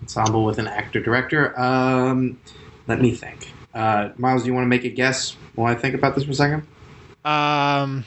Ensemble 0.00 0.44
with 0.44 0.58
an 0.58 0.66
actor 0.66 1.00
director. 1.00 1.58
Um, 1.58 2.40
let 2.86 3.00
me 3.00 3.12
think. 3.12 3.52
Uh, 3.74 4.10
Miles, 4.16 4.42
do 4.42 4.48
you 4.48 4.54
want 4.54 4.64
to 4.64 4.68
make 4.68 4.84
a 4.84 4.90
guess 4.90 5.36
while 5.54 5.70
I 5.70 5.76
think 5.76 5.94
about 5.94 6.14
this 6.14 6.24
for 6.24 6.32
a 6.32 6.34
second? 6.34 6.66
Um, 7.24 8.04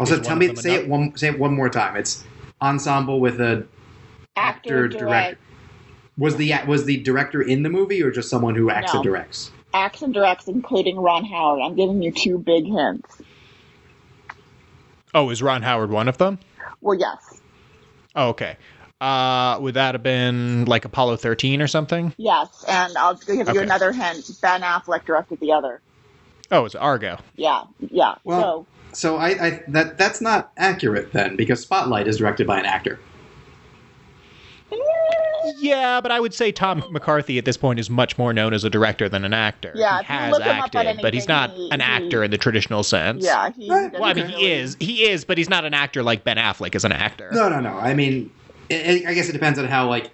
Also, 0.00 0.18
Is 0.18 0.26
tell 0.26 0.34
me, 0.36 0.54
say 0.56 0.74
it 0.76 0.88
one, 0.88 1.14
say 1.16 1.28
it 1.28 1.38
one 1.38 1.54
more 1.54 1.68
time. 1.68 1.94
It's 1.94 2.24
ensemble 2.62 3.20
with 3.20 3.38
a 3.40 3.66
Actor, 4.34 4.86
actor 4.86 4.88
direct, 4.88 4.98
director. 4.98 5.38
Was 6.16 6.36
the 6.36 6.54
was 6.66 6.86
the 6.86 6.96
director 7.02 7.42
in 7.42 7.62
the 7.62 7.68
movie 7.68 8.02
or 8.02 8.10
just 8.10 8.30
someone 8.30 8.54
who 8.54 8.70
acts 8.70 8.92
No. 8.94 9.00
and 9.00 9.04
directs? 9.04 9.52
acts 9.72 10.02
and 10.02 10.12
directs, 10.12 10.48
including 10.48 10.98
Ron 10.98 11.24
Howard. 11.26 11.60
I'm 11.62 11.76
giving 11.76 12.02
you 12.02 12.10
two 12.12 12.38
big 12.38 12.64
hints. 12.64 13.20
oh, 15.14 15.30
is 15.30 15.42
Ron 15.42 15.62
Howard 15.62 15.90
one 15.90 16.08
of 16.08 16.18
them? 16.18 16.38
Well, 16.80 16.98
yes, 16.98 17.40
Oh, 18.16 18.30
okay. 18.30 18.56
Uh, 19.00 19.58
would 19.60 19.74
that 19.74 19.94
have 19.94 20.02
been 20.02 20.64
like 20.64 20.84
Apollo 20.84 21.16
13 21.18 21.62
or 21.62 21.66
something? 21.68 22.12
yes, 22.16 22.64
and 22.66 22.96
I'll 22.96 23.14
give 23.14 23.36
you 23.36 23.42
Okay. 23.42 23.58
another 23.62 23.92
hint. 23.92 24.28
Ben 24.42 24.62
Affleck 24.62 25.04
directed 25.04 25.40
the 25.40 25.52
other. 25.52 25.80
Oh, 26.50 26.64
it's 26.64 26.74
Argo. 26.74 27.18
Yeah, 27.36 27.62
yeah. 27.90 28.14
Well- 28.24 28.40
So 28.40 28.66
I, 29.16 29.28
I 29.46 29.62
that 29.68 29.98
that's 29.98 30.20
not 30.20 30.52
accurate 30.56 31.12
then 31.12 31.36
because 31.36 31.60
Spotlight 31.60 32.08
is 32.08 32.16
directed 32.18 32.46
by 32.46 32.58
an 32.58 32.66
actor. 32.66 32.98
Yeah, 35.58 36.00
but 36.00 36.10
I 36.12 36.20
would 36.20 36.32
say 36.32 36.52
Tom 36.52 36.82
McCarthy 36.90 37.36
at 37.38 37.44
this 37.44 37.56
point 37.56 37.78
is 37.80 37.90
much 37.90 38.16
more 38.16 38.32
known 38.32 38.54
as 38.54 38.64
a 38.64 38.70
director 38.70 39.08
than 39.08 39.24
an 39.24 39.34
actor. 39.34 39.72
Yeah, 39.74 39.98
he 39.98 40.04
has 40.04 40.32
look 40.32 40.42
him 40.42 40.58
up 40.60 40.74
on 40.74 40.86
acted, 40.86 41.02
but 41.02 41.12
he's 41.12 41.28
not 41.28 41.50
he- 41.50 41.70
an 41.70 41.80
he- 41.80 41.86
actor 41.86 42.22
in 42.22 42.30
the 42.30 42.38
traditional 42.38 42.82
sense. 42.82 43.24
yeah, 43.24 43.50
he. 43.50 43.68
Right. 43.70 43.92
Well, 43.92 44.04
I 44.04 44.14
mean, 44.14 44.28
he 44.28 44.50
is. 44.52 44.76
He 44.80 45.08
is, 45.08 45.24
but 45.24 45.38
he's 45.38 45.50
not 45.50 45.64
an 45.64 45.74
actor 45.74 46.02
like 46.02 46.24
Ben 46.24 46.36
Affleck 46.36 46.74
is 46.74 46.84
an 46.84 46.92
actor. 46.92 47.30
No, 47.32 47.48
no, 47.48 47.60
no. 47.60 47.76
I 47.78 47.94
mean, 47.94 48.30
I 48.70 49.02
I 49.08 49.14
guess 49.14 49.28
it 49.28 49.32
depends 49.32 49.58
on 49.58 49.66
how 49.66 49.88
like 49.88 50.10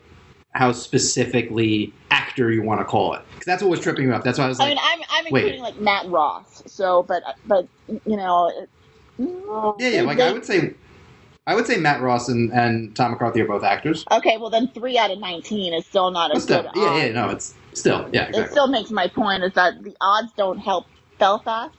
how 0.56 0.72
specifically 0.72 1.92
actor 2.10 2.50
you 2.50 2.62
want 2.62 2.80
to 2.80 2.84
call 2.84 3.14
it. 3.14 3.22
Because 3.34 3.46
that's 3.46 3.62
what 3.62 3.70
was 3.70 3.80
tripping 3.80 4.08
me 4.08 4.14
up. 4.14 4.24
That's 4.24 4.38
why 4.38 4.46
I 4.46 4.48
was 4.48 4.58
I 4.58 4.64
like, 4.64 4.70
mean, 4.70 4.78
I'm 4.82 5.00
I'm 5.10 5.32
Wait. 5.32 5.42
including 5.44 5.62
like 5.62 5.78
Matt 5.78 6.06
Ross. 6.08 6.62
So, 6.66 7.02
but 7.02 7.22
but 7.44 7.68
you 7.88 8.16
know. 8.16 8.48
It, 8.48 8.70
yeah, 9.18 9.88
yeah. 9.88 10.02
Like 10.02 10.18
they- 10.18 10.26
I 10.28 10.32
would 10.32 10.44
say, 10.46 10.74
I 11.46 11.54
would 11.54 11.66
say 11.66 11.76
Matt 11.76 12.00
Ross 12.00 12.28
and, 12.28 12.52
and 12.52 12.96
Tom 12.96 13.12
McCarthy 13.12 13.40
are 13.42 13.46
both 13.46 13.64
actors. 13.64 14.04
Okay, 14.10 14.38
well 14.38 14.50
then 14.50 14.68
three 14.74 14.98
out 14.98 15.10
of 15.10 15.18
nineteen 15.18 15.74
is 15.74 15.86
still 15.86 16.10
not 16.10 16.34
a 16.34 16.40
still, 16.40 16.62
good 16.62 16.70
yeah, 16.74 16.82
odds. 16.82 17.04
yeah. 17.04 17.12
No, 17.12 17.28
it's 17.30 17.54
still, 17.74 18.08
yeah, 18.12 18.28
It 18.32 18.50
still 18.50 18.68
makes 18.68 18.90
my 18.90 19.08
point 19.08 19.44
is 19.44 19.52
that 19.54 19.74
the 19.82 19.94
odds 20.00 20.32
don't 20.36 20.58
help 20.58 20.86
Belfast. 21.18 21.74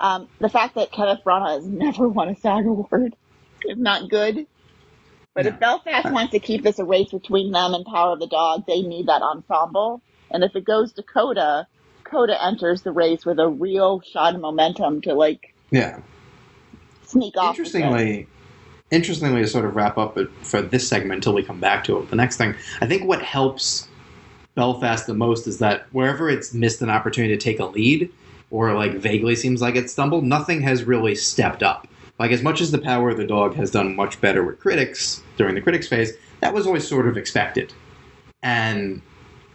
Um, 0.00 0.28
the 0.40 0.48
fact 0.48 0.74
that 0.76 0.92
Kenneth 0.92 1.20
Branagh 1.26 1.56
has 1.56 1.66
never 1.66 2.08
won 2.10 2.28
a 2.28 2.36
SAG 2.36 2.66
award 2.66 3.16
is 3.64 3.78
not 3.78 4.10
good. 4.10 4.46
But 5.34 5.46
if 5.46 5.58
Belfast 5.58 6.12
wants 6.12 6.30
to 6.32 6.38
keep 6.38 6.62
this 6.62 6.78
a 6.78 6.84
race 6.84 7.10
between 7.10 7.50
them 7.50 7.74
and 7.74 7.84
Power 7.84 8.12
of 8.12 8.20
the 8.20 8.28
Dog, 8.28 8.66
they 8.66 8.82
need 8.82 9.08
that 9.08 9.20
ensemble. 9.20 10.00
And 10.30 10.44
if 10.44 10.54
it 10.54 10.64
goes 10.64 10.92
to 10.92 11.02
Coda, 11.02 11.66
Coda 12.04 12.40
enters 12.42 12.82
the 12.82 12.92
race 12.92 13.26
with 13.26 13.40
a 13.40 13.48
real 13.48 14.00
shot 14.00 14.36
of 14.36 14.40
momentum 14.40 15.00
to 15.02 15.14
like 15.14 15.52
yeah. 15.72 15.98
sneak 17.04 17.36
off. 17.36 17.50
Interestingly, 17.50 18.28
interestingly, 18.92 19.42
to 19.42 19.48
sort 19.48 19.64
of 19.64 19.74
wrap 19.74 19.98
up 19.98 20.16
for 20.42 20.62
this 20.62 20.88
segment 20.88 21.16
until 21.18 21.34
we 21.34 21.42
come 21.42 21.58
back 21.58 21.82
to 21.84 21.98
it. 21.98 22.10
The 22.10 22.16
next 22.16 22.36
thing, 22.36 22.54
I 22.80 22.86
think, 22.86 23.04
what 23.04 23.20
helps 23.20 23.88
Belfast 24.54 25.08
the 25.08 25.14
most 25.14 25.48
is 25.48 25.58
that 25.58 25.86
wherever 25.90 26.30
it's 26.30 26.54
missed 26.54 26.80
an 26.80 26.90
opportunity 26.90 27.36
to 27.36 27.42
take 27.42 27.58
a 27.58 27.64
lead, 27.64 28.08
or 28.52 28.72
like 28.72 28.92
vaguely 28.94 29.34
seems 29.34 29.60
like 29.60 29.74
it 29.74 29.90
stumbled, 29.90 30.22
nothing 30.22 30.62
has 30.62 30.84
really 30.84 31.16
stepped 31.16 31.64
up. 31.64 31.88
Like 32.20 32.30
as 32.30 32.42
much 32.42 32.60
as 32.60 32.70
the 32.70 32.78
Power 32.78 33.10
of 33.10 33.16
the 33.16 33.26
Dog 33.26 33.56
has 33.56 33.72
done 33.72 33.96
much 33.96 34.20
better 34.20 34.44
with 34.44 34.60
critics 34.60 35.20
during 35.36 35.54
the 35.54 35.60
critics 35.60 35.88
phase, 35.88 36.12
that 36.40 36.54
was 36.54 36.66
always 36.66 36.86
sort 36.86 37.08
of 37.08 37.16
expected. 37.16 37.72
And 38.42 39.02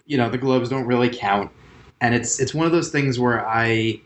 you 0.06 0.18
know, 0.18 0.30
the 0.30 0.38
Globes 0.38 0.70
don't 0.70 0.86
really 0.86 1.10
count, 1.10 1.52
and 2.02 2.16
it's 2.16 2.40
it's 2.40 2.54
one 2.54 2.66
of 2.66 2.72
those 2.72 2.90
things 2.90 3.20
where 3.20 3.48
I 3.48 4.02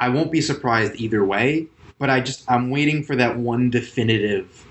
I 0.00 0.08
won't 0.10 0.30
be 0.30 0.40
surprised 0.40 0.94
either 0.96 1.24
way, 1.24 1.68
but 1.98 2.10
I 2.10 2.20
just 2.20 2.50
I'm 2.50 2.70
waiting 2.70 3.02
for 3.02 3.16
that 3.16 3.38
one 3.38 3.70
definitive, 3.70 4.64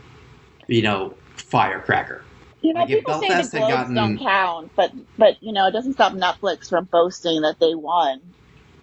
you 0.67 0.83
know, 0.83 1.13
firecracker. 1.35 2.23
You 2.61 2.73
know, 2.73 2.81
Like, 2.81 2.89
people 2.89 3.13
say 3.21 3.27
the 3.29 3.49
Globes 3.49 3.73
gotten- 3.73 3.95
don't 3.95 4.17
count, 4.19 4.71
but 4.75 4.91
but 5.17 5.41
you 5.41 5.51
know, 5.51 5.67
it 5.67 5.71
doesn't 5.71 5.93
stop 5.93 6.13
Netflix 6.13 6.69
from 6.69 6.85
boasting 6.85 7.41
that 7.41 7.59
they 7.59 7.75
won. 7.75 8.21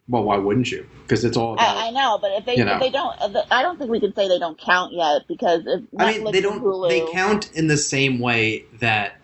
Well, 0.08 0.24
why 0.24 0.36
wouldn't 0.36 0.70
you? 0.70 0.86
Because 1.02 1.24
it's 1.24 1.36
all 1.36 1.54
about. 1.54 1.76
I, 1.76 1.88
I 1.88 1.90
know, 1.90 2.18
but 2.20 2.32
if 2.32 2.44
they 2.44 2.56
you 2.56 2.64
know. 2.64 2.74
if 2.74 2.80
they 2.80 2.90
don't, 2.90 3.16
I 3.50 3.62
don't 3.62 3.78
think 3.78 3.90
we 3.90 4.00
can 4.00 4.14
say 4.14 4.28
they 4.28 4.38
don't 4.38 4.58
count 4.58 4.92
yet 4.92 5.22
because 5.28 5.62
I 5.98 6.18
mean, 6.18 6.30
they 6.32 6.40
don't. 6.40 6.62
Hulu, 6.62 6.88
They 6.88 7.06
count 7.12 7.50
in 7.52 7.68
the 7.68 7.76
same 7.76 8.18
way 8.18 8.64
that 8.80 9.16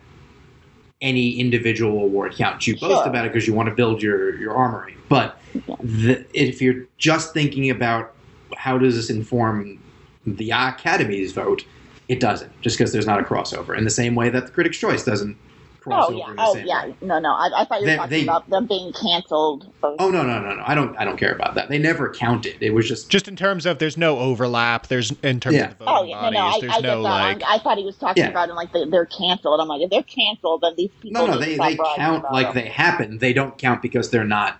any 1.01 1.39
individual 1.39 2.03
award 2.03 2.35
counts. 2.35 2.67
You 2.67 2.73
boast 2.73 3.03
Sure. 3.03 3.07
about 3.07 3.25
it 3.25 3.33
because 3.33 3.47
you 3.47 3.53
want 3.53 3.69
to 3.69 3.75
build 3.75 4.01
your 4.01 4.35
your 4.39 4.53
armory, 4.53 4.95
but 5.09 5.37
the, 5.81 6.25
if 6.33 6.61
you're 6.61 6.85
just 6.97 7.33
thinking 7.33 7.69
about 7.69 8.13
how 8.55 8.77
does 8.77 8.95
this 8.95 9.09
inform 9.09 9.81
the 10.25 10.51
Academy's 10.51 11.33
vote, 11.33 11.65
it 12.07 12.19
doesn't. 12.19 12.59
Just 12.61 12.77
because 12.77 12.91
there's 12.91 13.05
not 13.07 13.19
a 13.19 13.23
crossover, 13.23 13.77
in 13.77 13.83
the 13.83 13.89
same 13.89 14.15
way 14.15 14.29
that 14.29 14.45
the 14.45 14.51
Critics' 14.51 14.77
Choice 14.77 15.03
doesn't 15.03 15.37
cross 15.81 16.05
Oh 16.05 16.13
over 16.13 16.17
yeah, 16.17 16.29
in 16.29 16.35
the 16.35 16.41
oh 16.43 16.55
yeah. 16.57 16.85
way. 16.87 16.95
No, 17.01 17.19
no. 17.19 17.29
I, 17.31 17.49
I 17.61 17.65
thought 17.65 17.81
you 17.81 17.85
were 17.85 17.91
They- 17.91 17.95
talking 17.97 18.09
they- 18.11 18.23
about 18.23 18.49
them 18.49 18.65
being 18.67 18.91
canceled. 18.93 19.71
Or, 19.81 19.95
Oh 19.99 20.09
no 20.09 20.23
no 20.23 20.39
no 20.41 20.55
no! 20.55 20.63
I 20.65 20.75
don't 20.75 20.95
I 20.97 21.05
don't 21.05 21.17
care 21.17 21.31
about 21.33 21.55
that. 21.55 21.69
They 21.69 21.77
never 21.79 22.09
counted. 22.13 22.57
It 22.61 22.71
was 22.73 22.87
just 22.87 23.09
Just 23.09 23.27
in 23.27 23.35
terms 23.35 23.65
of 23.65 23.79
there's 23.79 23.97
no 23.97 24.19
overlap. 24.19 24.87
There's 24.87 25.11
in 25.23 25.39
terms 25.39 25.55
Yeah. 25.55 25.71
of 25.71 25.77
the 25.79 25.85
oh 25.85 25.95
voting 25.97 26.09
yeah, 26.09 26.15
no, 26.15 26.21
bodies. 26.21 26.33
no. 26.33 26.45
I, 26.45 26.59
there's 26.61 26.73
I 26.73 26.79
no 26.81 27.03
that. 27.03 27.09
like. 27.09 27.43
I, 27.43 27.55
I 27.55 27.59
thought 27.59 27.77
he 27.77 27.85
was 27.85 27.97
talking 27.97 28.23
Yeah. 28.23 28.29
about 28.29 28.49
it 28.49 28.53
like 28.53 28.71
they, 28.73 28.85
they're 28.85 29.05
canceled. 29.05 29.59
I'm 29.61 29.67
like, 29.67 29.81
if 29.81 29.89
they're 29.89 30.03
canceled, 30.03 30.61
then 30.61 30.73
these 30.77 30.91
people. 31.01 31.25
no 31.25 31.33
no. 31.33 31.39
They 31.39 31.57
they 31.57 31.77
count 31.95 32.25
like 32.31 32.47
them. 32.47 32.55
they 32.55 32.69
happen. 32.69 33.17
They 33.19 33.33
don't 33.33 33.57
count 33.57 33.81
because 33.81 34.11
they're 34.11 34.23
not 34.25 34.57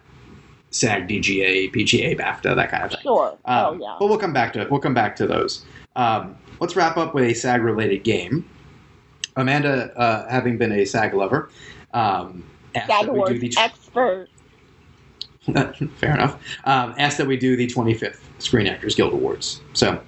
SAG, 0.72 1.08
DGA, 1.08 1.74
PGA, 1.74 2.18
BAFTA, 2.20 2.56
that 2.56 2.70
kind 2.70 2.84
of 2.84 2.92
thing. 2.92 3.00
Sure. 3.02 3.32
Um, 3.46 3.66
oh 3.66 3.78
yeah. 3.82 3.96
But 4.00 4.08
we'll 4.08 4.20
come 4.20 4.34
back 4.34 4.54
to 4.54 4.62
it. 4.62 4.70
we'll 4.72 4.80
come 4.80 4.94
back 4.94 5.16
to 5.18 5.28
those. 5.28 5.66
Um, 5.96 6.38
let's 6.60 6.76
wrap 6.76 6.96
up 6.98 7.14
with 7.14 7.24
a 7.26 7.34
SAG 7.34 7.62
related 7.62 8.04
game. 8.04 8.48
Amanda, 9.40 9.98
uh, 9.98 10.30
having 10.30 10.58
been 10.58 10.72
a 10.72 10.86
SAG 10.86 11.14
lover, 11.14 11.50
um, 11.94 12.44
asked 12.76 12.88
SAG 12.88 13.06
that 13.06 13.14
we 13.14 13.20
do 13.20 13.40
Awards 13.40 13.40
the 13.40 13.54
expert. 13.58 14.30
fair 15.96 16.14
enough. 16.14 16.40
Um, 16.66 16.94
asked 16.98 17.18
that 17.18 17.28
we 17.28 17.38
do 17.38 17.56
the 17.56 17.68
25th 17.68 18.20
Screen 18.40 18.68
Actors 18.68 18.96
Guild 18.96 19.14
Awards. 19.14 19.62
So 19.74 20.00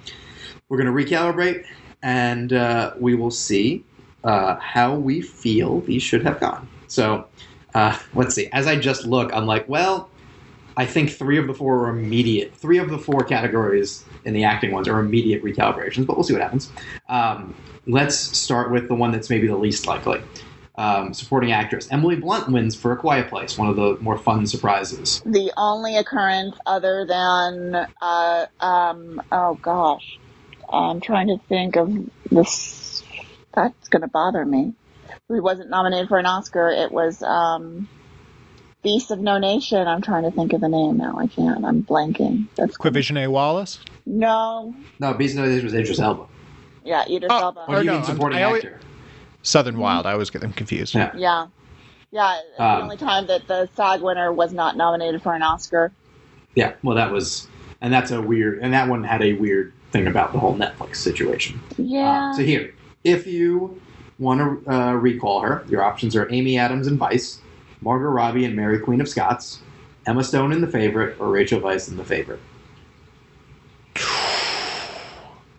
we're 0.68 0.80
going 0.82 0.94
to 0.94 1.16
recalibrate, 1.16 1.66
and 2.02 2.52
uh, 2.52 2.94
we 2.98 3.14
will 3.14 3.30
see 3.30 3.84
uh, 4.24 4.56
how 4.56 4.94
we 4.94 5.20
feel 5.20 5.80
these 5.80 6.02
should 6.02 6.22
have 6.22 6.38
gone. 6.38 6.68
So 6.86 7.26
uh, 7.74 7.98
let's 8.14 8.34
see. 8.34 8.48
As 8.52 8.66
I 8.66 8.76
just 8.76 9.06
look, 9.06 9.32
I'm 9.34 9.46
like, 9.46 9.68
well, 9.68 10.10
I 10.76 10.86
think 10.86 11.10
three 11.10 11.38
of 11.38 11.46
the 11.46 11.54
four 11.54 11.86
are 11.86 11.90
immediate. 11.90 12.54
Three 12.54 12.78
of 12.78 12.90
the 12.90 12.98
four 12.98 13.24
categories 13.24 14.04
in 14.24 14.34
the 14.34 14.44
acting 14.44 14.72
ones 14.72 14.88
are 14.88 15.00
immediate 15.00 15.42
recalibrations, 15.42 16.06
but 16.06 16.16
we'll 16.16 16.24
see 16.24 16.32
what 16.32 16.42
happens. 16.42 16.70
Um, 17.08 17.54
let's 17.86 18.16
start 18.16 18.70
with 18.70 18.88
the 18.88 18.94
one 18.94 19.12
that's 19.12 19.30
maybe 19.30 19.46
the 19.46 19.56
least 19.56 19.86
likely. 19.86 20.22
Um, 20.74 21.12
supporting 21.12 21.52
actress 21.52 21.86
Emily 21.90 22.16
Blunt 22.16 22.48
wins 22.48 22.74
for 22.74 22.92
A 22.92 22.96
Quiet 22.96 23.28
Place, 23.28 23.58
one 23.58 23.68
of 23.68 23.76
the 23.76 23.98
more 24.00 24.16
fun 24.16 24.46
surprises. 24.46 25.20
The 25.26 25.52
only 25.56 25.98
occurrence 25.98 26.56
other 26.64 27.04
than, 27.06 27.86
uh, 28.00 28.46
um, 28.58 29.20
oh 29.30 29.58
gosh, 29.60 30.18
I'm 30.70 31.00
trying 31.00 31.26
to 31.28 31.36
think 31.46 31.76
of 31.76 31.92
this. 32.30 33.02
That's 33.54 33.88
going 33.88 34.00
to 34.00 34.08
bother 34.08 34.46
me. 34.46 34.72
Who 35.28 35.42
wasn't 35.42 35.68
nominated 35.68 36.08
for 36.08 36.18
an 36.18 36.24
Oscar? 36.24 36.68
It 36.68 36.90
was 36.90 37.22
um, 37.22 37.86
Beast 38.82 39.10
of 39.10 39.20
No 39.20 39.38
Nation. 39.38 39.86
I'm 39.86 40.00
trying 40.00 40.22
to 40.22 40.30
think 40.30 40.54
of 40.54 40.62
the 40.62 40.68
name 40.68 40.96
now. 40.96 41.18
I 41.18 41.26
can't. 41.26 41.64
I'm 41.66 41.82
blanking. 41.82 42.48
That's 42.56 42.78
Quvenzhané 42.78 43.28
Wallis. 43.28 43.78
No. 44.06 44.74
No, 44.98 45.14
Beast 45.14 45.34
of 45.36 45.44
No 45.44 45.48
Nation 45.48 45.64
was 45.64 45.74
Idris 45.74 45.98
Elba. 46.00 46.24
Yeah, 46.84 47.04
Idris 47.08 47.30
Oh, 47.30 47.38
Elba. 47.38 47.64
Or 47.68 47.74
do 47.76 47.80
you 47.80 47.86
no, 47.86 47.92
mean 47.92 48.02
I'm- 48.02 48.10
supporting 48.14 48.38
I 48.38 48.42
always- 48.44 48.64
actor? 48.64 48.80
Southern 49.42 49.78
Wild. 49.78 50.06
I 50.06 50.14
was 50.14 50.30
getting 50.30 50.52
confused. 50.52 50.94
Yeah. 50.94 51.10
Yeah. 51.16 51.46
Yeah, 52.12 52.36
it's 52.38 52.56
the 52.58 52.62
Um, 52.64 52.82
only 52.82 52.96
time 52.96 53.26
that 53.26 53.48
the 53.48 53.68
SAG 53.74 54.02
winner 54.02 54.32
was 54.32 54.52
not 54.52 54.76
nominated 54.76 55.22
for 55.22 55.34
an 55.34 55.42
Oscar. 55.42 55.90
Yeah, 56.54 56.72
well, 56.82 56.94
that 56.96 57.10
was, 57.10 57.48
and 57.80 57.92
that's 57.92 58.10
a 58.10 58.20
weird, 58.20 58.58
and 58.60 58.72
that 58.74 58.86
one 58.88 59.02
had 59.02 59.22
a 59.22 59.32
weird 59.32 59.72
thing 59.92 60.06
about 60.06 60.32
the 60.32 60.38
whole 60.38 60.54
Netflix 60.54 60.96
situation. 60.96 61.58
Yeah. 61.78 62.30
Uh, 62.30 62.34
so 62.34 62.42
here, 62.42 62.74
if 63.02 63.26
you 63.26 63.80
want 64.18 64.40
to 64.66 64.70
uh, 64.72 64.92
recall 64.92 65.40
her, 65.40 65.64
your 65.68 65.82
options 65.82 66.14
are 66.14 66.30
Amy 66.30 66.58
Adams 66.58 66.86
in 66.86 66.98
Vice, 66.98 67.40
Margot 67.80 68.08
Robbie 68.10 68.44
in 68.44 68.54
Mary 68.54 68.78
Queen 68.78 69.00
of 69.00 69.08
Scots, 69.08 69.60
Emma 70.06 70.22
Stone 70.22 70.52
in 70.52 70.60
The 70.60 70.68
Favorite, 70.68 71.16
or 71.18 71.30
Rachel 71.30 71.60
Weisz 71.60 71.88
in 71.88 71.96
The 71.96 72.04
Favorite. 72.04 72.40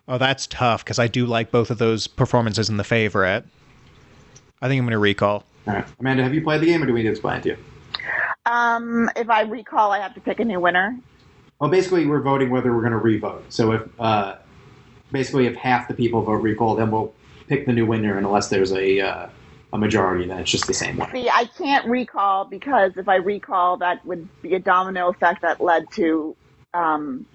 Oh, 0.07 0.17
that's 0.17 0.47
tough 0.47 0.83
because 0.83 0.99
I 0.99 1.07
do 1.07 1.25
like 1.25 1.51
both 1.51 1.71
of 1.71 1.77
those 1.77 2.07
performances 2.07 2.69
in 2.69 2.77
the 2.77 2.83
favorite. 2.83 3.45
I 4.61 4.67
think 4.67 4.79
I'm 4.79 4.85
going 4.85 4.91
to 4.91 4.97
recall. 4.97 5.45
All 5.67 5.73
right, 5.73 5.85
Amanda, 5.99 6.23
have 6.23 6.33
you 6.33 6.41
played 6.41 6.61
the 6.61 6.65
game, 6.65 6.83
or 6.83 6.85
do 6.85 6.93
we 6.93 6.99
need 6.99 7.05
to 7.05 7.11
explain 7.11 7.37
it 7.37 7.43
to 7.43 7.49
you? 7.49 7.57
um, 8.45 9.09
if 9.15 9.29
I 9.29 9.41
recall, 9.41 9.91
I 9.91 9.99
have 9.99 10.13
to 10.15 10.21
pick 10.21 10.39
a 10.39 10.45
new 10.45 10.59
winner. 10.59 10.97
Well, 11.59 11.69
basically, 11.69 12.05
we're 12.05 12.21
voting 12.21 12.49
whether 12.49 12.73
we're 12.73 12.81
going 12.81 12.91
to 12.91 12.97
re-vote. 12.97 13.45
So 13.49 13.71
if 13.71 13.99
uh, 13.99 14.35
basically 15.11 15.45
if 15.45 15.55
half 15.55 15.87
the 15.87 15.93
people 15.93 16.21
vote 16.21 16.41
recall, 16.41 16.75
then 16.75 16.91
we'll 16.91 17.13
pick 17.47 17.65
the 17.65 17.73
new 17.73 17.85
winner, 17.85 18.17
unless 18.17 18.49
there's 18.49 18.73
a 18.73 18.99
uh, 18.99 19.29
a 19.71 19.77
majority, 19.77 20.27
then 20.27 20.39
it's 20.39 20.51
just 20.51 20.67
the 20.67 20.73
same 20.73 20.97
one. 20.97 21.11
See, 21.11 21.29
I 21.29 21.45
can't 21.57 21.87
recall 21.87 22.45
because 22.45 22.97
if 22.97 23.07
I 23.07 23.15
recall, 23.15 23.77
that 23.77 24.05
would 24.05 24.27
be 24.41 24.55
a 24.55 24.59
domino 24.59 25.09
effect 25.09 25.41
that 25.41 25.61
led 25.61 25.89
to. 25.93 26.35
Um, 26.73 27.25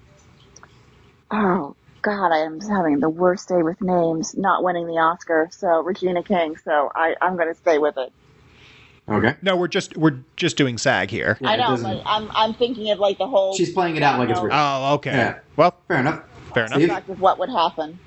oh 1.31 1.75
God, 2.01 2.31
I 2.31 2.39
am 2.39 2.59
having 2.61 2.99
the 2.99 3.09
worst 3.09 3.49
day 3.49 3.61
with 3.61 3.81
names, 3.81 4.35
not 4.37 4.63
winning 4.63 4.87
the 4.87 4.93
Oscar. 4.93 5.49
So 5.51 5.81
Regina 5.81 6.23
King. 6.23 6.55
So 6.57 6.91
I, 6.95 7.15
I'm 7.21 7.35
going 7.35 7.49
to 7.49 7.55
stay 7.55 7.77
with 7.77 7.97
it. 7.97 8.11
Okay. 9.07 9.35
No, 9.41 9.55
we're 9.55 9.67
just 9.67 9.97
we're 9.97 10.19
just 10.35 10.55
doing 10.55 10.77
SAG 10.77 11.09
here. 11.09 11.37
Yeah, 11.41 11.49
I 11.49 11.53
it 11.55 11.57
know, 11.57 11.67
doesn't- 11.69 11.97
but 11.97 12.03
I'm 12.05 12.29
I'm 12.35 12.53
thinking 12.53 12.91
of 12.91 12.99
like 12.99 13.17
the 13.17 13.27
whole. 13.27 13.55
She's 13.55 13.71
playing 13.73 13.95
it 13.95 14.03
out 14.03 14.19
like 14.19 14.29
it's 14.29 14.39
real. 14.39 14.53
Oh, 14.53 14.93
okay. 14.95 15.11
Yeah. 15.11 15.39
Well, 15.55 15.75
Fair 15.87 15.97
enough. 15.97 16.23
fair 16.53 16.65
enough. 16.65 16.77
Steve? 16.77 17.09
of 17.09 17.19
what 17.19 17.39
would 17.39 17.49
happen. 17.49 17.99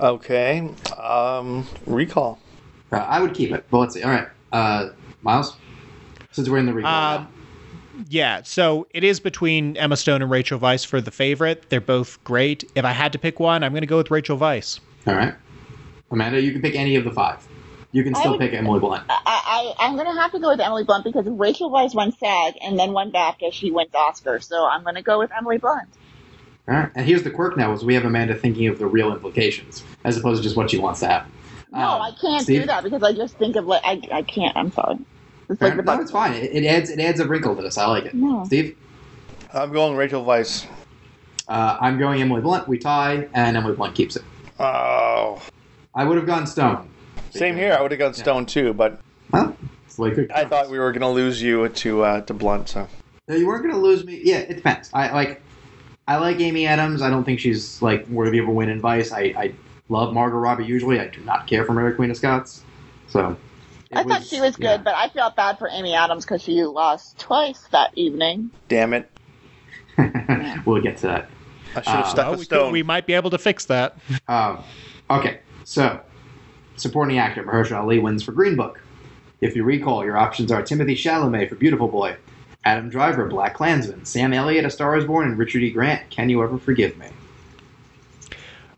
Okay. 0.00 0.68
Um, 1.02 1.66
recall. 1.86 2.38
Uh, 2.92 2.96
I 2.98 3.20
would 3.20 3.34
keep 3.34 3.50
it, 3.52 3.64
but 3.70 3.78
let's 3.78 3.94
see. 3.94 4.02
All 4.02 4.10
right, 4.10 4.28
uh, 4.52 4.90
Miles. 5.22 5.56
Since 6.30 6.48
we're 6.48 6.58
in 6.58 6.66
the 6.66 6.72
recall, 6.74 7.20
now. 7.20 7.28
Yeah, 8.08 8.42
so 8.44 8.86
it 8.90 9.02
is 9.04 9.18
between 9.20 9.76
Emma 9.76 9.96
Stone 9.96 10.22
and 10.22 10.30
Rachel 10.30 10.58
Weisz 10.60 10.86
for 10.86 11.00
the 11.00 11.10
favorite. 11.10 11.68
They're 11.70 11.80
both 11.80 12.22
great. 12.24 12.64
If 12.74 12.84
I 12.84 12.92
had 12.92 13.12
to 13.12 13.18
pick 13.18 13.40
one, 13.40 13.64
I'm 13.64 13.72
going 13.72 13.80
to 13.82 13.86
go 13.88 13.96
with 13.96 14.10
Rachel 14.10 14.38
Weisz. 14.38 14.80
all 15.06 15.14
right, 15.14 15.34
Amanda, 16.10 16.40
you 16.40 16.52
can 16.52 16.62
pick 16.62 16.74
any 16.76 16.96
of 16.96 17.04
the 17.04 17.10
five. 17.10 17.46
You 17.90 18.04
can 18.04 18.14
still 18.14 18.32
would- 18.32 18.40
pick 18.40 18.52
Emily 18.52 18.80
Blunt. 18.80 19.04
I, 19.08 19.74
I 19.78 19.86
I'm 19.86 19.94
going 19.96 20.06
to 20.14 20.20
have 20.20 20.30
to 20.32 20.38
go 20.38 20.50
with 20.50 20.60
Emily 20.60 20.84
Blunt 20.84 21.04
because 21.04 21.24
Rachel 21.26 21.70
Weisz 21.70 21.94
won 21.94 22.12
SAG 22.12 22.54
and 22.62 22.78
then 22.78 22.92
won 22.92 23.10
BAFTA. 23.10 23.52
She 23.52 23.70
wins 23.70 23.94
Oscar, 23.94 24.40
so 24.40 24.66
I'm 24.66 24.82
going 24.82 24.94
to 24.96 25.02
go 25.02 25.18
with 25.18 25.30
Emily 25.36 25.56
Blunt. 25.58 25.88
All 26.68 26.74
right, 26.74 26.90
and 26.94 27.06
here's 27.06 27.22
the 27.22 27.30
quirk 27.30 27.56
now: 27.56 27.72
is 27.72 27.82
we 27.84 27.94
have 27.94 28.04
Amanda 28.04 28.34
thinking 28.34 28.66
of 28.68 28.78
the 28.78 28.86
real 28.86 29.10
implications 29.12 29.82
as 30.04 30.18
opposed 30.18 30.42
to 30.42 30.42
just 30.42 30.54
what 30.56 30.70
she 30.70 30.76
wants 30.78 31.00
to 31.00 31.06
happen. 31.06 31.32
No, 31.72 31.78
Um, 31.78 32.02
I 32.02 32.10
can't 32.20 32.42
Steve? 32.42 32.60
do 32.62 32.66
that 32.66 32.84
because 32.84 33.02
I 33.02 33.12
just 33.14 33.36
think 33.38 33.56
of 33.56 33.66
like 33.66 33.82
I 33.84 34.00
I 34.12 34.22
can't. 34.22 34.54
I'm 34.56 34.70
sorry. 34.70 34.98
It's 35.48 35.58
Fair 35.58 35.74
like 35.74 35.84
no, 35.84 36.00
it's 36.00 36.10
fine. 36.10 36.34
It, 36.34 36.52
it 36.52 36.66
adds 36.66 36.90
it 36.90 37.00
adds 37.00 37.20
a 37.20 37.26
wrinkle 37.26 37.56
to 37.56 37.62
this. 37.62 37.78
I 37.78 37.86
like 37.86 38.04
it. 38.04 38.14
No. 38.14 38.44
Steve, 38.44 38.76
I'm 39.52 39.72
going 39.72 39.96
Rachel 39.96 40.24
Weisz. 40.24 40.66
uh, 41.48 41.78
I'm 41.80 41.98
going 41.98 42.20
Emily 42.20 42.42
Blunt. 42.42 42.68
We 42.68 42.78
tie, 42.78 43.28
and 43.32 43.56
Emily 43.56 43.74
Blunt 43.74 43.94
keeps 43.94 44.16
it. 44.16 44.22
Oh. 44.58 45.40
I 45.94 46.04
would 46.04 46.16
have 46.16 46.26
gone 46.26 46.46
Stone. 46.46 46.90
Same 47.30 47.56
here. 47.56 47.74
I 47.78 47.80
would 47.80 47.90
have 47.90 47.98
gone 47.98 48.14
Stone 48.14 48.46
too, 48.46 48.72
but 48.74 49.00
Well, 49.32 49.56
it's 49.86 49.96
the 49.96 50.28
I 50.34 50.44
thought 50.44 50.68
we 50.68 50.78
were 50.78 50.92
going 50.92 51.00
to 51.00 51.08
lose 51.08 51.42
you 51.42 51.68
to 51.68 52.02
uh, 52.02 52.20
to 52.22 52.34
Blunt. 52.34 52.68
So 52.68 52.86
No, 53.26 53.34
you 53.34 53.46
weren't 53.46 53.62
going 53.62 53.74
to 53.74 53.80
lose 53.80 54.04
me. 54.04 54.20
Yeah, 54.22 54.38
it 54.38 54.56
depends. 54.56 54.90
I 54.92 55.10
like. 55.12 55.42
I 56.06 56.16
like 56.16 56.40
Amy 56.40 56.66
Adams. 56.66 57.02
I 57.02 57.10
don't 57.10 57.24
think 57.24 57.38
she's 57.38 57.82
like 57.82 58.06
worthy 58.08 58.38
of 58.38 58.48
a 58.48 58.50
win 58.50 58.70
in 58.70 58.80
Vice. 58.80 59.12
I, 59.12 59.20
I 59.36 59.54
love 59.90 60.14
Margot 60.14 60.38
Robbie. 60.38 60.64
Usually, 60.64 61.00
I 61.00 61.08
do 61.08 61.20
not 61.20 61.46
care 61.46 61.64
for 61.64 61.72
Mary 61.74 61.94
Queen 61.94 62.10
of 62.10 62.16
Scots. 62.16 62.62
So. 63.08 63.36
It 63.90 63.96
I 63.98 64.02
thought 64.04 64.22
she 64.24 64.40
was 64.40 64.56
good, 64.56 64.84
but 64.84 64.94
I 64.94 65.08
felt 65.08 65.34
bad 65.36 65.58
for 65.58 65.68
Amy 65.70 65.94
Adams 65.94 66.24
because 66.24 66.42
she 66.42 66.62
lost 66.64 67.18
twice 67.18 67.66
that 67.72 67.90
evening. 67.96 68.50
damn 68.68 68.92
it, 68.92 69.10
we'll 70.66 70.82
get 70.82 70.98
to 70.98 71.06
that. 71.06 71.30
I 71.74 71.80
should 71.82 71.86
have 71.92 72.04
Uh, 72.04 72.08
stuck 72.08 72.26
Oh, 72.26 72.30
with 72.32 72.40
we, 72.40 72.46
could- 72.46 72.54
Stone. 72.56 72.72
we 72.72 72.82
might 72.82 73.06
be 73.06 73.14
able 73.14 73.30
to 73.30 73.38
fix 73.38 73.64
that. 73.66 73.96
Um, 74.26 74.62
okay, 75.10 75.40
so 75.64 76.00
supporting 76.76 77.18
actor 77.18 77.42
Mahershala 77.44 77.80
Ali 77.80 77.98
wins 77.98 78.22
for 78.22 78.32
Green 78.32 78.56
Book. 78.56 78.80
If 79.40 79.54
you 79.56 79.64
recall, 79.64 80.04
your 80.04 80.16
options 80.18 80.50
are 80.52 80.62
Timothée 80.62 80.90
Chalamet 80.96 81.48
for 81.48 81.54
Beautiful 81.54 81.88
Boy, 81.88 82.16
Adam 82.64 82.88
Driver, 82.90 83.26
Black 83.26 83.54
Klansman, 83.54 84.04
Sam 84.04 84.32
Elliott, 84.34 84.64
A 84.64 84.70
Star 84.70 84.96
Is 84.96 85.04
Born, 85.04 85.28
and 85.28 85.38
Richard 85.38 85.62
E. 85.62 85.70
Grant. 85.70 86.10
Can 86.10 86.28
you 86.28 86.42
ever 86.42 86.58
forgive 86.58 86.98
me? 86.98 87.06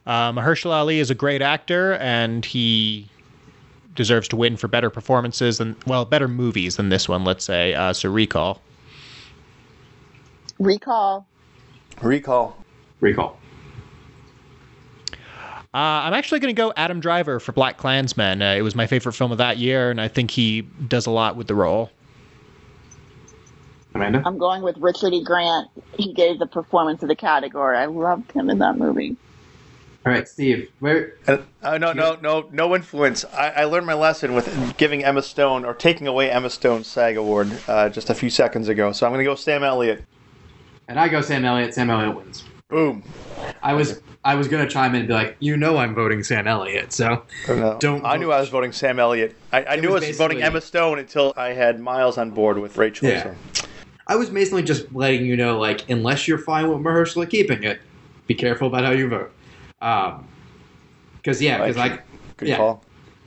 Uh, 0.07 0.33
Mahershala 0.33 0.73
Ali 0.81 0.99
is 0.99 1.11
a 1.11 1.15
great 1.15 1.43
actor, 1.43 1.95
and 1.95 2.45
he 2.45 3.09
deserves 3.95 4.29
to 4.29 4.37
win 4.37 4.57
for 4.57 4.69
better 4.69 4.91
performances 4.91 5.59
than, 5.59 5.77
well, 5.87 6.05
better 6.05 6.29
movies 6.29 6.77
than 6.77 6.89
this 6.89 7.09
one, 7.09 7.25
let's 7.25 7.45
say. 7.45 7.75
Uh, 7.75 7.93
so 7.93 8.11
Recall. 8.11 8.61
Recall. 10.59 11.27
Recall. 12.03 12.57
Recall. 13.01 13.39
Uh, 15.73 15.77
I'm 15.77 16.15
actually 16.15 16.41
going 16.41 16.55
to 16.55 16.61
go 16.61 16.73
Adam 16.77 16.99
Driver 16.99 17.39
for 17.39 17.53
Black 17.53 17.77
Klansman. 17.77 18.43
Uh, 18.43 18.55
it 18.55 18.63
was 18.63 18.75
my 18.75 18.89
favorite 18.89 19.13
film 19.13 19.31
of 19.31 19.39
that 19.39 19.59
year, 19.59 19.91
and 19.91 20.01
I 20.01 20.09
think 20.09 20.33
he 20.33 20.63
does 20.63 21.07
a 21.07 21.11
lot 21.11 21.37
with 21.37 21.47
the 21.47 21.55
role. 21.55 21.91
Amanda. 23.95 24.23
I'm 24.25 24.39
going 24.39 24.63
with 24.63 24.77
Richard 24.79 25.13
E. 25.13 25.23
Grant. 25.23 25.69
He 25.97 26.13
gave 26.13 26.39
the 26.39 26.47
performance 26.47 27.03
of 27.03 27.09
the 27.09 27.17
category. 27.17 27.77
I 27.77 27.87
loved 27.87 28.33
him 28.33 28.51
in 28.51 28.59
that 28.59 28.79
movie. 28.79 29.17
All 30.07 30.13
right, 30.13 30.27
Steve. 30.27 30.71
Where? 30.79 31.15
Uh, 31.29 31.39
uh, 31.63 31.77
no, 31.77 31.93
no, 31.93 32.17
no, 32.23 32.49
no 32.53 32.75
influence. 32.75 33.25
I, 33.27 33.51
I 33.51 33.65
learned 33.65 33.87
my 33.87 33.95
lesson 33.95 34.35
with 34.35 34.77
giving 34.79 35.05
Emma 35.05 35.23
Stone 35.23 35.67
or 35.67 35.75
taking 35.75 36.07
away 36.07 36.31
Emma 36.31 36.49
Stone's 36.49 36.87
SAG 36.87 37.19
award 37.19 37.51
uh, 37.69 37.91
just 37.91 38.09
a 38.09 38.15
few 38.15 38.31
seconds 38.31 38.69
ago. 38.69 38.93
So 38.93 39.05
I'm 39.07 39.13
going 39.13 39.23
to 39.23 39.31
go 39.31 39.35
Sam 39.35 39.63
Elliott. 39.63 40.05
And 40.89 40.99
I 40.99 41.09
go 41.09 41.21
Sam 41.21 41.45
Elliott. 41.45 41.75
Sam 41.75 41.91
Elliott 41.91 42.17
wins. 42.17 42.45
Boom. 42.69 43.03
I 43.63 43.75
was 43.75 44.01
I 44.25 44.37
was 44.37 44.49
gonna 44.49 44.69
chime 44.69 44.95
in 44.95 45.01
and 45.01 45.09
be 45.09 45.15
like, 45.15 45.37
you 45.41 45.57
know, 45.57 45.77
I'm 45.77 45.95
voting 45.95 46.23
Sam 46.23 46.47
Elliott. 46.47 46.93
So 46.93 47.25
No, 47.49 47.79
Don't 47.81 48.05
I 48.05 48.17
knew. 48.17 48.31
I 48.31 48.39
was 48.39 48.49
voting 48.49 48.71
Sam 48.71 49.01
Elliott. 49.01 49.37
I, 49.53 49.65
I 49.65 49.77
knew 49.77 49.91
I 49.91 49.95
was 49.95 50.07
was 50.07 50.17
voting 50.17 50.43
Emma 50.43 50.61
Stone 50.61 51.01
until 51.01 51.33
I 51.37 51.49
had 51.49 51.81
Miles 51.81 52.17
on 52.17 52.31
board 52.31 52.59
with 52.59 52.77
Rachel. 52.77 53.09
Yeah. 53.09 53.35
so. 53.55 53.67
I 54.07 54.17
was 54.17 54.31
basically 54.31 54.63
just 54.63 54.93
letting 54.93 55.25
you 55.25 55.37
know, 55.37 55.59
like, 55.59 55.89
unless 55.89 56.27
you're 56.27 56.39
fine 56.39 56.69
with 56.69 56.79
Mahershala 56.79 57.31
keeping 57.31 57.63
it, 57.63 57.81
be 58.27 58.35
careful 58.35 58.67
about 58.67 58.85
how 58.85 58.91
you 58.91 59.09
vote. 59.09 59.33
Um, 59.81 60.27
because 61.17 61.41
yeah, 61.43 61.59
because 61.59 61.77
Like- 61.77 62.05
Good 62.37 62.49
Yeah. 62.49 62.57
call. 62.57 62.85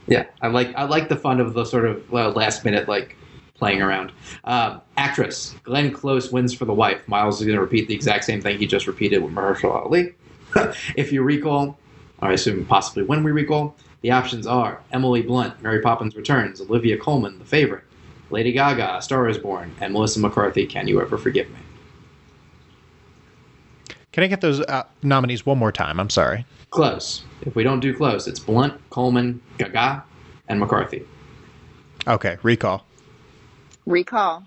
Yeah, 0.08 0.26
I 0.42 0.48
like 0.48 0.74
I 0.76 0.84
like 0.84 1.08
the 1.08 1.16
fun 1.16 1.40
of 1.40 1.54
the 1.54 1.64
sort 1.66 1.86
of 1.86 2.14
uh, 2.14 2.30
last 2.32 2.66
minute 2.66 2.88
like 2.90 3.16
playing 3.56 3.82
around. 3.82 4.12
Um, 4.44 4.82
actress 4.98 5.56
Glenn 5.64 5.92
Close 5.92 6.32
wins 6.32 6.54
for 6.54 6.66
the 6.66 6.74
wife. 6.74 7.08
Miles 7.08 7.40
is 7.40 7.46
going 7.46 7.56
to 7.56 7.62
repeat 7.62 7.88
the 7.88 7.94
exact 7.94 8.26
same 8.26 8.42
thing 8.42 8.58
he 8.58 8.66
just 8.68 8.88
repeated 8.88 9.20
with 9.24 9.34
Mahershala 9.34 9.86
Ali. 9.86 10.16
if 10.98 11.12
you 11.14 11.22
recall, 11.22 11.78
or 12.22 12.30
I 12.30 12.34
assume 12.34 12.66
possibly 12.66 13.04
when 13.04 13.24
we 13.24 13.32
recall, 13.32 13.76
the 14.02 14.12
options 14.12 14.46
are 14.46 14.82
Emily 14.92 15.22
Blunt, 15.22 15.62
Mary 15.62 15.80
Poppins 15.80 16.16
Returns, 16.16 16.60
Olivia 16.60 16.98
Colman, 16.98 17.40
The 17.40 17.46
Favorite, 17.46 17.84
Lady 18.30 18.52
Gaga, 18.52 19.02
Star 19.02 19.30
Is 19.30 19.38
Born, 19.38 19.74
and 19.80 19.94
Melissa 19.94 20.20
McCarthy. 20.20 20.66
Can 20.66 20.88
you 20.88 21.00
ever 21.02 21.18
forgive 21.18 21.50
me? 21.52 21.60
Can 24.14 24.24
I 24.24 24.28
get 24.28 24.42
those 24.42 24.62
uh, 24.62 24.84
nominees 25.02 25.46
one 25.46 25.58
more 25.58 25.72
time? 25.72 26.00
I'm 26.00 26.10
sorry. 26.10 26.46
Close. 26.70 27.24
If 27.42 27.56
we 27.56 27.64
don't 27.64 27.80
do 27.80 27.96
close, 27.96 28.28
it's 28.28 28.40
Blunt, 28.40 28.80
Colman, 28.90 29.42
Gaga, 29.58 30.04
and 30.48 30.60
McCarthy. 30.60 31.04
Okay, 32.08 32.38
Recall. 32.44 32.86
Recall. 33.86 34.44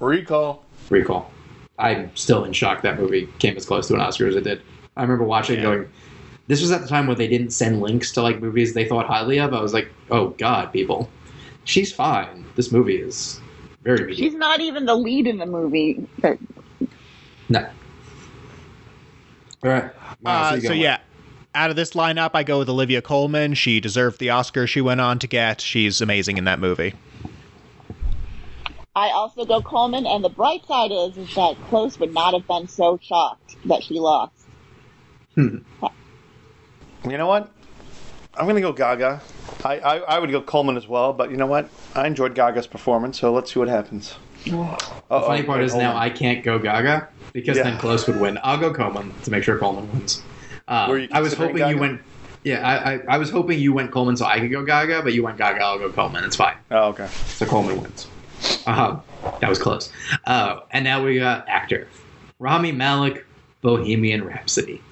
Recall. 0.00 0.64
Recall. 0.90 1.30
I'm 1.78 2.14
still 2.16 2.44
in 2.44 2.52
shock 2.52 2.82
that 2.82 2.98
movie 2.98 3.28
came 3.40 3.56
as 3.56 3.66
close 3.66 3.88
to 3.88 3.94
an 3.94 4.00
Oscar 4.00 4.28
as 4.28 4.36
it 4.36 4.44
did. 4.44 4.62
I 4.96 5.02
remember 5.02 5.24
watching 5.24 5.56
it 5.56 5.58
Yeah. 5.58 5.64
going, 5.64 5.88
this 6.46 6.60
was 6.60 6.70
at 6.70 6.80
the 6.82 6.86
time 6.88 7.06
where 7.06 7.16
they 7.16 7.26
didn't 7.26 7.50
send 7.50 7.80
links 7.80 8.12
to 8.12 8.22
like 8.22 8.40
movies 8.40 8.74
they 8.74 8.86
thought 8.88 9.06
highly 9.06 9.38
of. 9.40 9.52
I 9.54 9.60
was 9.60 9.74
like, 9.74 9.88
oh 10.10 10.28
god, 10.30 10.72
people. 10.72 11.10
She's 11.64 11.92
fine. 11.92 12.44
This 12.54 12.70
movie 12.70 12.96
is 12.96 13.40
very 13.82 14.14
She's 14.14 14.34
not 14.34 14.60
even 14.60 14.84
the 14.86 14.94
lead 14.94 15.26
in 15.26 15.38
the 15.38 15.46
movie. 15.46 16.06
But 16.20 16.38
No. 17.48 17.66
All 19.64 19.70
right. 19.70 19.90
Wow, 20.22 20.50
Uh, 20.50 20.54
you 20.56 20.60
so 20.60 20.68
going 20.68 20.80
yeah, 20.80 20.98
out 21.54 21.70
of 21.70 21.76
this 21.76 21.92
lineup, 21.92 22.32
I 22.34 22.42
go 22.42 22.58
with 22.58 22.68
Olivia 22.68 23.00
Colman. 23.00 23.54
She 23.54 23.80
deserved 23.80 24.18
the 24.18 24.30
Oscar 24.30 24.66
she 24.66 24.80
went 24.80 25.00
on 25.00 25.18
to 25.20 25.26
get. 25.26 25.60
She's 25.60 26.00
amazing 26.00 26.36
in 26.36 26.44
that 26.44 26.58
movie. 26.60 26.94
I 28.94 29.08
also 29.10 29.44
go 29.44 29.62
Colman. 29.62 30.06
And 30.06 30.22
the 30.22 30.28
bright 30.28 30.66
side 30.66 30.92
is, 30.92 31.16
is 31.16 31.34
that 31.34 31.56
Close 31.68 31.98
would 31.98 32.12
not 32.12 32.34
have 32.34 32.46
been 32.46 32.68
so 32.68 32.98
shocked 33.02 33.56
that 33.64 33.82
she 33.82 33.98
lost. 33.98 34.32
You 35.36 35.64
know 37.04 37.26
what? 37.26 37.50
I'm 38.36 38.44
going 38.44 38.56
to 38.56 38.60
go 38.60 38.72
Gaga. 38.72 39.20
I, 39.64 39.78
I, 39.78 39.96
I 39.98 40.18
would 40.18 40.30
go 40.30 40.42
Colman 40.42 40.76
as 40.76 40.86
well, 40.86 41.12
but 41.12 41.30
you 41.30 41.36
know 41.36 41.46
what? 41.46 41.70
I 41.94 42.06
enjoyed 42.06 42.34
Gaga's 42.34 42.66
performance, 42.66 43.18
so 43.18 43.32
let's 43.32 43.52
see 43.52 43.58
what 43.58 43.68
happens. 43.68 44.16
The 44.44 44.76
funny 45.08 45.42
part 45.42 45.62
is 45.62 45.74
now 45.74 45.96
I 45.96 46.10
can't 46.10 46.44
go 46.44 46.58
Gaga 46.58 47.08
because 47.34 47.58
Yeah. 47.58 47.64
then 47.64 47.78
Close 47.78 48.06
would 48.06 48.16
win. 48.16 48.38
I'll 48.42 48.56
go 48.56 48.72
Colman 48.72 49.20
to 49.22 49.30
make 49.30 49.42
sure 49.42 49.58
Colman 49.58 49.90
wins. 49.90 50.24
You 50.66 51.08
I 51.12 51.20
was 51.20 51.34
hoping 51.34 51.68
you 51.68 51.76
went. 51.76 52.00
Yeah, 52.44 52.66
I, 52.66 52.94
I, 52.94 53.00
I 53.10 53.18
was 53.18 53.30
hoping 53.30 53.58
you 53.58 53.72
went 53.72 53.90
Colman 53.90 54.16
so 54.16 54.24
I 54.26 54.38
could 54.38 54.50
go 54.50 54.64
Gaga, 54.64 55.02
but 55.02 55.12
you 55.12 55.22
went 55.22 55.36
Gaga. 55.36 55.62
I'll 55.62 55.78
go 55.78 55.90
Colman. 55.92 56.24
It's 56.24 56.36
fine. 56.36 56.56
Oh, 56.70 56.88
okay. 56.88 57.10
So 57.34 57.44
Colman 57.46 57.80
wins. 57.82 58.10
Uh, 58.66 59.00
that 59.40 59.48
was 59.48 59.58
close. 59.58 59.90
Uh, 60.26 60.60
and 60.70 60.84
now 60.84 61.04
we 61.04 61.18
got 61.18 61.46
actor 61.48 61.90
Rami 62.38 62.72
Malek, 62.72 63.26
Bohemian 63.62 64.24
Rhapsody. 64.24 64.82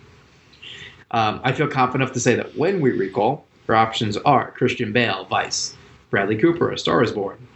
Um, 1.10 1.40
I 1.44 1.52
feel 1.52 1.68
confident 1.68 2.02
enough 2.02 2.14
to 2.14 2.20
say 2.20 2.34
that 2.36 2.56
when 2.56 2.80
we 2.80 2.90
recall, 2.90 3.46
our 3.68 3.74
options 3.74 4.16
are 4.18 4.50
Christian 4.52 4.92
Bale, 4.92 5.26
Vice, 5.26 5.76
Bradley 6.10 6.36
Cooper, 6.36 6.70
A 6.70 6.78
Star 6.78 7.02
Is 7.02 7.12
Born, 7.12 7.46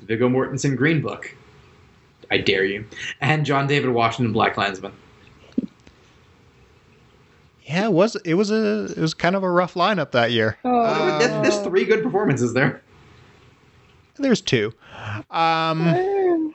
Viggo 0.00 0.28
Mortensen, 0.28 0.76
Green 0.76 1.00
Book. 1.00 1.36
I 2.34 2.38
dare 2.38 2.64
you, 2.64 2.84
and 3.20 3.46
John 3.46 3.66
David 3.68 3.90
Washington, 3.90 4.32
Black 4.32 4.54
Klansman. 4.54 4.92
Yeah, 7.62 7.84
it 7.86 7.92
was 7.92 8.16
it 8.16 8.34
was 8.34 8.50
a 8.50 8.84
it 8.86 8.98
was 8.98 9.14
kind 9.14 9.36
of 9.36 9.42
a 9.42 9.50
rough 9.50 9.74
lineup 9.74 10.10
that 10.10 10.32
year. 10.32 10.58
Uh, 10.64 11.18
there- 11.18 11.42
there's 11.42 11.58
three 11.60 11.84
good 11.84 12.02
performances 12.02 12.52
there. 12.52 12.82
There's 14.16 14.40
two. 14.40 14.72
Um, 15.30 16.52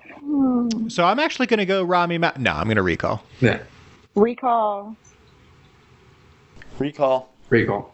so 0.89 1.05
I'm 1.05 1.19
actually 1.19 1.47
going 1.47 1.57
to 1.59 1.65
go 1.65 1.84
Rami. 1.84 2.17
Ma- 2.17 2.32
no, 2.38 2.51
I'm 2.51 2.65
going 2.65 2.75
to 2.77 2.84
recall. 2.84 3.23
Yeah. 3.41 3.59
Recall. 4.15 4.95
Recall. 6.77 7.34
Recall. 7.49 7.93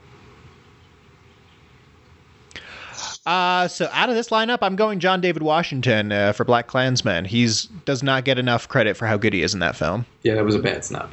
Uh, 3.26 3.67
so 3.67 3.89
out 3.91 4.09
of 4.09 4.15
this 4.15 4.30
lineup, 4.30 4.59
I'm 4.61 4.76
going 4.76 4.99
John 4.99 5.19
David 5.19 5.41
Washington 5.41 6.11
uh, 6.11 6.32
for 6.34 6.43
Black 6.43 6.67
Klansman. 6.67 7.26
He's 7.26 7.63
does 7.63 8.03
not 8.03 8.23
get 8.23 8.38
enough 8.38 8.67
credit 8.67 8.95
for 8.95 9.07
how 9.07 9.17
good 9.17 9.34
he 9.34 9.41
is 9.41 9.53
in 9.53 9.61
that 9.61 9.76
film. 9.76 10.05
Yeah, 10.21 10.36
that 10.36 10.45
was 10.45 10.55
a 10.55 10.59
bad 10.59 10.86
snub. 10.86 11.11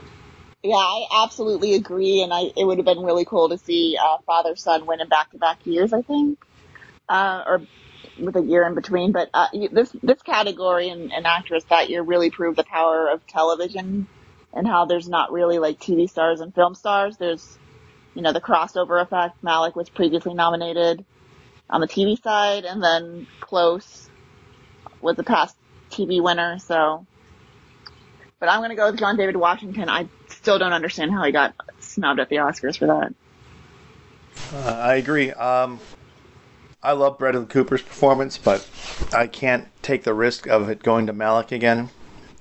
Yeah, 0.63 0.77
I 0.77 1.25
absolutely 1.25 1.75
agree, 1.75 2.23
and 2.23 2.33
I 2.33 2.53
it 2.57 2.65
would 2.67 2.79
have 2.79 2.85
been 2.85 3.01
really 3.01 3.25
cool 3.25 3.49
to 3.49 3.59
see 3.59 3.97
uh, 4.01 4.19
father 4.27 4.57
son 4.57 4.87
win 4.87 5.01
in 5.01 5.09
back 5.09 5.31
to 5.31 5.39
back 5.39 5.65
years. 5.65 5.93
I 5.93 6.03
think, 6.03 6.45
uh, 7.09 7.45
or 7.47 7.63
with 8.21 8.37
a 8.37 8.43
year 8.43 8.67
in 8.67 8.75
between. 8.75 9.13
But 9.13 9.31
uh, 9.33 9.49
this 9.73 9.91
this 10.03 10.21
category 10.21 10.91
and, 10.91 11.13
and 11.13 11.27
actress 11.27 11.65
that 11.71 11.89
year 11.89 12.03
really 12.03 12.31
proved 12.31 12.59
the 12.59 12.65
power 12.65 13.09
of 13.09 13.27
television 13.27 14.07
and 14.53 14.67
how 14.67 14.85
there's 14.85 15.09
not 15.09 15.33
really 15.33 15.59
like 15.59 15.81
TV 15.81 16.09
stars 16.09 16.41
and 16.41 16.55
film 16.55 16.75
stars. 16.75 17.17
There's 17.17 17.59
you 18.15 18.21
know 18.21 18.33
the 18.33 18.41
crossover 18.41 19.01
effect. 19.01 19.43
Malek 19.43 19.75
was 19.75 19.89
previously 19.89 20.35
nominated 20.35 21.07
on 21.73 21.81
the 21.81 21.89
TV 21.89 22.23
side, 22.23 22.65
and 22.65 22.83
then 22.83 23.27
Close 23.41 24.09
was 25.01 25.19
a 25.19 25.25
past 25.25 25.57
TV 25.91 26.23
winner. 26.23 26.59
So, 26.59 27.05
but 28.39 28.49
I'm 28.49 28.61
going 28.61 28.71
to 28.71 28.77
go 28.77 28.91
with 28.91 29.01
John 29.01 29.17
David 29.17 29.37
Washington. 29.37 29.89
I 29.89 30.07
still 30.29 30.59
don't 30.59 30.75
understand 30.75 31.11
how 31.11 31.25
he 31.25 31.33
got 31.33 31.55
snubbed 31.81 32.21
at 32.21 32.29
the 32.29 32.37
Oscars 32.37 32.79
for 32.79 32.87
that. 32.87 33.15
Uh, 34.55 34.71
I 34.71 34.95
agree. 34.97 35.33
Um, 35.33 35.81
I 36.83 36.93
love 36.93 37.19
Bradley 37.19 37.47
Cooper's 37.47 37.83
performance, 37.83 38.37
but 38.37 38.69
I 39.13 39.27
can't 39.27 39.67
take 39.83 40.05
the 40.05 40.15
risk 40.15 40.47
of 40.47 40.69
it 40.69 40.83
going 40.83 41.07
to 41.07 41.13
Malek 41.13 41.53
again. 41.53 41.89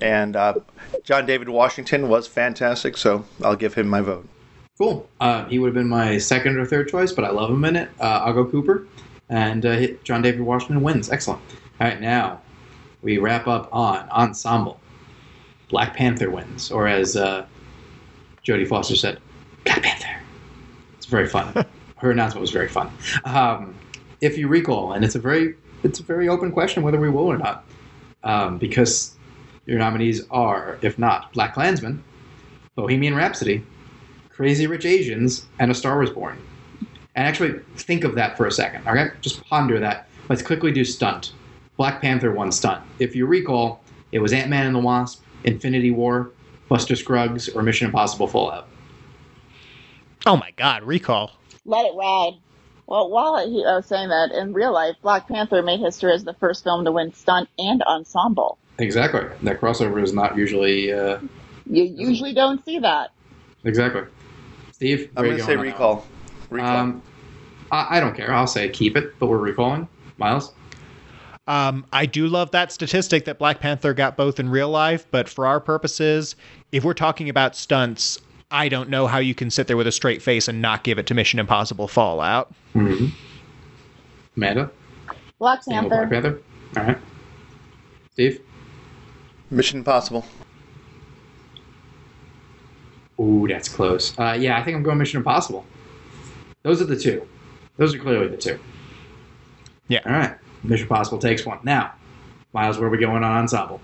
And 0.02 0.36
uh, 0.36 0.56
John 1.04 1.26
David 1.26 1.48
Washington 1.48 2.10
was 2.10 2.28
fantastic, 2.28 2.98
so 2.98 3.26
I'll 3.44 3.56
give 3.56 3.76
him 3.76 3.88
my 3.88 4.02
vote. 4.02 4.28
Cool. 4.78 5.08
Uh, 5.20 5.46
he 5.46 5.60
would 5.60 5.68
have 5.68 5.76
been 5.76 5.88
my 5.88 6.18
second 6.18 6.58
or 6.58 6.66
third 6.66 6.90
choice, 6.90 7.12
but 7.12 7.24
I 7.24 7.30
love 7.30 7.52
him 7.52 7.64
in 7.66 7.76
it. 7.76 7.90
Uh, 8.00 8.24
I'll 8.26 8.34
go 8.34 8.46
Cooper, 8.46 8.88
and 9.32 9.66
uh, 9.66 9.88
John 10.04 10.22
David 10.22 10.42
Washington 10.42 10.84
wins. 10.84 11.10
Excellent. 11.10 11.42
All 11.80 11.88
right, 11.88 12.00
now 12.00 12.42
we 13.02 13.18
wrap 13.18 13.48
up 13.48 13.70
on 13.72 14.08
ensemble. 14.10 14.80
Black 15.70 15.96
Panther 15.96 16.30
wins, 16.30 16.70
or 16.70 16.86
as 16.86 17.16
uh, 17.16 17.46
Jodie 18.46 18.68
Foster 18.68 18.96
said, 18.96 19.20
Black 19.64 19.82
Panther. 19.82 20.22
It's 20.98 21.06
very 21.06 21.28
fun. 21.28 21.66
Her 21.98 22.12
announcement 22.12 22.42
was 22.42 22.52
very 22.52 22.68
fun. 22.68 22.92
Um, 23.24 23.74
if 24.20 24.38
you 24.38 24.48
recall, 24.48 24.94
and 24.94 25.06
it's 25.06 25.16
a 25.16 25.20
very 25.20 25.56
it's 25.84 26.00
a 26.00 26.04
very 26.04 26.28
open 26.30 26.52
question 26.52 26.84
whether 26.84 27.00
we 27.00 27.10
will 27.10 27.26
or 27.26 27.38
not, 27.38 27.64
um, 28.24 28.58
because 28.58 29.16
your 29.66 29.80
nominees 29.80 30.28
are, 30.30 30.78
if 30.82 31.00
not 31.00 31.32
Black 31.34 31.54
Klansman, 31.54 32.04
Bohemian 32.76 33.16
Rhapsody, 33.16 33.64
Crazy 34.30 34.68
Rich 34.68 34.86
Asians, 34.86 35.46
and 35.60 35.72
A 35.72 35.74
Star 35.74 35.98
Was 36.00 36.10
Born. 36.10 36.38
And 37.16 37.28
actually 37.28 37.60
think 37.76 38.04
of 38.04 38.16
that 38.16 38.38
for 38.38 38.46
a 38.46 38.52
second. 38.52 38.88
Okay, 38.88 39.10
just 39.22 39.44
ponder 39.46 39.80
that. 39.80 40.08
Let's 40.30 40.42
quickly 40.42 40.72
do 40.72 40.86
stunt. 40.86 41.34
Black 41.78 42.02
Panther 42.02 42.32
one 42.32 42.52
stunt. 42.52 42.84
If 43.00 43.16
you 43.16 43.26
recall, 43.26 43.82
it 44.12 44.20
was 44.20 44.34
Ant 44.34 44.50
Man 44.50 44.66
and 44.66 44.76
the 44.76 44.80
Wasp, 44.80 45.24
Infinity 45.44 45.92
War, 45.92 46.32
Buster 46.70 46.96
Scruggs, 46.96 47.50
or 47.50 47.64
Mission 47.64 47.88
Impossible 47.88 48.28
Fallout. 48.28 48.68
Oh 50.26 50.38
my 50.38 50.52
God, 50.56 50.84
recall. 50.84 51.32
Let 51.66 51.86
it 51.86 51.94
ride. 51.96 52.34
Well, 52.88 53.10
while 53.10 53.36
I 53.36 53.44
I 53.44 53.76
was 53.78 53.86
saying 53.86 54.10
that, 54.10 54.32
in 54.32 54.54
real 54.54 54.74
life, 54.74 54.96
Black 55.02 55.28
Panther 55.28 55.62
made 55.64 55.80
history 55.80 56.14
as 56.14 56.24
the 56.24 56.34
first 56.36 56.64
film 56.64 56.86
to 56.86 56.92
win 56.92 57.14
stunt 57.14 57.50
and 57.58 57.82
ensemble. 57.84 58.58
Exactly. 58.80 59.22
That 59.44 59.60
crossover 59.62 60.02
is 60.04 60.14
not 60.14 60.38
usually 60.38 60.92
uh, 60.92 61.20
You 61.70 61.84
usually 61.84 62.34
don't 62.34 62.64
see 62.66 62.80
that. 62.80 63.12
exactly. 63.64 64.04
Steve, 64.72 65.12
I'm 65.16 65.26
going 65.26 65.38
to 65.38 65.44
say 65.44 65.56
recall. 65.56 66.06
One? 66.52 66.60
Recall. 66.60 66.78
Um, 66.78 67.02
I, 67.72 67.98
I 67.98 68.00
don't 68.00 68.16
care. 68.16 68.34
I'll 68.34 68.48
say 68.48 68.70
keep 68.70 68.96
it, 68.96 69.18
but 69.20 69.28
we're 69.28 69.38
recalling. 69.38 69.88
Miles. 70.18 70.54
Um, 71.48 71.86
I 71.92 72.06
do 72.06 72.28
love 72.28 72.52
that 72.52 72.72
statistic 72.72 73.26
that 73.26 73.40
Black 73.40 73.60
Panther 73.60 73.94
got 73.94 74.16
both 74.16 74.40
in 74.40 74.50
real 74.50 74.70
life, 74.70 75.06
but 75.10 75.28
for 75.28 75.48
our 75.48 75.60
purposes, 75.60 76.36
if 76.72 76.84
we're 76.84 76.94
talking 76.94 77.30
about 77.30 77.56
stunts, 77.56 78.20
I 78.52 78.70
don't 78.70 78.90
know 78.90 79.08
how 79.08 79.18
you 79.18 79.34
can 79.34 79.50
sit 79.50 79.68
there 79.68 79.78
with 79.78 79.88
a 79.88 79.92
straight 79.92 80.22
face 80.22 80.48
and 80.48 80.62
not 80.62 80.84
give 80.84 81.00
it 81.00 81.08
to 81.08 81.14
Mission 81.14 81.40
Impossible 81.40 81.88
Fallout. 81.88 82.54
Mm-hmm. 82.76 83.08
Amanda. 84.38 84.70
Black 85.40 85.66
Panther. 85.66 85.90
Black 85.90 86.10
Panther. 86.10 86.42
All 86.78 86.84
right. 86.84 86.98
Steve. 88.12 88.42
Mission 89.50 89.80
Impossible. 89.80 90.26
Ooh, 93.20 93.48
that's 93.48 93.68
close. 93.68 94.18
Uh, 94.18 94.38
yeah, 94.40 94.58
I 94.58 94.64
think 94.64 94.78
I'm 94.78 94.84
going 94.84 94.98
Mission 94.98 95.18
Impossible. 95.18 95.66
Those 96.64 96.82
are 96.82 96.86
the 96.86 96.98
two. 96.98 97.28
Those 97.78 97.96
are 97.96 98.00
clearly 98.00 98.28
the 98.28 98.38
two. 98.38 98.60
Yeah. 99.88 100.02
All 100.06 100.12
right. 100.12 100.36
Mission 100.64 100.88
Possible 100.88 101.18
takes 101.18 101.46
one. 101.46 101.60
Now, 101.64 101.94
Miles, 102.54 102.78
where 102.78 102.88
are 102.88 102.92
we 102.92 102.98
going 102.98 103.24
on 103.24 103.38
ensemble? 103.38 103.82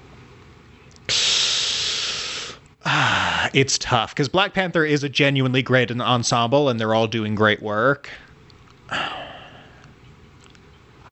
It's 3.53 3.77
tough 3.77 4.13
because 4.13 4.27
Black 4.27 4.53
Panther 4.53 4.83
is 4.83 5.03
a 5.03 5.09
genuinely 5.09 5.61
great 5.61 5.89
ensemble 5.89 6.67
and 6.67 6.77
they're 6.79 6.93
all 6.93 7.07
doing 7.07 7.33
great 7.33 7.61
work. 7.61 8.09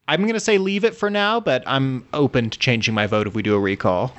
I'm 0.07 0.21
going 0.21 0.33
to 0.33 0.39
say 0.39 0.57
leave 0.57 0.83
it 0.83 0.95
for 0.95 1.09
now, 1.09 1.39
but 1.39 1.63
I'm 1.65 2.05
open 2.13 2.49
to 2.49 2.59
changing 2.59 2.93
my 2.93 3.07
vote 3.07 3.25
if 3.25 3.33
we 3.35 3.41
do 3.41 3.55
a 3.55 3.59
recall. 3.59 4.13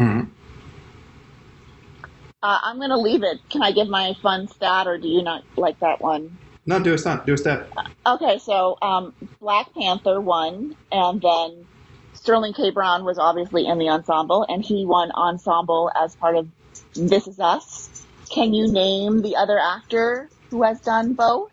Uh, 2.42 2.58
I'm 2.62 2.76
going 2.78 2.90
to 2.90 2.96
leave 2.96 3.22
it. 3.22 3.38
Can 3.50 3.62
I 3.62 3.70
give 3.72 3.88
my 3.88 4.14
fun 4.22 4.48
stat, 4.48 4.86
or 4.86 4.98
do 4.98 5.08
you 5.08 5.22
not 5.22 5.44
like 5.56 5.78
that 5.80 6.00
one? 6.00 6.36
No, 6.66 6.80
do 6.80 6.94
a 6.94 6.98
stunt. 6.98 7.24
Do 7.26 7.34
a 7.34 7.38
step. 7.38 7.70
Okay, 8.06 8.38
so 8.38 8.76
um, 8.82 9.14
Black 9.40 9.72
Panther 9.74 10.20
won, 10.20 10.74
and 10.90 11.20
then 11.20 11.66
Sterling 12.14 12.54
K. 12.54 12.70
Brown 12.70 13.04
was 13.04 13.18
obviously 13.18 13.66
in 13.66 13.78
the 13.78 13.88
ensemble, 13.88 14.44
and 14.48 14.64
he 14.64 14.84
won 14.84 15.10
ensemble 15.12 15.90
as 16.00 16.16
part 16.16 16.36
of 16.36 16.48
This 16.94 17.26
Is 17.28 17.38
Us. 17.38 18.04
Can 18.30 18.52
you 18.52 18.70
name 18.72 19.22
the 19.22 19.36
other 19.36 19.58
actor 19.58 20.28
who 20.50 20.64
has 20.64 20.80
done 20.80 21.14
both? 21.14 21.50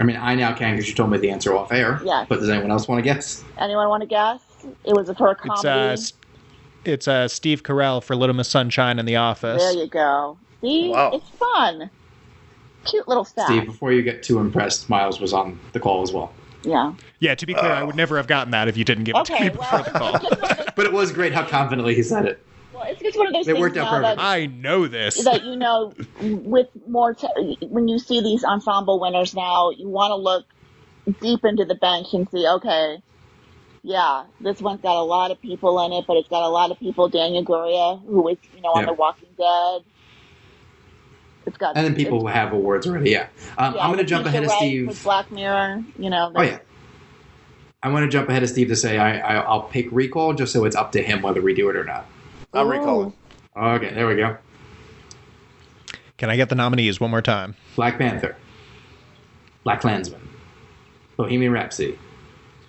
I 0.00 0.04
mean, 0.04 0.16
I 0.16 0.34
now 0.34 0.54
can 0.54 0.72
because 0.72 0.88
you 0.88 0.94
told 0.94 1.10
me 1.10 1.18
the 1.18 1.30
answer 1.30 1.54
off 1.54 1.70
air. 1.70 2.00
Yes. 2.04 2.26
But 2.28 2.40
does 2.40 2.48
anyone 2.48 2.70
else 2.70 2.88
want 2.88 2.98
to 2.98 3.02
guess? 3.02 3.44
Anyone 3.58 3.88
want 3.90 4.00
to 4.02 4.06
guess? 4.08 4.40
It 4.84 4.94
was 4.94 5.10
for 5.16 5.28
a 5.28 5.32
It's 5.32 5.40
comedy. 5.42 5.68
uh, 5.68 5.92
S- 5.92 6.12
it's 6.84 7.06
uh, 7.06 7.28
Steve 7.28 7.62
Carell 7.62 8.02
for 8.02 8.16
Little 8.16 8.34
Miss 8.34 8.48
Sunshine 8.48 8.98
in 8.98 9.06
The 9.06 9.16
Office. 9.16 9.62
there 9.62 9.72
you 9.72 9.86
go. 9.86 10.38
See, 10.62 10.88
Wow. 10.90 11.10
it's 11.12 11.28
fun. 11.38 11.90
Cute 12.84 13.08
little 13.08 13.24
stat. 13.24 13.46
Steve, 13.46 13.66
before 13.66 13.92
you 13.92 14.02
get 14.02 14.22
too 14.22 14.38
impressed, 14.38 14.88
Miles 14.90 15.20
was 15.20 15.32
on 15.32 15.58
the 15.72 15.80
call 15.80 16.02
as 16.02 16.12
well. 16.12 16.32
Yeah. 16.62 16.94
Yeah, 17.20 17.34
to 17.34 17.46
be 17.46 17.54
clear, 17.54 17.72
I 17.72 17.82
would 17.82 17.96
never 17.96 18.16
have 18.16 18.26
gotten 18.26 18.50
that 18.52 18.68
if 18.68 18.76
you 18.76 18.84
didn't 18.84 19.04
give 19.04 19.16
it 19.16 19.24
to 19.26 19.32
Okay. 19.34 19.44
me 19.44 19.50
before 19.50 19.64
Well, 19.70 19.82
the 19.84 19.90
call. 19.90 20.14
it's 20.16 20.24
just 20.24 20.40
one 20.40 20.50
of 20.50 20.56
those, 20.58 20.66
But 20.76 20.86
it 20.86 20.92
was 20.92 21.12
great 21.12 21.32
how 21.32 21.44
confidently 21.44 21.94
he 21.94 22.02
said 22.02 22.26
it. 22.26 22.44
well, 22.72 22.84
it's 22.86 23.00
just 23.00 23.16
one 23.16 23.26
of 23.28 23.32
those 23.32 23.46
It 23.48 23.52
things 23.52 23.60
worked 23.60 23.76
out 23.76 23.84
now 23.84 24.00
that 24.02 24.16
perfect. 24.18 24.20
I 24.20 24.46
know 24.46 24.86
this. 24.86 25.24
that 25.24 25.44
you 25.44 25.56
know 25.56 25.92
with 26.20 26.68
more 26.88 27.14
t- 27.14 27.58
when 27.68 27.88
you 27.88 27.98
see 27.98 28.20
these 28.20 28.44
ensemble 28.44 29.00
winners 29.00 29.34
now 29.34 29.70
you 29.70 29.88
want 29.88 30.10
to 30.10 30.16
look 30.16 30.44
deep 31.20 31.44
into 31.44 31.64
the 31.64 31.74
bench 31.74 32.08
and 32.12 32.28
see 32.30 32.46
okay 32.48 32.98
yeah 33.82 34.24
this 34.40 34.60
one's 34.60 34.80
got 34.80 34.96
a 34.96 35.04
lot 35.04 35.30
of 35.30 35.40
people 35.40 35.78
in 35.84 35.92
it 35.92 36.04
but 36.08 36.16
it's 36.16 36.28
got 36.28 36.42
a 36.42 36.48
lot 36.48 36.70
of 36.70 36.78
people 36.78 37.10
Danai 37.10 37.44
Gurira, 37.44 38.00
who 38.06 38.22
was 38.22 38.38
you 38.52 38.60
know 38.62 38.70
on 38.70 38.82
Yeah. 38.82 38.86
the 38.86 38.94
walking 38.94 39.28
dead 39.36 39.82
it's 41.46 41.56
got 41.56 41.76
And 41.76 41.84
then 41.84 41.94
people 41.94 42.20
who 42.20 42.28
it's- 42.28 42.40
have 42.42 42.52
awards 42.52 42.86
already, 42.86 43.10
yeah. 43.10 43.28
Um, 43.58 43.74
yeah, 43.74 43.80
I'm 43.82 43.88
going 43.88 43.98
to 43.98 44.04
jump 44.04 44.26
ahead 44.26 44.44
of 44.44 44.50
Steve. 44.52 44.86
with 44.88 45.02
black 45.02 45.30
mirror 45.30 45.82
you 45.98 46.10
know 46.10 46.32
Oh, 46.34 46.42
yeah. 46.42 46.58
I 47.82 47.90
want 47.90 48.04
to 48.04 48.10
jump 48.10 48.28
ahead 48.30 48.42
of 48.42 48.48
Steve 48.48 48.68
to 48.68 48.76
say 48.76 48.96
I, 48.98 49.18
I, 49.18 49.34
I'll 49.40 49.62
pick 49.62 49.86
recall 49.92 50.32
just 50.32 50.52
so 50.52 50.64
it's 50.64 50.74
up 50.76 50.92
to 50.92 51.02
him 51.02 51.20
whether 51.22 51.42
we 51.42 51.52
do 51.54 51.68
it 51.68 51.76
or 51.76 51.84
not. 51.84 52.06
I'm 52.54 52.66
Ooh. 52.66 52.70
recalling. 52.70 53.12
Okay, 53.56 53.92
there 53.92 54.06
we 54.06 54.16
go. 54.16 54.36
Can 56.16 56.30
I 56.30 56.36
get 56.36 56.48
the 56.48 56.54
nominees 56.54 57.00
one 57.00 57.10
more 57.10 57.20
time? 57.22 57.54
Black 57.76 57.98
Panther, 57.98 58.36
Black 59.64 59.80
Klansman, 59.80 60.20
Bohemian 61.16 61.52
Rhapsody, 61.52 61.98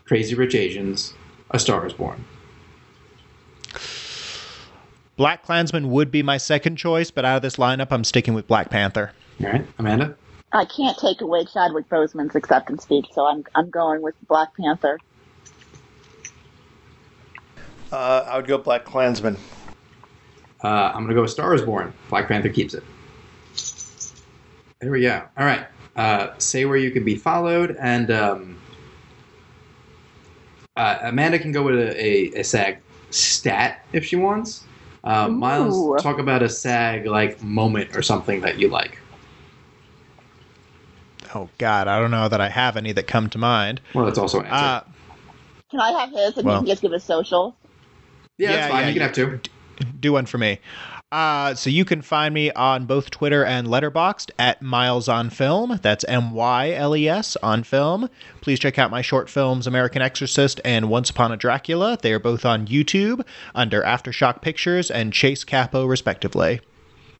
Crazy 0.06 0.35
Rich 0.35 0.56
Asians, 0.56 1.14
A 1.52 1.60
Star 1.60 1.85
Is 1.85 1.93
Born. 1.93 2.26
Black 5.16 5.44
Klansman 5.44 5.90
would 5.92 6.12
be 6.12 6.22
my 6.24 6.38
second 6.38 6.76
choice, 6.76 7.10
but 7.12 7.24
out 7.26 7.38
of 7.38 7.42
this 7.42 7.56
lineup, 7.56 7.88
I'm 7.92 8.04
sticking 8.04 8.34
with 8.34 8.48
Black 8.48 8.70
Panther. 8.70 9.12
All 9.42 9.48
right, 9.48 9.66
Amanda. 9.80 10.16
i 10.54 10.64
can't 10.66 10.98
take 10.98 11.20
away 11.22 11.44
chadwick 11.46 11.90
boseman's 11.90 12.34
acceptance 12.36 12.84
speech 12.84 13.08
so 13.12 13.26
i'm 13.26 13.44
i'm 13.56 13.70
going 13.70 14.02
with 14.02 14.16
black 14.30 14.56
panther 14.56 14.98
Uh, 17.92 18.26
I 18.28 18.36
would 18.38 18.48
go 18.48 18.58
Black 18.58 18.84
Klansman. 18.84 19.38
Uh, 20.64 20.68
I'm 20.68 20.96
going 21.04 21.10
to 21.10 21.14
go 21.14 21.22
with 21.22 21.32
Star 21.32 21.54
Is 21.54 21.62
Born. 21.62 21.94
Black 22.10 22.28
Panther 22.28 22.50
keeps 22.50 22.74
it. 22.74 22.84
There 24.80 24.92
we 24.92 25.02
go. 25.02 25.22
All 25.38 25.46
right. 25.46 25.66
Uh, 25.96 26.30
say 26.38 26.66
where 26.66 26.76
you 26.78 26.92
can 26.92 27.06
be 27.06 27.16
followed 27.16 27.78
and 27.80 28.12
um, 28.12 28.60
uh, 30.76 30.98
Amanda 31.04 31.40
can 31.40 31.52
go 31.54 31.64
with 31.64 31.76
a, 31.76 32.04
a, 32.36 32.40
a 32.40 32.44
SAG 32.44 32.80
stat 33.12 33.86
if 33.94 34.04
she 34.04 34.18
wants. 34.18 34.65
Uh, 35.06 35.27
Miles, 35.30 36.02
talk 36.02 36.18
about 36.18 36.41
a 36.41 36.49
SAG 36.49 37.06
like 37.06 37.41
moment 37.44 37.95
or 37.95 38.02
something 38.02 38.41
that 38.41 38.57
you 38.60 38.68
like. 38.69 38.98
Oh 41.36 41.49
God, 41.57 41.88
I 41.88 41.99
don't 41.99 42.11
know 42.11 42.27
that 42.27 42.41
I 42.41 42.49
have 42.49 42.76
any 42.77 42.91
that 42.94 43.06
come 43.07 43.30
to 43.30 43.38
mind. 43.38 43.82
Well, 43.94 44.06
that's 44.06 44.18
also 44.18 44.40
an 44.40 44.45
answer. 44.48 44.56
Uh, 44.65 44.82
Can 45.69 45.80
I 45.80 45.91
have 45.91 46.10
his 46.11 46.38
and 46.38 46.45
Well. 46.45 46.56
you 46.56 46.60
can 46.61 46.68
just 46.68 46.82
give 46.82 46.91
us 46.94 47.03
socials? 47.03 47.53
yeah, 48.38 48.49
yeah, 48.49 48.56
that's 48.56 48.72
fine. 48.72 48.82
yeah, 48.82 48.88
you 48.88 48.94
can 48.94 49.02
you- 49.18 49.26
have 49.26 49.41
two. 49.41 49.86
do 49.99 50.14
one 50.14 50.26
for 50.26 50.38
me. 50.38 50.60
Uh, 51.16 51.56
so 51.56 51.70
you 51.70 51.86
can 51.86 52.02
find 52.02 52.34
me 52.34 52.52
on 52.52 52.86
both 52.86 53.10
Twitter 53.10 53.46
and 53.46 53.68
Letterboxd 53.68 54.32
at 54.38 54.62
Miles 54.62 55.08
on 55.08 55.30
Film. 55.30 55.80
That's 55.82 56.04
M 56.10 56.32
Y 56.32 56.72
L 56.72 56.94
E 56.94 57.08
S 57.08 57.38
on 57.38 57.64
Film. 57.64 58.10
Please 58.42 58.60
check 58.60 58.78
out 58.78 58.92
my 58.92 59.02
short 59.02 59.30
films 59.30 59.66
American 59.66 60.02
Exorcist 60.02 60.60
and 60.66 60.90
Once 60.90 61.10
Upon 61.10 61.32
a 61.32 61.38
Dracula. 61.38 61.98
They 62.02 62.12
are 62.12 62.20
both 62.20 62.44
on 62.44 62.68
YouTube 62.68 63.26
under 63.56 63.82
Aftershock 63.82 64.42
Pictures 64.42 64.92
and 64.92 65.14
Chase 65.14 65.46
Capo, 65.46 65.86
respectively. 65.86 66.60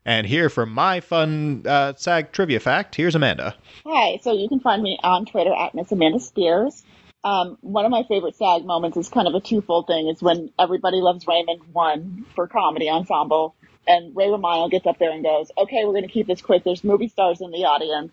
And 0.04 0.28
here 0.28 0.50
for 0.50 0.66
my 0.66 1.00
fun 1.00 1.64
uh, 1.66 1.94
SAG 1.96 2.34
trivia 2.34 2.60
fact, 2.60 2.96
here's 2.96 3.16
Amanda. 3.16 3.56
Hi, 3.86 4.20
so 4.22 4.34
you 4.34 4.50
can 4.50 4.60
find 4.60 4.84
me 4.84 5.00
on 5.04 5.26
Twitter 5.26 5.54
at 5.58 5.74
Miss 5.74 5.90
Amanda 5.94 6.20
Spears. 6.20 6.84
Um, 7.24 7.58
one 7.62 7.86
of 7.86 7.92
my 7.92 8.04
favorite 8.04 8.36
SAG 8.36 8.66
moments 8.66 8.98
is 8.98 9.08
kind 9.08 9.30
of 9.30 9.36
a 9.36 9.40
twofold 9.40 9.88
thing. 9.88 10.10
Is 10.10 10.22
when 10.22 10.52
Everybody 10.60 10.98
Loves 10.98 11.26
Raymond 11.26 11.62
won 11.74 12.26
for 12.36 12.46
comedy 12.46 12.90
ensemble, 12.90 13.56
and 13.88 14.16
Ray 14.16 14.30
Romano 14.30 14.68
gets 14.70 14.86
up 14.88 14.98
there 15.00 15.12
and 15.12 15.24
goes, 15.24 15.52
"Okay, 15.58 15.86
we're 15.86 15.92
going 15.92 16.04
to 16.08 16.12
keep 16.12 16.28
this 16.28 16.42
quick. 16.42 16.64
There's 16.64 16.84
movie 16.84 17.08
stars 17.08 17.42
in 17.42 17.52
the 17.52 17.66
audience." 17.66 18.12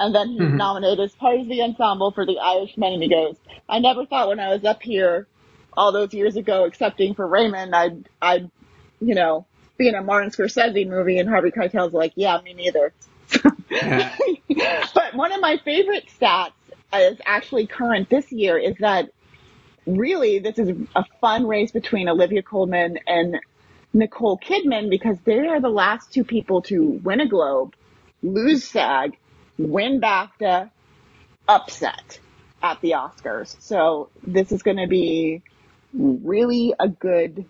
And 0.00 0.14
then 0.14 0.28
he's 0.28 0.40
Mhm. 0.40 0.56
nominated 0.56 1.00
as 1.00 1.14
part 1.14 1.40
of 1.40 1.48
the 1.48 1.62
ensemble 1.62 2.12
for 2.12 2.24
the 2.24 2.38
Irishman, 2.38 2.92
and 2.94 3.02
he 3.02 3.08
goes, 3.08 3.36
"I 3.68 3.80
never 3.80 4.06
thought 4.06 4.28
when 4.28 4.38
I 4.40 4.48
was 4.50 4.64
up 4.64 4.82
here 4.82 5.26
all 5.76 5.92
those 5.92 6.14
years 6.14 6.36
ago 6.36 6.64
accepting 6.64 7.14
for 7.14 7.26
Raymond, 7.26 7.74
I'd, 7.74 8.08
I'd, 8.22 8.50
you 9.00 9.14
know, 9.14 9.46
be 9.76 9.88
in 9.88 9.94
a 9.94 10.02
Martin 10.02 10.30
Scorsese 10.30 10.88
movie." 10.88 11.18
And 11.18 11.28
Harvey 11.28 11.50
Keitel's 11.50 11.92
like, 11.92 12.12
"Yeah, 12.14 12.40
me 12.42 12.54
neither." 12.54 12.92
but 14.94 15.14
one 15.14 15.32
of 15.32 15.40
my 15.40 15.58
favorite 15.64 16.06
stats 16.18 16.52
is 16.94 17.18
actually 17.26 17.66
current 17.66 18.08
this 18.08 18.32
year 18.32 18.56
is 18.56 18.76
that 18.78 19.10
really 19.86 20.38
this 20.38 20.58
is 20.58 20.70
a 20.96 21.04
fun 21.20 21.46
race 21.46 21.70
between 21.70 22.08
Olivia 22.08 22.42
Colman 22.42 22.98
and 23.06 23.38
Nicole 23.98 24.38
Kidman 24.38 24.90
because 24.90 25.18
they 25.24 25.46
are 25.48 25.60
the 25.60 25.68
last 25.68 26.12
two 26.12 26.24
people 26.24 26.62
to 26.62 26.82
win 27.02 27.20
a 27.20 27.26
Globe, 27.26 27.74
lose 28.22 28.64
SAG, 28.64 29.16
win 29.58 30.00
BAFTA, 30.00 30.70
upset 31.48 32.20
at 32.62 32.80
the 32.80 32.92
Oscars. 32.92 33.60
So 33.60 34.10
this 34.24 34.52
is 34.52 34.62
going 34.62 34.76
to 34.76 34.86
be 34.86 35.42
really 35.92 36.74
a 36.78 36.88
good 36.88 37.44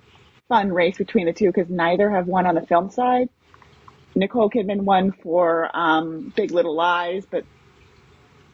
fun 0.48 0.72
race 0.72 0.96
between 0.96 1.26
the 1.26 1.34
two 1.34 1.52
because 1.52 1.68
neither 1.68 2.10
have 2.10 2.26
won 2.26 2.46
on 2.46 2.54
the 2.54 2.62
film 2.62 2.90
side. 2.90 3.28
Nicole 4.14 4.48
Kidman 4.48 4.80
won 4.80 5.12
for 5.12 5.68
um, 5.76 6.32
Big 6.34 6.50
Little 6.50 6.74
Lies, 6.74 7.26
but 7.30 7.44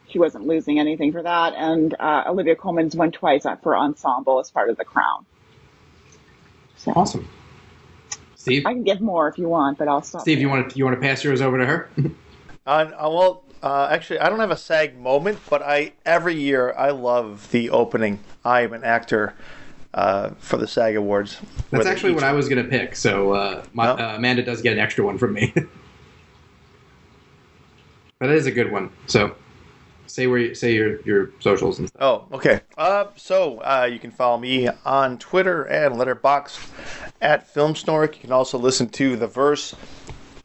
she 0.08 0.18
wasn't 0.18 0.46
losing 0.46 0.80
anything 0.80 1.12
for 1.12 1.22
that. 1.22 1.54
And 1.56 1.94
uh, 1.98 2.24
Olivia 2.26 2.56
Colman's 2.56 2.96
won 2.96 3.12
twice 3.12 3.46
for 3.62 3.76
Ensemble 3.76 4.40
as 4.40 4.50
part 4.50 4.68
of 4.68 4.76
The 4.76 4.84
Crown. 4.84 5.24
So 6.76 6.92
Awesome. 6.96 7.28
Steve, 8.44 8.66
I 8.66 8.74
can 8.74 8.84
give 8.84 9.00
more 9.00 9.26
if 9.26 9.38
you 9.38 9.48
want, 9.48 9.78
but 9.78 9.88
I'll 9.88 10.02
stop. 10.02 10.20
Steve, 10.20 10.38
you 10.38 10.50
want 10.50 10.68
to 10.68 10.76
you 10.76 10.84
want 10.84 11.00
to 11.00 11.00
pass 11.00 11.24
yours 11.24 11.40
over 11.40 11.56
to 11.58 11.66
her? 11.66 11.90
Uh, 12.66 12.90
uh, 12.98 13.10
well, 13.10 13.44
uh, 13.62 13.88
actually, 13.90 14.18
I 14.20 14.30
don't 14.30 14.40
have 14.40 14.50
a 14.50 14.56
SAG 14.56 14.98
moment, 14.98 15.38
but 15.50 15.60
I 15.60 15.92
every 16.06 16.34
year 16.34 16.72
I 16.72 16.92
love 16.92 17.50
the 17.50 17.68
opening. 17.68 18.20
I 18.42 18.62
am 18.62 18.72
an 18.72 18.84
actor 18.84 19.34
uh, 19.92 20.30
for 20.38 20.56
the 20.56 20.66
SAG 20.66 20.96
Awards. 20.96 21.42
That's 21.70 21.84
actually 21.84 22.14
what 22.14 22.24
I 22.24 22.32
was 22.32 22.48
going 22.48 22.64
to 22.64 22.70
pick. 22.70 22.96
So 22.96 23.32
uh, 23.32 23.64
my, 23.74 23.84
No? 23.84 23.92
uh, 23.96 24.14
Amanda 24.16 24.42
does 24.42 24.62
get 24.62 24.72
an 24.72 24.78
extra 24.78 25.04
one 25.04 25.18
from 25.18 25.34
me. 25.34 25.52
but 28.18 28.30
it 28.30 28.36
is 28.36 28.46
a 28.46 28.50
good 28.50 28.72
one. 28.72 28.88
So 29.08 29.36
say 30.14 30.28
where 30.28 30.38
you, 30.38 30.54
say 30.54 30.74
your 30.74 31.00
your 31.02 31.30
socials 31.40 31.80
and 31.80 31.88
stuff. 31.88 32.00
Oh, 32.00 32.36
okay. 32.36 32.60
Uh, 32.78 33.06
so 33.16 33.58
uh, 33.58 33.88
you 33.90 33.98
can 33.98 34.12
follow 34.12 34.38
me 34.38 34.68
on 34.84 35.18
Twitter 35.18 35.64
and 35.64 35.96
Letterboxd 35.96 36.70
at 37.20 37.48
Film 37.48 37.74
Snork. 37.74 38.14
You 38.14 38.20
can 38.20 38.32
also 38.32 38.56
listen 38.56 38.88
to 38.90 39.16
the 39.16 39.26
Verse, 39.26 39.74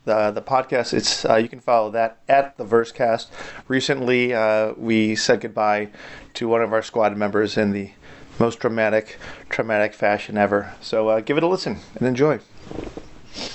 the 0.06 0.32
the 0.32 0.41
podcast. 0.41 0.94
It's 0.94 1.24
uh, 1.24 1.36
you 1.36 1.48
can 1.48 1.60
follow 1.60 1.91
that 1.91 2.20
at 2.28 2.58
the 2.58 2.66
Versecast. 2.66 3.28
Recently, 3.68 4.34
uh, 4.34 4.74
we 4.76 5.16
said 5.16 5.41
goodbye 5.41 5.90
to 6.34 6.48
one 6.48 6.64
of 6.64 6.74
our 6.74 6.82
squad 6.82 7.16
members 7.16 7.56
in 7.56 7.72
the 7.72 7.91
most 8.40 8.60
dramatic, 8.60 9.18
traumatic 9.50 9.94
fashion 9.94 10.36
ever. 10.38 10.74
So 10.82 11.10
uh, 11.10 11.20
give 11.20 11.38
it 11.38 11.44
a 11.44 11.48
listen 11.48 11.78
and 11.96 12.08
enjoy. 12.08 12.40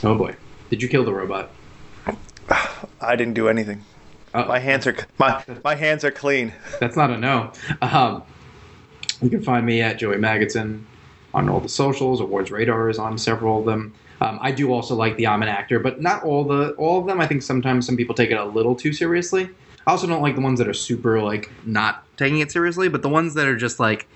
Oh 0.04 0.14
boy, 0.14 0.36
did 0.70 0.80
you 0.80 0.88
kill 0.88 1.04
the 1.04 1.12
robot? 1.12 1.50
I 3.00 3.16
didn't 3.16 3.34
do 3.34 3.48
anything. 3.48 3.82
Uh, 4.34 4.44
My 4.46 4.58
hands 4.58 4.86
are 4.86 4.96
my 5.18 5.42
my 5.62 5.74
hands 5.76 6.04
are 6.04 6.10
clean. 6.10 6.52
That's 6.80 6.96
not 6.96 7.10
a 7.10 7.16
no. 7.16 7.52
Um, 7.80 8.22
you 9.22 9.30
can 9.30 9.42
find 9.42 9.64
me 9.64 9.80
at 9.80 9.96
Joey 9.96 10.16
Magidson 10.16 10.82
on 11.32 11.48
all 11.48 11.60
the 11.60 11.68
socials. 11.68 12.20
Awards 12.20 12.50
Radar 12.50 12.90
is 12.90 12.98
on 12.98 13.16
several 13.16 13.60
of 13.60 13.64
them. 13.64 13.94
Um, 14.20 14.38
I 14.42 14.50
do 14.50 14.72
also 14.72 14.94
like 14.96 15.16
the 15.16 15.26
I'm 15.28 15.42
an 15.42 15.48
actor, 15.48 15.78
but 15.78 16.02
not 16.02 16.24
all 16.24 16.44
the 16.44 16.70
all 16.72 17.00
of 17.00 17.06
them. 17.06 17.20
I 17.20 17.26
think 17.28 17.42
sometimes 17.42 17.86
some 17.86 17.96
people 17.96 18.14
take 18.14 18.30
it 18.30 18.36
a 18.36 18.44
little 18.44 18.74
too 18.74 18.92
seriously. 18.92 19.48
I 19.86 19.90
also 19.90 20.06
don't 20.06 20.22
like 20.22 20.34
the 20.34 20.40
ones 20.40 20.58
that 20.58 20.66
are 20.66 20.74
super 20.74 21.22
like 21.22 21.50
not 21.64 22.04
taking 22.16 22.40
it 22.40 22.50
seriously, 22.50 22.88
but 22.88 23.02
the 23.02 23.08
ones 23.08 23.34
that 23.34 23.46
are 23.46 23.56
just 23.56 23.78
like 23.78 24.08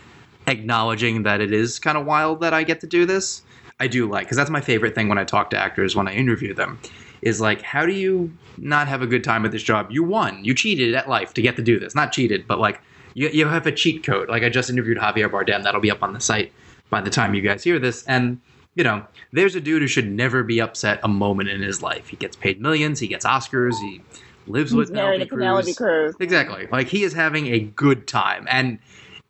acknowledging 0.49 1.23
that 1.25 1.41
it 1.41 1.53
is 1.53 1.79
kind 1.79 1.97
of 1.97 2.07
wild 2.07 2.41
that 2.41 2.53
I 2.55 2.65
get 2.65 2.81
to 2.81 2.87
do 2.89 3.07
this. 3.07 3.43
I 3.79 3.87
do 3.87 4.11
like 4.11 4.27
because 4.27 4.37
that's 4.37 4.51
my 4.51 4.61
favorite 4.61 4.97
thing 4.97 5.09
when 5.09 5.19
I 5.19 5.25
talk 5.25 5.51
to 5.51 5.57
actors 5.59 5.95
when 5.95 6.09
I 6.09 6.15
interview 6.15 6.55
them 6.55 6.81
is 7.23 7.41
like 7.41 7.63
how 7.63 7.87
do 7.87 7.93
you 7.93 8.33
not 8.57 8.89
have 8.89 9.03
a 9.03 9.07
good 9.07 9.25
time 9.25 9.45
at 9.45 9.53
this 9.53 9.63
job? 9.63 9.89
You 9.91 10.03
won. 10.03 10.45
You 10.45 10.55
cheated 10.55 10.95
at 10.95 11.09
life 11.09 11.35
to 11.35 11.43
get 11.43 11.57
to 11.57 11.63
do 11.63 11.79
this. 11.79 11.95
Not 11.95 12.13
cheated, 12.13 12.47
but 12.47 12.59
like 12.59 12.81
you, 13.15 13.29
you 13.29 13.47
have 13.47 13.67
a 13.67 13.73
cheat 13.73 14.05
code. 14.05 14.29
Like 14.29 14.43
I 14.43 14.49
just 14.49 14.71
interviewed 14.71 14.99
Javier 14.99 15.31
Bardem. 15.31 15.63
That'll 15.63 15.81
be 15.81 15.91
up 15.91 16.03
on 16.03 16.13
the 16.13 16.21
site 16.21 16.53
by 16.91 17.01
the 17.01 17.11
time 17.11 17.35
you 17.35 17.43
guys 17.43 17.65
hear 17.65 17.79
this. 17.79 18.05
And 18.05 18.41
you 18.75 18.85
know, 18.85 19.05
there's 19.33 19.57
a 19.57 19.61
dude 19.61 19.83
who 19.83 19.89
should 19.89 20.09
never 20.09 20.45
be 20.45 20.61
upset 20.61 21.01
a 21.03 21.09
moment 21.09 21.49
in 21.49 21.61
his 21.61 21.83
life. 21.83 22.09
He 22.09 22.17
gets 22.17 22.37
paid 22.37 22.61
millions. 22.61 23.01
He 23.01 23.09
gets 23.09 23.25
Oscars. 23.25 23.75
He 23.81 24.01
lives 24.47 24.71
He's 24.71 24.77
with 24.77 24.91
married 24.93 25.29
Penelope 25.29 25.75
Cruz. 25.75 25.77
Cruz. 25.77 26.15
Exactly. 26.21 26.69
Like 26.71 26.87
he 26.89 27.03
is 27.03 27.13
having 27.13 27.49
a 27.49 27.61
good 27.61 28.07
time, 28.07 28.47
and 28.49 28.79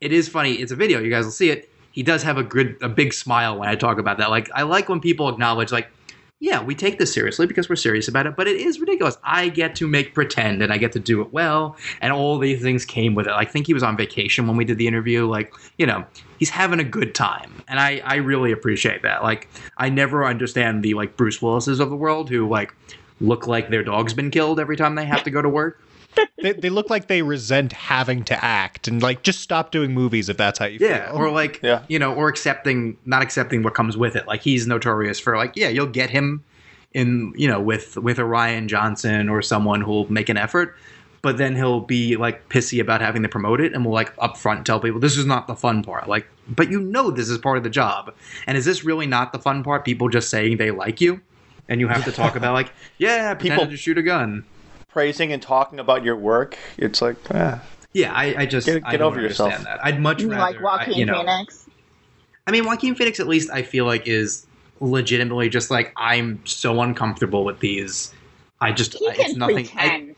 it 0.01 0.12
is 0.12 0.28
funny. 0.28 0.55
It's 0.55 0.73
a 0.73 0.77
video. 0.77 1.01
You 1.01 1.10
guys 1.10 1.24
will 1.24 1.32
see 1.32 1.51
it. 1.51 1.70
He 1.93 2.02
does 2.02 2.23
have 2.23 2.36
a 2.36 2.44
good, 2.44 2.77
a 2.81 2.89
big 2.89 3.12
smile 3.12 3.59
when 3.59 3.69
I 3.69 3.74
talk 3.74 3.98
about 3.98 4.19
that. 4.19 4.31
Like 4.31 4.51
I 4.55 4.62
like 4.62 4.89
when 4.89 5.01
people 5.01 5.28
acknowledge, 5.28 5.73
like, 5.73 5.90
yeah, 6.40 6.62
we 6.62 6.74
take 6.77 6.98
this 6.98 7.12
seriously 7.12 7.47
because 7.47 7.69
we're 7.69 7.77
serious 7.77 8.06
about 8.06 8.27
it, 8.27 8.36
but 8.36 8.47
it 8.47 8.60
is 8.60 8.78
ridiculous. 8.78 9.19
I 9.24 9.48
get 9.48 9.74
to 9.77 9.89
make 9.89 10.15
pretend 10.15 10.62
and 10.62 10.73
I 10.73 10.78
get 10.78 10.93
to 10.93 11.01
do 11.01 11.20
it 11.20 11.32
well, 11.32 11.77
and 12.01 12.12
all 12.12 12.39
these 12.39 12.62
things 12.62 12.85
came 12.85 13.16
with 13.16 13.27
it. 13.27 13.32
I 13.32 13.44
think 13.44 13.66
he 13.66 13.74
was 13.74 13.82
on 13.82 13.97
vacation 13.97 14.47
when 14.47 14.56
we 14.56 14.65
did 14.65 14.78
the 14.78 14.86
interview. 14.86 15.27
Like, 15.27 15.52
you 15.78 15.86
know, 15.86 16.05
he's 16.39 16.51
having 16.51 16.78
a 16.78 16.85
good 16.85 17.12
time, 17.15 17.62
and 17.66 17.81
I, 17.81 18.01
I 18.05 18.16
really 18.16 18.52
appreciate 18.52 19.02
that. 19.02 19.24
Like, 19.24 19.48
I 19.78 19.89
never 19.89 20.24
understand 20.24 20.85
the 20.85 20.94
like 20.94 21.16
Bruce 21.16 21.43
Willis's 21.43 21.81
of 21.81 21.90
the 21.90 21.97
world 21.97 22.31
who 22.31 22.48
like 22.48 22.73
look 23.20 23.48
like 23.48 23.69
their 23.70 23.82
dog's 23.82 24.15
been 24.15 24.31
killed 24.31 24.60
every 24.60 24.77
time 24.77 24.94
they 24.94 25.06
have 25.06 25.24
to 25.24 25.31
go 25.31 25.43
to 25.43 25.48
work. 25.48 25.82
They, 26.40 26.53
they 26.53 26.70
look 26.70 26.89
like 26.90 27.09
they 27.09 27.23
resent 27.23 27.73
having 27.73 28.23
to 28.24 28.45
act 28.45 28.86
and 28.89 29.03
like 29.03 29.23
just 29.23 29.40
stop 29.40 29.70
doing 29.73 29.93
movies 29.93 30.28
if 30.28 30.36
that's 30.36 30.59
how 30.59 30.66
you 30.66 30.78
Yeah, 30.81 31.11
feel. 31.11 31.16
or 31.20 31.31
like 31.31 31.61
Yeah. 31.62 31.82
you 31.89 31.99
know, 31.99 32.15
or 32.15 32.28
accepting 32.28 32.97
not 33.05 33.23
accepting 33.23 33.62
what 33.62 33.74
comes 33.74 33.97
with 33.97 34.15
it. 34.16 34.27
Like 34.27 34.43
he's 34.43 34.66
notorious 34.66 35.19
for 35.19 35.36
like, 35.36 35.55
yeah, 35.57 35.69
you'll 35.69 35.86
get 35.86 36.11
him 36.11 36.45
in 36.95 37.32
you 37.36 37.47
know 37.49 37.61
with 37.61 37.97
with 37.99 38.19
a 38.19 38.23
Rian 38.23 38.66
Johnson 38.69 39.28
or 39.28 39.43
someone 39.43 39.81
who'll 39.81 40.11
make 40.11 40.28
an 40.28 40.36
effort, 40.36 40.77
but 41.23 41.36
then 41.39 41.57
he'll 41.57 41.81
be 41.81 42.16
like 42.16 42.49
pissy 42.49 42.81
about 42.81 43.01
having 43.01 43.23
to 43.24 43.28
promote 43.28 43.61
it 43.61 43.73
and 43.74 43.85
will 43.85 43.93
like 43.93 44.15
upfront 44.16 44.65
tell 44.65 44.78
people 44.81 45.01
this 45.01 45.16
is 45.16 45.27
not 45.27 45.49
the 45.49 45.57
fun 45.57 45.82
part. 45.82 46.09
Like, 46.09 46.27
but 46.49 46.70
you 46.70 46.81
know 46.81 47.11
this 47.11 47.28
is 47.28 47.36
part 47.39 47.59
of 47.59 47.65
the 47.65 47.70
job. 47.70 48.15
And 48.47 48.57
is 48.57 48.65
this 48.65 48.85
really 48.85 49.07
not 49.07 49.32
the 49.32 49.39
fun 49.39 49.62
part? 49.65 49.85
People 49.85 50.09
just 50.09 50.31
saying 50.31 50.57
they 50.57 50.70
like 50.70 51.01
you, 51.01 51.20
and 51.69 51.81
you 51.81 51.89
have 51.89 52.05
to 52.05 52.12
talk 52.12 52.36
about 52.36 52.55
like, 52.55 52.73
yeah, 52.99 53.35
people 53.35 53.57
People- 53.59 53.70
to 53.70 53.77
shoot 53.77 53.99
a 53.99 54.03
gun. 54.03 54.45
Praising 54.89 55.32
and 55.32 55.43
talking 55.43 55.78
about 55.78 56.02
your 56.02 56.16
work, 56.16 56.56
it's 56.78 57.02
like, 57.02 57.16
eh. 57.31 57.59
Yeah, 57.93 58.12
I, 58.12 58.43
I 58.43 58.47
just 58.47 58.66
Get- 58.66 58.82
I 58.86 58.93
get 58.93 58.98
don't 58.98 59.12
over 59.12 59.20
yourself. 59.20 59.56
that. 59.65 59.85
I'd 59.85 60.01
much 60.01 60.23
You 60.23 60.31
rather 60.31 60.40
like 60.40 60.62
Joaquin 60.62 60.94
I, 60.94 60.97
you 60.97 61.05
know, 61.06 61.19
Phoenix? 61.20 61.69
I 62.47 62.51
mean, 62.52 62.65
Joaquin 62.65 62.94
Phoenix, 62.94 63.20
at 63.20 63.27
least 63.28 63.51
I 63.51 63.62
feel 63.62 63.85
like 63.85 64.06
is 64.09 64.47
legitimately 64.81 65.48
just 65.51 65.70
like 65.70 65.93
I'm 65.97 66.40
so 66.47 66.81
uncomfortable 66.81 67.44
with 67.44 67.60
these. 67.60 68.15
I 68.60 68.73
just 68.73 68.94
He 68.94 69.05
it's 69.06 69.31
can 69.32 69.39
nothing. 69.39 69.66
I, 69.77 69.89
pretend. 69.89 70.16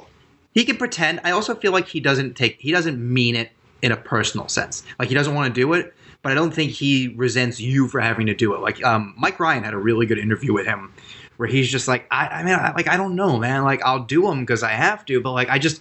he 0.55 0.65
can 0.65 0.77
pretend. 0.77 1.21
I 1.25 1.33
also 1.33 1.55
feel 1.55 1.73
like 1.73 1.89
he 1.89 1.99
doesn't 2.01 2.35
take. 2.37 2.61
He 2.61 2.71
doesn't 2.71 2.99
mean 3.01 3.35
it 3.37 3.51
in 3.83 3.91
a 3.93 3.97
personal 3.97 4.49
sense. 4.49 4.85
Like 4.99 5.09
he 5.09 5.15
doesn't 5.15 5.35
want 5.35 5.53
to 5.53 5.61
do 5.61 5.73
it, 5.73 5.95
but 6.23 6.31
I 6.33 6.35
don't 6.35 6.53
think 6.53 6.71
he 6.73 7.09
resents 7.17 7.61
you 7.61 7.89
for 7.89 8.01
having 8.01 8.27
to 8.27 8.35
do 8.35 8.55
it. 8.55 8.61
Like 8.61 8.85
um, 8.85 9.15
Mike 9.19 9.41
Ryan 9.41 9.65
had 9.65 9.75
a 9.75 9.79
really 9.79 10.07
good 10.07 10.19
interview 10.19 10.53
with 10.53 10.67
him 10.67 10.93
where 11.41 11.49
he's 11.49 11.71
just 11.71 11.89
like, 11.89 12.07
I, 12.11 12.27
I 12.27 12.43
mean, 12.43 12.53
I, 12.53 12.73
like 12.73 12.87
I 12.87 12.99
don't 12.99 13.15
know, 13.15 13.39
man. 13.39 13.65
Like 13.65 13.83
I'll 13.83 14.05
do 14.05 14.25
them 14.25 14.41
because 14.41 14.62
I 14.62 14.73
have 14.73 15.07
to, 15.07 15.23
but 15.23 15.33
like 15.33 15.49
I 15.49 15.59
just 15.59 15.81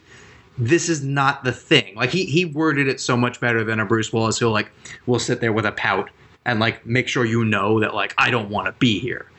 this 0.57 0.87
is 0.87 1.03
not 1.03 1.43
the 1.43 1.51
thing. 1.51 1.95
Like 1.95 2.11
he 2.11 2.23
he 2.23 2.45
worded 2.45 2.87
it 2.87 3.01
so 3.01 3.17
much 3.17 3.41
better 3.41 3.65
than 3.65 3.81
a 3.81 3.85
Bruce 3.85 4.13
Willis 4.13 4.37
who 4.37 4.47
like 4.47 4.71
will 5.05 5.19
sit 5.19 5.41
there 5.41 5.51
with 5.51 5.65
a 5.65 5.73
pout 5.73 6.11
and 6.45 6.61
like 6.61 6.85
make 6.85 7.09
sure 7.09 7.25
you 7.25 7.43
know 7.43 7.81
that 7.81 7.93
like 7.93 8.13
I 8.17 8.31
don't 8.31 8.49
want 8.49 8.67
to 8.67 8.71
be 8.71 8.99
here. 8.99 9.29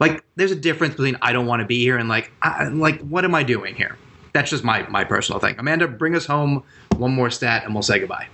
Like 0.00 0.24
there's 0.34 0.50
a 0.50 0.56
difference 0.56 0.96
between 0.96 1.16
I 1.22 1.32
don't 1.32 1.46
want 1.46 1.60
to 1.60 1.66
be 1.66 1.78
here 1.78 1.96
and 1.96 2.08
like 2.08 2.32
I, 2.42 2.64
like 2.64 3.00
what 3.02 3.24
am 3.24 3.36
I 3.36 3.44
doing 3.44 3.76
here? 3.76 3.96
That's 4.32 4.50
just 4.50 4.64
my 4.64 4.82
my 4.88 5.04
personal 5.04 5.38
thing. 5.38 5.54
Amanda, 5.60 5.86
bring 5.86 6.16
us 6.16 6.26
home 6.26 6.64
one 6.96 7.14
more 7.14 7.30
stat 7.30 7.62
and 7.64 7.72
we'll 7.72 7.82
say 7.82 8.00
goodbye. 8.00 8.26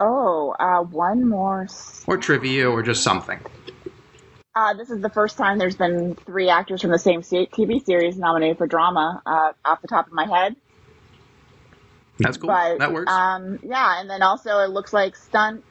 Oh, 0.00 0.56
uh, 0.58 0.80
one 0.84 1.28
more. 1.28 1.66
Or 2.06 2.16
trivia 2.16 2.70
or 2.70 2.82
just 2.82 3.02
something. 3.02 3.40
Uh, 4.56 4.72
this 4.72 4.88
is 4.88 5.02
the 5.02 5.10
first 5.10 5.36
time 5.36 5.58
there's 5.58 5.76
been 5.76 6.14
three 6.14 6.48
actors 6.48 6.80
from 6.80 6.90
the 6.90 6.98
same 6.98 7.20
TV 7.20 7.84
series 7.84 8.16
nominated 8.16 8.56
for 8.56 8.66
drama. 8.66 9.20
Uh, 9.26 9.52
off 9.66 9.82
the 9.82 9.88
top 9.88 10.06
of 10.06 10.14
my 10.14 10.24
head, 10.24 10.56
That's 12.18 12.38
cool. 12.38 12.48
but 12.48 12.78
that 12.78 12.90
works. 12.90 13.12
Um, 13.12 13.58
yeah, 13.62 14.00
and 14.00 14.08
then 14.08 14.22
also 14.22 14.60
it 14.60 14.70
looks 14.70 14.94
like 14.94 15.14
stunt. 15.14 15.62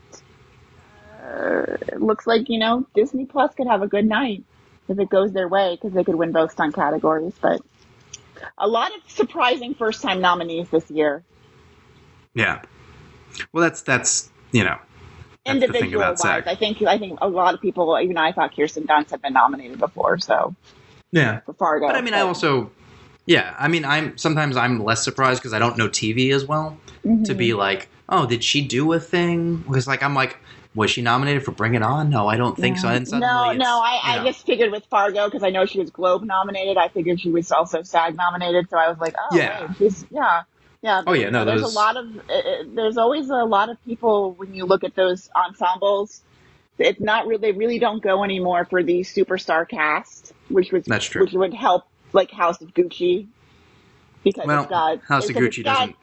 Uh, 1.20 1.78
it 1.88 2.00
looks 2.00 2.28
like 2.28 2.48
you 2.48 2.60
know 2.60 2.86
Disney 2.94 3.26
Plus 3.26 3.56
could 3.56 3.66
have 3.66 3.82
a 3.82 3.88
good 3.88 4.06
night 4.06 4.44
if 4.88 5.00
it 5.00 5.10
goes 5.10 5.34
their 5.34 5.48
way 5.48 5.76
because 5.76 5.94
they 5.94 6.04
could 6.04 6.14
win 6.14 6.32
both 6.32 6.52
stunt 6.52 6.76
categories. 6.76 7.34
But 7.42 7.62
a 8.60 8.68
lot 8.68 8.92
of 8.96 9.10
surprising 9.10 9.74
first 9.74 10.04
time 10.04 10.22
nominees 10.22 10.70
this 10.70 10.92
year. 10.92 11.24
yeah. 12.36 12.62
Well, 13.52 13.64
that's 13.64 13.82
that's 13.82 14.30
you 14.52 14.64
know 14.64 14.78
That's 14.78 14.78
the 14.78 14.84
thing 14.84 14.95
Individual 15.46 16.02
about 16.02 16.12
wise, 16.14 16.22
SAG. 16.22 16.48
I 16.48 16.56
think 16.56 16.82
I 16.84 16.98
think 16.98 17.20
a 17.22 17.28
lot 17.30 17.54
of 17.54 17.62
people, 17.62 17.98
even 18.00 18.18
I 18.18 18.32
thought 18.32 18.56
Kirsten 18.56 18.86
Dunst 18.88 19.12
had 19.12 19.22
been 19.22 19.34
nominated 19.34 19.80
before, 19.80 20.18
so 20.20 20.56
yeah. 21.12 21.42
for 21.42 21.54
Fargo. 21.54 21.88
But 21.88 21.96
I 21.96 22.02
mean, 22.02 22.14
I 22.14 22.22
also, 22.22 22.72
yeah, 23.26 23.56
I 23.60 23.68
mean, 23.68 23.86
I'm 23.86 24.18
sometimes 24.18 24.58
I'm 24.58 24.84
less 24.84 25.04
surprised 25.04 25.42
because 25.42 25.54
I 25.54 25.60
don't 25.60 25.78
know 25.78 25.88
TV 25.88 26.34
as 26.34 26.46
well 26.46 26.78
to 27.26 27.34
be 27.36 27.50
Mm-hmm. 27.50 27.60
like, 27.60 27.90
oh, 28.10 28.26
did 28.26 28.44
she 28.44 28.66
do 28.68 28.92
a 28.94 29.00
thing? 29.00 29.58
Because 29.58 29.88
like 29.88 30.02
I'm 30.02 30.16
like, 30.16 30.38
was 30.74 30.90
she 30.92 31.02
nominated 31.04 31.46
for 31.46 31.52
Bring 31.52 31.76
It 31.76 31.84
On? 31.84 32.10
No, 32.10 32.28
I 32.28 32.36
don't 32.38 32.58
think 32.58 32.78
so. 32.78 32.88
And 32.90 33.10
no, 33.12 33.52
no, 33.54 33.80
I, 33.82 34.00
I 34.04 34.18
know. 34.18 34.26
just 34.26 34.46
figured 34.46 34.72
with 34.72 34.84
Fargo 34.88 35.26
because 35.26 35.44
I 35.44 35.50
know 35.52 35.66
she 35.66 35.80
was 35.80 35.90
Globe 35.92 36.24
nominated. 36.24 36.78
I 36.78 36.88
figured 36.90 37.22
she 37.22 37.30
was 37.30 37.52
also 37.52 37.84
SAG 37.84 38.16
nominated, 38.18 38.70
so 38.70 38.78
I 38.78 38.90
was 38.90 38.98
like, 38.98 39.14
oh, 39.18 39.36
Yeah. 39.38 39.68
wait, 39.68 39.78
she's 39.78 40.06
yeah, 40.10 40.42
yeah. 40.86 41.02
Oh, 41.08 41.14
yeah, 41.14 41.30
no, 41.32 41.44
there's 41.46 41.62
those- 41.62 41.74
a 41.74 41.76
lot 41.76 41.98
of 41.98 42.06
uh, 42.30 42.34
uh, 42.34 42.64
there's 42.76 42.98
always 42.98 43.30
a 43.30 43.44
lot 43.44 43.70
of 43.70 43.84
people 43.86 44.34
when 44.34 44.54
you 44.54 44.66
look 44.66 44.84
at 44.84 44.96
those 44.96 45.30
ensembles. 45.36 46.22
It's 46.78 47.00
not 47.00 47.26
really 47.26 47.42
they 47.42 47.52
really 47.58 47.80
don't 47.80 48.04
go 48.04 48.24
anymore 48.24 48.66
for 48.66 48.84
the 48.84 49.00
superstar 49.02 49.68
cast, 49.68 50.34
which 50.50 50.72
was 50.72 50.84
That's 50.86 51.06
true. 51.06 51.24
which 51.24 51.34
would 51.34 51.54
help 51.54 51.86
like 52.14 52.30
House 52.32 52.62
of 52.62 52.74
Gucci 52.74 53.28
because 54.24 54.46
Well, 54.46 54.62
it's 54.62 54.70
got 54.70 55.02
House 55.04 55.30
of 55.30 55.36
Gucci 55.36 55.64
got- 55.64 55.80
doesn't. 55.80 55.96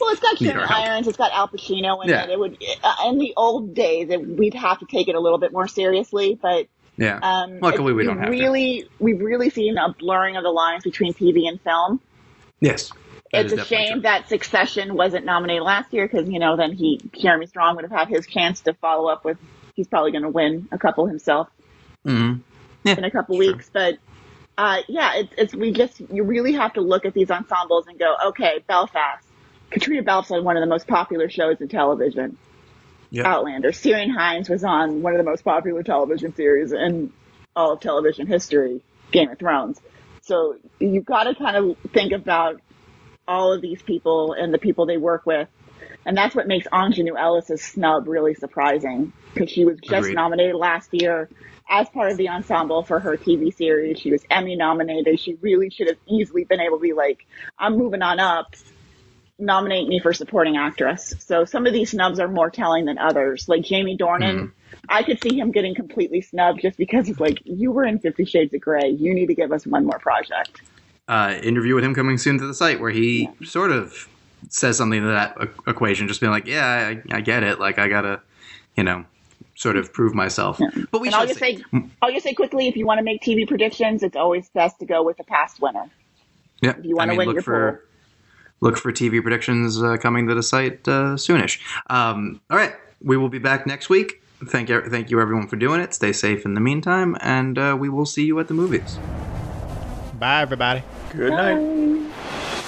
Well, 0.00 0.10
it's 0.10 0.20
got 0.20 0.36
Jeremy. 0.38 0.66
Irons. 0.68 1.06
It's 1.06 1.16
got 1.16 1.30
Al 1.32 1.46
Pacino 1.46 2.02
in 2.02 2.10
Yeah. 2.10 2.24
it. 2.24 2.30
It 2.30 2.38
would 2.38 2.56
uh, 2.82 2.94
in 3.10 3.18
the 3.18 3.32
old 3.36 3.74
days 3.74 4.10
it, 4.10 4.26
we'd 4.26 4.54
have 4.54 4.80
to 4.80 4.86
take 4.86 5.06
it 5.08 5.14
a 5.14 5.20
little 5.20 5.38
bit 5.38 5.52
more 5.52 5.68
seriously, 5.68 6.36
but 6.42 6.66
Yeah. 6.96 7.20
um, 7.22 7.60
Luckily, 7.60 7.92
we 7.92 8.02
don't 8.04 8.16
have 8.18 8.26
to. 8.26 8.30
really, 8.32 8.88
We've 8.98 9.20
really 9.20 9.50
seen 9.50 9.78
a 9.78 9.94
blurring 9.96 10.36
of 10.36 10.42
the 10.42 10.50
lines 10.50 10.82
between 10.82 11.12
TV 11.14 11.46
and 11.46 11.60
film. 11.60 12.00
yes. 12.60 12.90
That 13.34 13.44
it's 13.46 13.54
a 13.54 13.64
shame 13.64 13.92
true. 13.92 14.00
that 14.02 14.28
Succession 14.28 14.94
wasn't 14.94 15.24
nominated 15.24 15.62
last 15.62 15.92
year 15.92 16.06
because 16.08 16.28
you 16.28 16.38
know 16.38 16.56
then 16.56 16.72
he 16.72 17.00
Jeremy 17.12 17.46
Strong 17.46 17.76
would 17.76 17.84
have 17.84 17.92
had 17.92 18.08
his 18.08 18.26
chance 18.26 18.60
to 18.62 18.74
follow 18.74 19.08
up 19.08 19.24
with. 19.24 19.38
He's 19.74 19.88
probably 19.88 20.12
going 20.12 20.22
to 20.22 20.28
win 20.30 20.68
a 20.72 20.78
couple 20.78 21.06
himself 21.06 21.48
Mhm. 22.06 22.40
Yeah. 22.84 22.96
in 22.98 23.04
a 23.04 23.10
couple 23.10 23.36
sure. 23.40 23.52
weeks, 23.52 23.70
but. 23.72 23.98
Uh, 24.56 24.82
yeah, 24.86 25.14
it's, 25.16 25.34
it's 25.36 25.52
we 25.56 25.72
just 25.72 25.98
you 26.12 26.22
really 26.22 26.52
have 26.52 26.74
to 26.74 26.80
look 26.80 27.04
at 27.04 27.12
these 27.12 27.28
ensembles 27.28 27.88
and 27.88 27.98
go, 27.98 28.14
okay, 28.26 28.62
Belfast. 28.68 29.26
Caitríona 29.72 30.04
Balfe's 30.04 30.30
on 30.30 30.44
one 30.44 30.56
of 30.56 30.60
the 30.60 30.68
most 30.68 30.86
popular 30.86 31.28
shows 31.28 31.60
in 31.60 31.66
television. 31.66 32.36
Yeah. 33.10 33.26
Outlander. 33.26 33.72
Ciarán 33.72 34.12
Hinds 34.14 34.48
was 34.48 34.62
on 34.62 35.02
one 35.02 35.12
of 35.12 35.18
the 35.18 35.24
most 35.28 35.42
popular 35.42 35.82
television 35.82 36.36
series 36.36 36.70
in 36.70 37.12
all 37.56 37.72
of 37.72 37.80
television 37.80 38.28
history, 38.28 38.80
Game 39.10 39.28
of 39.28 39.40
Thrones. 39.40 39.80
So 40.22 40.54
you've 40.78 41.04
got 41.04 41.24
to 41.24 41.34
kind 41.34 41.56
of 41.56 41.76
think 41.92 42.12
about 42.12 42.60
all 43.26 43.52
of 43.52 43.60
these 43.60 43.82
people 43.82 44.32
and 44.32 44.52
the 44.52 44.58
people 44.58 44.86
they 44.86 44.96
work 44.96 45.26
with. 45.26 45.48
And 46.06 46.16
that's 46.16 46.34
what 46.34 46.46
makes 46.46 46.66
Aunjanue 46.68 47.18
Ellis' 47.18 47.62
snub 47.62 48.08
really 48.08 48.34
surprising 48.34 49.12
because 49.32 49.50
she 49.50 49.64
was 49.64 49.78
just 49.80 50.06
Agreed. 50.06 50.14
nominated 50.14 50.54
last 50.54 50.90
year 50.92 51.28
as 51.68 51.88
part 51.88 52.12
of 52.12 52.18
the 52.18 52.28
ensemble 52.28 52.82
for 52.82 53.00
her 53.00 53.16
TV 53.16 53.54
series. 53.54 53.98
She 53.98 54.10
was 54.10 54.22
Emmy 54.30 54.54
nominated. 54.54 55.18
She 55.18 55.34
really 55.40 55.70
should 55.70 55.88
have 55.88 55.96
easily 56.06 56.44
been 56.44 56.60
able 56.60 56.76
to 56.76 56.82
be 56.82 56.92
like, 56.92 57.26
I'm 57.58 57.78
moving 57.78 58.02
on 58.02 58.20
up 58.20 58.54
nominate 59.38 59.88
me 59.88 60.00
for 60.00 60.12
supporting 60.12 60.56
actress. 60.56 61.14
So 61.18 61.44
some 61.44 61.66
of 61.66 61.72
these 61.72 61.90
snubs 61.90 62.20
are 62.20 62.28
more 62.28 62.50
telling 62.50 62.84
than 62.84 62.98
others. 62.98 63.48
Like 63.48 63.62
Jamie 63.62 63.96
Dornan, 63.96 64.34
mm-hmm. 64.34 64.76
I 64.88 65.02
could 65.02 65.22
see 65.22 65.38
him 65.38 65.50
getting 65.50 65.74
completely 65.74 66.20
snubbed 66.20 66.60
just 66.62 66.76
because 66.76 67.08
it's 67.08 67.20
like, 67.20 67.38
you 67.44 67.72
were 67.72 67.84
in 67.84 67.98
Fifty 67.98 68.24
Shades 68.24 68.54
of 68.54 68.60
Grey. 68.60 68.90
You 68.90 69.14
need 69.14 69.26
to 69.26 69.34
give 69.34 69.52
us 69.52 69.66
one 69.66 69.84
more 69.86 69.98
project. 69.98 70.62
Uh, 71.08 71.38
interview 71.42 71.74
with 71.74 71.84
him 71.84 71.94
coming 71.94 72.18
soon 72.18 72.38
to 72.38 72.46
the 72.46 72.54
site 72.54 72.80
where 72.80 72.90
he 72.90 73.28
sort 73.44 73.70
of 73.70 74.08
says 74.48 74.76
something 74.76 75.00
to 75.00 75.06
that 75.08 75.36
equation, 75.66 76.08
just 76.08 76.20
being 76.20 76.32
like, 76.32 76.46
"Yeah, 76.46 76.66
I, 77.10 77.16
I 77.16 77.20
get 77.20 77.42
it. 77.42 77.58
Like, 77.60 77.78
I 77.78 77.88
gotta, 77.88 78.20
you 78.76 78.84
know, 78.84 79.04
sort 79.54 79.76
of 79.76 79.92
prove 79.92 80.14
myself." 80.14 80.58
But 80.90 81.00
we 81.00 81.08
And 81.08 81.14
I'll 81.14 81.22
should 81.22 81.38
just 81.38 81.40
say, 81.40 81.58
I'll 82.02 82.10
just 82.12 82.24
say 82.24 82.34
quickly, 82.34 82.68
if 82.68 82.76
you 82.76 82.86
want 82.86 82.98
to 82.98 83.04
make 83.04 83.22
TV 83.22 83.46
predictions, 83.46 84.02
it's 84.02 84.16
always 84.16 84.48
best 84.50 84.78
to 84.80 84.86
go 84.86 85.02
with 85.02 85.16
the 85.16 85.24
past 85.24 85.60
winner. 85.60 85.84
yeah. 86.62 86.70
If 86.78 86.84
you 86.84 86.96
wanna 86.96 87.12
I 87.12 87.16
mean, 87.16 87.18
win 87.18 87.26
look 87.28 87.34
your 87.36 87.42
for 87.42 87.72
pool. 88.60 88.68
look 88.70 88.78
for 88.78 88.92
TV 88.92 89.20
predictions 89.22 89.82
uh, 89.82 89.96
coming 89.98 90.26
to 90.28 90.34
the 90.34 90.42
site 90.42 90.86
uh, 90.88 91.16
soonish. 91.16 91.60
Um, 91.90 92.40
all 92.50 92.56
right, 92.56 92.74
we 93.02 93.16
will 93.16 93.28
be 93.28 93.38
back 93.38 93.66
next 93.66 93.88
week. 93.90 94.22
Thank 94.46 94.68
you, 94.68 94.82
thank 94.88 95.10
you 95.10 95.20
everyone 95.20 95.48
for 95.48 95.56
doing 95.56 95.80
it. 95.80 95.94
Stay 95.94 96.12
safe 96.12 96.44
in 96.44 96.54
the 96.54 96.60
meantime, 96.60 97.16
and 97.20 97.58
uh, 97.58 97.76
we 97.78 97.88
will 97.88 98.06
see 98.06 98.24
you 98.24 98.38
at 98.40 98.48
the 98.48 98.54
movies. 98.54 99.00
Bye, 100.24 100.40
everybody. 100.40 100.82
Good 101.14 101.32
night. 101.32 102.10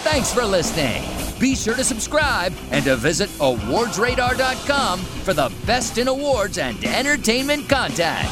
Thanks 0.02 0.30
for 0.30 0.44
listening. 0.44 1.02
Be 1.40 1.54
sure 1.56 1.72
to 1.72 1.84
subscribe 1.84 2.52
and 2.70 2.84
to 2.84 2.96
visit 2.96 3.30
awardsradar.com 3.38 4.98
for 4.98 5.32
the 5.32 5.50
best 5.64 5.96
in 5.96 6.08
awards 6.08 6.58
and 6.58 6.84
entertainment 6.84 7.66
content. 7.66 8.28